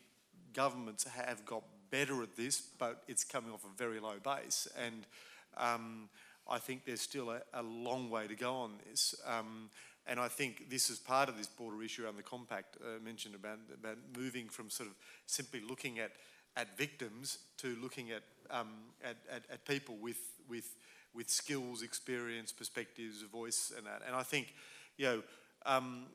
governments 0.54 1.04
have 1.04 1.46
got 1.46 1.64
better 1.92 2.24
at 2.24 2.36
this, 2.36 2.62
but 2.62 3.04
it's 3.08 3.24
coming 3.24 3.52
off 3.52 3.64
a 3.64 3.78
very 3.78 4.00
low 4.00 4.16
base, 4.24 4.68
and 4.78 5.06
um, 5.58 6.10
I 6.50 6.60
think 6.60 6.86
there's 6.86 7.02
still 7.02 7.32
a, 7.32 7.42
a, 7.54 7.64
long 7.64 8.10
way 8.10 8.28
to 8.28 8.36
go 8.36 8.54
on 8.54 8.74
this. 8.90 9.16
Um, 9.26 9.70
and 10.08 10.20
I 10.20 10.28
think 10.28 10.70
this 10.70 10.90
is 10.90 11.00
part 11.00 11.30
of 11.30 11.38
this 11.38 11.48
broader 11.48 11.82
issue 11.82 12.06
around 12.06 12.18
the 12.18 12.24
compact 12.24 12.78
uh, 12.82 13.04
mentioned 13.04 13.34
about, 13.34 13.60
about 13.74 13.98
moving 14.16 14.50
from 14.50 14.70
sort 14.70 14.90
of 14.90 14.96
simply 15.26 15.62
looking 15.62 16.00
at 16.00 16.12
at 16.58 16.78
victims 16.78 17.40
to 17.58 17.78
looking 17.82 18.12
at, 18.12 18.24
um, 18.50 18.70
at, 19.04 19.18
at, 19.30 19.44
at, 19.52 19.66
people 19.66 19.96
with, 20.02 20.20
with, 20.50 20.76
with 21.14 21.30
skills, 21.30 21.82
experience, 21.82 22.52
perspectives, 22.52 23.22
voice, 23.24 23.74
and 23.76 23.86
that. 23.86 24.02
And 24.08 24.16
I 24.16 24.24
think, 24.24 24.54
you 24.98 25.06
know, 25.06 25.24
um, 25.66 26.06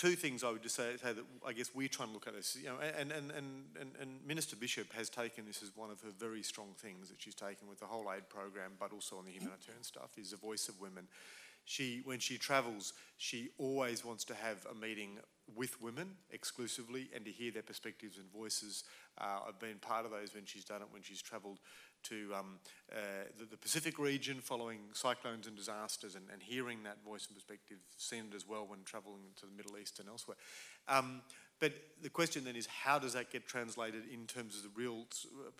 two 0.00 0.16
things 0.16 0.42
I 0.42 0.50
would 0.50 0.62
just 0.62 0.76
say, 0.76 0.96
say, 0.96 1.12
that 1.12 1.24
I 1.46 1.52
guess 1.52 1.74
we're 1.74 1.86
trying 1.86 2.08
to 2.08 2.14
look 2.14 2.26
at 2.26 2.34
this, 2.34 2.56
you 2.58 2.68
know, 2.68 2.76
and, 2.98 3.12
and, 3.12 3.30
and, 3.30 3.90
and, 4.00 4.26
Minister 4.26 4.56
Bishop 4.56 4.90
has 4.94 5.10
taken 5.10 5.44
this 5.44 5.62
as 5.62 5.76
one 5.76 5.90
of 5.90 6.00
her 6.00 6.08
very 6.18 6.42
strong 6.42 6.68
things 6.78 7.10
that 7.10 7.20
she's 7.20 7.34
taken 7.34 7.68
with 7.68 7.80
the 7.80 7.84
whole 7.84 8.10
aid 8.10 8.26
program, 8.30 8.72
but 8.80 8.94
also 8.94 9.16
on 9.16 9.26
the 9.26 9.30
humanitarian 9.30 9.82
stuff, 9.82 10.16
is 10.16 10.30
the 10.30 10.38
voice 10.38 10.70
of 10.70 10.80
women. 10.80 11.06
She, 11.66 12.00
when 12.04 12.18
she 12.18 12.38
travels, 12.38 12.94
she 13.18 13.50
always 13.58 14.02
wants 14.02 14.24
to 14.24 14.34
have 14.34 14.66
a 14.70 14.74
meeting 14.74 15.18
with 15.54 15.82
women 15.82 16.12
exclusively 16.30 17.10
and 17.14 17.22
to 17.26 17.30
hear 17.30 17.50
their 17.50 17.62
perspectives 17.62 18.16
and 18.16 18.32
voices. 18.32 18.84
Uh, 19.18 19.40
I've 19.48 19.60
been 19.60 19.76
part 19.82 20.06
of 20.06 20.12
those 20.12 20.34
when 20.34 20.46
she's 20.46 20.64
done 20.64 20.80
it, 20.80 20.88
when 20.90 21.02
she's 21.02 21.20
travelled 21.20 21.58
to 22.04 22.32
um, 22.36 22.58
uh, 22.92 22.96
the, 23.38 23.44
the, 23.44 23.56
Pacific 23.56 23.98
region 23.98 24.38
following 24.40 24.78
cyclones 24.92 25.46
and 25.46 25.56
disasters 25.56 26.14
and, 26.14 26.24
and, 26.32 26.42
hearing 26.42 26.82
that 26.82 27.02
voice 27.04 27.26
and 27.26 27.36
perspective, 27.36 27.78
seen 27.96 28.24
it 28.30 28.34
as 28.34 28.46
well 28.46 28.66
when 28.66 28.80
travelling 28.84 29.22
to 29.36 29.46
the 29.46 29.52
Middle 29.52 29.78
East 29.78 29.98
and 30.00 30.08
elsewhere. 30.08 30.36
Um, 30.88 31.22
but 31.60 31.72
the 32.02 32.08
question 32.08 32.42
then 32.44 32.56
is 32.56 32.66
how 32.66 32.98
does 32.98 33.12
that 33.12 33.30
get 33.30 33.46
translated 33.46 34.04
in 34.12 34.26
terms 34.26 34.56
of 34.56 34.62
the 34.62 34.70
real 34.74 35.06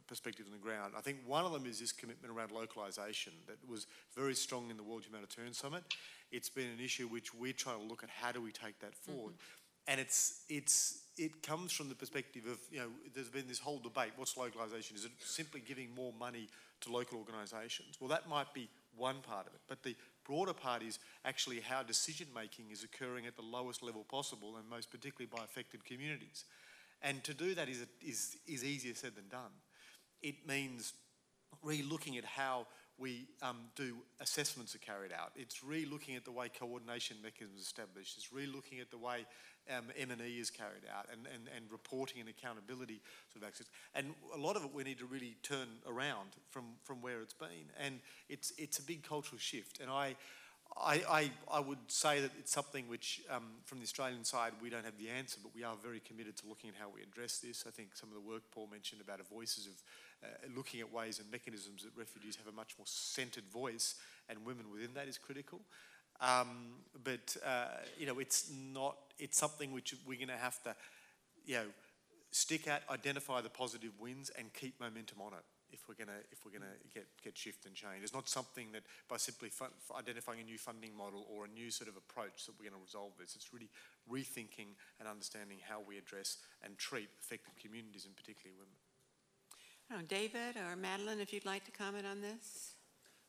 perspective 0.06 0.46
on 0.46 0.52
the 0.52 0.58
ground? 0.58 0.94
I 0.96 1.02
think 1.02 1.18
one 1.26 1.44
of 1.44 1.52
them 1.52 1.66
is 1.66 1.78
this 1.78 1.92
commitment 1.92 2.34
around 2.34 2.52
localisation 2.52 3.34
that 3.46 3.56
was 3.68 3.86
very 4.16 4.34
strong 4.34 4.70
in 4.70 4.78
the 4.78 4.82
World 4.82 5.04
Humanitarian 5.04 5.52
Summit. 5.52 5.84
It's 6.32 6.48
been 6.48 6.68
an 6.68 6.80
issue 6.82 7.06
which 7.06 7.34
we're 7.34 7.52
trying 7.52 7.80
to 7.80 7.84
look 7.84 8.02
at 8.02 8.08
how 8.08 8.32
do 8.32 8.40
we 8.40 8.50
take 8.50 8.78
that 8.80 8.94
forward. 8.94 9.34
Mm-hmm 9.34 9.59
and 9.90 10.00
it's 10.00 10.44
it's 10.48 11.02
it 11.18 11.42
comes 11.42 11.72
from 11.72 11.90
the 11.90 11.94
perspective 11.94 12.44
of 12.46 12.58
you 12.70 12.78
know 12.78 12.88
there's 13.14 13.28
been 13.28 13.46
this 13.46 13.58
whole 13.58 13.78
debate 13.78 14.12
what's 14.16 14.38
localization? 14.38 14.96
Is 14.96 15.04
it 15.04 15.12
simply 15.18 15.60
giving 15.60 15.94
more 15.94 16.14
money 16.18 16.48
to 16.80 16.92
local 16.92 17.18
organizations 17.18 17.96
well 18.00 18.08
that 18.08 18.26
might 18.26 18.54
be 18.54 18.70
one 18.96 19.16
part 19.22 19.46
of 19.46 19.52
it 19.52 19.60
but 19.68 19.82
the 19.82 19.94
broader 20.30 20.52
part 20.52 20.82
is 20.82 20.98
actually 21.24 21.60
how 21.60 21.82
decision 21.82 22.26
making 22.34 22.66
is 22.70 22.84
occurring 22.84 23.26
at 23.26 23.34
the 23.36 23.42
lowest 23.42 23.82
level 23.82 24.04
possible 24.08 24.56
and 24.56 24.68
most 24.68 24.90
particularly 24.90 25.28
by 25.34 25.42
affected 25.42 25.84
communities. 25.84 26.44
And 27.02 27.24
to 27.24 27.34
do 27.34 27.54
that 27.54 27.68
is 27.68 27.84
is 28.00 28.36
is 28.46 28.62
easier 28.64 28.94
said 28.94 29.16
than 29.16 29.28
done. 29.28 29.52
It 30.22 30.46
means 30.46 30.92
re-looking 31.62 32.16
at 32.16 32.24
how 32.24 32.66
we 33.00 33.26
um, 33.42 33.56
do 33.74 33.96
assessments 34.20 34.74
are 34.74 34.78
carried 34.78 35.12
out. 35.12 35.32
It's 35.34 35.64
re-looking 35.64 36.16
at 36.16 36.24
the 36.24 36.30
way 36.30 36.48
coordination 36.48 37.16
mechanisms 37.22 37.60
established. 37.60 38.16
It's 38.18 38.32
re-looking 38.32 38.78
at 38.80 38.90
the 38.90 38.98
way 38.98 39.26
um, 39.74 39.84
M&E 39.98 40.38
is 40.38 40.50
carried 40.50 40.84
out 40.94 41.06
and, 41.10 41.26
and, 41.34 41.48
and 41.56 41.64
reporting 41.70 42.20
and 42.20 42.28
accountability 42.28 43.00
sort 43.32 43.42
of 43.42 43.48
access. 43.48 43.66
And 43.94 44.14
a 44.34 44.38
lot 44.38 44.56
of 44.56 44.64
it 44.64 44.74
we 44.74 44.84
need 44.84 44.98
to 44.98 45.06
really 45.06 45.36
turn 45.42 45.68
around 45.88 46.36
from, 46.50 46.64
from 46.84 47.00
where 47.00 47.20
it's 47.22 47.34
been. 47.34 47.72
And 47.78 48.00
it's, 48.28 48.52
it's 48.58 48.78
a 48.78 48.82
big 48.82 49.02
cultural 49.02 49.38
shift. 49.38 49.80
And 49.80 49.90
I, 49.90 50.16
I, 50.76 51.02
I, 51.08 51.30
I 51.50 51.60
would 51.60 51.78
say 51.88 52.20
that 52.20 52.30
it's 52.38 52.52
something 52.52 52.88
which, 52.88 53.22
um, 53.30 53.44
from 53.64 53.78
the 53.78 53.84
Australian 53.84 54.24
side, 54.24 54.52
we 54.62 54.70
don't 54.70 54.84
have 54.84 54.98
the 54.98 55.10
answer, 55.10 55.38
but 55.42 55.54
we 55.54 55.64
are 55.64 55.76
very 55.82 56.00
committed 56.00 56.36
to 56.38 56.48
looking 56.48 56.70
at 56.70 56.76
how 56.76 56.88
we 56.94 57.02
address 57.02 57.38
this. 57.38 57.64
I 57.66 57.70
think 57.70 57.96
some 57.96 58.08
of 58.08 58.14
the 58.14 58.28
work 58.28 58.42
Paul 58.52 58.68
mentioned 58.70 59.00
about 59.00 59.20
a 59.20 59.24
voices 59.24 59.66
of 59.66 59.72
uh, 60.22 60.28
looking 60.56 60.80
at 60.80 60.92
ways 60.92 61.18
and 61.18 61.30
mechanisms 61.30 61.82
that 61.82 61.92
refugees 61.96 62.36
have 62.36 62.46
a 62.52 62.56
much 62.56 62.74
more 62.78 62.86
centred 62.86 63.44
voice, 63.44 63.96
and 64.28 64.44
women 64.44 64.70
within 64.72 64.94
that 64.94 65.08
is 65.08 65.18
critical. 65.18 65.60
Um, 66.20 66.82
but 67.02 67.36
uh, 67.46 67.78
you 67.98 68.06
know, 68.06 68.18
it's 68.18 68.50
not. 68.72 68.96
It's 69.18 69.38
something 69.38 69.72
which 69.72 69.94
we're 70.06 70.18
going 70.18 70.28
to 70.28 70.36
have 70.36 70.62
to, 70.64 70.74
you 71.46 71.54
know, 71.54 71.66
stick 72.30 72.68
at, 72.68 72.82
identify 72.90 73.40
the 73.40 73.48
positive 73.48 73.92
wins, 73.98 74.30
and 74.38 74.52
keep 74.52 74.78
momentum 74.80 75.20
on 75.20 75.32
it. 75.32 75.44
if 75.72 75.88
we're 75.88 75.94
going 75.94 76.08
to 76.08 76.20
if 76.30 76.44
we're 76.44 76.50
going 76.50 76.66
to 76.66 76.78
get 76.92 77.06
get 77.22 77.36
shift 77.36 77.66
and 77.66 77.74
change. 77.74 78.02
It's 78.02 78.14
not 78.14 78.28
something 78.28 78.72
that 78.72 78.82
by 79.08 79.16
simply 79.16 79.48
fun, 79.48 79.70
identifying 79.96 80.40
a 80.40 80.44
new 80.44 80.58
funding 80.58 80.94
model 80.96 81.26
or 81.30 81.44
a 81.44 81.48
new 81.48 81.70
sort 81.70 81.88
of 81.88 81.96
approach 81.96 82.46
that 82.46 82.58
we're 82.58 82.68
going 82.70 82.78
to 82.78 82.84
resolve 82.84 83.12
this. 83.18 83.34
It's 83.34 83.52
really 83.52 83.70
rethinking 84.10 84.74
and 84.98 85.08
understanding 85.08 85.58
how 85.62 85.80
we 85.86 85.98
address 85.98 86.38
and 86.62 86.76
treat 86.78 87.08
affected 87.20 87.54
communities 87.60 88.04
and 88.06 88.14
particularly 88.16 88.58
women. 88.58 88.79
Know, 89.90 90.02
David 90.08 90.56
or 90.56 90.76
Madeline, 90.76 91.20
if 91.20 91.32
you'd 91.32 91.46
like 91.46 91.64
to 91.64 91.70
comment 91.70 92.06
on 92.06 92.20
this. 92.20 92.74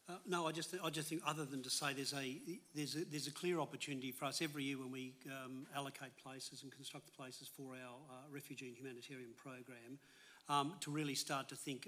Uh, 0.09 0.14
no, 0.28 0.47
I 0.47 0.51
just, 0.51 0.76
I 0.84 0.89
just 0.89 1.09
think 1.09 1.22
other 1.26 1.45
than 1.45 1.62
to 1.64 1.70
say 1.70 1.93
there's 1.93 2.14
a, 2.14 2.38
there's 2.76 2.95
a, 2.95 3.05
there's 3.05 3.28
a 3.28 3.32
clear 3.32 3.59
opportunity 3.59 4.12
for 4.12 4.26
us 4.26 4.41
every 4.41 4.64
year 4.64 4.78
when 4.78 4.91
we 4.91 5.14
um, 5.28 5.66
allocate 5.76 6.16
places 6.18 6.64
and 6.64 6.72
construct 6.72 7.16
places 7.16 7.49
for 7.55 7.74
our 7.74 7.95
uh, 8.09 8.14
refugee 8.32 8.68
and 8.68 8.78
humanitarian 8.78 9.32
program 9.38 9.99
um, 10.52 10.74
to 10.82 10.91
really 10.91 11.16
start 11.16 11.47
to 11.49 11.56
think 11.56 11.88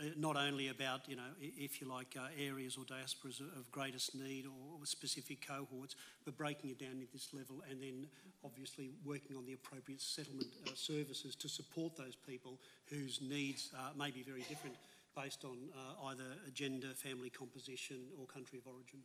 uh, 0.00 0.04
not 0.16 0.36
only 0.36 0.68
about, 0.68 1.08
you 1.08 1.16
know, 1.16 1.30
if 1.40 1.80
you 1.80 1.88
like, 1.88 2.16
uh, 2.18 2.28
areas 2.38 2.78
or 2.78 2.84
diasporas 2.84 3.40
of 3.40 3.70
greatest 3.70 4.14
need 4.14 4.46
or, 4.46 4.80
or 4.80 4.86
specific 4.86 5.46
cohorts, 5.46 5.94
but 6.24 6.36
breaking 6.36 6.70
it 6.70 6.78
down 6.78 7.02
at 7.02 7.12
this 7.12 7.28
level 7.34 7.62
and 7.70 7.82
then 7.82 8.06
obviously 8.44 8.90
working 9.04 9.36
on 9.36 9.44
the 9.44 9.52
appropriate 9.52 10.00
settlement 10.00 10.48
uh, 10.66 10.70
services 10.74 11.34
to 11.34 11.48
support 11.48 11.96
those 11.96 12.16
people 12.16 12.58
whose 12.86 13.20
needs 13.20 13.70
uh, 13.76 13.90
may 13.98 14.10
be 14.10 14.22
very 14.22 14.42
different 14.48 14.76
based 15.14 15.44
on 15.44 15.58
uh, 15.74 16.06
either 16.08 16.24
gender, 16.54 16.88
family 16.94 17.28
composition, 17.28 17.96
or 18.18 18.26
country 18.26 18.58
of 18.58 18.66
origin. 18.66 19.00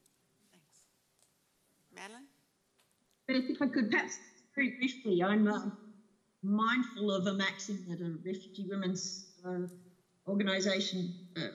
Thanks. 0.51 0.85
Madeline? 1.95 2.27
If 3.27 3.61
I 3.61 3.67
could 3.67 3.89
perhaps 3.89 4.17
very 4.55 4.71
briefly, 4.77 5.23
I'm 5.23 5.47
uh, 5.47 5.61
mindful 6.43 7.11
of 7.11 7.27
a 7.27 7.33
maxim 7.33 7.83
that 7.87 8.01
a 8.01 8.17
refugee 8.25 8.65
women's 8.67 9.25
uh, 9.45 9.65
organisation 10.27 11.13
uh, 11.37 11.47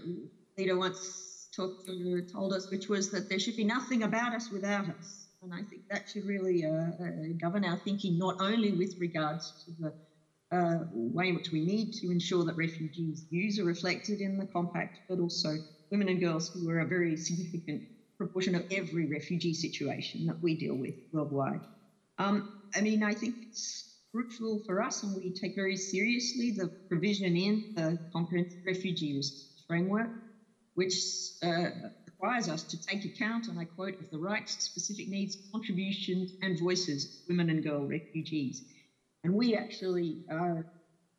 leader 0.59 0.77
once 0.77 1.49
talked 1.55 1.85
to, 1.87 2.23
told 2.33 2.53
us, 2.53 2.71
which 2.71 2.89
was 2.89 3.11
that 3.11 3.29
there 3.29 3.39
should 3.39 3.57
be 3.57 3.65
nothing 3.65 4.03
about 4.03 4.35
us 4.35 4.51
without 4.51 4.89
us. 4.89 5.29
And 5.43 5.55
I 5.55 5.63
think 5.65 5.83
that 5.91 6.09
should 6.09 6.25
really 6.25 6.65
uh, 6.65 6.71
uh, 6.71 7.11
govern 7.41 7.65
our 7.65 7.79
thinking, 7.79 8.19
not 8.19 8.37
only 8.41 8.73
with 8.73 8.95
regards 8.99 9.55
to 9.65 9.73
the 9.79 9.95
uh, 10.57 10.85
way 10.91 11.29
in 11.29 11.35
which 11.35 11.53
we 11.53 11.61
need 11.63 11.93
to 11.93 12.11
ensure 12.11 12.45
that 12.45 12.57
refugees' 12.57 13.27
views 13.31 13.59
are 13.59 13.65
reflected 13.65 14.21
in 14.21 14.39
the 14.39 14.47
compact, 14.47 15.01
but 15.09 15.21
also 15.21 15.59
women 15.91 16.09
and 16.09 16.21
girls 16.21 16.51
who 16.55 16.69
are 16.71 16.81
a 16.81 16.87
very 16.87 17.17
significant 17.17 17.83
proportion 18.19 18.55
of 18.55 18.65
every 18.71 19.07
refugee 19.07 19.55
situation 19.55 20.27
that 20.27 20.37
we 20.43 20.57
deal 20.57 20.77
with 20.77 20.95
worldwide. 21.13 21.63
Um, 22.19 22.45
I 22.75 22.81
mean, 22.81 23.03
I 23.03 23.15
think 23.15 23.37
it's 23.51 23.88
crucial 24.19 24.61
for 24.67 24.83
us, 24.83 25.03
and 25.05 25.15
we 25.15 25.31
take 25.31 25.55
very 25.55 25.77
seriously 25.77 26.51
the 26.51 26.69
provision 26.89 27.37
in 27.37 27.63
the 27.77 27.97
Comprehensive 28.13 28.59
Refugee 28.67 29.21
Framework, 29.69 30.11
which 30.75 30.95
uh, 31.45 31.67
requires 32.07 32.49
us 32.49 32.65
to 32.65 32.77
take 32.81 33.05
account, 33.05 33.47
and 33.47 33.59
I 33.59 33.65
quote, 33.65 33.95
of 34.01 34.11
the 34.11 34.19
rights, 34.19 34.57
specific 34.59 35.09
needs, 35.09 35.37
contributions, 35.53 36.35
and 36.43 36.59
voices 36.59 37.05
of 37.05 37.11
women 37.29 37.49
and 37.51 37.63
girl 37.63 37.87
refugees. 37.87 38.65
And 39.23 39.35
we 39.35 39.55
actually 39.55 40.19
are 40.31 40.67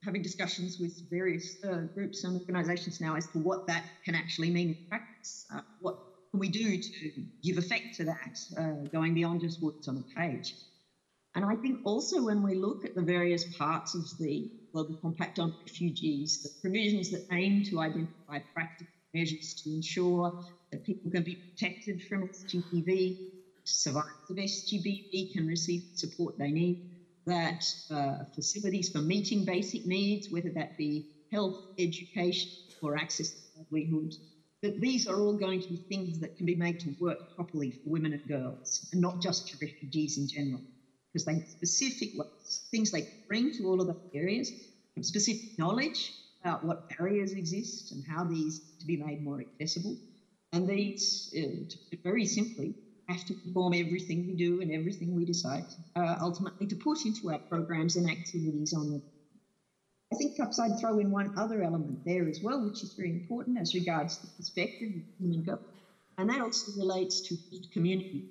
having 0.03 0.21
discussions 0.21 0.77
with 0.79 1.01
various 1.09 1.57
uh, 1.63 1.83
groups 1.95 2.25
and 2.25 2.35
organisations 2.39 2.99
now 2.99 3.15
as 3.15 3.27
to 3.27 3.39
what 3.39 3.65
that 3.67 3.83
can 4.03 4.15
actually 4.15 4.49
mean 4.49 4.69
in 4.69 4.77
practice. 4.89 5.45
Uh, 5.53 5.61
what 5.79 5.95
can 6.31 6.39
we 6.39 6.49
do 6.49 6.77
to 6.77 7.11
give 7.43 7.57
effect 7.57 7.95
to 7.95 8.05
that, 8.05 8.37
uh, 8.57 8.87
going 8.91 9.13
beyond 9.13 9.39
just 9.39 9.61
words 9.61 9.87
on 9.87 9.97
a 9.97 10.19
page? 10.19 10.53
And 11.35 11.45
I 11.45 11.55
think 11.55 11.79
also 11.83 12.21
when 12.23 12.41
we 12.41 12.55
look 12.55 12.85
at 12.85 12.95
the 12.95 13.03
various 13.03 13.45
parts 13.57 13.95
of 13.95 14.03
the 14.17 14.49
Global 14.73 14.95
Compact 15.01 15.39
on 15.39 15.53
Refugees, 15.67 16.39
the 16.43 16.49
provisions 16.61 17.09
that 17.11 17.25
aim 17.31 17.63
to 17.69 17.79
identify 17.79 18.39
practical 18.53 18.91
measures 19.13 19.53
to 19.63 19.71
ensure 19.71 20.33
that 20.71 20.83
people 20.83 21.11
can 21.11 21.23
be 21.23 21.39
protected 21.57 22.01
from 22.03 22.27
SGBV, 22.27 23.17
survivors 23.63 24.05
of 24.29 24.37
SGBV 24.37 25.31
can 25.31 25.45
receive 25.45 25.81
the 25.81 25.97
support 26.07 26.35
they 26.37 26.51
need, 26.51 26.79
that 27.25 27.63
uh, 27.91 28.17
facilities 28.33 28.89
for 28.89 29.01
meeting 29.01 29.45
basic 29.45 29.85
needs, 29.85 30.27
whether 30.29 30.51
that 30.55 30.75
be 30.77 31.05
health, 31.31 31.57
education, 31.77 32.49
or 32.81 32.97
access 32.97 33.31
to 33.31 33.37
livelihood, 33.55 34.13
that 34.63 34.79
these 34.79 35.07
are 35.07 35.21
all 35.21 35.35
going 35.35 35.61
to 35.61 35.67
be 35.69 35.81
things 35.89 36.19
that 36.19 36.35
can 36.35 36.45
be 36.45 36.55
made 36.55 36.79
to 36.79 36.95
work 36.99 37.19
properly 37.35 37.71
for 37.71 37.89
women 37.91 38.13
and 38.13 38.21
girls, 38.27 38.81
and 38.91 39.01
not 39.01 39.19
just 39.19 39.49
for 39.49 39.57
refugees 39.61 40.17
in 40.17 40.27
general, 40.27 40.63
because 41.11 41.25
they 41.25 41.33
have 41.33 41.47
specific 41.47 42.11
things 42.71 42.91
they 42.91 43.07
bring 43.27 43.51
to 43.53 43.63
all 43.65 43.81
of 43.81 43.87
those 43.87 43.95
areas, 44.13 44.51
specific 45.01 45.43
knowledge 45.57 46.13
about 46.43 46.63
what 46.63 46.87
barriers 46.97 47.33
exist 47.33 47.91
and 47.91 48.03
how 48.07 48.23
these 48.23 48.61
to 48.79 48.85
be 48.85 48.97
made 48.97 49.21
more 49.23 49.41
accessible. 49.41 49.97
And 50.51 50.67
these, 50.67 51.29
uh, 51.37 51.97
very 52.03 52.25
simply, 52.25 52.75
have 53.07 53.25
to 53.25 53.33
perform 53.33 53.73
everything 53.73 54.25
we 54.27 54.35
do 54.35 54.61
and 54.61 54.71
everything 54.71 55.15
we 55.15 55.25
decide, 55.25 55.65
uh, 55.95 56.17
ultimately 56.21 56.67
to 56.67 56.75
put 56.75 57.05
into 57.05 57.29
our 57.31 57.39
programs 57.49 57.95
and 57.95 58.09
activities 58.09 58.73
on 58.73 58.89
the. 58.89 59.01
I 60.11 60.15
think 60.15 60.35
perhaps 60.35 60.59
I'd 60.59 60.79
throw 60.79 60.99
in 60.99 61.11
one 61.11 61.31
other 61.37 61.61
element 61.61 61.99
there 62.03 62.27
as 62.27 62.39
well, 62.41 62.63
which 62.63 62.83
is 62.83 62.93
very 62.95 63.11
important 63.11 63.59
as 63.59 63.73
regards 63.75 64.19
the 64.19 64.27
perspective 64.37 64.89
of 64.95 65.03
human 65.19 65.43
government, 65.43 65.65
and 66.17 66.29
that 66.29 66.41
also 66.41 66.71
relates 66.75 67.21
to 67.21 67.37
community. 67.71 68.25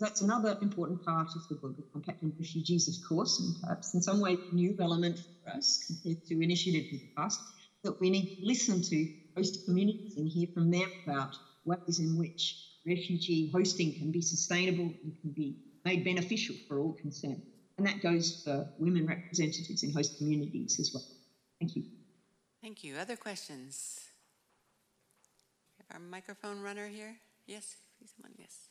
That's 0.00 0.22
another 0.22 0.58
important 0.60 1.04
part 1.04 1.28
of 1.36 1.46
the 1.48 1.54
Global 1.54 1.84
Compact 1.92 2.22
on 2.24 2.32
Refugees, 2.38 2.88
of 2.88 3.08
course, 3.08 3.38
and 3.38 3.60
perhaps 3.62 3.94
in 3.94 4.02
some 4.02 4.20
way 4.20 4.36
new 4.52 4.76
element 4.80 5.20
for 5.44 5.50
us 5.50 5.84
compared 5.86 6.24
to 6.26 6.42
initiatives 6.42 6.88
in 6.90 6.98
the 6.98 7.10
past, 7.16 7.40
that 7.84 8.00
we 8.00 8.10
need 8.10 8.36
to 8.36 8.46
listen 8.46 8.82
to 8.82 9.14
host 9.36 9.64
communities 9.66 10.16
and 10.16 10.28
hear 10.28 10.48
from 10.52 10.70
them 10.70 10.90
about 11.04 11.36
ways 11.64 12.00
in 12.00 12.18
which 12.18 12.56
refugee 12.84 13.50
hosting 13.54 13.94
can 13.94 14.10
be 14.10 14.20
sustainable 14.20 14.92
and 15.04 15.12
can 15.20 15.30
be 15.30 15.56
made 15.84 16.04
beneficial 16.04 16.56
for 16.66 16.80
all 16.80 16.94
concerned. 16.94 17.42
And 17.76 17.86
that 17.86 18.02
goes 18.02 18.42
for 18.44 18.68
women 18.78 19.06
representatives 19.06 19.84
in 19.84 19.92
host 19.92 20.18
communities 20.18 20.80
as 20.80 20.90
well. 20.92 21.04
Thank 21.60 21.76
you. 21.76 21.84
Thank 22.60 22.82
you. 22.82 22.96
Other 22.96 23.16
questions? 23.16 24.00
We 25.78 25.84
have 25.88 26.02
our 26.02 26.08
microphone 26.08 26.60
runner 26.60 26.88
here? 26.88 27.14
Yes, 27.46 27.76
please, 27.96 28.10
someone, 28.16 28.34
yes. 28.36 28.67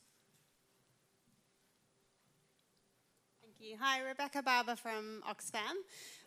Thank 3.60 3.72
you. 3.72 3.78
Hi, 3.82 4.02
Rebecca 4.02 4.44
Barber 4.44 4.76
from 4.76 5.24
Oxfam. 5.28 5.78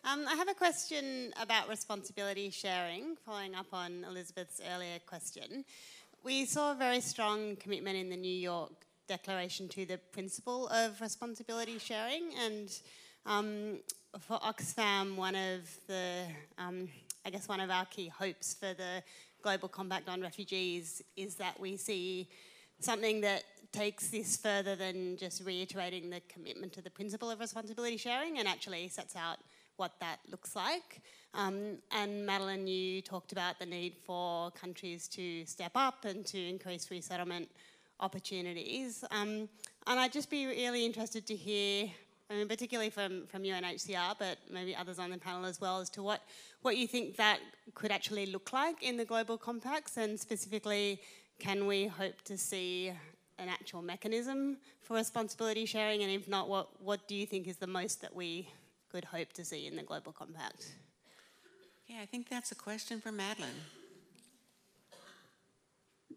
Um, 0.03 0.27
I 0.27 0.35
have 0.35 0.49
a 0.49 0.53
question 0.53 1.31
about 1.41 1.69
responsibility 1.69 2.49
sharing, 2.49 3.15
following 3.25 3.55
up 3.55 3.67
on 3.71 4.03
Elizabeth's 4.03 4.59
earlier 4.73 4.99
question 5.05 5.63
we 6.23 6.45
saw 6.45 6.71
a 6.71 6.75
very 6.75 7.01
strong 7.01 7.55
commitment 7.55 7.97
in 7.97 8.09
the 8.09 8.17
New 8.17 8.31
York 8.31 8.71
Declaration 9.07 9.67
to 9.69 9.85
the 9.85 9.97
principle 9.97 10.67
of 10.67 11.01
responsibility 11.01 11.79
sharing, 11.79 12.33
and 12.39 12.69
um, 13.25 13.79
for 14.19 14.37
Oxfam, 14.39 15.15
one 15.15 15.35
of 15.35 15.61
the, 15.87 16.25
um, 16.57 16.87
I 17.25 17.29
guess, 17.29 17.47
one 17.49 17.59
of 17.59 17.69
our 17.69 17.85
key 17.85 18.07
hopes 18.07 18.53
for 18.53 18.73
the 18.73 19.03
Global 19.41 19.67
Compact 19.67 20.07
on 20.07 20.21
Refugees 20.21 21.01
is 21.17 21.35
that 21.35 21.59
we 21.59 21.75
see 21.75 22.29
something 22.83 23.21
that 23.21 23.43
takes 23.71 24.09
this 24.09 24.35
further 24.35 24.75
than 24.75 25.15
just 25.17 25.43
reiterating 25.45 26.09
the 26.09 26.21
commitment 26.27 26.73
to 26.73 26.81
the 26.81 26.89
principle 26.89 27.29
of 27.31 27.39
responsibility 27.39 27.97
sharing 27.97 28.37
and 28.39 28.47
actually 28.47 28.87
sets 28.89 29.15
out 29.15 29.37
what 29.77 29.93
that 29.99 30.19
looks 30.29 30.55
like. 30.55 31.01
Um, 31.33 31.77
and 31.91 32.25
Madeline, 32.25 32.67
you 32.67 33.01
talked 33.01 33.31
about 33.31 33.57
the 33.59 33.65
need 33.65 33.95
for 34.05 34.51
countries 34.51 35.07
to 35.09 35.45
step 35.45 35.71
up 35.75 36.03
and 36.03 36.25
to 36.27 36.37
increase 36.37 36.91
resettlement 36.91 37.49
opportunities. 38.01 39.03
Um, 39.11 39.47
and 39.87 39.99
I'd 39.99 40.11
just 40.11 40.29
be 40.29 40.45
really 40.47 40.85
interested 40.85 41.25
to 41.27 41.35
hear, 41.35 41.89
I 42.29 42.33
mean, 42.33 42.47
particularly 42.47 42.89
from, 42.89 43.27
from 43.27 43.43
UNHCR, 43.43 44.15
but 44.19 44.37
maybe 44.51 44.75
others 44.75 44.99
on 44.99 45.11
the 45.11 45.17
panel 45.17 45.45
as 45.45 45.61
well, 45.61 45.79
as 45.79 45.89
to 45.91 46.03
what, 46.03 46.21
what 46.61 46.75
you 46.77 46.87
think 46.87 47.15
that 47.15 47.39
could 47.73 47.91
actually 47.91 48.25
look 48.25 48.51
like 48.51 48.83
in 48.83 48.97
the 48.97 49.05
global 49.05 49.37
compacts, 49.37 49.97
and 49.97 50.19
specifically, 50.19 50.99
can 51.41 51.65
we 51.65 51.87
hope 51.87 52.21
to 52.21 52.37
see 52.37 52.93
an 53.39 53.49
actual 53.49 53.81
mechanism 53.81 54.57
for 54.83 54.93
responsibility 54.95 55.65
sharing? 55.65 56.03
And 56.03 56.11
if 56.11 56.27
not, 56.27 56.47
what, 56.47 56.69
what 56.81 57.07
do 57.07 57.15
you 57.15 57.25
think 57.25 57.47
is 57.47 57.57
the 57.57 57.67
most 57.67 58.01
that 58.01 58.15
we 58.15 58.47
could 58.91 59.03
hope 59.03 59.33
to 59.33 59.43
see 59.43 59.65
in 59.65 59.75
the 59.75 59.81
global 59.81 60.11
compact? 60.11 60.75
Yeah, 61.87 61.97
I 62.01 62.05
think 62.05 62.29
that's 62.29 62.51
a 62.51 62.55
question 62.55 63.01
for 63.01 63.11
Madeline. 63.11 63.49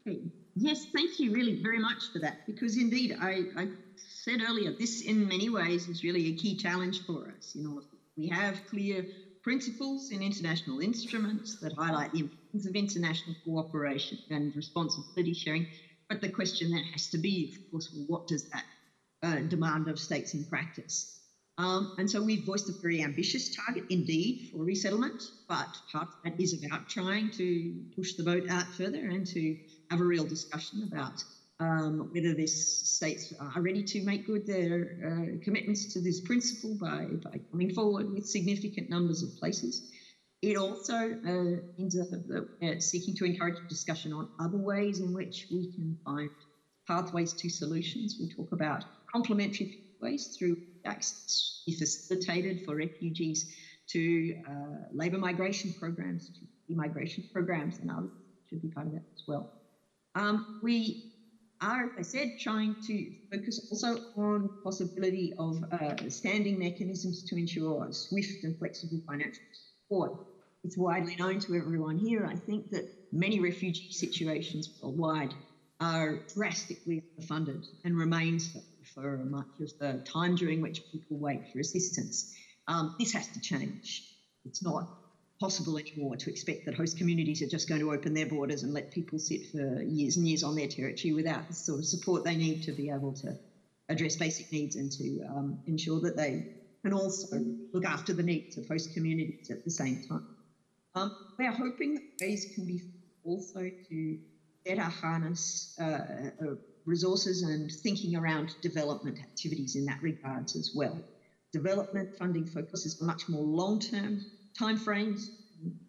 Okay. 0.06 0.20
Yes, 0.56 0.86
thank 0.94 1.18
you 1.18 1.32
really 1.32 1.62
very 1.62 1.78
much 1.78 2.12
for 2.12 2.18
that 2.18 2.46
because 2.46 2.76
indeed, 2.76 3.16
I, 3.18 3.44
I 3.56 3.68
said 3.96 4.40
earlier, 4.46 4.72
this 4.78 5.00
in 5.00 5.26
many 5.26 5.48
ways 5.48 5.88
is 5.88 6.04
really 6.04 6.34
a 6.34 6.36
key 6.36 6.54
challenge 6.54 7.06
for 7.06 7.32
us. 7.36 7.52
You 7.54 7.64
know, 7.64 7.82
we 8.16 8.28
have 8.28 8.60
clear 8.68 9.06
principles 9.42 10.10
in 10.10 10.22
international 10.22 10.80
instruments 10.80 11.58
that 11.60 11.72
highlight 11.72 12.12
the 12.12 12.20
importance 12.20 12.43
of 12.54 12.74
international 12.76 13.34
cooperation 13.44 14.18
and 14.30 14.54
responsibility 14.54 15.34
sharing. 15.34 15.66
But 16.08 16.20
the 16.20 16.28
question 16.28 16.70
then 16.70 16.84
has 16.92 17.08
to 17.08 17.18
be, 17.18 17.50
of 17.52 17.70
course, 17.70 17.90
what 18.06 18.26
does 18.26 18.44
that 18.52 18.64
uh, 19.22 19.40
demand 19.48 19.88
of 19.88 19.98
states 19.98 20.34
in 20.34 20.44
practice? 20.44 21.08
Um, 21.58 21.88
and 21.98 22.10
so 22.10 22.20
we've 22.20 22.44
voiced 22.44 22.68
a 22.68 22.74
very 22.82 23.02
ambitious 23.02 23.48
target 23.48 23.84
indeed 23.88 24.48
for 24.50 24.64
resettlement, 24.64 25.22
but 25.48 25.68
part 25.92 26.08
of 26.08 26.14
that 26.24 26.40
is 26.40 26.52
about 26.52 26.88
trying 26.88 27.30
to 27.32 27.74
push 27.94 28.14
the 28.14 28.24
boat 28.24 28.44
out 28.48 28.66
further 28.76 29.06
and 29.06 29.26
to 29.26 29.56
have 29.90 30.00
a 30.00 30.04
real 30.04 30.24
discussion 30.24 30.82
about 30.82 31.22
um, 31.60 32.08
whether 32.12 32.34
these 32.34 32.56
states 32.84 33.32
are 33.38 33.62
ready 33.62 33.82
to 33.84 34.02
make 34.02 34.26
good 34.26 34.46
their 34.46 34.96
uh, 35.04 35.38
commitments 35.44 35.86
to 35.92 36.00
this 36.00 36.20
principle 36.20 36.74
by, 36.74 37.06
by 37.22 37.38
coming 37.52 37.70
forward 37.70 38.12
with 38.12 38.26
significant 38.26 38.90
numbers 38.90 39.22
of 39.22 39.34
places. 39.36 39.82
It 40.44 40.58
also 40.58 41.16
uh, 41.26 41.56
means 41.78 41.94
that 41.94 42.44
we're 42.60 42.78
seeking 42.78 43.14
to 43.14 43.24
encourage 43.24 43.56
discussion 43.66 44.12
on 44.12 44.28
other 44.38 44.58
ways 44.58 45.00
in 45.00 45.10
which 45.10 45.46
we 45.50 45.72
can 45.74 45.96
find 46.04 46.28
pathways 46.86 47.32
to 47.32 47.48
solutions. 47.48 48.18
We 48.20 48.28
talk 48.28 48.52
about 48.52 48.84
complementary 49.10 49.70
pathways 49.98 50.36
through 50.38 50.56
access 50.84 51.62
facilitated 51.78 52.60
for 52.62 52.76
refugees 52.76 53.46
to 53.88 54.34
uh, 54.46 54.84
labour 54.92 55.16
migration 55.16 55.72
programs, 55.80 56.30
to 56.38 56.46
immigration 56.68 57.24
programs, 57.32 57.78
and 57.78 57.90
others 57.90 58.10
should 58.50 58.60
be 58.60 58.68
part 58.68 58.86
of 58.86 58.92
that 58.92 58.98
as 59.16 59.22
well. 59.26 59.50
Um, 60.14 60.44
we 60.60 61.00
are, 61.62 61.84
as 61.84 61.92
I 61.98 62.02
said, 62.02 62.28
trying 62.38 62.76
to 62.82 63.10
focus 63.32 63.58
also 63.70 63.96
on 64.14 64.50
possibility 64.62 65.32
of 65.38 65.56
uh, 65.72 65.94
standing 66.10 66.58
mechanisms 66.58 67.22
to 67.28 67.36
ensure 67.36 67.88
swift 67.92 68.44
and 68.44 68.58
flexible 68.58 69.00
financial 69.06 69.42
support. 69.88 70.12
It's 70.64 70.78
widely 70.78 71.14
known 71.16 71.40
to 71.40 71.54
everyone 71.54 71.98
here, 71.98 72.24
I 72.24 72.36
think, 72.36 72.70
that 72.70 72.90
many 73.12 73.38
refugee 73.38 73.90
situations 73.90 74.70
worldwide 74.80 75.34
are 75.78 76.20
drastically 76.34 77.02
underfunded 77.20 77.66
and 77.84 77.94
remain 77.94 78.40
so 78.40 78.60
for 78.94 79.18
much 79.26 79.46
of 79.60 79.70
the 79.78 80.02
time 80.10 80.34
during 80.34 80.62
which 80.62 80.80
people 80.90 81.18
wait 81.18 81.40
for 81.52 81.58
assistance. 81.58 82.32
Um, 82.66 82.96
this 82.98 83.12
has 83.12 83.28
to 83.28 83.40
change. 83.40 84.04
It's 84.46 84.62
not 84.62 84.88
possible 85.38 85.78
anymore 85.78 86.16
to 86.16 86.30
expect 86.30 86.64
that 86.64 86.74
host 86.74 86.96
communities 86.96 87.42
are 87.42 87.46
just 87.46 87.68
going 87.68 87.80
to 87.82 87.92
open 87.92 88.14
their 88.14 88.26
borders 88.26 88.62
and 88.62 88.72
let 88.72 88.90
people 88.90 89.18
sit 89.18 89.50
for 89.50 89.82
years 89.82 90.16
and 90.16 90.26
years 90.26 90.42
on 90.42 90.54
their 90.54 90.68
territory 90.68 91.12
without 91.12 91.46
the 91.48 91.54
sort 91.54 91.80
of 91.80 91.84
support 91.84 92.24
they 92.24 92.36
need 92.36 92.62
to 92.62 92.72
be 92.72 92.88
able 92.88 93.12
to 93.12 93.36
address 93.90 94.16
basic 94.16 94.50
needs 94.50 94.76
and 94.76 94.90
to 94.92 95.20
um, 95.28 95.58
ensure 95.66 96.00
that 96.00 96.16
they 96.16 96.42
can 96.82 96.94
also 96.94 97.38
look 97.74 97.84
after 97.84 98.14
the 98.14 98.22
needs 98.22 98.56
of 98.56 98.66
host 98.66 98.94
communities 98.94 99.50
at 99.50 99.62
the 99.64 99.70
same 99.70 100.02
time. 100.08 100.33
Um, 100.94 101.16
we 101.38 101.46
are 101.46 101.52
hoping 101.52 101.94
that 101.94 102.02
ways 102.20 102.46
can 102.54 102.66
be 102.66 102.82
also 103.24 103.68
to 103.90 104.16
better 104.64 104.82
harness 104.82 105.74
uh, 105.80 106.30
uh, 106.40 106.54
resources 106.86 107.42
and 107.42 107.70
thinking 107.82 108.14
around 108.16 108.54
development 108.62 109.18
activities 109.18 109.74
in 109.74 109.86
that 109.86 110.00
regards 110.02 110.56
as 110.56 110.70
well. 110.74 111.04
Development 111.52 112.08
funding 112.18 112.46
focuses 112.46 112.96
on 113.00 113.06
much 113.06 113.24
more 113.28 113.44
long-term 113.44 114.20
timeframes, 114.60 115.20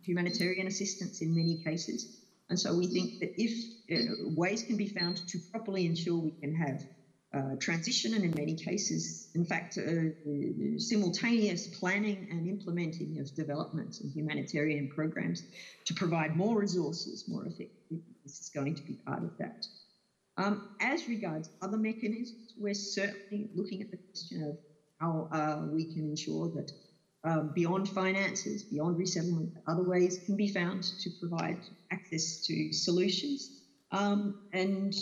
humanitarian 0.03 0.67
assistance 0.67 1.21
in 1.21 1.35
many 1.35 1.57
cases. 1.63 2.07
And 2.49 2.59
so 2.59 2.73
we 2.73 2.87
think 2.87 3.19
that 3.19 3.31
if 3.37 3.51
uh, 3.91 4.13
ways 4.35 4.63
can 4.63 4.77
be 4.77 4.87
found 4.87 5.17
to 5.27 5.39
properly 5.51 5.85
ensure 5.85 6.17
we 6.17 6.33
can 6.41 6.53
have 6.55 6.81
uh, 7.35 7.55
transition 7.59 8.13
and 8.13 8.23
in 8.23 8.33
many 8.37 8.55
cases, 8.55 9.27
in 9.35 9.43
fact, 9.43 9.77
uh, 9.77 10.09
simultaneous 10.77 11.67
planning 11.67 12.27
and 12.31 12.47
implementing 12.47 13.19
of 13.19 13.33
development 13.35 13.97
and 13.99 14.11
humanitarian 14.11 14.87
programs 14.87 15.43
to 15.85 15.93
provide 15.93 16.35
more 16.35 16.57
resources 16.57 17.25
more 17.27 17.45
effectively. 17.45 18.01
This 18.23 18.39
is 18.39 18.49
going 18.49 18.75
to 18.75 18.83
be 18.83 18.97
part 19.05 19.23
of 19.23 19.31
that. 19.37 19.65
Um, 20.37 20.69
as 20.79 21.07
regards 21.07 21.49
other 21.61 21.77
mechanisms, 21.77 22.53
we're 22.57 22.73
certainly 22.73 23.49
looking 23.53 23.81
at 23.81 23.91
the 23.91 23.97
question 23.97 24.43
of 24.43 24.57
how 24.99 25.27
uh, 25.31 25.65
we 25.67 25.85
can 25.93 26.09
ensure 26.09 26.49
that 26.55 26.71
um, 27.25 27.51
beyond 27.53 27.89
finances, 27.89 28.63
beyond 28.63 28.97
resettlement, 28.97 29.49
other 29.67 29.83
ways 29.83 30.19
can 30.25 30.35
be 30.37 30.47
found 30.47 30.83
to 30.83 31.09
provide 31.19 31.57
access 31.91 32.45
to 32.45 32.71
solutions. 32.71 33.49
Um, 33.91 34.35
and 34.53 34.93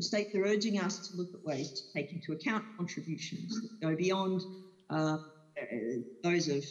states 0.00 0.34
are 0.34 0.44
urging 0.44 0.78
us 0.78 0.98
to 1.08 1.16
look 1.16 1.28
at 1.34 1.44
ways 1.44 1.70
to 1.72 1.82
take 1.96 2.12
into 2.12 2.32
account 2.32 2.64
contributions 2.76 3.60
that 3.60 3.88
go 3.88 3.96
beyond 3.96 4.40
uh, 4.90 5.16
those 6.22 6.48
of 6.48 6.64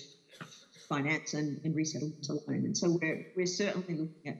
finance 0.88 1.34
and, 1.34 1.60
and 1.64 1.76
resettlement 1.76 2.28
alone. 2.30 2.66
And 2.66 2.78
so 2.78 2.98
we're, 3.02 3.26
we're 3.36 3.46
certainly 3.46 3.96
looking 3.96 4.28
at 4.28 4.38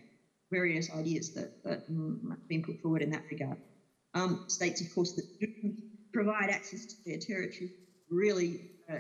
various 0.52 0.90
ideas 0.92 1.32
that, 1.36 1.52
that 1.64 1.84
have 1.88 2.38
been 2.48 2.62
put 2.62 2.82
forward 2.82 3.02
in 3.02 3.12
that 3.12 3.24
regard. 3.30 3.58
Um, 4.16 4.40
states, 4.48 4.82
of 4.82 4.88
course, 4.94 5.14
that 5.14 5.26
do 5.40 5.72
provide 6.14 6.50
access 6.50 6.86
to 6.86 6.96
their 7.06 7.18
territory 7.18 7.70
really 8.10 8.60
uh, 8.92 8.98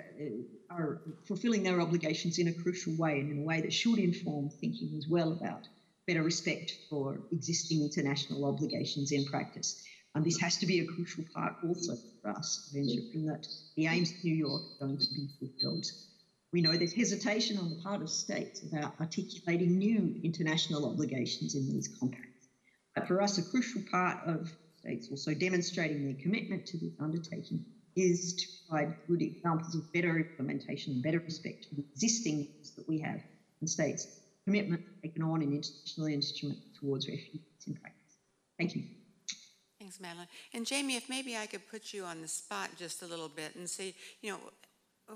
are 0.69 1.01
fulfilling 1.27 1.63
their 1.63 1.81
obligations 1.81 2.37
in 2.37 2.47
a 2.47 2.53
crucial 2.53 2.93
way 2.95 3.19
and 3.19 3.31
in 3.31 3.39
a 3.39 3.41
way 3.41 3.59
that 3.59 3.73
should 3.73 3.97
inform 3.97 4.49
thinking 4.61 4.91
as 4.95 5.07
well 5.09 5.31
about 5.31 5.67
better 6.09 6.23
respect 6.23 6.73
for 6.89 7.21
existing 7.31 7.83
international 7.83 8.43
obligations 8.43 9.11
in 9.11 9.23
practice. 9.25 9.79
And 10.15 10.25
this 10.25 10.39
has 10.39 10.57
to 10.57 10.65
be 10.65 10.79
a 10.79 10.85
crucial 10.85 11.23
part 11.35 11.53
also 11.63 11.93
for 12.23 12.31
us 12.31 12.67
of 12.67 12.77
ensuring 12.77 13.27
that 13.27 13.45
the 13.77 13.85
aims 13.85 14.09
of 14.09 14.23
New 14.23 14.33
York 14.33 14.63
are 14.81 14.87
going 14.87 14.97
to 14.97 15.07
be 15.13 15.29
fulfilled. 15.37 15.85
We 16.51 16.61
know 16.61 16.75
there's 16.75 16.95
hesitation 16.95 17.59
on 17.59 17.69
the 17.69 17.75
part 17.83 18.01
of 18.01 18.09
states 18.09 18.63
about 18.63 18.95
articulating 18.99 19.77
new 19.77 20.15
international 20.23 20.89
obligations 20.91 21.53
in 21.53 21.69
these 21.69 21.87
compacts. 21.99 22.49
But 22.95 23.07
for 23.07 23.21
us, 23.21 23.37
a 23.37 23.43
crucial 23.43 23.83
part 23.91 24.17
of 24.25 24.51
states 24.79 25.09
also 25.11 25.35
demonstrating 25.35 26.03
their 26.03 26.15
commitment 26.19 26.65
to 26.65 26.79
this 26.79 26.93
undertaking 26.99 27.63
is 27.95 28.33
to 28.33 28.47
provide 28.67 28.95
good 29.07 29.21
examples 29.21 29.75
of 29.75 29.83
better 29.93 30.17
implementation 30.17 30.93
and 30.93 31.03
better 31.03 31.21
respect 31.23 31.67
for 31.69 31.75
the 31.75 31.85
existing 31.93 32.37
laws 32.39 32.73
that 32.77 32.87
we 32.87 32.97
have 32.97 33.19
in 33.61 33.67
states' 33.67 34.07
commitment 34.49 34.81
taken 35.03 35.21
on 35.21 35.43
in 35.43 35.53
international 35.53 36.07
instrument 36.07 36.57
towards 36.79 37.07
refugees 37.07 37.41
in 37.67 37.75
practice. 37.75 38.17
Thank 38.57 38.75
you. 38.75 38.83
Thanks, 39.79 39.99
Madeline. 39.99 40.27
And 40.55 40.65
Jamie, 40.65 40.95
if 40.95 41.07
maybe 41.07 41.37
I 41.37 41.45
could 41.45 41.69
put 41.69 41.93
you 41.93 42.03
on 42.03 42.23
the 42.23 42.27
spot 42.27 42.69
just 42.75 43.03
a 43.03 43.05
little 43.05 43.29
bit 43.29 43.55
and 43.55 43.69
see, 43.69 43.93
you 44.21 44.31
know, 44.31 44.39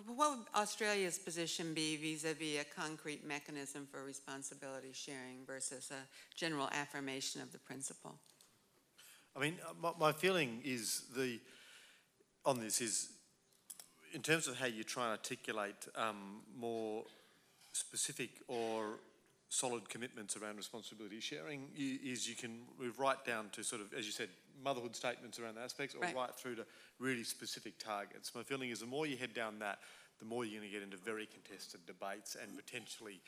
what 0.05 0.37
would 0.37 0.47
Australia's 0.55 1.17
position 1.17 1.73
be 1.73 1.97
vis-a-vis 1.97 2.61
a 2.61 2.65
concrete 2.79 3.25
mechanism 3.27 3.87
for 3.91 4.03
responsibility 4.03 4.91
sharing 4.93 5.45
versus 5.47 5.91
a 5.91 6.35
general 6.35 6.69
affirmation 6.71 7.41
of 7.41 7.51
the 7.51 7.59
principle? 7.59 8.15
I 9.35 9.39
mean, 9.39 9.55
uh, 9.67 9.73
my, 9.81 9.91
my 9.99 10.11
feeling 10.11 10.61
is 10.63 11.05
the 11.15 11.39
on 12.45 12.59
this 12.59 12.81
is 12.81 13.09
in 14.13 14.21
terms 14.21 14.47
of 14.47 14.59
how 14.59 14.67
you 14.67 14.83
try 14.83 15.05
and 15.05 15.11
articulate 15.11 15.87
um, 15.95 16.41
more 16.55 17.03
specific 17.71 18.29
or 18.47 18.99
solid 19.53 19.87
commitments 19.87 20.35
around 20.35 20.57
responsibility 20.57 21.19
sharing 21.19 21.67
is 21.77 22.27
you 22.27 22.35
can 22.35 22.61
move 22.79 22.99
right 22.99 23.23
down 23.23 23.49
to 23.51 23.63
sort 23.63 23.81
of, 23.81 23.93
as 23.93 24.03
you 24.07 24.11
said, 24.11 24.27
motherhood 24.63 24.95
statements 24.95 25.39
around 25.39 25.53
the 25.55 25.61
aspects 25.61 25.93
or 25.93 26.01
right. 26.01 26.15
right 26.15 26.35
through 26.35 26.55
to 26.55 26.65
really 26.97 27.23
specific 27.23 27.77
targets. 27.77 28.33
My 28.33 28.41
feeling 28.41 28.71
is 28.71 28.79
the 28.79 28.87
more 28.87 29.05
you 29.05 29.15
head 29.15 29.35
down 29.35 29.59
that, 29.59 29.77
the 30.17 30.25
more 30.25 30.43
you're 30.43 30.59
going 30.59 30.67
to 30.67 30.73
get 30.73 30.81
into 30.81 30.97
very 30.97 31.27
contested 31.27 31.81
debates 31.85 32.35
and 32.41 32.57
potentially 32.57 33.21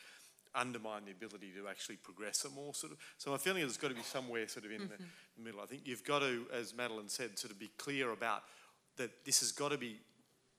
undermine 0.52 1.04
the 1.04 1.12
ability 1.12 1.52
to 1.56 1.68
actually 1.68 1.96
progress 1.96 2.44
a 2.44 2.50
more 2.50 2.74
sort 2.74 2.92
of. 2.92 2.98
So 3.18 3.30
my 3.30 3.36
feeling 3.36 3.62
is 3.62 3.68
it's 3.68 3.76
got 3.76 3.88
to 3.88 3.94
be 3.94 4.02
somewhere 4.02 4.48
sort 4.48 4.64
of 4.64 4.72
in 4.72 4.80
mm-hmm. 4.80 5.04
the 5.36 5.44
middle. 5.44 5.60
I 5.60 5.66
think 5.66 5.82
you've 5.84 6.04
got 6.04 6.20
to, 6.20 6.46
as 6.52 6.74
Madeline 6.74 7.08
said, 7.08 7.38
sort 7.38 7.52
of 7.52 7.60
be 7.60 7.70
clear 7.78 8.10
about 8.10 8.42
that 8.96 9.24
this 9.24 9.40
has 9.40 9.52
got 9.52 9.70
to 9.70 9.78
be 9.78 10.00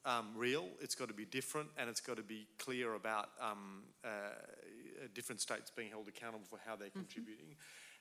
um, 0.05 0.27
real, 0.33 0.65
it's 0.79 0.95
got 0.95 1.09
to 1.09 1.13
be 1.13 1.25
different, 1.25 1.67
and 1.77 1.89
it's 1.89 1.99
got 1.99 2.15
to 2.15 2.23
be 2.23 2.47
clear 2.57 2.93
about 2.93 3.29
um, 3.41 3.83
uh, 4.05 4.07
different 5.13 5.41
states 5.41 5.71
being 5.75 5.89
held 5.89 6.07
accountable 6.07 6.45
for 6.49 6.59
how 6.65 6.75
they're 6.75 6.89
mm-hmm. 6.89 6.99
contributing. 6.99 7.55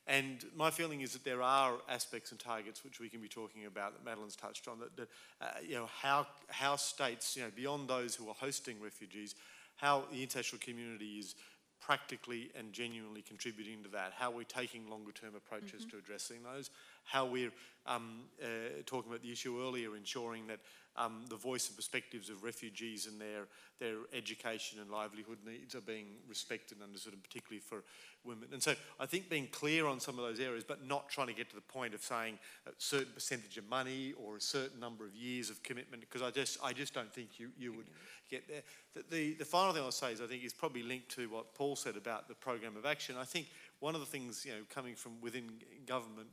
And 0.07 0.45
my 0.55 0.71
feeling 0.71 1.01
is 1.01 1.11
that 1.13 1.25
there 1.25 1.41
are 1.41 1.73
aspects 1.89 2.31
and 2.31 2.39
targets 2.39 2.83
which 2.83 2.99
we 2.99 3.09
can 3.09 3.19
be 3.19 3.27
talking 3.27 3.65
about 3.65 3.93
that 3.93 4.05
Madeline's 4.05 4.37
touched 4.37 4.67
on. 4.67 4.79
That, 4.79 4.95
that 4.95 5.07
uh, 5.41 5.47
you 5.61 5.75
know 5.75 5.89
how 6.01 6.27
how 6.49 6.77
states, 6.77 7.35
you 7.35 7.43
know, 7.43 7.51
beyond 7.53 7.89
those 7.89 8.15
who 8.15 8.29
are 8.29 8.35
hosting 8.35 8.77
refugees, 8.81 9.35
how 9.75 10.05
the 10.11 10.23
international 10.23 10.59
community 10.59 11.19
is 11.19 11.35
practically 11.81 12.49
and 12.57 12.73
genuinely 12.73 13.21
contributing 13.21 13.83
to 13.83 13.89
that. 13.89 14.13
How 14.17 14.31
we're 14.31 14.43
taking 14.43 14.89
longer 14.89 15.11
term 15.11 15.35
approaches 15.35 15.81
mm-hmm. 15.81 15.89
to 15.89 15.97
addressing 15.97 16.37
those. 16.43 16.69
How 17.03 17.25
we're 17.25 17.51
um, 17.85 18.21
uh, 18.41 18.47
talking 18.85 19.11
about 19.11 19.21
the 19.21 19.31
issue 19.31 19.61
earlier, 19.61 19.95
ensuring 19.95 20.47
that 20.47 20.59
um, 20.97 21.25
the 21.29 21.35
voice 21.35 21.67
and 21.67 21.75
perspectives 21.75 22.29
of 22.29 22.43
refugees 22.43 23.05
and 23.05 23.19
their, 23.21 23.47
their 23.79 23.97
education 24.13 24.79
and 24.79 24.89
livelihood 24.89 25.37
needs 25.45 25.75
are 25.75 25.81
being 25.81 26.07
respected, 26.27 26.77
and 26.77 26.83
understood, 26.83 27.13
particularly 27.23 27.59
for 27.59 27.83
women. 28.23 28.49
And 28.51 28.61
so 28.61 28.73
I 28.99 29.05
think 29.05 29.29
being 29.29 29.47
clear 29.51 29.85
on 29.85 29.99
some 29.99 30.19
of 30.19 30.25
those 30.25 30.39
areas, 30.39 30.63
but 30.67 30.85
not 30.85 31.09
trying 31.09 31.27
to 31.27 31.33
get 31.33 31.49
to 31.49 31.55
the 31.55 31.61
point 31.61 31.93
of 31.93 32.01
saying 32.01 32.39
a 32.65 32.71
certain 32.77 33.13
percentage 33.13 33.57
of 33.57 33.69
money 33.69 34.13
or 34.23 34.37
a 34.37 34.41
certain 34.41 34.79
number 34.79 35.05
of 35.05 35.15
years 35.15 35.49
of 35.49 35.61
commitment, 35.63 36.01
because 36.01 36.21
I 36.21 36.31
just, 36.31 36.57
I 36.63 36.73
just 36.73 36.93
don't 36.93 37.13
think 37.13 37.39
you, 37.39 37.49
you 37.57 37.73
would 37.73 37.87
get 38.29 38.47
there. 38.47 38.63
The, 38.93 39.03
the, 39.09 39.33
the 39.35 39.45
final 39.45 39.73
thing 39.73 39.83
I'll 39.83 39.91
say 39.91 40.11
is 40.11 40.21
I 40.21 40.25
think 40.25 40.43
is 40.43 40.53
probably 40.53 40.83
linked 40.83 41.09
to 41.15 41.29
what 41.29 41.53
Paul 41.53 41.75
said 41.75 41.95
about 41.95 42.27
the 42.27 42.35
program 42.35 42.75
of 42.75 42.85
action. 42.85 43.15
I 43.17 43.23
think 43.23 43.47
one 43.79 43.93
of 43.93 43.99
the 43.99 44.07
things, 44.07 44.43
you 44.45 44.51
know, 44.51 44.61
coming 44.73 44.95
from 44.95 45.21
within 45.21 45.49
government 45.85 46.29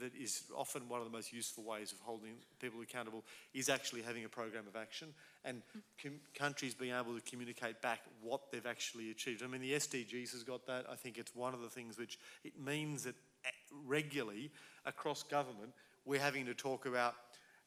that 0.00 0.14
is 0.16 0.44
often 0.54 0.88
one 0.88 1.00
of 1.00 1.06
the 1.06 1.12
most 1.12 1.32
useful 1.32 1.62
ways 1.62 1.92
of 1.92 2.00
holding 2.00 2.34
people 2.60 2.80
accountable 2.80 3.24
is 3.54 3.68
actually 3.68 4.02
having 4.02 4.24
a 4.24 4.28
program 4.28 4.64
of 4.66 4.74
action 4.74 5.08
and 5.44 5.58
mm-hmm. 5.58 5.78
com- 6.02 6.20
countries 6.34 6.74
being 6.74 6.92
able 6.92 7.14
to 7.14 7.20
communicate 7.20 7.80
back 7.80 8.00
what 8.20 8.50
they've 8.50 8.66
actually 8.66 9.10
achieved. 9.10 9.42
I 9.42 9.46
mean, 9.46 9.60
the 9.60 9.72
SDGs 9.72 10.32
has 10.32 10.42
got 10.42 10.66
that. 10.66 10.86
I 10.90 10.96
think 10.96 11.18
it's 11.18 11.34
one 11.34 11.54
of 11.54 11.60
the 11.60 11.68
things 11.68 11.98
which 11.98 12.18
it 12.44 12.58
means 12.58 13.04
that 13.04 13.14
eh, 13.44 13.50
regularly 13.86 14.50
across 14.84 15.22
government 15.22 15.72
we're 16.04 16.20
having 16.20 16.46
to 16.46 16.54
talk 16.54 16.86
about 16.86 17.14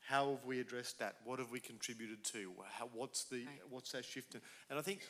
how 0.01 0.31
have 0.31 0.45
we 0.45 0.59
addressed 0.59 0.97
that? 0.99 1.17
What 1.23 1.37
have 1.37 1.51
we 1.51 1.59
contributed 1.59 2.23
to? 2.25 2.51
How, 2.71 2.89
what's 2.91 3.25
the 3.25 3.45
what's 3.69 3.91
that 3.91 4.03
shift? 4.03 4.33
in- 4.33 4.41
And 4.69 4.79
I 4.79 4.81
think 4.81 5.01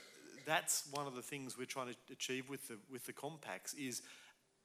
that's 0.45 0.83
one 0.91 1.07
of 1.07 1.15
the 1.15 1.21
things 1.21 1.57
we're 1.57 1.65
trying 1.65 1.87
to 1.87 1.95
achieve 2.11 2.49
with 2.49 2.67
the 2.67 2.77
with 2.91 3.05
the 3.05 3.13
compacts 3.13 3.73
is 3.73 4.01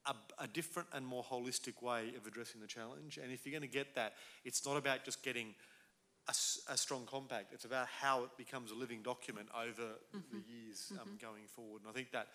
a, 0.05 0.15
a 0.39 0.47
different 0.47 0.87
and 0.93 1.05
more 1.05 1.23
holistic 1.23 1.81
way 1.81 2.13
of 2.17 2.25
addressing 2.25 2.61
the 2.61 2.67
challenge. 2.67 3.19
And 3.21 3.31
if 3.31 3.45
you're 3.45 3.57
going 3.57 3.69
to 3.69 3.73
get 3.73 3.95
that, 3.95 4.13
it's 4.45 4.65
not 4.65 4.77
about 4.77 5.03
just 5.03 5.23
getting 5.23 5.53
a 6.69 6.77
strong 6.77 7.05
compact. 7.05 7.53
It's 7.53 7.63
about 7.63 7.87
how 7.87 8.23
it 8.23 8.31
becomes 8.37 8.71
a 8.71 8.75
living 8.75 9.01
document 9.01 9.47
over 9.55 9.93
the 10.11 10.43
years 10.45 10.91
um, 11.01 11.17
going 11.21 11.43
forward. 11.47 11.81
And 11.83 11.89
I 11.89 11.93
think 11.93 12.11
that 12.11 12.27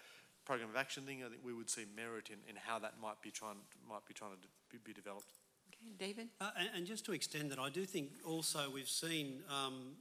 program 0.46 0.70
of 0.70 0.76
action 0.76 1.02
thing, 1.04 1.22
I 1.24 1.28
think 1.28 1.42
we 1.44 1.52
would 1.52 1.68
see 1.68 1.84
merit 1.94 2.30
in, 2.30 2.38
in 2.48 2.56
how 2.56 2.78
that 2.78 2.94
might 3.02 3.20
be 3.20 3.30
trying 3.30 3.56
might 3.86 4.06
be 4.06 4.14
trying 4.14 4.30
to 4.32 4.40
de- 4.40 4.48
be, 4.70 4.78
be 4.82 4.92
developed. 4.94 5.26
Okay, 5.68 5.92
David? 5.98 6.28
Uh, 6.40 6.50
and, 6.58 6.68
and 6.74 6.86
just 6.86 7.04
to 7.06 7.12
extend 7.12 7.50
that, 7.50 7.58
I 7.58 7.68
do 7.68 7.84
think 7.84 8.10
also 8.26 8.70
we've 8.72 8.88
seen 8.88 9.40
um, 9.50 9.96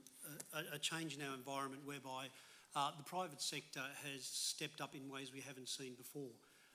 a, 0.54 0.76
a 0.76 0.78
change 0.78 1.16
in 1.16 1.22
our 1.22 1.34
environment 1.34 1.82
whereby 1.84 2.28
uh, 2.74 2.90
the 2.96 3.02
private 3.02 3.40
sector 3.40 3.82
has 4.04 4.24
stepped 4.24 4.80
up 4.80 4.94
in 4.94 5.10
ways 5.10 5.32
we 5.32 5.40
haven't 5.40 5.68
seen 5.68 5.94
before. 5.94 6.30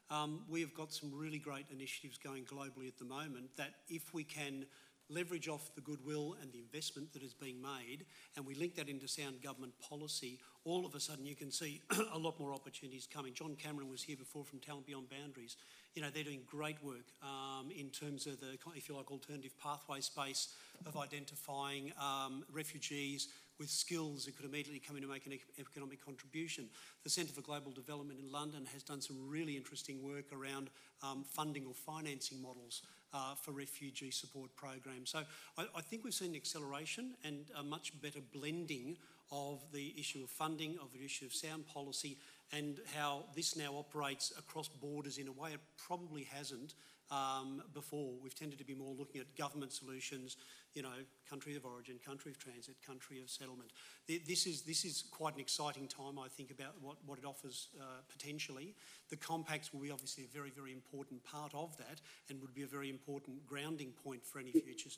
Um, 0.09 0.43
we 0.49 0.61
have 0.61 0.73
got 0.73 0.93
some 0.93 1.11
really 1.13 1.39
great 1.39 1.65
initiatives 1.71 2.17
going 2.17 2.45
globally 2.45 2.87
at 2.87 2.97
the 2.97 3.05
moment 3.05 3.49
that 3.57 3.73
if 3.89 4.13
we 4.13 4.23
can 4.23 4.65
leverage 5.09 5.47
off 5.47 5.73
the 5.75 5.81
goodwill 5.81 6.35
and 6.41 6.51
the 6.51 6.59
investment 6.59 7.13
that 7.13 7.23
is 7.23 7.33
being 7.33 7.61
made 7.61 8.05
and 8.35 8.45
we 8.45 8.53
link 8.55 8.75
that 8.75 8.89
into 8.89 9.07
sound 9.07 9.41
government 9.41 9.73
policy, 9.79 10.39
all 10.65 10.85
of 10.85 10.95
a 10.95 10.99
sudden 10.99 11.25
you 11.25 11.35
can 11.35 11.51
see 11.51 11.81
a 12.13 12.17
lot 12.17 12.39
more 12.39 12.53
opportunities 12.53 13.07
coming. 13.11 13.33
John 13.33 13.55
Cameron 13.55 13.89
was 13.89 14.03
here 14.03 14.17
before 14.17 14.43
from 14.43 14.59
Talent 14.59 14.85
Beyond 14.85 15.07
Boundaries. 15.09 15.55
You 15.95 16.01
know, 16.01 16.09
they're 16.13 16.23
doing 16.23 16.41
great 16.45 16.81
work 16.83 17.05
um, 17.23 17.71
in 17.71 17.89
terms 17.89 18.27
of 18.27 18.39
the, 18.39 18.57
if 18.75 18.87
you 18.87 18.95
like, 18.95 19.11
alternative 19.11 19.53
pathway 19.61 20.01
space 20.01 20.49
of 20.85 20.97
identifying 20.97 21.91
um, 21.99 22.43
refugees 22.51 23.29
with 23.59 23.69
skills 23.69 24.25
that 24.25 24.35
could 24.35 24.45
immediately 24.45 24.79
come 24.79 24.97
in 24.97 25.03
and 25.03 25.11
make 25.11 25.25
an 25.25 25.37
economic 25.59 26.03
contribution. 26.03 26.69
The 27.03 27.09
Centre 27.09 27.33
for 27.33 27.41
Global 27.41 27.71
Development 27.71 28.19
in 28.19 28.31
London 28.31 28.67
has 28.73 28.83
done 28.83 29.01
some 29.01 29.17
really 29.27 29.57
interesting 29.57 30.03
work 30.03 30.25
around 30.31 30.69
um, 31.03 31.23
funding 31.23 31.65
or 31.65 31.73
financing 31.73 32.41
models 32.41 32.83
uh, 33.13 33.35
for 33.35 33.51
refugee 33.51 34.11
support 34.11 34.55
programs. 34.55 35.09
So 35.09 35.19
I, 35.57 35.65
I 35.75 35.81
think 35.81 36.03
we've 36.03 36.13
seen 36.13 36.31
an 36.31 36.35
acceleration 36.35 37.15
and 37.23 37.45
a 37.57 37.63
much 37.63 37.99
better 38.01 38.19
blending 38.33 38.97
of 39.31 39.61
the 39.73 39.93
issue 39.97 40.23
of 40.23 40.29
funding, 40.29 40.77
of 40.81 40.93
the 40.93 41.03
issue 41.03 41.25
of 41.25 41.33
sound 41.33 41.67
policy, 41.67 42.17
and 42.53 42.79
how 42.95 43.25
this 43.35 43.57
now 43.57 43.73
operates 43.75 44.31
across 44.37 44.67
borders 44.67 45.17
in 45.17 45.27
a 45.27 45.31
way 45.31 45.51
it 45.51 45.59
probably 45.77 46.23
hasn't 46.23 46.75
um, 47.11 47.61
before. 47.73 48.13
We've 48.21 48.35
tended 48.35 48.57
to 48.59 48.65
be 48.65 48.75
more 48.75 48.93
looking 48.97 49.19
at 49.21 49.35
government 49.37 49.73
solutions, 49.73 50.37
you 50.73 50.81
know, 50.81 50.89
country 51.29 51.55
of 51.55 51.65
origin, 51.65 51.95
country 52.05 52.31
of 52.31 52.37
transit, 52.37 52.75
country 52.85 53.19
of 53.21 53.29
settlement. 53.29 53.71
This 54.07 54.45
is, 54.45 54.61
this 54.61 54.85
is 54.85 55.03
quite 55.11 55.33
an 55.33 55.39
exciting 55.39 55.87
time, 55.87 56.19
I 56.19 56.27
think, 56.27 56.51
about 56.51 56.75
what, 56.81 56.97
what 57.05 57.17
it 57.17 57.25
offers 57.25 57.69
uh, 57.79 57.83
potentially. 58.09 58.75
The 59.09 59.17
compacts 59.17 59.73
will 59.73 59.81
be 59.81 59.91
obviously 59.91 60.25
a 60.25 60.27
very, 60.27 60.51
very 60.51 60.71
important 60.71 61.23
part 61.23 61.53
of 61.53 61.75
that 61.77 62.01
and 62.29 62.41
would 62.41 62.53
be 62.53 62.63
a 62.63 62.67
very 62.67 62.89
important 62.89 63.45
grounding 63.47 63.91
point 64.03 64.25
for 64.25 64.39
any 64.39 64.51
future, 64.51 64.89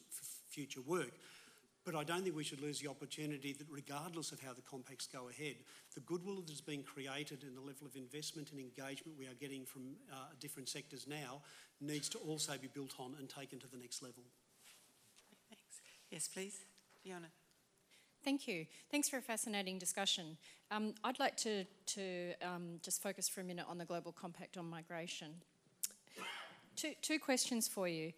future 0.49 0.82
work. 0.82 1.11
But 1.86 1.95
I 1.95 2.03
don't 2.03 2.24
think 2.24 2.36
we 2.36 2.43
should 2.43 2.61
lose 2.61 2.80
the 2.80 2.89
opportunity 2.89 3.53
that, 3.53 3.65
regardless 3.70 4.32
of 4.32 4.39
how 4.41 4.53
the 4.53 4.61
compacts 4.61 5.07
go 5.07 5.30
ahead, 5.30 5.55
the 5.95 6.01
goodwill 6.01 6.41
that 6.41 6.51
is 6.51 6.61
being 6.61 6.84
created 6.84 7.43
and 7.43 7.55
the 7.55 7.61
level 7.61 7.88
of 7.88 7.95
investment 7.95 8.51
and 8.51 8.59
engagement 8.59 9.17
we 9.17 9.26
are 9.26 9.34
getting 9.39 9.65
from 9.65 9.95
uh, 10.11 10.15
different 10.39 10.67
sectors 10.67 11.07
now 11.07 11.41
needs 11.82 12.09
to 12.09 12.17
also 12.20 12.53
be 12.61 12.67
built 12.67 12.93
on 12.99 13.15
and 13.17 13.30
taken 13.30 13.59
to 13.59 13.67
the 13.67 13.78
next 13.78 14.03
level. 14.03 14.24
Yes, 16.12 16.28
please. 16.28 16.60
Fiona? 17.03 17.28
Thank 18.24 18.47
you. 18.47 18.66
Thanks 18.91 19.07
for 19.07 19.18
a 19.18 19.22
fascinating 19.22 19.80
discussion. 19.80 20.38
Um, 20.72 20.93
I'd 21.03 21.20
like 21.20 21.38
to, 21.38 21.66
to 21.88 22.34
um, 22.41 22.80
just 22.82 23.01
focus 23.01 23.30
for 23.30 23.41
a 23.41 23.43
minute 23.43 23.66
on 23.70 23.78
the 23.78 23.86
Global 23.86 24.12
Compact 24.12 24.57
on 24.57 24.70
Migration. 24.70 25.30
Two, 26.76 26.93
two 27.01 27.20
questions 27.20 27.68
for 27.68 27.88
you. 27.88 28.12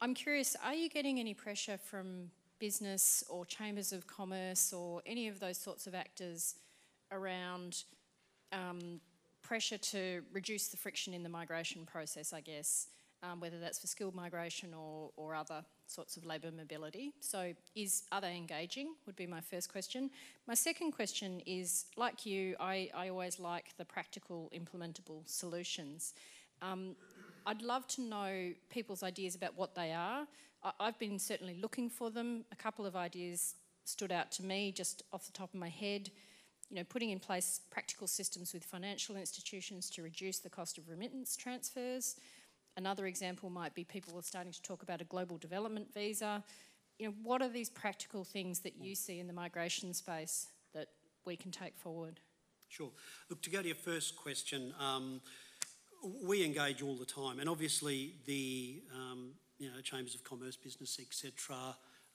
I'm 0.00 0.14
curious, 0.14 0.56
are 0.64 0.74
you 0.74 0.88
getting 0.88 1.20
any 1.20 1.34
pressure 1.34 1.78
from 1.78 2.30
business 2.58 3.22
or 3.28 3.44
chambers 3.44 3.92
of 3.92 4.06
commerce 4.06 4.72
or 4.72 5.02
any 5.06 5.28
of 5.28 5.38
those 5.40 5.58
sorts 5.58 5.86
of 5.86 5.94
actors 5.94 6.56
around 7.12 7.84
um, 8.52 9.00
pressure 9.42 9.78
to 9.78 10.22
reduce 10.32 10.68
the 10.68 10.76
friction 10.76 11.14
in 11.14 11.22
the 11.22 11.28
migration 11.28 11.84
process, 11.86 12.32
I 12.32 12.40
guess, 12.40 12.88
um, 13.24 13.40
whether 13.40 13.58
that's 13.58 13.78
for 13.78 13.86
skilled 13.86 14.14
migration 14.14 14.74
or, 14.74 15.10
or 15.16 15.34
other 15.34 15.64
sorts 15.86 16.16
of 16.16 16.24
labour 16.24 16.50
mobility. 16.56 17.12
So, 17.20 17.52
is 17.74 18.02
are 18.12 18.20
they 18.20 18.36
engaging? 18.36 18.94
Would 19.06 19.16
be 19.16 19.26
my 19.26 19.40
first 19.40 19.70
question. 19.70 20.10
My 20.46 20.54
second 20.54 20.92
question 20.92 21.40
is, 21.46 21.86
like 21.96 22.26
you, 22.26 22.56
I, 22.60 22.90
I 22.94 23.08
always 23.08 23.38
like 23.38 23.76
the 23.78 23.84
practical, 23.84 24.50
implementable 24.54 25.26
solutions. 25.26 26.14
Um, 26.62 26.96
I'd 27.46 27.62
love 27.62 27.86
to 27.88 28.02
know 28.02 28.52
people's 28.70 29.02
ideas 29.02 29.34
about 29.34 29.56
what 29.56 29.74
they 29.74 29.92
are. 29.92 30.26
I, 30.62 30.72
I've 30.80 30.98
been 30.98 31.18
certainly 31.18 31.56
looking 31.60 31.88
for 31.90 32.10
them. 32.10 32.44
A 32.52 32.56
couple 32.56 32.86
of 32.86 32.96
ideas 32.96 33.54
stood 33.84 34.12
out 34.12 34.32
to 34.32 34.42
me 34.42 34.72
just 34.72 35.02
off 35.12 35.26
the 35.26 35.32
top 35.32 35.52
of 35.52 35.60
my 35.60 35.68
head 35.68 36.10
you 36.70 36.76
know, 36.76 36.84
putting 36.84 37.10
in 37.10 37.18
place 37.18 37.60
practical 37.70 38.06
systems 38.06 38.52
with 38.52 38.64
financial 38.64 39.16
institutions 39.16 39.90
to 39.90 40.02
reduce 40.02 40.38
the 40.38 40.50
cost 40.50 40.78
of 40.78 40.88
remittance 40.88 41.36
transfers. 41.36 42.16
Another 42.76 43.06
example 43.06 43.50
might 43.50 43.74
be 43.74 43.84
people 43.84 44.18
are 44.18 44.22
starting 44.22 44.52
to 44.52 44.62
talk 44.62 44.82
about 44.82 45.00
a 45.00 45.04
global 45.04 45.38
development 45.38 45.92
visa. 45.94 46.42
You 46.98 47.08
know, 47.08 47.14
what 47.22 47.40
are 47.42 47.48
these 47.48 47.70
practical 47.70 48.24
things 48.24 48.60
that 48.60 48.76
you 48.76 48.94
see 48.94 49.20
in 49.20 49.26
the 49.26 49.32
migration 49.32 49.94
space 49.94 50.48
that 50.74 50.88
we 51.24 51.36
can 51.36 51.50
take 51.50 51.76
forward? 51.76 52.20
Sure. 52.68 52.90
Look, 53.30 53.42
to 53.42 53.50
go 53.50 53.62
to 53.62 53.66
your 53.66 53.76
first 53.76 54.16
question, 54.16 54.74
um, 54.80 55.20
we 56.22 56.44
engage 56.44 56.82
all 56.82 56.96
the 56.96 57.06
time, 57.06 57.38
and 57.38 57.48
obviously 57.48 58.14
the 58.26 58.82
um, 58.94 59.30
you 59.58 59.70
know 59.70 59.80
chambers 59.80 60.14
of 60.14 60.24
commerce, 60.24 60.56
business, 60.56 60.98
etc., 61.00 61.56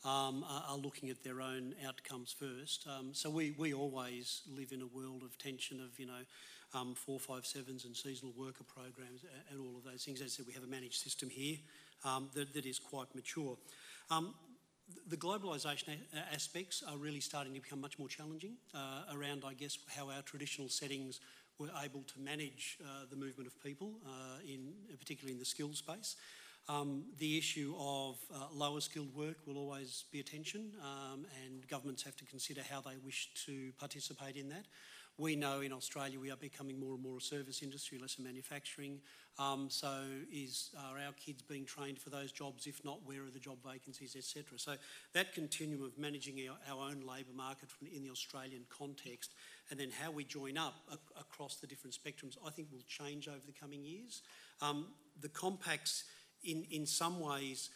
um, 0.06 0.46
are, 0.48 0.64
are 0.70 0.78
looking 0.78 1.10
at 1.10 1.24
their 1.24 1.42
own 1.42 1.74
outcomes 1.88 2.36
first. 2.38 2.86
Um, 2.88 3.14
so 3.14 3.30
we 3.30 3.52
we 3.58 3.74
always 3.74 4.42
live 4.54 4.72
in 4.72 4.82
a 4.82 4.88
world 4.88 5.24
of 5.24 5.38
tension 5.38 5.80
of 5.80 5.98
you 6.00 6.06
know 6.06 6.24
um, 6.74 6.96
four 6.96 7.20
five 7.20 7.46
sevens 7.46 7.86
and 7.86 7.96
seasonal 7.96 8.34
worker 8.38 8.64
programs 8.64 9.26
and, 9.52 9.60
all 9.60 9.78
of 9.78 9.84
those 9.84 10.04
things. 10.04 10.22
As 10.22 10.26
I 10.26 10.30
said, 10.30 10.46
we 10.48 10.54
have 10.54 10.64
a 10.64 10.68
managed 10.68 11.02
system 11.02 11.30
here 11.30 11.58
um, 12.06 12.30
that, 12.34 12.54
that 12.54 12.66
is 12.66 12.80
quite 12.80 13.14
mature. 13.16 13.58
Um, 14.10 14.34
the 15.08 15.18
globalisation 15.18 15.98
aspects 16.34 16.84
are 16.88 16.98
really 16.98 17.20
starting 17.20 17.54
to 17.54 17.62
become 17.62 17.80
much 17.80 18.00
more 18.00 18.08
challenging 18.08 18.54
uh, 18.74 19.04
around, 19.14 19.44
I 19.46 19.54
guess, 19.54 19.78
how 19.96 20.10
our 20.10 20.22
traditional 20.24 20.70
settings 20.70 21.20
were 21.60 21.70
able 21.84 22.02
to 22.02 22.20
manage 22.20 22.80
uh, 22.82 23.06
the 23.10 23.16
movement 23.16 23.48
of 23.48 23.62
people, 23.62 23.92
uh, 24.06 24.40
in 24.48 24.74
particularly 24.98 25.34
in 25.34 25.40
the 25.40 25.46
skilled 25.46 25.76
space. 25.76 26.16
Um, 26.68 27.04
the 27.18 27.38
issue 27.38 27.74
of 27.80 28.18
uh, 28.34 28.46
lower 28.54 28.80
skilled 28.80 29.14
work 29.16 29.38
will 29.46 29.58
always 29.58 30.06
be 30.12 30.20
a 30.20 30.24
tension, 30.24 30.72
um, 30.82 31.26
and 31.44 31.68
governments 31.68 32.04
have 32.04 32.16
to 32.18 32.26
consider 32.26 32.62
how 32.70 32.80
they 32.82 32.96
wish 33.04 33.30
to 33.46 33.72
participate 33.80 34.36
in 34.36 34.50
that. 34.50 34.66
We 35.20 35.36
know 35.36 35.60
in 35.60 35.74
Australia 35.74 36.18
we 36.18 36.32
are 36.32 36.38
becoming 36.38 36.80
more 36.80 36.94
and 36.94 37.04
more 37.04 37.18
a 37.18 37.22
service 37.22 37.62
industry, 37.62 38.00
less 38.00 38.18
a 38.20 38.22
manufacturing. 38.22 39.02
Um, 39.38 39.70
so, 39.70 40.02
is 40.32 40.70
are 40.80 40.98
our 40.98 41.12
kids 41.12 41.42
being 41.42 41.66
trained 41.66 42.00
for 42.00 42.10
those 42.10 42.32
jobs? 42.32 42.68
If 42.68 42.86
not, 42.86 43.00
where 43.04 43.26
are 43.26 43.30
the 43.30 43.40
job 43.40 43.58
vacancies, 43.70 44.16
etc. 44.16 44.58
So, 44.58 44.76
that 45.14 45.34
continuum 45.34 45.84
of 45.84 45.98
managing 45.98 46.40
our, 46.48 46.56
our 46.74 46.90
own 46.90 47.02
labour 47.02 47.34
market 47.36 47.70
from, 47.70 47.88
in 47.88 48.02
the 48.02 48.10
Australian 48.10 48.64
context, 48.70 49.34
and 49.70 49.78
then 49.78 49.90
how 49.92 50.10
we 50.10 50.24
join 50.24 50.58
up 50.58 50.76
ac- 50.90 51.00
across 51.20 51.58
the 51.58 51.68
different 51.68 51.98
spectrums, 52.02 52.38
I 52.48 52.50
think 52.52 52.70
will 52.72 52.80
change 52.88 53.28
over 53.28 53.46
the 53.46 53.60
coming 53.60 53.84
years. 53.84 54.22
Um, 54.62 54.88
the 55.20 55.30
compacts, 55.30 56.06
in 56.46 56.66
in 56.72 56.86
some 56.86 57.20
ways, 57.20 57.72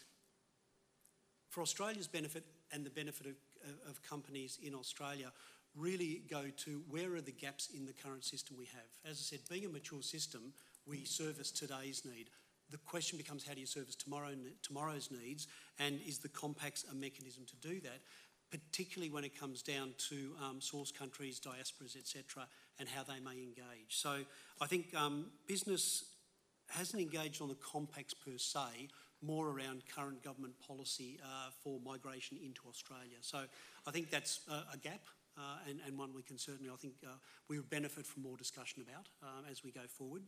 for 1.50 1.60
Australia's 1.60 2.06
benefit 2.06 2.44
and 2.72 2.86
the 2.86 2.90
benefit 2.90 3.26
of, 3.26 3.34
of 3.90 4.02
companies 4.02 4.58
in 4.62 4.74
Australia, 4.74 5.30
really 5.76 6.22
go 6.30 6.44
to 6.56 6.82
where 6.88 7.14
are 7.14 7.20
the 7.20 7.32
gaps 7.32 7.70
in 7.76 7.84
the 7.86 7.92
current 7.92 8.24
system 8.24 8.56
we 8.58 8.66
have. 8.66 9.10
As 9.10 9.18
I 9.18 9.36
said, 9.36 9.40
being 9.50 9.64
a 9.64 9.68
mature 9.68 10.02
system, 10.02 10.52
we 10.86 11.04
service 11.04 11.50
today's 11.50 12.04
need. 12.04 12.30
The 12.70 12.78
question 12.78 13.18
becomes 13.18 13.46
how 13.46 13.54
do 13.54 13.60
you 13.60 13.66
service 13.66 13.94
tomorrow, 13.94 14.30
tomorrow's 14.62 15.10
needs, 15.10 15.48
and 15.78 16.00
is 16.06 16.18
the 16.18 16.28
compacts 16.28 16.84
a 16.90 16.94
mechanism 16.94 17.44
to 17.46 17.68
do 17.68 17.80
that, 17.80 18.00
particularly 18.50 19.10
when 19.10 19.24
it 19.24 19.38
comes 19.38 19.62
down 19.62 19.94
to 20.10 20.32
um, 20.42 20.60
source 20.60 20.90
countries, 20.90 21.40
diasporas, 21.40 21.96
etc., 21.96 22.46
and 22.78 22.88
how 22.88 23.02
they 23.02 23.20
may 23.20 23.42
engage. 23.42 23.90
So 23.90 24.18
I 24.60 24.66
think 24.66 24.94
um, 24.96 25.26
business 25.46 26.04
hasn't 26.68 27.02
engaged 27.02 27.42
on 27.42 27.48
the 27.48 27.56
compacts 27.56 28.14
per 28.14 28.38
se, 28.38 28.88
more 29.22 29.48
around 29.48 29.82
current 29.94 30.22
government 30.22 30.54
policy 30.66 31.18
uh, 31.22 31.50
for 31.62 31.80
migration 31.84 32.38
into 32.44 32.62
Australia. 32.68 33.16
So 33.20 33.38
I 33.86 33.90
think 33.90 34.10
that's 34.10 34.40
a, 34.48 34.76
gap 34.76 35.00
and, 35.68 35.80
and, 35.86 35.98
one 35.98 36.14
we 36.14 36.22
can 36.22 36.38
certainly, 36.38 36.70
I 36.72 36.76
think, 36.76 36.94
uh, 37.04 37.10
we 37.48 37.58
would 37.58 37.70
benefit 37.70 38.06
from 38.06 38.22
more 38.22 38.36
discussion 38.36 38.82
about 38.82 39.08
um, 39.22 39.44
as 39.50 39.64
we 39.64 39.70
go 39.70 39.82
forward. 39.88 40.22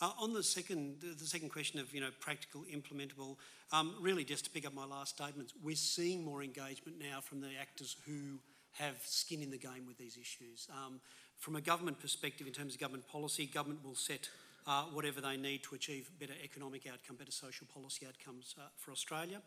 Uh, 0.00 0.10
on 0.18 0.32
the 0.32 0.42
second, 0.42 0.96
the 1.00 1.26
second 1.26 1.50
question 1.50 1.78
of 1.78 1.94
you 1.94 2.00
know 2.00 2.10
practical, 2.20 2.64
implementable, 2.72 3.36
um, 3.72 3.94
really 4.00 4.24
just 4.24 4.44
to 4.44 4.50
pick 4.50 4.66
up 4.66 4.74
my 4.74 4.84
last 4.84 5.16
statements, 5.16 5.52
we're 5.62 5.76
seeing 5.76 6.24
more 6.24 6.42
engagement 6.42 6.98
now 6.98 7.20
from 7.20 7.40
the 7.40 7.50
actors 7.60 7.96
who 8.06 8.38
have 8.72 8.96
skin 9.04 9.42
in 9.42 9.50
the 9.50 9.58
game 9.58 9.84
with 9.86 9.98
these 9.98 10.16
issues. 10.16 10.66
Um, 10.72 11.00
from 11.38 11.56
a 11.56 11.60
government 11.60 12.00
perspective, 12.00 12.46
in 12.46 12.52
terms 12.52 12.74
of 12.74 12.80
government 12.80 13.06
policy, 13.06 13.46
government 13.46 13.84
will 13.84 13.94
set 13.94 14.28
uh, 14.66 14.84
whatever 14.92 15.20
they 15.20 15.36
need 15.36 15.62
to 15.64 15.74
achieve 15.74 16.10
better 16.20 16.34
economic 16.42 16.86
outcome, 16.86 17.16
better 17.16 17.32
social 17.32 17.66
policy 17.72 18.06
outcomes 18.06 18.54
uh, 18.58 18.62
for 18.76 18.92
Australia. 18.92 19.40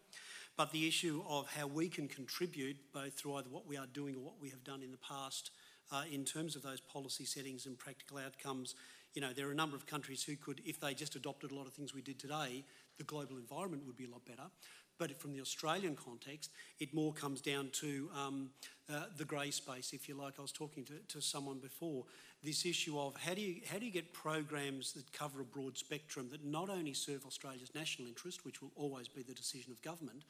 But 0.58 0.72
the 0.72 0.88
issue 0.88 1.22
of 1.28 1.48
how 1.50 1.68
we 1.68 1.90
can 1.90 2.08
contribute, 2.08 2.78
both 2.94 3.14
through 3.14 3.36
either 3.36 3.50
what 3.50 3.68
we 3.68 3.78
are 3.78 3.88
doing 3.88 4.16
or 4.16 4.20
what 4.20 4.40
we 4.40 4.50
have 4.50 4.64
done 4.64 4.82
in 4.82 4.92
the 4.92 4.98
past, 4.98 5.52
uh, 5.92 6.04
in 6.12 6.24
terms 6.24 6.56
of 6.56 6.62
those 6.62 6.80
policy 6.80 7.26
settings 7.26 7.66
and 7.66 7.78
practical 7.78 8.18
outcomes, 8.18 8.76
you 9.14 9.22
know, 9.22 9.34
there 9.34 9.48
are 9.48 9.52
a 9.52 9.56
number 9.56 9.76
of 9.76 9.86
countries 9.86 10.24
who 10.24 10.36
could, 10.36 10.62
if 10.66 10.80
they 10.80 10.94
just 10.94 11.16
adopted 11.16 11.52
a 11.52 11.56
lot 11.56 11.68
of 11.68 11.74
things 11.74 11.94
we 11.94 12.02
did 12.02 12.20
today, 12.20 12.64
the 12.98 13.04
global 13.04 13.38
environment 13.38 13.84
would 13.86 13.98
be 13.98 14.06
a 14.06 14.10
lot 14.10 14.26
better. 14.26 14.50
But 14.98 15.20
from 15.20 15.34
the 15.34 15.42
Australian 15.42 15.96
context, 15.96 16.52
it 16.80 16.94
more 16.94 17.14
comes 17.14 17.42
down 17.42 17.70
to 17.74 18.10
um, 18.16 18.50
uh, 18.90 19.06
the 19.18 19.26
grey 19.26 19.52
space, 19.52 19.92
if 19.94 20.08
you 20.08 20.16
like. 20.16 20.36
I 20.40 20.42
was 20.42 20.52
talking 20.52 20.86
to, 20.86 20.94
to 21.10 21.22
someone 21.22 21.60
before. 21.60 22.06
This 22.44 22.66
issue 22.66 23.00
of 23.00 23.16
how 23.18 23.34
do 23.34 23.42
you 23.42 23.62
how 23.72 23.80
do 23.80 23.86
you 23.86 23.92
get 23.92 24.14
programs 24.14 24.94
that 24.94 25.12
cover 25.12 25.42
a 25.42 25.46
broad 25.46 25.78
spectrum 25.78 26.30
that 26.32 26.46
not 26.46 26.70
only 26.70 26.94
serve 26.94 27.26
Australia's 27.26 27.74
national 27.74 28.08
interest, 28.08 28.46
which 28.46 28.62
will 28.62 28.72
always 28.76 29.08
be 29.08 29.24
the 29.24 29.34
decision 29.34 29.72
of 29.72 29.82
government, 29.82 30.24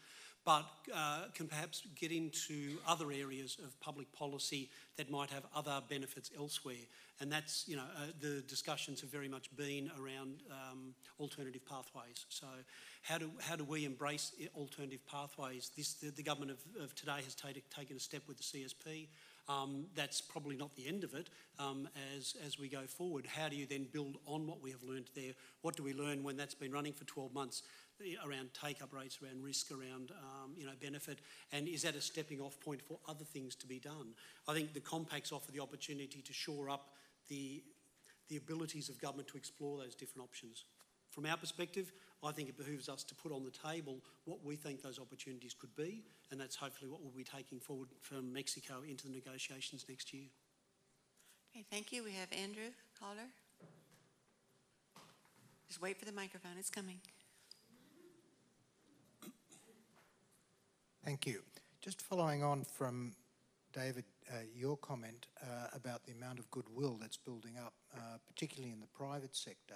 but 0.46 0.66
uh, 0.94 1.24
can 1.34 1.48
perhaps 1.48 1.82
get 2.00 2.12
into 2.12 2.78
other 2.88 3.12
areas 3.12 3.58
of 3.64 3.78
public 3.80 4.12
policy 4.14 4.70
that 4.96 5.10
might 5.10 5.32
have 5.32 5.44
other 5.56 5.82
benefits 5.90 6.30
elsewhere. 6.38 6.86
And 7.20 7.32
that's, 7.32 7.66
you 7.68 7.76
know, 7.76 7.84
uh, 7.98 8.08
the 8.22 8.44
discussions 8.48 9.02
have 9.02 9.10
very 9.10 9.28
much 9.28 9.50
been 9.58 9.90
around 10.00 10.44
um, 10.52 10.94
alternative 11.20 11.66
pathways. 11.66 12.26
So 12.30 12.46
how 13.02 13.18
do, 13.18 13.32
how 13.40 13.56
do 13.56 13.64
we 13.64 13.86
embrace 13.86 14.34
alternative 14.56 15.00
pathways? 15.10 15.72
This, 15.76 15.94
the, 15.94 16.12
the 16.12 16.24
government 16.24 16.52
of, 16.52 16.84
of, 16.84 16.94
today 16.94 17.22
has 17.24 17.34
take, 17.34 17.68
taken 17.70 17.98
a 17.98 18.00
step 18.00 18.22
with 18.28 18.38
the 18.38 18.44
CSP. 18.44 19.08
Um, 19.48 19.86
that's 19.96 20.22
probably 20.22 20.58
not 20.58 20.76
the 20.76 20.88
end 20.88 21.04
of 21.04 21.14
it 21.14 21.30
um, 21.60 21.88
as, 22.18 22.36
as 22.46 22.60
we 22.60 22.68
go 22.68 22.82
forward. 22.88 23.28
How 23.28 23.48
do 23.48 23.56
you 23.56 23.66
then 23.66 23.88
build 23.92 24.18
on 24.26 24.48
what 24.48 24.62
we 24.62 24.72
have 24.72 24.84
learned 24.84 25.10
there? 25.16 25.34
What 25.62 25.76
do 25.76 25.84
we 25.84 25.94
learn 25.94 26.24
when 26.24 26.36
that's 26.36 26.56
been 26.56 26.72
running 26.72 26.94
for 26.94 27.06
12 27.06 27.34
months? 27.34 27.62
Around 28.26 28.50
take-up 28.54 28.92
rates, 28.92 29.20
around 29.24 29.42
risk, 29.42 29.72
around 29.72 30.12
um, 30.12 30.52
you 30.58 30.66
know 30.66 30.74
benefit, 30.82 31.20
and 31.54 31.66
is 31.66 31.84
that 31.84 31.96
a 31.96 32.02
stepping 32.02 32.42
off 32.42 32.60
point 32.60 32.82
for 32.82 33.00
other 33.08 33.24
things 33.24 33.56
to 33.56 33.68
be 33.68 33.80
done? 33.80 34.14
I 34.50 34.54
think 34.54 34.74
the 34.74 34.82
compacts 34.82 35.32
offer 35.32 35.50
the 35.54 35.62
opportunity 35.62 36.22
to 36.22 36.34
shore 36.34 36.70
up 36.70 36.90
the 37.30 37.64
the 38.28 38.36
abilities 38.36 38.90
of 38.90 39.00
government 39.00 39.30
to 39.30 39.38
explore 39.38 39.78
those 39.78 39.96
different 39.96 40.28
options. 40.28 40.66
From 41.10 41.26
our 41.26 41.38
perspective, 41.38 41.94
I 42.22 42.34
think 42.34 42.50
it 42.50 42.58
behooves 42.58 42.90
us 42.90 43.04
to 43.06 43.16
put 43.16 43.32
on 43.32 43.46
the 43.46 43.52
table 43.52 44.00
what 44.26 44.44
we 44.44 44.58
think 44.58 44.82
those 44.82 45.00
opportunities 45.00 45.54
could 45.54 45.74
be, 45.76 46.04
and 46.32 46.40
that's 46.40 46.56
hopefully 46.56 46.92
what 46.92 47.02
we'll 47.02 47.14
be 47.16 47.24
taking 47.24 47.60
forward 47.60 47.90
from 48.02 48.34
Mexico 48.34 48.82
into 48.88 49.08
the 49.08 49.14
negotiations 49.14 49.86
next 49.88 50.14
year. 50.14 50.26
Okay, 51.56 51.64
thank 51.72 51.94
you. 51.94 52.04
We 52.04 52.12
have 52.12 52.28
Andrew 52.34 52.72
Kaldor. 53.02 53.30
Just 55.70 55.82
wait 55.82 55.98
for 55.98 56.06
the 56.06 56.12
microphone, 56.12 56.58
it's 56.58 56.70
coming. 56.70 57.00
Thank 61.06 61.28
you. 61.28 61.44
Just 61.84 62.02
following 62.02 62.42
on 62.42 62.64
from 62.64 63.14
David, 63.72 64.06
uh, 64.28 64.38
your 64.56 64.76
comment 64.76 65.28
uh, 65.40 65.68
about 65.72 66.04
the 66.04 66.12
amount 66.12 66.40
of 66.40 66.50
goodwill 66.50 66.98
that's 67.00 67.16
building 67.16 67.58
up, 67.64 67.76
uh, 67.96 68.18
particularly 68.26 68.74
in 68.74 68.80
the 68.80 68.88
private 68.88 69.36
sector, 69.36 69.76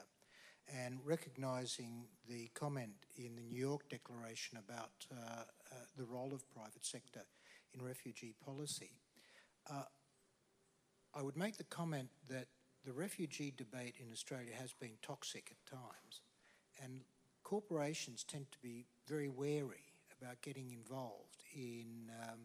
and 0.75 0.97
recognising 1.05 2.05
the 2.27 2.49
comment 2.55 3.05
in 3.15 3.36
the 3.36 3.43
New 3.43 3.59
York 3.59 3.88
Declaration 3.89 4.57
about 4.57 4.89
uh, 5.11 5.41
uh, 5.41 5.75
the 5.95 6.03
role 6.03 6.34
of 6.34 6.49
private 6.49 6.84
sector 6.84 7.21
in 7.75 7.86
refugee 7.86 8.34
policy. 8.43 8.93
Uh, 9.71 9.84
I 11.13 11.21
would 11.21 11.38
make 11.38 11.57
the 11.57 11.63
comment 11.63 12.09
that 12.27 12.47
the 12.84 12.91
refugee 12.91 13.53
debate 13.55 13.93
in 14.03 14.11
Australia 14.11 14.53
has 14.59 14.73
been 14.73 14.97
toxic 15.03 15.51
at 15.51 15.77
times, 15.77 16.21
and 16.84 17.01
corporations 17.43 18.23
tend 18.23 18.51
to 18.51 18.57
be 18.63 18.88
very 19.07 19.30
wary 19.30 19.88
about 20.22 20.41
getting 20.41 20.72
involved 20.72 21.43
in 21.55 22.11
um, 22.24 22.39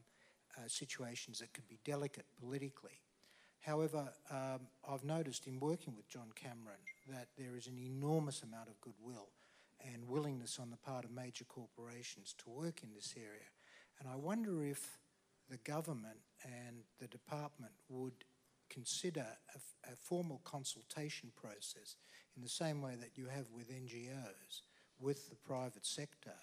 uh, 0.56 0.68
situations 0.68 1.38
that 1.38 1.52
could 1.52 1.68
be 1.68 1.78
delicate 1.84 2.26
politically. 2.38 3.00
However, 3.60 4.12
um, 4.30 4.60
I've 4.88 5.04
noticed 5.04 5.46
in 5.46 5.58
working 5.58 5.96
with 5.96 6.08
John 6.08 6.30
Cameron 6.34 6.80
that 7.08 7.28
there 7.38 7.56
is 7.56 7.66
an 7.66 7.78
enormous 7.78 8.42
amount 8.42 8.68
of 8.68 8.80
goodwill 8.80 9.28
and 9.92 10.06
willingness 10.06 10.58
on 10.60 10.70
the 10.70 10.76
part 10.76 11.04
of 11.04 11.10
major 11.10 11.44
corporations 11.44 12.34
to 12.38 12.50
work 12.50 12.82
in 12.82 12.90
this 12.94 13.14
area. 13.16 13.48
And 13.98 14.08
I 14.08 14.16
wonder 14.16 14.64
if 14.64 14.98
the 15.48 15.58
government 15.58 16.18
and 16.44 16.76
the 17.00 17.06
department 17.06 17.72
would 17.88 18.24
consider 18.68 19.26
a, 19.54 19.90
a 19.92 19.96
formal 19.96 20.40
consultation 20.44 21.30
process 21.36 21.96
in 22.36 22.42
the 22.42 22.48
same 22.48 22.82
way 22.82 22.96
that 23.00 23.16
you 23.16 23.26
have 23.26 23.46
with 23.54 23.70
NGOs 23.70 24.62
with 25.00 25.28
the 25.28 25.36
private 25.36 25.86
sector 25.86 26.34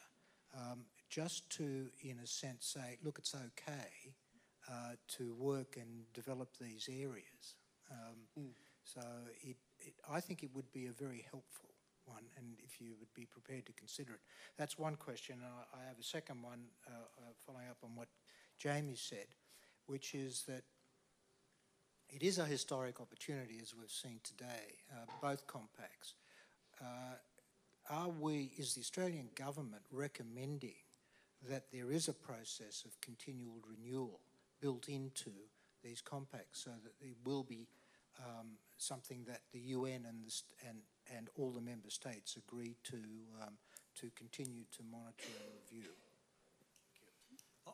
um, 0.55 0.86
just 1.12 1.49
to, 1.57 1.88
in 2.01 2.18
a 2.24 2.28
sense, 2.28 2.74
say, 2.74 2.97
look, 3.03 3.20
it's 3.20 3.36
okay 3.36 4.16
uh, 4.70 4.95
to 5.09 5.36
work 5.36 5.76
and 5.76 6.05
develop 6.14 6.49
these 6.57 6.88
areas. 6.89 7.55
Um, 7.91 8.16
mm. 8.39 8.51
So 8.86 9.01
it, 9.43 9.57
it, 9.80 9.93
I 10.09 10.22
think 10.22 10.41
it 10.41 10.49
would 10.55 10.72
be 10.72 10.88
a 10.88 10.91
very 10.93 11.26
helpful 11.30 11.70
one, 12.05 12.24
and 12.38 12.55
if 12.64 12.80
you 12.80 12.95
would 12.99 13.14
be 13.14 13.26
prepared 13.26 13.66
to 13.66 13.74
consider 13.74 14.14
it. 14.14 14.22
That's 14.57 14.80
one 14.80 14.95
question. 14.95 15.39
Uh, 15.43 15.78
I 15.78 15.88
have 15.88 15.99
a 15.99 16.03
second 16.03 16.41
one 16.41 16.64
uh, 16.88 16.91
uh, 16.93 17.32
following 17.45 17.68
up 17.70 17.78
on 17.84 17.95
what 17.95 18.07
Jamie 18.57 18.95
said, 18.95 19.28
which 19.86 20.16
is 20.16 20.43
that 20.47 20.64
it 22.09 22.24
is 22.24 22.38
a 22.38 22.45
historic 22.45 22.99
opportunity, 23.01 23.59
as 23.62 23.74
we've 23.76 23.91
seen 23.91 24.20
today, 24.24 24.80
uh, 24.91 25.05
both 25.22 25.45
compacts. 25.45 26.16
Uh, 26.82 27.16
are 27.89 28.09
we, 28.09 28.51
is 28.57 28.76
the 28.76 28.82
Australian 28.82 29.30
government 29.36 29.84
recommending 29.91 30.80
that 31.49 31.71
there 31.71 31.91
is 31.91 32.07
a 32.07 32.13
process 32.13 32.83
of 32.85 32.99
continual 33.01 33.59
renewal 33.67 34.19
built 34.61 34.87
into 34.87 35.31
these 35.83 36.01
compacts 36.01 36.63
so 36.63 36.71
that 36.83 36.93
there 37.01 37.15
will 37.25 37.43
be 37.43 37.67
um, 38.19 38.49
something 38.77 39.23
that 39.27 39.41
the 39.51 39.59
UN 39.59 40.05
and, 40.07 40.23
the 40.25 40.67
and, 40.67 40.77
and 41.15 41.29
all 41.37 41.51
the 41.51 41.61
member 41.61 41.89
states 41.89 42.37
agree 42.37 42.75
to, 42.83 42.97
um, 43.41 43.53
to 43.99 44.11
continue 44.15 44.63
to 44.77 44.83
monitor 44.91 45.29
and 45.39 45.49
review. 45.63 45.89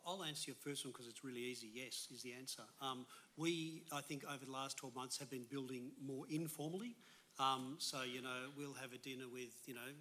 I'll 0.05 0.23
answer 0.23 0.51
your 0.51 0.55
first 0.55 0.85
one 0.85 0.91
because 0.91 1.07
it's 1.07 1.23
really 1.23 1.41
easy. 1.41 1.69
Yes, 1.73 2.07
is 2.13 2.21
the 2.21 2.33
answer. 2.33 2.63
Um, 2.81 3.05
we, 3.35 3.83
I 3.91 4.01
think, 4.01 4.23
over 4.25 4.45
the 4.45 4.51
last 4.51 4.77
12 4.77 4.95
months 4.95 5.17
have 5.19 5.29
been 5.29 5.45
building 5.49 5.91
more 6.05 6.25
informally. 6.29 6.95
Um, 7.39 7.75
so, 7.77 8.01
you 8.03 8.21
know, 8.21 8.49
we'll 8.57 8.73
have 8.73 8.93
a 8.93 8.97
dinner 8.97 9.25
with, 9.31 9.53
you 9.65 9.75
know, 9.75 9.91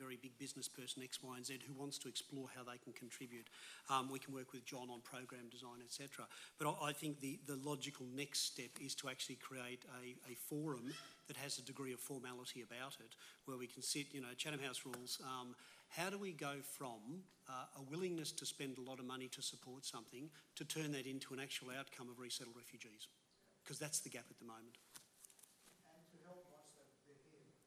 very 0.00 0.16
big 0.16 0.36
business 0.38 0.68
person 0.68 1.02
X, 1.02 1.22
Y, 1.22 1.36
and 1.36 1.44
Z 1.44 1.60
who 1.66 1.74
wants 1.78 1.98
to 1.98 2.08
explore 2.08 2.48
how 2.56 2.64
they 2.64 2.78
can 2.82 2.92
contribute. 2.92 3.48
Um, 3.88 4.08
we 4.10 4.18
can 4.18 4.32
work 4.32 4.52
with 4.52 4.64
John 4.64 4.88
on 4.90 5.00
program 5.04 5.48
design, 5.50 5.84
etc. 5.84 6.24
But 6.58 6.74
I, 6.80 6.88
I, 6.88 6.92
think 6.92 7.20
the, 7.20 7.38
the 7.46 7.58
logical 7.62 8.06
next 8.16 8.46
step 8.46 8.70
is 8.80 8.94
to 8.96 9.08
actually 9.08 9.36
create 9.36 9.84
a, 10.00 10.16
a 10.30 10.34
forum 10.48 10.94
that 11.28 11.36
has 11.36 11.58
a 11.58 11.62
degree 11.62 11.92
of 11.92 12.00
formality 12.00 12.62
about 12.62 12.96
it, 13.00 13.14
where 13.44 13.56
we 13.56 13.66
can 13.66 13.82
sit, 13.82 14.06
you 14.12 14.20
know, 14.20 14.32
Chatham 14.36 14.60
House 14.60 14.82
rules. 14.84 15.20
Um, 15.22 15.54
how 15.90 16.08
do 16.08 16.18
we 16.18 16.32
go 16.32 16.54
from 16.62 17.26
uh, 17.48 17.78
a 17.78 17.82
willingness 17.90 18.32
to 18.32 18.46
spend 18.46 18.78
a 18.78 18.80
lot 18.80 19.00
of 19.00 19.04
money 19.04 19.28
to 19.28 19.42
support 19.42 19.84
something 19.84 20.30
to 20.56 20.64
turn 20.64 20.92
that 20.92 21.06
into 21.06 21.34
an 21.34 21.40
actual 21.40 21.68
outcome 21.78 22.08
of 22.08 22.18
resettled 22.18 22.56
refugees? 22.56 23.08
Because 23.62 23.78
that's 23.78 24.00
the 24.00 24.08
gap 24.08 24.24
at 24.30 24.38
the 24.38 24.46
moment. 24.46 24.78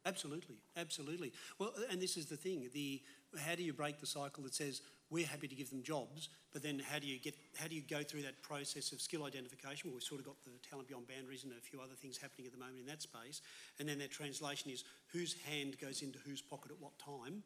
Absolutely, 0.05 0.57
absolutely. 0.75 1.31
Well, 1.59 1.73
and 1.89 2.01
this 2.01 2.17
is 2.17 2.25
the 2.25 2.35
thing: 2.35 2.69
the 2.73 3.01
how 3.39 3.55
do 3.55 3.63
you 3.63 3.73
break 3.73 3.99
the 3.99 4.05
cycle 4.05 4.43
that 4.43 4.53
says 4.53 4.81
we're 5.09 5.25
happy 5.25 5.47
to 5.47 5.55
give 5.55 5.69
them 5.69 5.81
jobs, 5.81 6.29
but 6.51 6.61
then 6.61 6.81
how 6.91 6.99
do 6.99 7.07
you 7.07 7.19
get 7.19 7.35
how 7.57 7.67
do 7.67 7.75
you 7.75 7.81
go 7.81 8.03
through 8.03 8.23
that 8.23 8.41
process 8.41 8.91
of 8.91 8.99
skill 8.99 9.23
identification? 9.23 9.89
Well, 9.89 9.93
we've 9.95 10.03
sort 10.03 10.19
of 10.19 10.25
got 10.25 10.35
the 10.43 10.51
talent 10.69 10.89
beyond 10.89 11.07
boundaries 11.07 11.45
and 11.45 11.53
a 11.53 11.61
few 11.61 11.79
other 11.79 11.95
things 11.95 12.17
happening 12.17 12.47
at 12.47 12.51
the 12.51 12.59
moment 12.59 12.79
in 12.81 12.85
that 12.87 13.01
space, 13.01 13.41
and 13.79 13.87
then 13.87 13.97
that 13.99 14.11
translation 14.11 14.71
is 14.71 14.83
whose 15.07 15.35
hand 15.47 15.77
goes 15.79 16.01
into 16.01 16.19
whose 16.19 16.41
pocket 16.41 16.71
at 16.71 16.81
what 16.81 16.97
time. 16.99 17.41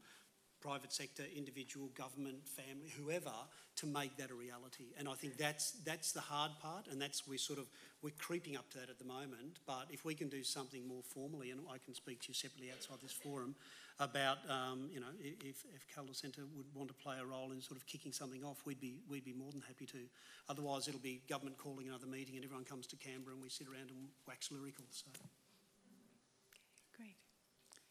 Private 0.62 0.92
sector, 0.92 1.24
individual, 1.36 1.90
government, 1.96 2.48
family, 2.48 2.90
whoever, 2.98 3.32
to 3.78 3.86
make 3.86 4.18
that 4.18 4.32
a 4.32 4.34
reality. 4.34 4.86
And 4.98 5.08
I 5.08 5.14
think 5.14 5.38
that's 5.38 5.72
that's 5.86 6.12
the 6.12 6.22
hard 6.22 6.52
part, 6.60 6.88
and 6.88 7.02
that's 7.02 7.28
we're 7.28 7.38
sort 7.38 7.60
of 7.60 7.68
we're 8.02 8.18
creeping 8.18 8.58
up 8.58 8.70
to 8.72 8.80
that 8.80 8.90
at 8.90 8.98
the 8.98 9.06
moment. 9.06 9.60
But 9.68 9.88
if 9.92 10.04
we 10.04 10.16
can 10.16 10.30
do 10.30 10.44
something 10.44 10.88
more 10.88 11.04
formally, 11.04 11.52
and 11.52 11.62
I 11.72 11.78
can 11.78 11.94
speak 11.94 12.22
to 12.22 12.30
you 12.30 12.34
separately 12.34 12.72
outside 12.72 12.98
this 13.02 13.14
forum 13.14 13.56
about 14.00 14.38
um, 14.50 14.90
you 14.92 15.00
know 15.00 15.14
if 15.22 15.64
if 15.76 15.86
Kaldor 15.96 16.16
Centre 16.16 16.44
would 16.56 16.68
want 16.74 16.90
to 16.90 16.96
play 16.96 17.18
a 17.22 17.26
role 17.26 17.52
in 17.52 17.62
sort 17.62 17.78
of 17.78 17.86
kicking 17.86 18.12
something 18.12 18.44
off, 18.44 18.66
we'd 18.66 18.82
be 18.82 18.96
we'd 19.10 19.26
be 19.26 19.34
more 19.34 19.52
than 19.52 19.62
happy 19.62 19.86
to. 19.86 20.00
Otherwise, 20.50 20.88
it'll 20.88 21.00
be 21.00 21.22
government 21.30 21.58
calling 21.58 21.88
another 21.88 22.08
meeting, 22.08 22.36
and 22.36 22.44
everyone 22.44 22.66
comes 22.66 22.88
to 22.88 22.96
Canberra, 22.96 23.34
and 23.36 23.44
we 23.44 23.50
sit 23.50 23.68
around 23.68 23.90
and 23.92 24.10
wax 24.28 24.52
lyrical. 24.52 24.86
So. 24.90 25.06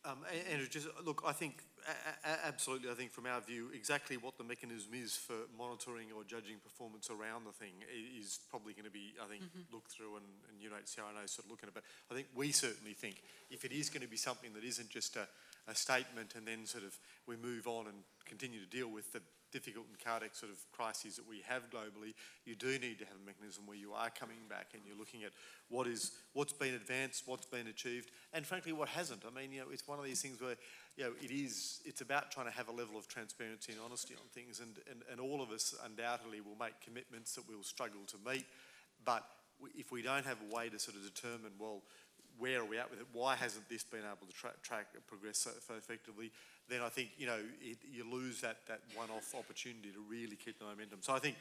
Um, 0.06 0.18
Andrew, 0.52 0.68
just 0.68 0.86
look, 1.04 1.24
I 1.26 1.32
think 1.32 1.64
absolutely. 2.46 2.90
I 2.90 2.94
think 2.94 3.12
from 3.12 3.26
our 3.26 3.40
view, 3.40 3.70
exactly 3.74 4.16
what 4.16 4.38
the 4.38 4.44
mechanism 4.44 4.94
is 4.94 5.16
for 5.16 5.34
monitoring 5.58 6.08
or 6.14 6.22
judging 6.24 6.56
performance 6.62 7.10
around 7.10 7.44
the 7.44 7.52
thing 7.52 7.74
is 7.90 8.38
probably 8.50 8.72
going 8.72 8.84
to 8.84 8.90
be, 8.90 9.14
I 9.22 9.26
think, 9.26 9.42
looked 9.72 9.90
through, 9.90 10.16
and, 10.16 10.26
and 10.50 10.62
know 10.62 11.26
sort 11.26 11.44
of 11.44 11.50
looking 11.50 11.68
at 11.68 11.76
it. 11.76 11.82
But 11.82 11.84
I 12.10 12.14
think 12.14 12.28
we 12.34 12.52
certainly 12.52 12.92
think 12.92 13.22
if 13.50 13.64
it 13.64 13.72
is 13.72 13.90
going 13.90 14.02
to 14.02 14.08
be 14.08 14.16
something 14.16 14.52
that 14.54 14.64
isn't 14.64 14.90
just 14.90 15.16
a, 15.16 15.26
a 15.68 15.74
statement 15.74 16.34
and 16.36 16.46
then 16.46 16.66
sort 16.66 16.84
of 16.84 16.96
we 17.26 17.36
move 17.36 17.66
on 17.66 17.86
and 17.86 17.98
continue 18.24 18.60
to 18.60 18.70
deal 18.70 18.88
with 18.88 19.12
the 19.12 19.20
difficult 19.52 19.86
and 19.88 19.98
chaotic 19.98 20.34
sort 20.34 20.52
of 20.52 20.58
crises 20.72 21.16
that 21.16 21.28
we 21.28 21.42
have 21.46 21.70
globally, 21.70 22.14
you 22.44 22.54
do 22.54 22.78
need 22.78 22.98
to 22.98 23.04
have 23.04 23.16
a 23.22 23.26
mechanism 23.26 23.66
where 23.66 23.76
you 23.76 23.92
are 23.92 24.10
coming 24.10 24.38
back 24.48 24.68
and 24.74 24.82
you're 24.86 24.96
looking 24.98 25.24
at 25.24 25.32
what 25.68 25.86
is 25.86 26.12
what's 26.32 26.52
been 26.52 26.74
advanced, 26.74 27.24
what's 27.26 27.46
been 27.46 27.66
achieved, 27.66 28.10
and 28.32 28.46
frankly 28.46 28.72
what 28.72 28.88
hasn't. 28.88 29.22
I 29.26 29.34
mean, 29.38 29.52
you 29.52 29.60
know, 29.60 29.66
it's 29.72 29.86
one 29.86 29.98
of 29.98 30.04
these 30.04 30.20
things 30.20 30.40
where 30.40 30.56
you 30.96 31.04
know 31.04 31.12
it 31.22 31.30
is 31.30 31.80
it's 31.84 32.00
about 32.00 32.30
trying 32.30 32.46
to 32.46 32.52
have 32.52 32.68
a 32.68 32.72
level 32.72 32.98
of 32.98 33.08
transparency 33.08 33.72
and 33.72 33.80
honesty 33.84 34.14
on 34.14 34.26
things, 34.34 34.60
and 34.60 34.76
and, 34.90 35.02
and 35.10 35.20
all 35.20 35.42
of 35.42 35.50
us 35.50 35.74
undoubtedly 35.84 36.40
will 36.40 36.58
make 36.58 36.80
commitments 36.80 37.34
that 37.34 37.48
we'll 37.48 37.62
struggle 37.62 38.02
to 38.06 38.16
meet, 38.28 38.46
but 39.04 39.24
if 39.74 39.90
we 39.90 40.02
don't 40.02 40.26
have 40.26 40.38
a 40.50 40.54
way 40.54 40.68
to 40.68 40.78
sort 40.78 40.96
of 40.96 41.02
determine 41.02 41.52
well 41.58 41.82
where 42.38 42.60
are 42.60 42.64
we 42.64 42.78
at 42.78 42.90
with 42.90 43.00
it? 43.00 43.06
Why 43.12 43.34
hasn't 43.34 43.68
this 43.68 43.82
been 43.84 44.00
able 44.00 44.26
to 44.28 44.32
tra- 44.34 44.52
track 44.62 44.86
progress 45.06 45.38
so, 45.38 45.50
so 45.66 45.74
effectively? 45.74 46.32
Then 46.68 46.82
I 46.82 46.88
think 46.88 47.10
you 47.16 47.26
know 47.26 47.38
it, 47.60 47.78
you 47.90 48.04
lose 48.10 48.40
that, 48.40 48.58
that 48.66 48.80
one-off 48.94 49.34
opportunity 49.34 49.90
to 49.90 50.00
really 50.08 50.36
keep 50.36 50.58
the 50.58 50.64
momentum. 50.64 50.98
So 51.00 51.14
I 51.14 51.18
think 51.18 51.36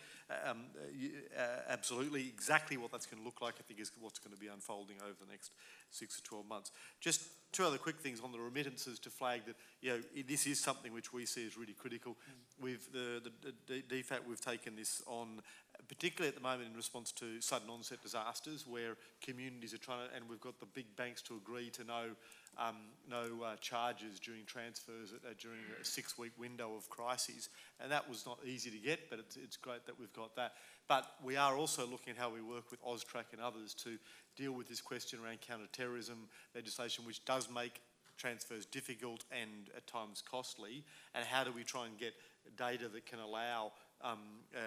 um, 0.47 0.65
uh, 0.76 0.82
you, 0.93 1.11
uh, 1.38 1.61
absolutely 1.69 2.28
exactly 2.28 2.78
what 2.78 2.91
that's 2.91 3.05
going 3.05 3.21
to 3.21 3.26
look 3.26 3.41
like. 3.41 3.55
I 3.59 3.63
think 3.63 3.80
is 3.80 3.91
what's 3.99 4.19
going 4.19 4.36
to 4.36 4.39
be 4.39 4.47
unfolding 4.47 4.97
over 5.01 5.15
the 5.19 5.32
next 5.32 5.51
six 5.89 6.17
to 6.17 6.23
twelve 6.23 6.47
months. 6.47 6.71
Just 6.99 7.23
two 7.51 7.63
other 7.63 7.78
quick 7.78 7.99
things 7.99 8.19
on 8.21 8.32
the 8.32 8.39
remittances 8.39 8.99
to 8.99 9.09
flag 9.09 9.41
that 9.45 9.55
you 9.82 9.89
know 9.89 9.99
this 10.28 10.45
is 10.45 10.59
something 10.59 10.93
which 10.93 11.13
we 11.13 11.26
see 11.26 11.45
as 11.45 11.57
really 11.57 11.73
critical. 11.73 12.15
We've 12.61 12.86
the, 12.91 13.21
the, 13.41 13.53
the 13.67 13.82
DFAT 13.82 14.19
we've 14.28 14.41
taken 14.41 14.76
this 14.76 15.01
on 15.07 15.41
particularly 15.88 16.30
at 16.30 16.36
the 16.36 16.41
moment 16.41 16.69
in 16.69 16.76
response 16.76 17.11
to 17.13 17.41
sudden 17.41 17.69
onset 17.69 18.01
disasters 18.01 18.65
where 18.67 18.97
communities 19.21 19.73
are 19.73 19.78
trying 19.78 20.07
to, 20.07 20.15
and 20.15 20.26
we've 20.30 20.41
got 20.41 20.59
the 20.59 20.65
big 20.65 20.95
banks 20.95 21.21
to 21.23 21.36
agree 21.36 21.69
to 21.71 21.84
no, 21.84 22.09
um, 22.58 22.76
no 23.10 23.43
uh, 23.43 23.56
charges 23.58 24.20
during 24.20 24.45
transfers 24.45 25.14
uh, 25.14 25.34
during 25.39 25.60
a 25.82 25.86
six 25.86 26.18
week 26.18 26.32
window 26.38 26.76
of 26.76 26.89
crises. 26.89 27.49
And 27.80 27.91
that 27.91 28.10
was 28.10 28.26
not 28.26 28.39
easy 28.45 28.70
to 28.72 28.78
get, 28.78 29.10
but 29.10 29.20
it's, 29.20 29.36
it's 29.36 29.58
great 29.58 29.86
that 29.86 29.99
we've 29.99 30.14
got 30.14 30.36
that. 30.36 30.53
But 30.88 31.06
we 31.24 31.36
are 31.36 31.56
also 31.56 31.86
looking 31.86 32.12
at 32.12 32.18
how 32.18 32.30
we 32.30 32.41
work 32.41 32.72
with 32.72 32.84
AUSTRAC 32.84 33.34
and 33.34 33.41
others 33.41 33.74
to 33.84 33.97
deal 34.36 34.51
with 34.51 34.68
this 34.68 34.82
question 34.82 35.20
around 35.24 35.41
counter-terrorism 35.41 36.18
legislation, 36.53 37.06
which 37.06 37.24
does 37.26 37.49
make 37.49 37.82
transfers 38.18 38.66
difficult 38.66 39.24
and 39.32 39.70
at 39.76 39.86
times 39.88 40.24
costly, 40.30 40.84
and 41.14 41.26
how 41.26 41.43
do 41.43 41.51
we 41.51 41.64
try 41.64 41.86
and 41.86 41.97
get 41.97 42.14
data 42.58 42.88
that 42.88 43.06
can 43.06 43.20
allow 43.20 43.72
um, 44.02 44.20
uh, 44.56 44.60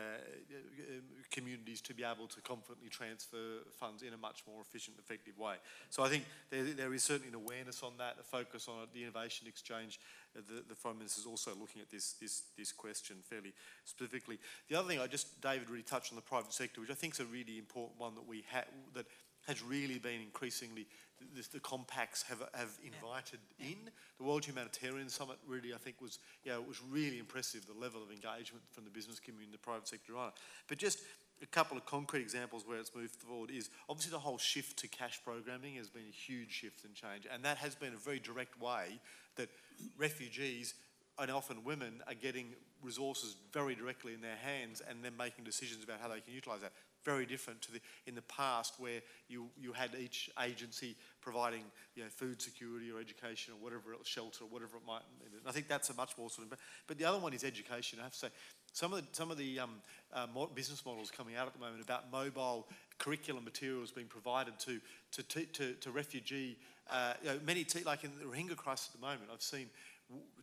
communities 1.31 1.81
to 1.83 1.95
be 1.95 2.05
able 2.05 2.27
to 2.27 2.41
confidently 2.41 2.89
transfer 2.89 3.63
funds 3.79 4.03
in 4.03 4.13
a 4.13 4.17
much 4.17 4.43
more 4.47 4.61
efficient, 4.61 4.97
effective 4.99 5.39
way. 5.39 5.57
So 5.91 6.03
I 6.03 6.09
think 6.09 6.25
there, 6.51 6.65
there 6.65 6.95
is 6.95 7.03
certainly 7.03 7.29
an 7.29 7.35
awareness 7.35 7.83
on 7.83 7.93
that, 7.99 8.17
a 8.21 8.23
focus 8.23 8.69
on 8.69 8.83
it. 8.83 8.93
The 8.93 9.03
innovation 9.03 9.47
exchange, 9.47 10.01
uh, 10.37 10.41
the, 10.47 10.65
the 10.69 10.75
Prime 10.75 10.99
Minister 10.99 11.21
is 11.21 11.27
also 11.27 11.53
looking 11.59 11.81
at 11.81 11.91
this, 11.91 12.15
this, 12.21 12.43
this 12.57 12.73
question 12.73 13.17
fairly 13.23 13.53
specifically. 13.85 14.39
The 14.69 14.77
other 14.79 14.89
thing 14.89 15.01
I 15.01 15.07
just, 15.07 15.41
David 15.41 15.71
really 15.71 15.83
touched 15.83 16.13
on 16.13 16.17
the 16.17 16.23
private 16.23 16.53
sector, 16.53 16.81
which 16.81 16.91
I 16.91 16.95
think 16.95 17.15
is 17.15 17.21
a 17.21 17.27
really 17.27 17.59
important 17.59 18.01
one 18.01 18.15
that 18.15 18.27
we 18.27 18.45
ha- 18.51 18.65
that 18.95 19.07
has 19.47 19.63
really 19.63 19.99
been 19.99 20.21
increasingly 20.21 20.87
the, 21.35 21.47
the 21.53 21.61
compacts 21.61 22.23
have, 22.23 22.43
have 22.55 22.77
invited 22.85 23.41
in. 23.59 23.91
The 24.19 24.25
World 24.25 24.45
Humanitarian 24.45 25.09
Summit 25.09 25.37
really, 25.47 25.75
I 25.75 25.79
think, 25.79 26.01
was 26.01 26.19
know, 26.53 26.61
it 26.61 26.69
was 26.69 26.81
really 26.91 27.19
impressive 27.19 27.67
the 27.67 27.79
level 27.79 28.03
of 28.03 28.11
engagement 28.11 28.65
from 28.71 28.85
the 28.85 28.91
business 28.91 29.21
community 29.21 29.53
the 29.53 29.59
private 29.59 29.89
sector 29.89 30.17
it. 30.17 30.35
But 30.69 30.79
just 30.79 31.01
a 31.43 31.47
couple 31.47 31.77
of 31.77 31.87
concrete 31.87 32.23
examples 32.23 32.67
where 32.67 32.79
it's 32.79 32.95
moved 32.95 33.15
forward 33.15 33.51
is 33.51 33.71
obviously 33.89 34.11
the 34.11 34.19
whole 34.19 34.39
shift 34.39 34.79
to 34.79 34.89
cash 34.89 35.21
programming 35.25 35.77
has 35.77 35.89
been 35.89 36.03
a 36.09 36.13
huge 36.13 36.51
shift 36.51 36.85
and 36.85 36.95
change, 36.95 37.27
and 37.33 37.45
that 37.45 37.59
has 37.59 37.75
been 37.75 37.95
a 37.95 37.99
very 37.99 38.19
direct 38.19 38.61
way 38.61 39.01
that 39.37 39.49
refugees 39.97 40.75
and 41.19 41.31
often 41.31 41.65
women 41.65 42.03
are 42.07 42.15
getting 42.15 42.55
resources 42.83 43.37
very 43.53 43.75
directly 43.75 44.15
in 44.15 44.21
their 44.21 44.37
hands 44.37 44.83
and 44.89 45.03
then 45.03 45.13
making 45.17 45.45
decisions 45.45 45.85
about 45.85 46.01
how 46.01 46.09
they 46.09 46.21
can 46.21 46.35
utilise 46.35 46.61
that. 46.61 46.73
Very 47.05 47.27
different 47.27 47.63
to 47.63 47.73
the 47.73 47.81
in 48.07 48.15
the 48.15 48.23
past 48.23 48.75
where 48.79 49.01
you, 49.29 49.49
you 49.59 49.73
had 49.73 49.91
each 49.99 50.31
agency 50.43 50.97
providing 51.21 51.63
you 51.95 52.03
know, 52.03 52.09
food 52.09 52.43
security 52.43 52.91
or 52.91 53.01
education 53.01 53.55
or 53.55 53.63
whatever 53.63 53.97
shelter 54.03 54.45
or 54.45 54.49
whatever 54.49 54.77
it 54.77 54.87
might. 54.87 55.03
And 55.25 55.41
I 55.47 55.53
think 55.53 55.69
that's 55.69 55.91
a 55.91 55.95
much 55.95 56.19
more 56.19 56.29
sort 56.29 56.51
of. 56.51 56.59
But 56.87 56.99
the 56.99 57.05
other 57.05 57.19
one 57.19 57.33
is 57.33 57.45
education. 57.45 57.99
I 58.01 58.05
have 58.05 58.13
to 58.13 58.19
say, 58.19 58.29
some 58.73 58.93
of 58.93 59.01
the, 59.01 59.07
some 59.13 59.31
of 59.31 59.39
the 59.39 59.61
um, 59.61 59.71
uh, 60.13 60.27
business 60.55 60.85
models 60.85 61.11
coming 61.11 61.37
out 61.37 61.47
at 61.47 61.55
the 61.55 61.61
moment 61.61 61.83
about 61.83 62.13
mobile 62.13 62.69
curriculum 62.99 63.45
materials 63.45 63.91
being 63.91 64.07
provided 64.07 64.59
to 64.61 64.81
to 65.13 65.23
to, 65.23 65.73
to, 65.75 65.91
refugee. 65.91 66.59
Uh, 66.91 67.15
you 67.23 67.29
know, 67.31 67.39
many 67.45 67.65
te- 67.65 67.85
like 67.85 68.05
in 68.05 68.11
the 68.19 68.25
Rohingya 68.25 68.57
crisis 68.57 68.91
at 68.93 69.01
the 69.01 69.07
moment, 69.07 69.31
I've 69.33 69.43
seen 69.43 69.69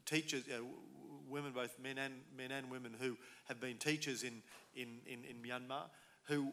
teachers, 0.06 0.44
you 0.48 0.54
know, 0.54 0.66
women, 1.30 1.52
both 1.52 1.78
men 1.82 1.98
and 1.98 2.14
men 2.38 2.52
and 2.52 2.70
women, 2.70 2.96
who 3.00 3.18
have 3.46 3.60
been 3.60 3.78
teachers 3.78 4.24
in 4.24 4.42
in, 4.76 5.00
in, 5.06 5.20
in 5.24 5.38
Myanmar, 5.42 5.84
who 6.26 6.52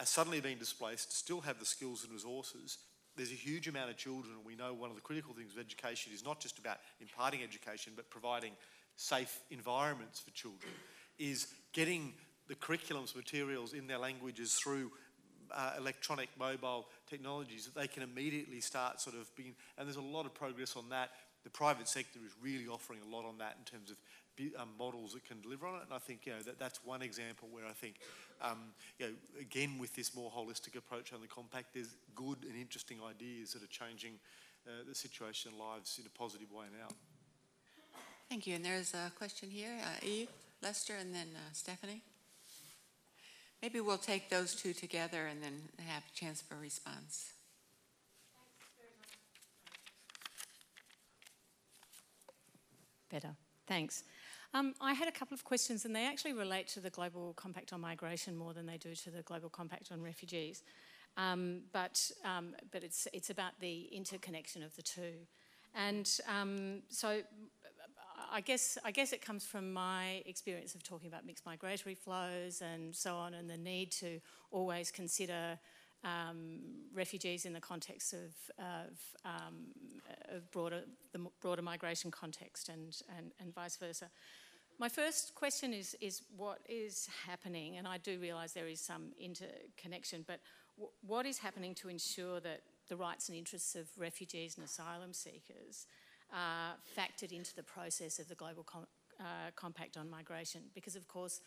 are 0.00 0.06
suddenly 0.06 0.40
being 0.40 0.58
displaced, 0.58 1.16
still 1.16 1.40
have 1.40 1.58
the 1.58 1.66
skills 1.66 2.04
and 2.04 2.12
resources. 2.12 2.78
There's 3.16 3.30
a 3.30 3.34
huge 3.34 3.68
amount 3.68 3.90
of 3.90 3.96
children, 3.96 4.36
we 4.44 4.54
know 4.54 4.72
one 4.72 4.90
of 4.90 4.96
the 4.96 5.02
critical 5.02 5.34
things 5.34 5.52
of 5.52 5.58
education 5.58 6.12
is 6.14 6.24
not 6.24 6.40
just 6.40 6.58
about 6.58 6.78
imparting 7.00 7.42
education, 7.42 7.92
but 7.94 8.08
providing 8.08 8.52
safe 8.96 9.40
environments 9.50 10.20
for 10.20 10.30
children, 10.30 10.72
is 11.18 11.48
getting 11.72 12.14
the 12.48 12.54
curriculums, 12.54 13.14
materials 13.14 13.74
in 13.74 13.86
their 13.86 13.98
languages 13.98 14.54
through 14.54 14.90
uh, 15.54 15.72
electronic 15.76 16.28
mobile 16.38 16.86
technologies 17.06 17.66
that 17.66 17.74
they 17.74 17.86
can 17.86 18.02
immediately 18.02 18.60
start 18.60 19.00
sort 19.00 19.16
of 19.16 19.34
being, 19.36 19.54
and 19.76 19.86
there's 19.86 19.96
a 19.96 20.00
lot 20.00 20.24
of 20.24 20.34
progress 20.34 20.76
on 20.76 20.88
that. 20.88 21.10
The 21.44 21.50
private 21.50 21.88
sector 21.88 22.20
is 22.24 22.32
really 22.40 22.66
offering 22.66 23.00
a 23.06 23.08
lot 23.14 23.24
on 23.24 23.38
that 23.38 23.56
in 23.58 23.64
terms 23.64 23.90
of 23.90 23.96
um, 24.58 24.70
models 24.78 25.12
that 25.12 25.24
can 25.26 25.40
deliver 25.40 25.66
on 25.66 25.76
it, 25.76 25.82
and 25.84 25.92
I 25.92 25.98
think 25.98 26.26
you 26.26 26.32
know 26.32 26.42
that, 26.42 26.58
that's 26.58 26.80
one 26.84 27.02
example 27.02 27.48
where 27.50 27.66
I 27.66 27.72
think, 27.72 27.96
um, 28.40 28.72
you 28.98 29.06
know, 29.06 29.12
again 29.40 29.78
with 29.78 29.94
this 29.94 30.14
more 30.14 30.30
holistic 30.30 30.76
approach 30.76 31.12
on 31.12 31.20
the 31.20 31.26
compact, 31.26 31.74
there's 31.74 31.94
good 32.14 32.38
and 32.48 32.56
interesting 32.56 32.98
ideas 33.06 33.52
that 33.52 33.62
are 33.62 33.66
changing 33.66 34.14
uh, 34.66 34.70
the 34.88 34.94
situation 34.94 35.52
and 35.52 35.60
lives 35.60 35.98
in 35.98 36.06
a 36.06 36.18
positive 36.18 36.50
way 36.50 36.66
now. 36.72 36.88
Thank 38.28 38.46
you. 38.46 38.54
And 38.54 38.64
there's 38.64 38.94
a 38.94 39.12
question 39.18 39.50
here. 39.50 39.76
Uh, 39.82 40.06
Eve, 40.06 40.28
Lester, 40.62 40.94
and 40.98 41.14
then 41.14 41.28
uh, 41.34 41.50
Stephanie. 41.52 42.02
Maybe 43.60 43.80
we'll 43.80 43.98
take 43.98 44.30
those 44.30 44.54
two 44.54 44.72
together 44.72 45.26
and 45.26 45.42
then 45.42 45.62
have 45.86 46.02
a 46.02 46.18
chance 46.18 46.40
for 46.40 46.54
a 46.54 46.58
response. 46.58 47.32
Better. 53.12 53.36
Thanks. 53.66 54.04
Um, 54.54 54.74
I 54.80 54.94
had 54.94 55.06
a 55.06 55.12
couple 55.12 55.34
of 55.34 55.44
questions, 55.44 55.84
and 55.84 55.94
they 55.94 56.06
actually 56.06 56.32
relate 56.32 56.66
to 56.68 56.80
the 56.80 56.88
Global 56.88 57.34
Compact 57.34 57.74
on 57.74 57.80
Migration 57.82 58.34
more 58.34 58.54
than 58.54 58.64
they 58.64 58.78
do 58.78 58.94
to 58.94 59.10
the 59.10 59.22
Global 59.22 59.50
Compact 59.50 59.92
on 59.92 60.00
Refugees. 60.00 60.62
Um, 61.18 61.60
but 61.74 62.10
um, 62.24 62.56
but 62.70 62.82
it's 62.82 63.06
it's 63.12 63.28
about 63.28 63.52
the 63.60 63.82
interconnection 63.92 64.62
of 64.62 64.74
the 64.76 64.82
two, 64.82 65.12
and 65.74 66.08
um, 66.26 66.82
so 66.88 67.20
I 68.32 68.40
guess 68.40 68.78
I 68.82 68.92
guess 68.92 69.12
it 69.12 69.20
comes 69.20 69.44
from 69.44 69.74
my 69.74 70.22
experience 70.24 70.74
of 70.74 70.82
talking 70.82 71.08
about 71.08 71.26
mixed 71.26 71.44
migratory 71.44 71.94
flows 71.94 72.62
and 72.62 72.96
so 72.96 73.14
on, 73.14 73.34
and 73.34 73.48
the 73.50 73.58
need 73.58 73.92
to 73.92 74.20
always 74.50 74.90
consider 74.90 75.58
um, 76.04 76.60
refugees 76.94 77.44
in 77.44 77.52
the 77.52 77.60
context 77.60 78.12
of, 78.12 78.34
of, 78.58 78.98
um, 79.24 79.66
of 80.28 80.50
broader 80.50 80.82
the 81.12 81.20
broader 81.40 81.62
migration 81.62 82.10
context, 82.10 82.68
and, 82.68 83.02
and, 83.16 83.32
and 83.40 83.54
vice 83.54 83.76
versa. 83.76 84.10
My 84.78 84.88
first 84.88 85.34
question 85.34 85.72
is 85.72 85.94
is 86.00 86.22
what 86.36 86.58
is 86.68 87.08
happening, 87.26 87.76
and 87.76 87.86
I 87.86 87.98
do 87.98 88.18
realise 88.18 88.52
there 88.52 88.68
is 88.68 88.80
some 88.80 89.12
interconnection, 89.20 90.24
but 90.26 90.40
w- 90.76 90.92
what 91.06 91.26
is 91.26 91.38
happening 91.38 91.74
to 91.76 91.88
ensure 91.88 92.40
that 92.40 92.62
the 92.88 92.96
rights 92.96 93.28
and 93.28 93.38
interests 93.38 93.76
of 93.76 93.86
refugees 93.96 94.56
and 94.56 94.64
asylum 94.64 95.12
seekers 95.12 95.86
are 96.32 96.74
factored 96.98 97.32
into 97.32 97.54
the 97.54 97.62
process 97.62 98.18
of 98.18 98.28
the 98.28 98.34
Global 98.34 98.64
Com- 98.64 98.86
uh, 99.20 99.50
compact 99.54 99.96
on 99.96 100.10
migration 100.10 100.62
because, 100.74 100.96
of 100.96 101.06
course, 101.06 101.40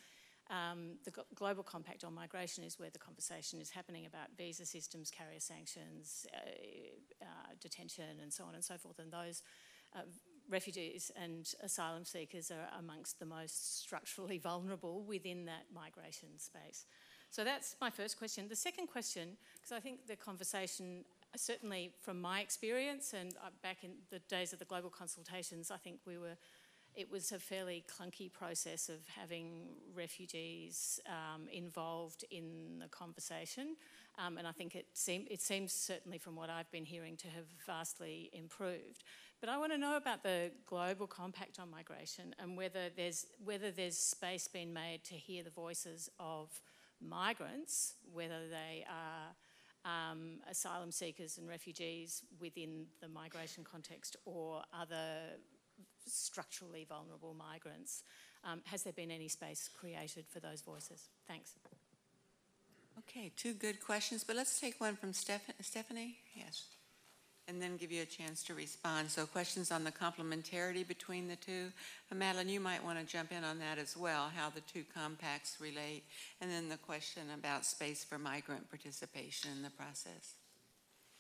um, 0.49 0.97
the 1.03 1.11
Global 1.33 1.63
Compact 1.63 2.03
on 2.03 2.13
Migration 2.13 2.63
is 2.63 2.77
where 2.77 2.89
the 2.91 2.99
conversation 2.99 3.59
is 3.59 3.69
happening 3.69 4.05
about 4.05 4.27
visa 4.37 4.65
systems, 4.65 5.09
carrier 5.09 5.39
sanctions, 5.39 6.27
uh, 6.33 7.25
uh, 7.25 7.53
detention, 7.59 8.19
and 8.21 8.31
so 8.31 8.43
on 8.43 8.53
and 8.53 8.63
so 8.63 8.77
forth. 8.77 8.99
And 8.99 9.11
those 9.11 9.41
uh, 9.95 10.01
refugees 10.49 11.11
and 11.15 11.51
asylum 11.63 12.05
seekers 12.05 12.51
are 12.51 12.69
amongst 12.77 13.19
the 13.19 13.25
most 13.25 13.79
structurally 13.81 14.37
vulnerable 14.43 15.03
within 15.03 15.45
that 15.45 15.65
migration 15.73 16.29
space. 16.37 16.85
So 17.31 17.43
that's 17.43 17.75
my 17.81 17.89
first 17.89 18.17
question. 18.17 18.47
The 18.47 18.55
second 18.55 18.87
question, 18.87 19.37
because 19.55 19.71
I 19.71 19.79
think 19.79 20.07
the 20.07 20.15
conversation, 20.15 21.03
certainly 21.35 21.91
from 22.01 22.21
my 22.21 22.39
experience 22.39 23.13
and 23.13 23.33
uh, 23.43 23.49
back 23.63 23.83
in 23.83 23.91
the 24.11 24.19
days 24.19 24.53
of 24.53 24.59
the 24.59 24.65
global 24.65 24.89
consultations, 24.89 25.71
I 25.71 25.77
think 25.77 25.99
we 26.05 26.17
were 26.17 26.37
it 26.95 27.11
was 27.11 27.31
a 27.31 27.39
fairly 27.39 27.83
clunky 27.87 28.31
process 28.31 28.89
of 28.89 28.99
having 29.07 29.67
refugees 29.93 30.99
um, 31.07 31.47
involved 31.51 32.23
in 32.31 32.79
the 32.79 32.87
conversation. 32.87 33.75
Um, 34.17 34.37
and 34.37 34.47
I 34.47 34.51
think 34.51 34.75
it, 34.75 34.85
seem, 34.93 35.25
it 35.29 35.41
seems, 35.41 35.73
certainly 35.73 36.17
from 36.17 36.35
what 36.35 36.49
I've 36.49 36.71
been 36.71 36.85
hearing, 36.85 37.17
to 37.17 37.27
have 37.27 37.45
vastly 37.65 38.29
improved. 38.33 39.03
But 39.41 39.49
I 39.49 39.57
want 39.57 39.73
to 39.73 39.77
know 39.77 39.97
about 39.97 40.23
the 40.23 40.51
global 40.65 41.05
compact 41.05 41.59
on 41.59 41.69
migration 41.69 42.33
and 42.39 42.55
whether 42.55 42.89
there's, 42.95 43.25
whether 43.43 43.71
there's 43.71 43.97
space 43.97 44.47
being 44.47 44.73
made 44.73 45.03
to 45.05 45.15
hear 45.15 45.43
the 45.43 45.49
voices 45.49 46.09
of 46.19 46.49
migrants, 47.01 47.95
whether 48.13 48.47
they 48.49 48.85
are 48.89 49.35
um, 49.85 50.39
asylum 50.49 50.91
seekers 50.91 51.37
and 51.37 51.47
refugees 51.47 52.23
within 52.39 52.85
the 53.01 53.07
migration 53.07 53.63
context 53.63 54.15
or 54.25 54.63
other 54.73 55.37
structurally 56.07 56.85
vulnerable 56.87 57.33
migrants. 57.33 58.03
Um, 58.43 58.61
has 58.65 58.83
there 58.83 58.93
been 58.93 59.11
any 59.11 59.27
space 59.27 59.69
created 59.79 60.25
for 60.27 60.39
those 60.39 60.61
voices? 60.61 61.09
Thanks. 61.27 61.53
Okay, 62.99 63.31
two 63.35 63.53
good 63.53 63.83
questions, 63.83 64.23
but 64.23 64.35
let's 64.35 64.59
take 64.59 64.79
one 64.79 64.95
from 64.95 65.13
Steph- 65.13 65.53
Stephanie. 65.61 66.17
Yes. 66.35 66.65
And 67.47 67.61
then 67.61 67.77
give 67.77 67.91
you 67.91 68.01
a 68.01 68.05
chance 68.05 68.43
to 68.45 68.55
respond. 68.55 69.11
So, 69.11 69.27
questions 69.27 69.71
on 69.71 69.83
the 69.83 69.91
complementarity 69.91 70.87
between 70.87 71.27
the 71.27 71.35
two. 71.35 71.71
Uh, 72.11 72.15
Madeline, 72.15 72.49
you 72.49 72.59
might 72.59 72.83
want 72.83 72.97
to 72.99 73.05
jump 73.05 73.31
in 73.31 73.43
on 73.43 73.59
that 73.59 73.77
as 73.77 73.95
well, 73.95 74.31
how 74.35 74.49
the 74.49 74.61
two 74.61 74.83
compacts 74.95 75.57
relate. 75.59 76.03
And 76.41 76.49
then 76.49 76.69
the 76.69 76.77
question 76.77 77.23
about 77.37 77.65
space 77.65 78.03
for 78.03 78.17
migrant 78.17 78.67
participation 78.69 79.51
in 79.55 79.61
the 79.61 79.69
process. 79.69 80.33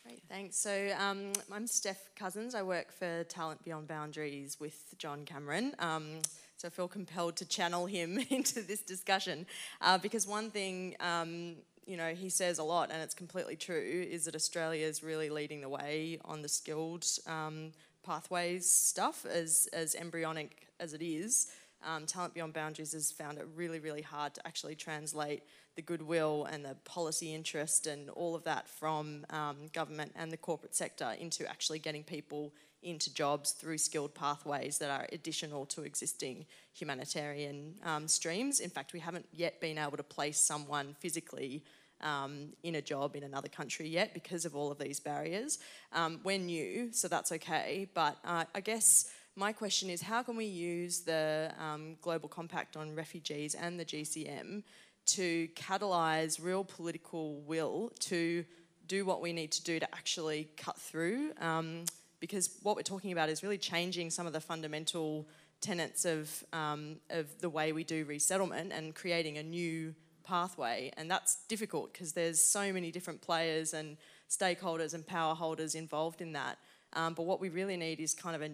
Great, 0.05 0.21
thanks. 0.29 0.55
So 0.55 0.89
um, 0.99 1.33
I'm 1.51 1.65
Steph 1.65 2.11
Cousins. 2.15 2.53
I 2.53 2.61
work 2.61 2.91
for 2.91 3.23
Talent 3.23 3.63
Beyond 3.63 3.87
Boundaries 3.87 4.59
with 4.59 4.93
John 4.99 5.25
Cameron. 5.25 5.73
Um, 5.79 6.19
so 6.57 6.67
I 6.67 6.69
feel 6.69 6.87
compelled 6.87 7.37
to 7.37 7.45
channel 7.45 7.87
him 7.87 8.19
into 8.29 8.61
this 8.61 8.81
discussion 8.81 9.47
uh, 9.81 9.97
because 9.97 10.27
one 10.27 10.51
thing, 10.51 10.95
um, 10.99 11.55
you 11.87 11.97
know, 11.97 12.13
he 12.13 12.29
says 12.29 12.59
a 12.59 12.63
lot, 12.63 12.91
and 12.91 13.01
it's 13.01 13.15
completely 13.15 13.55
true, 13.55 14.05
is 14.07 14.25
that 14.25 14.35
Australia 14.35 14.85
is 14.85 15.01
really 15.01 15.31
leading 15.31 15.61
the 15.61 15.69
way 15.69 16.19
on 16.23 16.43
the 16.43 16.49
skilled 16.49 17.07
um, 17.25 17.71
pathways 18.03 18.69
stuff, 18.69 19.25
as 19.25 19.67
as 19.73 19.95
embryonic 19.95 20.67
as 20.79 20.93
it 20.93 21.01
is. 21.01 21.47
Um, 21.83 22.05
Talent 22.05 22.35
Beyond 22.35 22.53
Boundaries 22.53 22.93
has 22.93 23.11
found 23.11 23.39
it 23.39 23.47
really, 23.55 23.79
really 23.79 24.03
hard 24.03 24.35
to 24.35 24.45
actually 24.45 24.75
translate 24.75 25.41
the 25.75 25.81
goodwill 25.81 26.47
and 26.51 26.63
the 26.63 26.75
policy 26.85 27.33
interest 27.33 27.87
and 27.87 28.09
all 28.11 28.35
of 28.35 28.43
that 28.45 28.67
from 28.67 29.25
um, 29.29 29.57
government 29.73 30.11
and 30.15 30.31
the 30.31 30.37
corporate 30.37 30.75
sector 30.75 31.13
into 31.19 31.47
actually 31.49 31.79
getting 31.79 32.03
people 32.03 32.53
into 32.81 33.13
jobs 33.13 33.51
through 33.51 33.77
skilled 33.77 34.13
pathways 34.13 34.77
that 34.77 34.89
are 34.89 35.07
additional 35.11 35.65
to 35.65 35.81
existing 35.81 36.45
humanitarian 36.73 37.73
um, 37.83 38.07
streams. 38.07 38.59
In 38.59 38.69
fact, 38.69 38.93
we 38.93 38.99
haven't 38.99 39.25
yet 39.33 39.59
been 39.59 39.77
able 39.77 39.97
to 39.97 40.03
place 40.03 40.39
someone 40.39 40.95
physically 40.99 41.63
um, 42.01 42.49
in 42.63 42.75
a 42.75 42.81
job 42.81 43.15
in 43.15 43.23
another 43.23 43.47
country 43.47 43.87
yet 43.87 44.13
because 44.13 44.45
of 44.45 44.55
all 44.55 44.71
of 44.71 44.77
these 44.77 44.99
barriers. 44.99 45.59
Um, 45.93 46.19
we're 46.23 46.37
new, 46.37 46.89
so 46.91 47.07
that's 47.07 47.31
okay. 47.31 47.89
But 47.93 48.17
uh, 48.23 48.45
I 48.53 48.61
guess 48.61 49.09
my 49.35 49.51
question 49.51 49.89
is 49.89 50.01
how 50.01 50.21
can 50.21 50.35
we 50.35 50.45
use 50.45 51.01
the 51.01 51.51
um, 51.59 51.97
Global 52.01 52.29
Compact 52.29 52.77
on 52.77 52.95
Refugees 52.95 53.55
and 53.55 53.79
the 53.79 53.85
GCM 53.85 54.63
to 55.05 55.47
catalyse 55.49 56.43
real 56.43 56.63
political 56.63 57.41
will 57.41 57.91
to 57.99 58.45
do 58.87 59.05
what 59.05 59.21
we 59.21 59.33
need 59.33 59.51
to 59.51 59.63
do 59.63 59.79
to 59.79 59.95
actually 59.95 60.49
cut 60.57 60.77
through. 60.77 61.31
Um, 61.39 61.85
because 62.19 62.57
what 62.63 62.75
we're 62.75 62.81
talking 62.81 63.11
about 63.11 63.29
is 63.29 63.43
really 63.43 63.57
changing 63.57 64.09
some 64.09 64.25
of 64.25 64.33
the 64.33 64.41
fundamental 64.41 65.27
tenets 65.61 66.05
of, 66.05 66.43
um, 66.53 66.97
of 67.09 67.27
the 67.39 67.49
way 67.49 67.71
we 67.71 67.83
do 67.83 68.05
resettlement 68.05 68.71
and 68.71 68.95
creating 68.95 69.37
a 69.37 69.43
new 69.43 69.93
pathway. 70.23 70.91
And 70.97 71.09
that's 71.09 71.37
difficult 71.47 71.93
because 71.93 72.13
there's 72.13 72.41
so 72.41 72.71
many 72.73 72.91
different 72.91 73.21
players 73.21 73.73
and 73.73 73.97
stakeholders 74.29 74.93
and 74.93 75.05
power 75.05 75.35
holders 75.35 75.75
involved 75.75 76.21
in 76.21 76.33
that. 76.33 76.57
Um, 76.93 77.13
but 77.13 77.23
what 77.23 77.39
we 77.39 77.49
really 77.49 77.77
need 77.77 77.99
is 77.99 78.13
kind 78.13 78.35
of 78.35 78.41
a, 78.41 78.51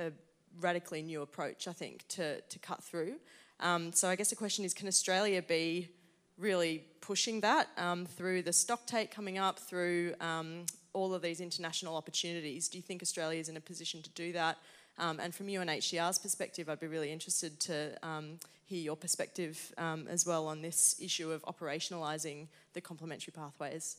a, 0.00 0.06
a 0.08 0.12
radically 0.60 1.02
new 1.02 1.22
approach, 1.22 1.68
I 1.68 1.72
think, 1.72 2.06
to, 2.08 2.40
to 2.40 2.58
cut 2.58 2.82
through. 2.82 3.16
Um, 3.60 3.92
so 3.92 4.08
I 4.08 4.16
guess 4.16 4.30
the 4.30 4.36
question 4.36 4.64
is, 4.64 4.74
can 4.74 4.88
Australia 4.88 5.42
be 5.42 5.88
really 6.36 6.84
pushing 7.00 7.40
that 7.40 7.68
um, 7.76 8.06
through 8.06 8.42
the 8.42 8.52
stock 8.52 8.86
take 8.86 9.10
coming 9.10 9.38
up, 9.38 9.58
through 9.58 10.14
um, 10.20 10.66
all 10.92 11.14
of 11.14 11.22
these 11.22 11.40
international 11.40 11.96
opportunities? 11.96 12.68
Do 12.68 12.78
you 12.78 12.82
think 12.82 13.02
Australia 13.02 13.40
is 13.40 13.48
in 13.48 13.56
a 13.56 13.60
position 13.60 14.02
to 14.02 14.10
do 14.10 14.32
that? 14.32 14.58
Um, 14.98 15.18
and 15.20 15.34
from 15.34 15.48
UNHCR's 15.48 16.18
perspective, 16.18 16.68
I'd 16.68 16.80
be 16.80 16.86
really 16.86 17.10
interested 17.10 17.58
to 17.60 17.96
um, 18.02 18.38
hear 18.64 18.80
your 18.80 18.96
perspective 18.96 19.72
um, 19.76 20.06
as 20.08 20.24
well 20.26 20.46
on 20.46 20.62
this 20.62 20.96
issue 21.00 21.30
of 21.32 21.42
operationalising 21.42 22.46
the 22.74 22.80
complementary 22.80 23.32
pathways. 23.32 23.96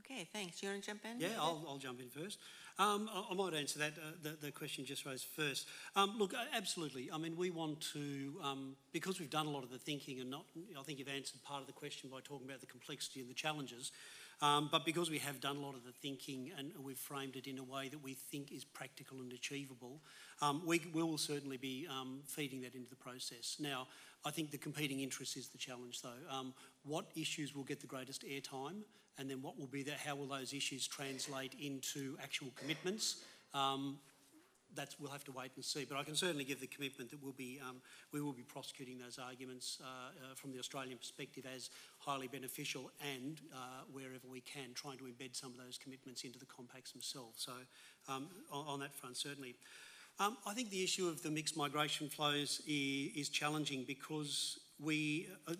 Okay, 0.00 0.28
thanks. 0.32 0.60
Do 0.60 0.66
you 0.66 0.72
want 0.72 0.84
to 0.84 0.90
jump 0.90 1.04
in? 1.04 1.20
Yeah, 1.20 1.28
I'll, 1.38 1.64
I'll 1.68 1.78
jump 1.78 2.00
in 2.00 2.08
first. 2.08 2.38
Um, 2.76 3.08
I, 3.14 3.24
I, 3.30 3.34
might 3.34 3.54
answer 3.54 3.78
that, 3.78 3.92
uh, 3.92 4.10
the, 4.20 4.30
the, 4.46 4.50
question 4.50 4.84
just 4.84 5.06
raised 5.06 5.26
first. 5.36 5.68
Um, 5.94 6.16
look, 6.18 6.34
absolutely. 6.52 7.08
I 7.12 7.18
mean, 7.18 7.36
we 7.36 7.50
want 7.50 7.80
to, 7.92 8.34
um, 8.42 8.74
because 8.92 9.20
we've 9.20 9.30
done 9.30 9.46
a 9.46 9.50
lot 9.50 9.62
of 9.62 9.70
the 9.70 9.78
thinking 9.78 10.18
and 10.18 10.28
not, 10.28 10.44
I 10.78 10.82
think 10.82 10.98
you've 10.98 11.08
answered 11.08 11.40
part 11.44 11.60
of 11.60 11.68
the 11.68 11.72
question 11.72 12.10
by 12.10 12.18
talking 12.24 12.48
about 12.48 12.60
the 12.60 12.66
complexity 12.66 13.20
and 13.20 13.30
the 13.30 13.34
challenges, 13.34 13.92
um, 14.42 14.68
but 14.72 14.84
because 14.84 15.08
we 15.08 15.18
have 15.18 15.40
done 15.40 15.56
a 15.56 15.60
lot 15.60 15.76
of 15.76 15.84
the 15.84 15.92
thinking 15.92 16.50
and 16.58 16.72
we've 16.82 16.98
framed 16.98 17.36
it 17.36 17.46
in 17.46 17.58
a 17.58 17.62
way 17.62 17.88
that 17.88 18.02
we 18.02 18.14
think 18.14 18.50
is 18.50 18.64
practical 18.64 19.20
and 19.20 19.32
achievable, 19.32 20.00
um, 20.42 20.60
we, 20.66 20.80
will 20.92 21.16
certainly 21.16 21.56
be 21.56 21.86
um, 21.88 22.22
feeding 22.26 22.60
that 22.62 22.74
into 22.74 22.90
the 22.90 22.96
process. 22.96 23.56
Now, 23.60 23.86
I 24.24 24.32
think 24.32 24.50
the 24.50 24.58
competing 24.58 24.98
interest 24.98 25.36
is 25.36 25.46
the 25.48 25.58
challenge, 25.58 26.02
though. 26.02 26.52
what 26.82 27.06
issues 27.14 27.54
will 27.54 27.62
get 27.62 27.80
the 27.80 27.86
greatest 27.86 28.24
airtime? 28.24 28.82
And 29.18 29.30
then 29.30 29.42
what 29.42 29.58
will 29.58 29.66
be 29.66 29.82
that? 29.84 29.98
How 29.98 30.16
will 30.16 30.26
those 30.26 30.52
issues 30.52 30.86
translate 30.86 31.54
into 31.60 32.16
actual 32.22 32.48
commitments? 32.56 33.22
Um, 33.52 33.98
we'll 34.98 35.10
have 35.10 35.24
to 35.24 35.32
wait 35.32 35.52
and 35.56 35.64
see. 35.64 35.84
But 35.88 35.98
I 35.98 36.02
can 36.02 36.14
certainly 36.14 36.44
give 36.44 36.60
the 36.60 36.66
commitment 36.66 37.10
that 37.10 37.22
we'll 37.22 37.32
be 37.32 37.60
um, 37.66 37.76
we 38.12 38.20
will 38.20 38.32
be 38.32 38.42
prosecuting 38.42 38.98
those 38.98 39.18
arguments 39.18 39.78
uh, 39.80 39.86
uh, 39.86 40.34
from 40.34 40.52
the 40.52 40.58
Australian 40.58 40.98
perspective 40.98 41.44
as 41.54 41.70
highly 41.98 42.28
beneficial, 42.28 42.90
and 43.14 43.40
uh, 43.52 43.82
wherever 43.92 44.26
we 44.30 44.40
can, 44.40 44.74
trying 44.74 44.98
to 44.98 45.04
embed 45.04 45.36
some 45.36 45.52
of 45.52 45.58
those 45.58 45.78
commitments 45.78 46.24
into 46.24 46.38
the 46.38 46.46
compacts 46.46 46.92
themselves. 46.92 47.42
So 47.42 47.52
um, 48.08 48.28
on, 48.50 48.66
on, 48.66 48.80
that 48.80 48.94
front, 48.94 49.16
certainly. 49.16 49.54
Um, 50.20 50.36
I 50.46 50.54
think 50.54 50.70
the 50.70 50.84
issue 50.84 51.08
of 51.08 51.22
the 51.22 51.30
mixed 51.30 51.56
migration 51.56 52.08
flows 52.08 52.60
is, 52.68 53.10
is 53.16 53.28
challenging 53.28 53.84
because 53.84 54.60
we, 54.78 55.26
uh, 55.48 55.54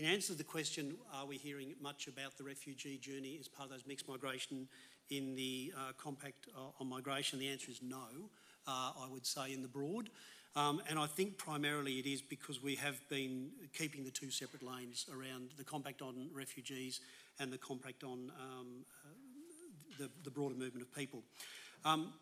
in 0.00 0.06
answer 0.06 0.28
to 0.28 0.38
the 0.38 0.44
question, 0.44 0.94
are 1.12 1.26
we 1.26 1.36
hearing 1.36 1.74
much 1.78 2.06
about 2.06 2.38
the 2.38 2.44
refugee 2.44 2.96
journey 2.96 3.36
as 3.38 3.48
part 3.48 3.66
of 3.66 3.72
those 3.72 3.86
mixed 3.86 4.08
migration 4.08 4.66
in 5.10 5.34
the 5.34 5.74
uh, 5.76 5.92
compact 5.98 6.46
uh, 6.56 6.70
on 6.80 6.88
migration? 6.88 7.38
The 7.38 7.48
answer 7.48 7.70
is 7.70 7.82
no, 7.82 8.30
uh, 8.66 8.92
I 8.98 9.06
would 9.10 9.26
say 9.26 9.52
in 9.52 9.60
the 9.60 9.68
broad. 9.68 10.08
Um, 10.56 10.80
and 10.88 10.98
I 10.98 11.06
think 11.06 11.36
primarily 11.36 11.98
it 11.98 12.06
is 12.06 12.22
because 12.22 12.62
we 12.62 12.76
have 12.76 12.98
been 13.10 13.50
keeping 13.76 14.02
the 14.02 14.10
two 14.10 14.30
separate 14.30 14.62
lanes 14.62 15.04
around 15.12 15.50
the 15.58 15.64
compact 15.64 16.00
on 16.00 16.30
refugees 16.32 17.00
and 17.38 17.52
the 17.52 17.58
compact 17.58 18.02
on 18.02 18.32
um, 18.40 18.86
uh, 19.04 19.08
the, 19.98 20.08
the, 20.24 20.30
broader 20.30 20.54
movement 20.54 20.80
of 20.80 20.94
people. 20.94 21.22
Um, 21.84 22.14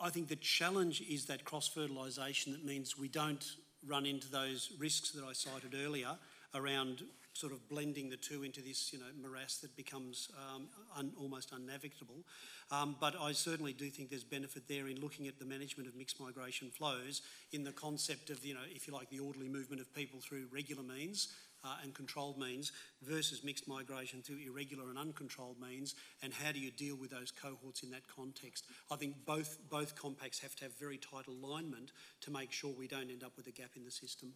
I 0.00 0.10
think 0.10 0.28
the 0.28 0.36
challenge 0.36 1.00
is 1.00 1.24
that 1.24 1.44
cross 1.44 1.66
fertilisation 1.66 2.52
that 2.52 2.64
means 2.64 2.96
we 2.96 3.08
don't 3.08 3.44
run 3.84 4.06
into 4.06 4.30
those 4.30 4.70
risks 4.78 5.10
that 5.10 5.24
I 5.24 5.32
cited 5.32 5.74
earlier 5.74 6.16
around 6.54 7.02
sort 7.32 7.52
of 7.52 7.68
blending 7.68 8.10
the 8.10 8.16
two 8.16 8.42
into 8.42 8.60
this, 8.60 8.92
you 8.92 8.98
know, 8.98 9.06
morass 9.22 9.58
that 9.58 9.74
becomes 9.76 10.28
um, 10.36 10.66
un, 10.96 11.12
almost 11.18 11.52
unnavigable. 11.52 12.24
Um, 12.70 12.96
but 13.00 13.14
I 13.20 13.32
certainly 13.32 13.72
do 13.72 13.88
think 13.88 14.10
there's 14.10 14.24
benefit 14.24 14.68
there 14.68 14.88
in 14.88 15.00
looking 15.00 15.26
at 15.28 15.38
the 15.38 15.44
management 15.44 15.88
of 15.88 15.96
mixed 15.96 16.20
migration 16.20 16.70
flows 16.70 17.22
in 17.52 17.64
the 17.64 17.72
concept 17.72 18.30
of, 18.30 18.44
you 18.44 18.54
know, 18.54 18.60
if 18.68 18.86
you 18.86 18.92
like, 18.92 19.08
the 19.10 19.20
orderly 19.20 19.48
movement 19.48 19.80
of 19.80 19.92
people 19.94 20.20
through 20.20 20.46
regular 20.52 20.82
means 20.82 21.28
uh, 21.64 21.76
and 21.82 21.94
controlled 21.94 22.38
means 22.38 22.72
versus 23.02 23.44
mixed 23.44 23.68
migration 23.68 24.22
through 24.22 24.38
irregular 24.46 24.88
and 24.88 24.98
uncontrolled 24.98 25.56
means, 25.60 25.94
and 26.22 26.32
how 26.32 26.52
do 26.52 26.58
you 26.58 26.70
deal 26.70 26.96
with 26.96 27.10
those 27.10 27.30
cohorts 27.30 27.82
in 27.82 27.90
that 27.90 28.06
context? 28.14 28.64
I 28.90 28.96
think 28.96 29.14
both, 29.26 29.58
both 29.70 29.94
compacts 29.94 30.40
have 30.40 30.54
to 30.56 30.64
have 30.64 30.78
very 30.78 30.98
tight 30.98 31.26
alignment 31.26 31.92
to 32.22 32.30
make 32.30 32.52
sure 32.52 32.72
we 32.76 32.88
don't 32.88 33.10
end 33.10 33.24
up 33.24 33.32
with 33.36 33.46
a 33.46 33.52
gap 33.52 33.70
in 33.76 33.84
the 33.84 33.90
system. 33.90 34.32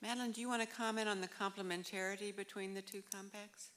Madeline, 0.00 0.30
do 0.30 0.40
you 0.40 0.48
want 0.48 0.62
to 0.62 0.68
comment 0.68 1.08
on 1.08 1.20
the 1.20 1.28
complementarity 1.28 2.34
between 2.34 2.72
the 2.72 2.82
two 2.82 3.02
compacts? 3.12 3.70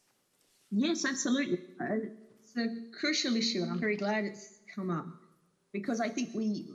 Yes, 0.69 1.03
absolutely. 1.03 1.59
Uh, 1.79 1.95
it's 2.39 2.55
a 2.57 2.97
crucial 2.99 3.35
issue, 3.35 3.63
and 3.63 3.71
I'm 3.71 3.79
very 3.79 3.97
glad 3.97 4.25
it's 4.25 4.59
come 4.75 4.89
up 4.89 5.05
because 5.73 5.99
I 5.99 6.09
think 6.09 6.29
we 6.35 6.67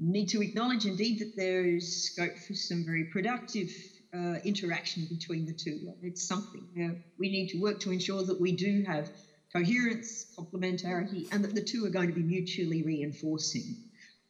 need 0.00 0.28
to 0.28 0.42
acknowledge 0.42 0.86
indeed 0.86 1.18
that 1.20 1.32
there 1.36 1.64
is 1.64 2.12
scope 2.12 2.36
for 2.46 2.54
some 2.54 2.84
very 2.84 3.04
productive 3.04 3.70
uh, 4.14 4.36
interaction 4.44 5.06
between 5.10 5.46
the 5.46 5.52
two. 5.52 5.92
It's 6.02 6.26
something 6.26 6.66
uh, 6.78 7.00
we 7.18 7.30
need 7.30 7.48
to 7.48 7.58
work 7.58 7.80
to 7.80 7.90
ensure 7.90 8.22
that 8.22 8.40
we 8.40 8.52
do 8.52 8.84
have 8.86 9.10
coherence, 9.52 10.26
complementarity, 10.38 11.32
and 11.32 11.42
that 11.44 11.54
the 11.54 11.62
two 11.62 11.84
are 11.84 11.90
going 11.90 12.08
to 12.08 12.14
be 12.14 12.22
mutually 12.22 12.82
reinforcing. 12.82 13.76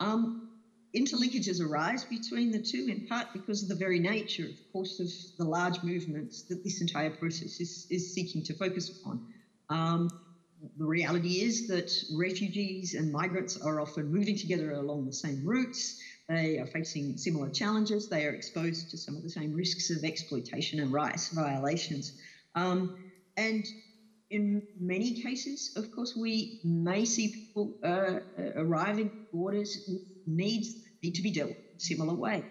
Um, 0.00 0.45
interlinkages 0.94 1.60
arise 1.60 2.04
between 2.04 2.50
the 2.50 2.60
two, 2.60 2.86
in 2.88 3.04
part 3.06 3.26
because 3.32 3.62
of 3.62 3.68
the 3.68 3.74
very 3.74 3.98
nature, 3.98 4.44
of 4.44 4.56
course, 4.72 4.98
of 5.00 5.08
the 5.38 5.44
large 5.44 5.82
movements 5.82 6.44
that 6.48 6.62
this 6.62 6.80
entire 6.80 7.10
process 7.10 7.60
is, 7.60 7.86
is 7.90 8.12
seeking 8.12 8.42
to 8.44 8.54
focus 8.54 8.90
upon. 8.90 9.20
Um, 9.68 10.08
the 10.78 10.86
reality 10.86 11.42
is 11.42 11.66
that 11.66 11.90
refugees 12.10 12.94
and 12.94 13.12
migrants 13.12 13.56
are 13.56 13.80
often 13.80 14.10
moving 14.10 14.36
together 14.36 14.72
along 14.72 15.04
the 15.04 15.12
same 15.12 15.42
routes. 15.44 15.94
They 16.28 16.58
are 16.58 16.66
facing 16.66 17.16
similar 17.18 17.50
challenges. 17.50 18.08
They 18.08 18.24
are 18.24 18.32
exposed 18.32 18.90
to 18.90 18.96
some 18.96 19.16
of 19.16 19.22
the 19.22 19.30
same 19.30 19.52
risks 19.52 19.90
of 19.90 20.02
exploitation 20.02 20.80
and 20.80 20.90
rights 20.90 21.28
violations. 21.28 22.12
Um, 22.54 22.94
and 23.36 23.66
in 24.30 24.62
many 24.78 25.12
cases, 25.12 25.70
of 25.76 25.90
course, 25.90 26.14
we 26.16 26.54
may 26.64 27.04
see 27.04 27.28
people 27.28 27.74
uh, 27.82 28.20
arriving 28.56 29.12
borders 29.32 29.78
with 29.86 30.02
needs 30.26 30.76
need 31.02 31.14
to 31.14 31.22
be 31.22 31.30
dealt 31.30 31.50
with 31.50 31.58
in 31.74 31.78
similar 31.78 32.14
ways. 32.14 32.42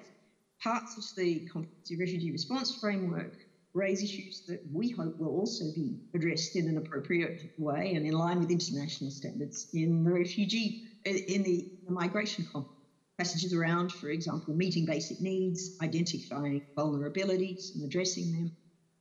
Parts 0.61 0.97
of 0.97 1.03
the 1.17 1.41
Comprehensive 1.51 1.99
Refugee 1.99 2.31
Response 2.31 2.75
Framework 2.75 3.33
raise 3.73 4.01
issues 4.01 4.41
that 4.47 4.61
we 4.71 4.89
hope 4.89 5.19
will 5.19 5.29
also 5.29 5.65
be 5.75 5.97
addressed 6.15 6.55
in 6.55 6.67
an 6.69 6.77
appropriate 6.77 7.41
way 7.57 7.93
and 7.95 8.05
in 8.05 8.13
line 8.13 8.39
with 8.39 8.49
international 8.49 9.11
standards 9.11 9.67
in 9.73 10.03
the 10.03 10.11
refugee, 10.11 10.81
in 11.03 11.43
the, 11.43 11.67
the 11.85 11.91
migration 11.91 12.45
context. 12.51 12.71
Passages 13.17 13.53
around, 13.53 13.91
for 13.91 14.09
example, 14.09 14.53
meeting 14.53 14.85
basic 14.85 15.21
needs, 15.21 15.71
identifying 15.81 16.61
vulnerabilities 16.77 17.73
and 17.73 17.83
addressing 17.83 18.31
them. 18.31 18.51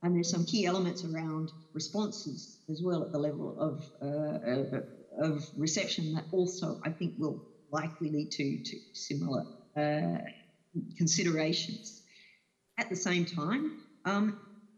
And 0.03 0.15
there's 0.15 0.29
some 0.29 0.45
key 0.45 0.65
elements 0.65 1.03
around 1.03 1.51
responses 1.73 2.59
as 2.69 2.81
well 2.81 3.03
at 3.03 3.11
the 3.11 3.19
level 3.19 3.57
of, 3.59 3.81
uh, 4.01 4.79
of 5.21 5.43
reception 5.57 6.13
that 6.13 6.25
also 6.31 6.79
I 6.85 6.91
think 6.91 7.13
will 7.17 7.41
likely 7.81 8.09
lead 8.15 8.29
to, 8.31 8.45
to 8.69 8.75
similar 8.93 9.43
uh, 9.77 10.17
considerations. 10.97 12.01
At 12.77 12.89
the 12.89 12.95
same 12.95 13.25
time, 13.25 13.63
um, 14.05 14.25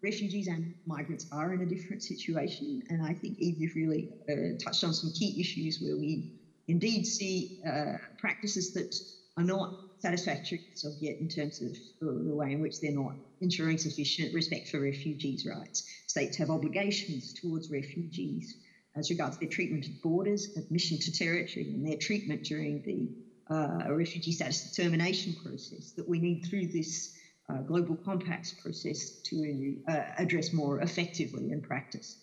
refugees 0.03 0.47
and 0.47 0.63
migrants 0.85 1.25
are 1.31 1.53
in 1.53 1.61
a 1.61 1.65
different 1.65 2.03
situation. 2.03 2.81
And 2.89 2.99
I 3.03 3.13
think 3.13 3.35
Edith 3.39 3.75
really 3.75 4.09
uh, 4.29 4.53
touched 4.63 4.83
on 4.83 4.93
some 4.93 5.11
key 5.19 5.31
issues 5.39 5.79
where 5.81 5.97
we 5.97 6.23
indeed 6.67 7.05
see 7.05 7.51
uh, 7.67 7.93
practices 8.17 8.73
that 8.73 8.93
are 9.37 9.43
not 9.43 9.69
satisfactory 9.99 10.59
as 10.75 10.83
of 10.83 10.93
yet 10.99 11.15
in 11.19 11.27
terms 11.27 11.61
of 11.61 11.75
the 12.01 12.35
way 12.35 12.51
in 12.51 12.59
which 12.61 12.79
they're 12.79 12.91
not 12.91 13.13
ensuring 13.41 13.77
sufficient 13.77 14.33
respect 14.33 14.67
for 14.67 14.79
refugees' 14.79 15.45
rights. 15.45 15.83
States 16.07 16.37
have 16.37 16.49
obligations 16.49 17.33
towards 17.41 17.69
refugees 17.71 18.55
as 18.97 19.09
regards 19.09 19.37
their 19.37 19.49
treatment 19.49 19.85
at 19.85 20.01
borders, 20.01 20.49
admission 20.57 20.97
to 20.99 21.11
territory, 21.11 21.67
and 21.73 21.85
their 21.85 21.97
treatment 21.97 22.43
during 22.43 22.81
the 22.85 23.09
uh, 23.53 23.93
refugee 23.93 24.31
status 24.31 24.69
determination 24.71 25.35
process 25.35 25.93
that 25.95 26.07
we 26.07 26.19
need 26.19 26.43
through 26.43 26.67
this 26.67 27.11
uh, 27.49 27.61
global 27.61 27.95
compacts 28.03 28.53
process 28.61 29.11
to 29.23 29.75
uh, 29.87 30.01
address 30.17 30.51
more 30.51 30.81
effectively 30.81 31.49
in 31.51 31.61
practice. 31.61 32.17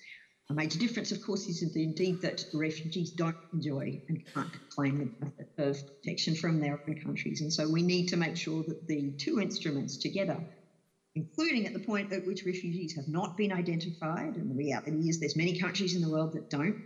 A 0.51 0.55
major 0.55 0.79
difference, 0.79 1.11
of 1.11 1.23
course, 1.23 1.49
is 1.49 1.63
indeed 1.75 2.21
that 2.21 2.45
refugees 2.53 3.13
don't 3.13 3.35
enjoy 3.55 3.99
and 4.09 4.23
can't 4.35 4.55
claim 4.69 5.11
of 5.57 5.79
protection 6.03 6.35
from 6.35 6.61
their 6.61 6.79
own 6.87 6.97
countries. 7.03 7.41
And 7.41 7.51
so 7.51 7.67
we 7.67 7.83
need 7.83 8.09
to 8.09 8.19
make 8.19 8.37
sure 8.37 8.63
that 8.65 8.87
the 8.87 9.15
two 9.17 9.41
instruments 9.41 9.97
together, 9.97 10.39
including 11.15 11.67
at 11.67 11.73
the 11.73 11.81
point 11.81 12.13
at 12.13 12.25
which 12.25 12.45
refugees 12.45 12.95
have 12.95 13.09
not 13.09 13.37
been 13.37 13.53
identified, 13.53 14.37
and 14.37 14.51
the 14.51 14.55
reality 14.55 15.09
is 15.09 15.19
there's 15.19 15.37
many 15.37 15.57
countries 15.59 15.95
in 15.95 16.03
the 16.03 16.09
world 16.09 16.33
that 16.33 16.49
don't, 16.49 16.77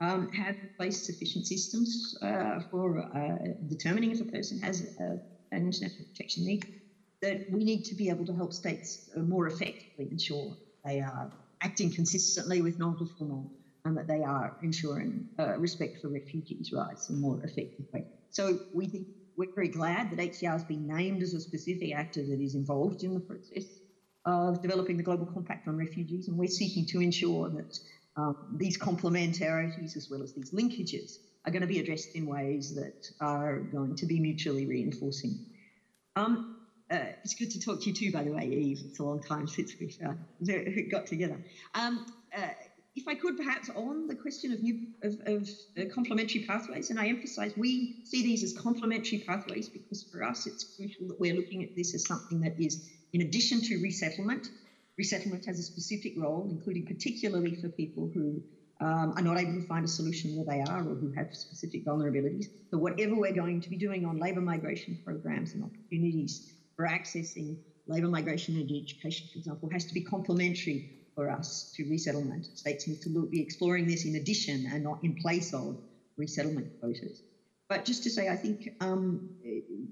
um, 0.00 0.28
have 0.28 0.54
place 0.78 1.04
sufficient 1.04 1.46
systems 1.46 2.14
uh, 2.22 2.60
for 2.70 3.00
uh, 3.16 3.36
determining 3.66 4.12
if 4.12 4.20
a 4.20 4.24
person 4.24 4.58
has 4.58 4.82
uh, 5.00 5.16
an 5.50 5.62
international 5.66 6.06
protection 6.12 6.44
need, 6.44 6.64
that 7.22 7.38
we 7.48 7.64
need 7.64 7.84
to 7.84 7.94
be 7.94 8.08
able 8.08 8.24
to 8.24 8.34
help 8.34 8.52
states 8.52 9.00
uh, 9.16 9.20
more 9.20 9.46
effectively 9.46 10.08
ensure 10.10 10.54
they 10.84 11.00
are 11.00 11.28
acting 11.62 11.90
consistently 11.90 12.60
with 12.60 12.78
non-refoulement 12.78 13.48
and 13.84 13.96
that 13.96 14.06
they 14.06 14.22
are 14.22 14.54
ensuring 14.60 15.24
uh, 15.38 15.56
respect 15.58 15.98
for 16.00 16.08
refugees' 16.08 16.70
rights 16.72 17.08
in 17.08 17.16
a 17.16 17.18
more 17.18 17.40
effective 17.42 17.86
way. 17.92 18.04
So 18.30 18.58
we 18.72 18.86
think 18.86 19.06
we're 19.38 19.46
very 19.56 19.68
glad 19.68 20.10
that 20.10 20.20
HCR 20.20 20.52
has 20.52 20.64
been 20.64 20.86
named 20.86 21.22
as 21.22 21.34
a 21.34 21.40
specific 21.40 21.94
actor 21.94 22.22
that 22.28 22.40
is 22.42 22.56
involved 22.56 23.04
in 23.04 23.14
the 23.14 23.20
process 23.20 23.80
of 24.26 24.60
developing 24.62 24.98
the 24.98 25.04
Global 25.04 25.26
Compact 25.26 25.68
on 25.68 25.76
Refugees, 25.76 26.28
and 26.28 26.38
we're 26.38 26.48
seeking 26.48 26.86
to 26.86 27.00
ensure 27.00 27.50
that 27.50 27.80
um, 28.18 28.34
these 28.56 28.78
complementarities 28.78 29.96
as 29.96 30.08
well 30.10 30.22
as 30.22 30.34
these 30.34 30.52
linkages 30.52 31.20
are 31.46 31.52
going 31.52 31.62
to 31.62 31.68
be 31.68 31.80
addressed 31.80 32.16
in 32.16 32.26
ways 32.26 32.74
that 32.76 32.96
are 33.20 33.60
going 33.60 33.96
to 33.96 34.06
be 34.06 34.20
mutually 34.20 34.66
reinforcing. 34.66 35.40
Um, 36.16 36.46
uh, 36.90 37.06
it's 37.24 37.34
good 37.34 37.50
to 37.52 37.60
talk 37.60 37.80
to 37.80 37.90
you 37.90 37.94
too, 37.94 38.12
by 38.12 38.24
the 38.24 38.32
way, 38.32 38.44
Eve. 38.44 38.80
It's 38.84 38.98
a 39.00 39.04
long 39.04 39.22
time 39.22 39.46
since 39.46 39.76
we've 39.80 39.96
uh, 40.06 40.14
got 40.90 41.06
together. 41.06 41.40
Um, 41.74 42.04
uh, 42.36 42.48
if 42.98 43.06
I 43.06 43.14
could 43.14 43.36
perhaps 43.36 43.68
on 43.70 44.06
the 44.08 44.14
question 44.14 44.52
of 44.52 44.60
new 44.60 44.76
of, 45.02 45.14
of 45.26 45.48
uh, 45.78 45.84
complementary 45.94 46.42
pathways, 46.42 46.90
and 46.90 46.98
I 46.98 47.06
emphasise 47.06 47.52
we 47.56 47.94
see 48.02 48.22
these 48.22 48.42
as 48.42 48.52
complementary 48.52 49.18
pathways 49.18 49.68
because 49.68 50.04
for 50.10 50.22
us 50.24 50.46
it's 50.46 50.66
crucial 50.76 51.06
that 51.08 51.20
we're 51.20 51.34
looking 51.34 51.62
at 51.62 51.70
this 51.76 51.94
as 51.94 52.04
something 52.04 52.40
that 52.40 52.54
is 52.58 52.82
in 53.12 53.22
addition 53.22 53.62
to 53.62 53.78
resettlement. 53.78 54.48
Resettlement 54.98 55.46
has 55.46 55.60
a 55.60 55.62
specific 55.62 56.12
role, 56.16 56.48
including 56.50 56.84
particularly 56.84 57.54
for 57.60 57.68
people 57.68 58.10
who 58.12 58.42
um, 58.80 59.12
are 59.16 59.22
not 59.22 59.38
able 59.38 59.54
to 59.54 59.66
find 59.66 59.84
a 59.84 59.88
solution 59.88 60.34
where 60.34 60.44
they 60.44 60.60
are 60.60 60.80
or 60.88 60.96
who 60.96 61.12
have 61.16 61.28
specific 61.30 61.84
vulnerabilities. 61.84 62.46
So 62.72 62.78
whatever 62.78 63.14
we're 63.14 63.32
going 63.32 63.60
to 63.60 63.70
be 63.70 63.76
doing 63.76 64.04
on 64.04 64.16
labour 64.18 64.40
migration 64.40 64.98
programs 65.04 65.54
and 65.54 65.62
opportunities 65.62 66.42
for 66.74 66.84
accessing 66.86 67.56
labour 67.86 68.08
migration 68.08 68.56
and 68.56 68.68
education, 68.68 69.28
for 69.32 69.38
example, 69.38 69.68
has 69.72 69.84
to 69.86 69.94
be 69.94 70.02
complementary 70.02 70.82
for 71.18 71.28
us 71.28 71.66
to 71.74 71.84
resettlement. 71.86 72.46
States 72.54 72.86
need 72.86 73.00
to 73.00 73.26
be 73.28 73.40
exploring 73.40 73.88
this 73.88 74.04
in 74.04 74.14
addition 74.14 74.66
and 74.72 74.84
not 74.84 74.98
in 75.02 75.16
place 75.16 75.52
of 75.52 75.76
resettlement 76.16 76.68
quotas. 76.78 77.24
But 77.68 77.84
just 77.84 78.04
to 78.04 78.10
say, 78.10 78.28
I 78.28 78.36
think 78.36 78.68
um, 78.78 79.20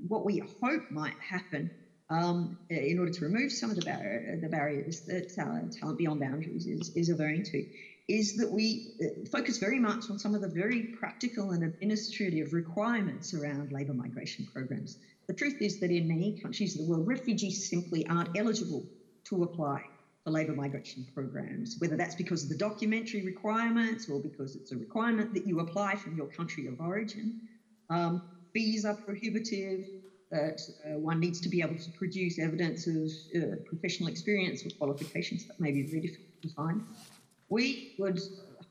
what 0.06 0.24
we 0.24 0.40
hope 0.62 0.84
might 0.88 1.16
happen 1.18 1.72
um, 2.10 2.56
in 2.70 3.00
order 3.00 3.10
to 3.10 3.24
remove 3.24 3.50
some 3.50 3.70
of 3.70 3.76
the, 3.76 3.84
bar- 3.84 4.36
the 4.40 4.48
barriers 4.48 5.02
that 5.08 5.32
uh, 5.36 5.66
Talent 5.80 5.98
Beyond 5.98 6.20
Boundaries 6.20 6.64
is, 6.64 6.92
is 6.94 7.08
averring 7.08 7.42
to 7.42 7.64
is 8.06 8.34
that 8.34 8.48
we 8.48 8.84
uh, 9.02 9.08
focus 9.32 9.58
very 9.58 9.80
much 9.80 10.08
on 10.08 10.18
some 10.20 10.32
of 10.32 10.40
the 10.40 10.48
very 10.54 10.84
practical 10.92 11.50
and 11.50 11.64
administrative 11.64 12.52
requirements 12.52 13.34
around 13.34 13.72
labour 13.72 13.94
migration 13.94 14.44
programs. 14.44 14.96
The 15.26 15.34
truth 15.34 15.56
is 15.60 15.80
that 15.80 15.90
in 15.90 16.06
many 16.06 16.36
countries 16.40 16.76
of 16.76 16.82
the 16.82 16.86
world, 16.86 17.08
refugees 17.08 17.68
simply 17.68 18.06
aren't 18.06 18.28
eligible 18.36 18.86
to 19.24 19.42
apply 19.42 19.82
for 20.26 20.32
labour 20.32 20.54
migration 20.54 21.06
programs, 21.14 21.76
whether 21.78 21.96
that's 21.96 22.16
because 22.16 22.42
of 22.42 22.48
the 22.48 22.56
documentary 22.56 23.22
requirements 23.22 24.08
or 24.08 24.20
because 24.20 24.56
it's 24.56 24.72
a 24.72 24.76
requirement 24.76 25.32
that 25.32 25.46
you 25.46 25.60
apply 25.60 25.94
from 25.94 26.16
your 26.16 26.26
country 26.26 26.66
of 26.66 26.80
origin. 26.80 27.40
Um, 27.90 28.20
fees 28.52 28.84
are 28.84 28.94
prohibitive, 28.94 29.86
that 30.32 30.60
uh, 30.84 30.98
one 30.98 31.20
needs 31.20 31.40
to 31.40 31.48
be 31.48 31.60
able 31.60 31.76
to 31.76 31.90
produce 31.92 32.40
evidence 32.40 32.88
of 32.88 33.08
uh, 33.36 33.54
professional 33.64 34.08
experience 34.08 34.66
or 34.66 34.70
qualifications 34.76 35.46
that 35.46 35.60
may 35.60 35.70
be 35.70 35.84
very 35.84 36.00
difficult 36.00 36.42
to 36.42 36.48
find. 36.48 36.82
We 37.48 37.94
would 37.96 38.18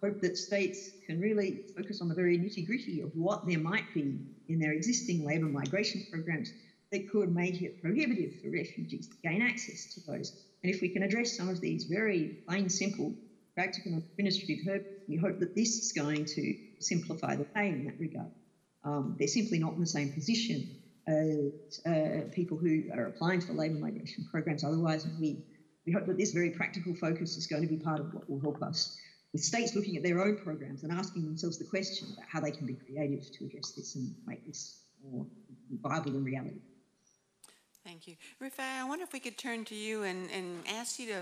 hope 0.03 0.19
that 0.19 0.35
states 0.35 0.91
can 1.07 1.21
really 1.21 1.61
focus 1.73 2.01
on 2.01 2.09
the 2.09 2.13
very 2.13 2.37
nitty 2.37 2.65
gritty 2.65 2.99
of 2.99 3.11
what 3.13 3.47
there 3.47 3.59
might 3.59 3.93
be 3.93 4.17
in 4.49 4.59
their 4.59 4.73
existing 4.73 5.23
labour 5.23 5.47
migration 5.47 6.05
programs 6.11 6.51
that 6.91 7.09
could 7.09 7.33
make 7.33 7.61
it 7.61 7.81
prohibitive 7.81 8.33
for 8.41 8.49
refugees 8.49 9.07
to 9.07 9.15
gain 9.23 9.41
access 9.41 9.85
to 9.93 10.01
those. 10.05 10.33
And 10.65 10.73
if 10.73 10.81
we 10.81 10.89
can 10.89 11.03
address 11.03 11.37
some 11.37 11.47
of 11.47 11.61
these 11.61 11.83
very 11.83 12.37
plain, 12.47 12.69
simple, 12.69 13.13
practical, 13.53 14.01
administrative 14.13 14.65
hurdles, 14.65 14.97
we 15.07 15.15
hope 15.15 15.37
that 15.37 15.53
this 15.53 15.77
is 15.77 15.91
going 15.91 16.25
to 16.25 16.55
simplify 16.79 17.35
the 17.35 17.45
way 17.55 17.69
in 17.69 17.85
that 17.85 17.99
regard. 17.99 18.31
Um, 18.83 19.15
they're 19.19 19.27
simply 19.27 19.59
not 19.59 19.73
in 19.73 19.79
the 19.79 19.85
same 19.85 20.11
position 20.11 20.75
as 21.07 21.51
uh, 21.85 22.31
people 22.31 22.57
who 22.57 22.81
are 22.91 23.05
applying 23.05 23.41
for 23.41 23.53
labour 23.53 23.77
migration 23.77 24.25
programs 24.31 24.63
otherwise. 24.63 25.05
We, 25.19 25.37
we 25.85 25.93
hope 25.93 26.07
that 26.07 26.17
this 26.17 26.31
very 26.31 26.49
practical 26.49 26.95
focus 26.95 27.37
is 27.37 27.45
going 27.45 27.61
to 27.61 27.69
be 27.69 27.77
part 27.77 27.99
of 27.99 28.11
what 28.11 28.27
will 28.27 28.41
help 28.41 28.63
us 28.63 28.97
with 29.33 29.43
states 29.43 29.75
looking 29.75 29.97
at 29.97 30.01
their 30.01 30.19
own 30.19 30.35
programs 30.35 30.81
and 30.81 30.91
asking 30.91 31.25
themselves 31.25 31.59
the 31.59 31.65
question 31.65 32.07
about 32.11 32.25
how 32.27 32.39
they 32.39 32.49
can 32.49 32.65
be 32.65 32.73
creative 32.73 33.21
to 33.37 33.45
address 33.45 33.73
this 33.77 33.93
and 33.93 34.15
make 34.25 34.43
this 34.47 34.81
more 35.07 35.27
viable 35.83 36.15
in 36.15 36.23
reality. 36.23 36.57
Thank 37.85 38.07
you. 38.07 38.15
Rifai, 38.41 38.81
I 38.81 38.83
wonder 38.83 39.03
if 39.03 39.13
we 39.13 39.19
could 39.19 39.37
turn 39.37 39.63
to 39.65 39.75
you 39.75 40.03
and, 40.03 40.27
and 40.31 40.63
ask 40.67 40.97
you 40.97 41.05
to 41.05 41.21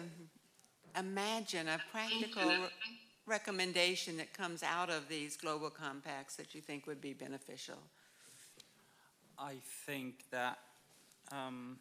imagine 0.98 1.68
a 1.68 1.78
practical 1.92 2.48
re 2.48 2.70
recommendation 3.26 4.16
that 4.18 4.34
comes 4.34 4.64
out 4.64 4.90
of 4.90 5.10
these 5.10 5.36
global 5.36 5.70
compacts 5.70 6.38
that 6.38 6.56
you 6.56 6.62
think 6.62 6.88
would 6.88 7.02
be 7.02 7.14
beneficial. 7.14 7.80
I 9.38 9.56
think 9.86 10.24
that 10.32 10.58
um, 11.34 11.80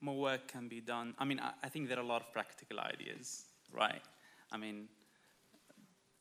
more 0.00 0.16
work 0.16 0.48
can 0.48 0.66
be 0.66 0.80
done. 0.80 1.14
I 1.18 1.24
mean, 1.24 1.38
I, 1.38 1.52
I, 1.62 1.68
think 1.68 1.88
there 1.88 1.98
are 1.98 2.02
a 2.02 2.06
lot 2.06 2.22
of 2.22 2.32
practical 2.32 2.80
ideas, 2.80 3.44
right? 3.72 4.02
I 4.50 4.56
mean, 4.56 4.88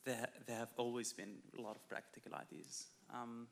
there, 0.03 0.27
there 0.45 0.57
have 0.57 0.73
always 0.77 1.11
been 1.13 1.37
a 1.57 1.61
lot 1.61 1.75
of 1.75 1.87
practical 1.87 2.33
ideas. 2.35 2.85
Um, 3.13 3.47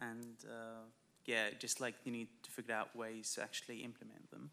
and 0.00 0.36
uh, 0.44 0.82
yeah, 1.28 1.50
just 1.58 1.78
like 1.78 1.94
you 2.04 2.10
need 2.10 2.28
to 2.42 2.50
figure 2.50 2.74
out 2.74 2.96
ways 2.96 3.34
to 3.34 3.42
actually 3.42 3.84
implement 3.84 4.30
them. 4.30 4.50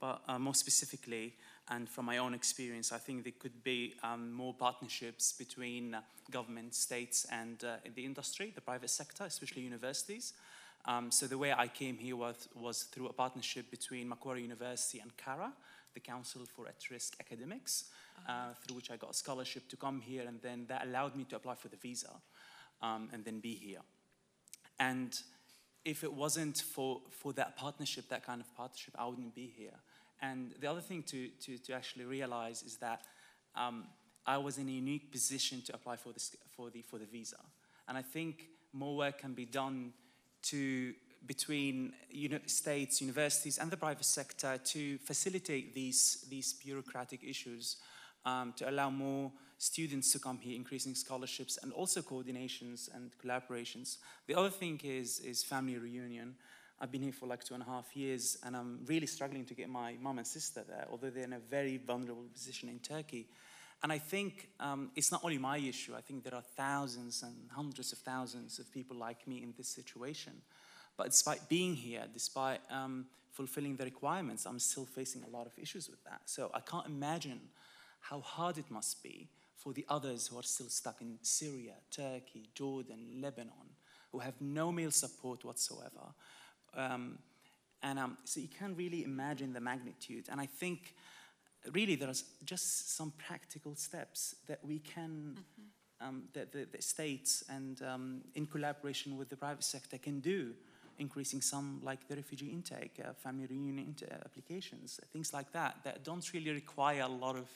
But 0.00 0.22
uh, 0.26 0.38
more 0.40 0.54
specifically, 0.54 1.34
and 1.70 1.88
from 1.88 2.04
my 2.04 2.18
own 2.18 2.34
experience, 2.34 2.90
I 2.90 2.98
think 2.98 3.22
there 3.22 3.32
could 3.38 3.62
be 3.62 3.94
um, 4.02 4.32
more 4.32 4.52
partnerships 4.52 5.32
between 5.32 5.94
uh, 5.94 6.00
government, 6.32 6.74
states, 6.74 7.26
and 7.30 7.62
uh, 7.62 7.76
the 7.94 8.04
industry, 8.04 8.52
the 8.54 8.60
private 8.60 8.90
sector, 8.90 9.24
especially 9.24 9.62
universities. 9.62 10.32
Um, 10.84 11.12
so 11.12 11.26
the 11.28 11.38
way 11.38 11.52
I 11.52 11.68
came 11.68 11.96
here 11.96 12.16
was, 12.16 12.48
was 12.54 12.82
through 12.82 13.06
a 13.06 13.12
partnership 13.12 13.70
between 13.70 14.08
Macquarie 14.08 14.42
University 14.42 14.98
and 14.98 15.16
CARA, 15.16 15.52
the 15.94 16.00
Council 16.00 16.42
for 16.54 16.66
At-Risk 16.66 17.16
Academics, 17.20 17.84
uh, 18.28 18.52
through 18.64 18.76
which 18.76 18.90
I 18.90 18.96
got 18.96 19.10
a 19.10 19.14
scholarship 19.14 19.68
to 19.68 19.76
come 19.76 20.00
here, 20.00 20.24
and 20.26 20.40
then 20.42 20.66
that 20.68 20.86
allowed 20.86 21.14
me 21.14 21.24
to 21.30 21.36
apply 21.36 21.54
for 21.54 21.68
the 21.68 21.76
visa 21.76 22.10
um, 22.82 23.10
and 23.12 23.24
then 23.24 23.38
be 23.38 23.54
here. 23.54 23.80
And 24.78 25.18
if 25.86 26.02
it 26.02 26.12
wasn't 26.12 26.58
for, 26.58 27.00
for 27.10 27.32
that 27.34 27.56
partnership, 27.56 28.08
that 28.08 28.26
kind 28.26 28.40
of 28.40 28.56
partnership, 28.56 28.92
I 28.98 29.06
wouldn't 29.06 29.36
be 29.36 29.54
here. 29.56 29.78
And 30.20 30.52
the 30.60 30.66
other 30.66 30.80
thing 30.80 31.04
to, 31.04 31.28
to, 31.28 31.58
to 31.58 31.72
actually 31.74 32.04
realize 32.04 32.64
is 32.64 32.76
that 32.78 33.02
um, 33.54 33.84
I 34.26 34.36
was 34.38 34.58
in 34.58 34.68
a 34.68 34.72
unique 34.72 35.12
position 35.12 35.62
to 35.66 35.74
apply 35.74 35.96
for, 35.96 36.12
this, 36.12 36.34
for, 36.56 36.70
the, 36.70 36.82
for 36.82 36.98
the 36.98 37.04
visa. 37.04 37.38
And 37.86 37.96
I 37.96 38.02
think 38.02 38.48
more 38.72 38.96
work 38.96 39.18
can 39.18 39.32
be 39.32 39.44
done 39.44 39.92
to, 40.42 40.92
between 41.24 41.92
uni 42.10 42.40
states, 42.46 43.00
universities, 43.00 43.58
and 43.58 43.70
the 43.70 43.76
private 43.76 44.04
sector 44.04 44.58
to 44.58 44.98
facilitate 44.98 45.72
these, 45.72 46.26
these 46.28 46.52
bureaucratic 46.54 47.22
issues, 47.22 47.76
um, 48.24 48.52
to 48.56 48.68
allow 48.68 48.90
more 48.90 49.30
students 49.58 50.12
to 50.12 50.18
come 50.18 50.38
here, 50.38 50.54
increasing 50.54 50.94
scholarships, 50.94 51.58
and 51.62 51.72
also 51.72 52.02
coordinations 52.02 52.88
and 52.94 53.10
collaborations. 53.22 53.98
The 54.26 54.34
other 54.34 54.50
thing 54.50 54.80
is, 54.84 55.20
is 55.20 55.42
family 55.42 55.78
reunion. 55.78 56.34
I've 56.80 56.92
been 56.92 57.02
here 57.02 57.12
for 57.12 57.26
like 57.26 57.42
two 57.42 57.54
and 57.54 57.62
a 57.62 57.66
half 57.66 57.96
years, 57.96 58.36
and 58.44 58.54
I'm 58.54 58.80
really 58.86 59.06
struggling 59.06 59.46
to 59.46 59.54
get 59.54 59.70
my 59.70 59.94
mom 60.00 60.18
and 60.18 60.26
sister 60.26 60.62
there, 60.68 60.86
although 60.90 61.08
they're 61.08 61.24
in 61.24 61.32
a 61.32 61.38
very 61.38 61.78
vulnerable 61.78 62.26
position 62.32 62.68
in 62.68 62.78
Turkey. 62.80 63.26
And 63.82 63.92
I 63.92 63.98
think 63.98 64.48
um, 64.60 64.90
it's 64.94 65.12
not 65.12 65.22
only 65.24 65.38
my 65.38 65.58
issue, 65.58 65.94
I 65.96 66.00
think 66.00 66.24
there 66.24 66.34
are 66.34 66.44
thousands 66.56 67.22
and 67.22 67.34
hundreds 67.50 67.92
of 67.92 67.98
thousands 67.98 68.58
of 68.58 68.70
people 68.72 68.96
like 68.96 69.26
me 69.26 69.42
in 69.42 69.54
this 69.56 69.68
situation. 69.68 70.32
But 70.96 71.10
despite 71.10 71.48
being 71.48 71.74
here, 71.74 72.04
despite 72.12 72.60
um, 72.70 73.06
fulfilling 73.32 73.76
the 73.76 73.84
requirements, 73.84 74.46
I'm 74.46 74.58
still 74.58 74.86
facing 74.86 75.22
a 75.24 75.28
lot 75.28 75.46
of 75.46 75.52
issues 75.58 75.88
with 75.88 76.02
that. 76.04 76.22
So 76.24 76.50
I 76.54 76.60
can't 76.60 76.86
imagine 76.86 77.40
how 78.00 78.20
hard 78.20 78.56
it 78.56 78.70
must 78.70 79.02
be 79.02 79.28
for 79.56 79.72
the 79.72 79.84
others 79.88 80.28
who 80.28 80.38
are 80.38 80.42
still 80.42 80.68
stuck 80.68 81.00
in 81.00 81.18
Syria, 81.22 81.74
Turkey, 81.90 82.50
Jordan, 82.54 83.20
Lebanon, 83.20 83.76
who 84.12 84.18
have 84.18 84.40
no 84.40 84.70
meal 84.70 84.90
support 84.90 85.44
whatsoever. 85.44 86.14
Um, 86.74 87.18
and 87.82 87.98
um, 87.98 88.18
so 88.24 88.40
you 88.40 88.48
can't 88.48 88.76
really 88.76 89.04
imagine 89.04 89.52
the 89.52 89.60
magnitude. 89.60 90.28
And 90.30 90.40
I 90.40 90.46
think 90.46 90.94
really 91.72 91.96
there's 91.96 92.24
just 92.44 92.96
some 92.96 93.12
practical 93.18 93.74
steps 93.74 94.36
that 94.46 94.64
we 94.64 94.78
can, 94.78 95.10
mm 95.10 95.36
-hmm. 95.36 96.08
um, 96.08 96.28
that 96.32 96.52
the, 96.52 96.66
the, 96.66 96.82
states 96.82 97.44
and 97.48 97.80
um, 97.80 98.22
in 98.34 98.46
collaboration 98.46 99.18
with 99.18 99.28
the 99.28 99.36
private 99.36 99.64
sector 99.64 99.98
can 99.98 100.20
do, 100.20 100.54
increasing 100.98 101.42
some 101.42 101.80
like 101.90 102.06
the 102.06 102.14
refugee 102.14 102.50
intake, 102.50 103.02
uh, 103.02 103.14
family 103.14 103.46
reunion 103.46 103.94
applications, 104.24 105.00
things 105.12 105.32
like 105.32 105.50
that, 105.50 105.74
that 105.82 106.04
don't 106.04 106.32
really 106.32 106.52
require 106.52 107.02
a 107.02 107.08
lot 107.08 107.36
of 107.36 107.48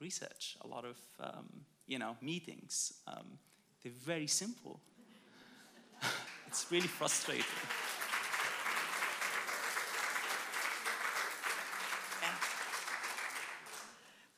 research, 0.00 0.56
a 0.62 0.66
lot 0.66 0.84
of, 0.84 0.96
um, 1.20 1.48
you 1.86 1.98
know, 1.98 2.16
meetings. 2.20 2.94
Um, 3.06 3.38
they're 3.82 3.92
very 3.92 4.26
simple. 4.26 4.80
it's 6.46 6.66
really 6.70 6.88
frustrating. 6.88 7.44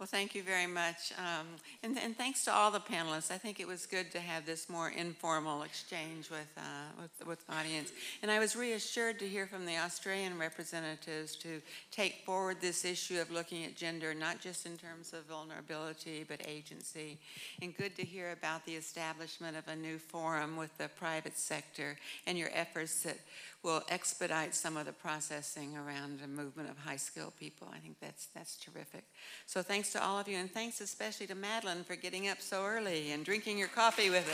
Well, 0.03 0.09
thank 0.09 0.35
you 0.35 0.43
very 0.43 0.67
much. 0.67 1.13
Um, 1.17 1.47
and, 1.85 1.97
and, 1.97 2.17
thanks 2.17 2.45
to 2.47 2.53
all 2.53 2.73
the 2.73 2.81
panelists. 2.81 3.31
I 3.31 3.39
think 3.39 3.61
it 3.61 3.69
was 3.69 3.87
good 3.87 4.11
to 4.11 4.19
have 4.19 4.45
this 4.45 4.69
more 4.69 4.89
informal 4.89 5.63
exchange 5.63 6.29
with, 6.29 6.49
uh, 6.57 7.01
with, 7.01 7.29
with 7.29 7.47
the 7.47 7.55
audience. 7.55 7.93
And 8.21 8.29
I 8.29 8.41
was 8.41 8.57
reassured 8.57 9.21
to 9.21 9.29
hear 9.29 9.47
from 9.47 9.65
the 9.65 9.77
Australian 9.77 10.41
representatives 10.41 11.37
to 11.37 11.63
take 11.93 12.25
forward 12.27 12.57
this 12.61 12.85
issue 12.85 13.21
of 13.21 13.31
looking 13.31 13.65
at 13.65 13.77
gender, 13.77 14.13
not 14.13 14.41
just 14.41 14.67
in 14.67 14.77
terms 14.77 15.13
of 15.13 15.25
vulnerability, 15.27 16.25
but 16.27 16.41
agency. 16.49 17.17
And 17.63 17.73
good 17.77 17.95
to 17.95 18.03
hear 18.03 18.33
about 18.33 18.67
the 18.67 18.75
establishment 18.75 19.57
of 19.57 19.69
a 19.69 19.77
new 19.77 19.99
forum 19.99 20.57
with 20.57 20.77
the 20.79 20.89
private 20.89 21.39
sector 21.39 21.97
and 22.27 22.37
your 22.37 22.51
efforts 22.53 23.05
that 23.05 23.19
will 23.63 23.83
expedite 23.89 24.55
some 24.55 24.77
of 24.77 24.87
the 24.87 24.93
processing 24.93 25.77
around 25.77 26.19
the 26.21 26.27
movement 26.27 26.69
of 26.69 26.77
high-skilled 26.79 27.37
people. 27.37 27.69
I 27.73 27.79
think 27.79 28.01
that's, 28.01 28.27
that's 28.35 28.57
terrific. 28.57 29.05
So 29.47 29.63
thanks 29.63 29.93
to 29.93 30.03
all 30.03 30.19
of 30.19 30.27
you, 30.27 30.37
and 30.37 30.51
thanks 30.51 30.81
especially 30.81 31.29
to 31.29 31.35
Madeline 31.35 31.85
for 31.85 31.95
getting 31.95 32.29
up 32.29 32.41
so 32.41 32.65
early 32.65 33.13
and 33.13 33.25
drinking 33.25 33.59
your 33.59 33.69
coffee 33.69 34.11
with 34.11 34.29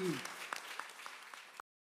us. 0.00 0.32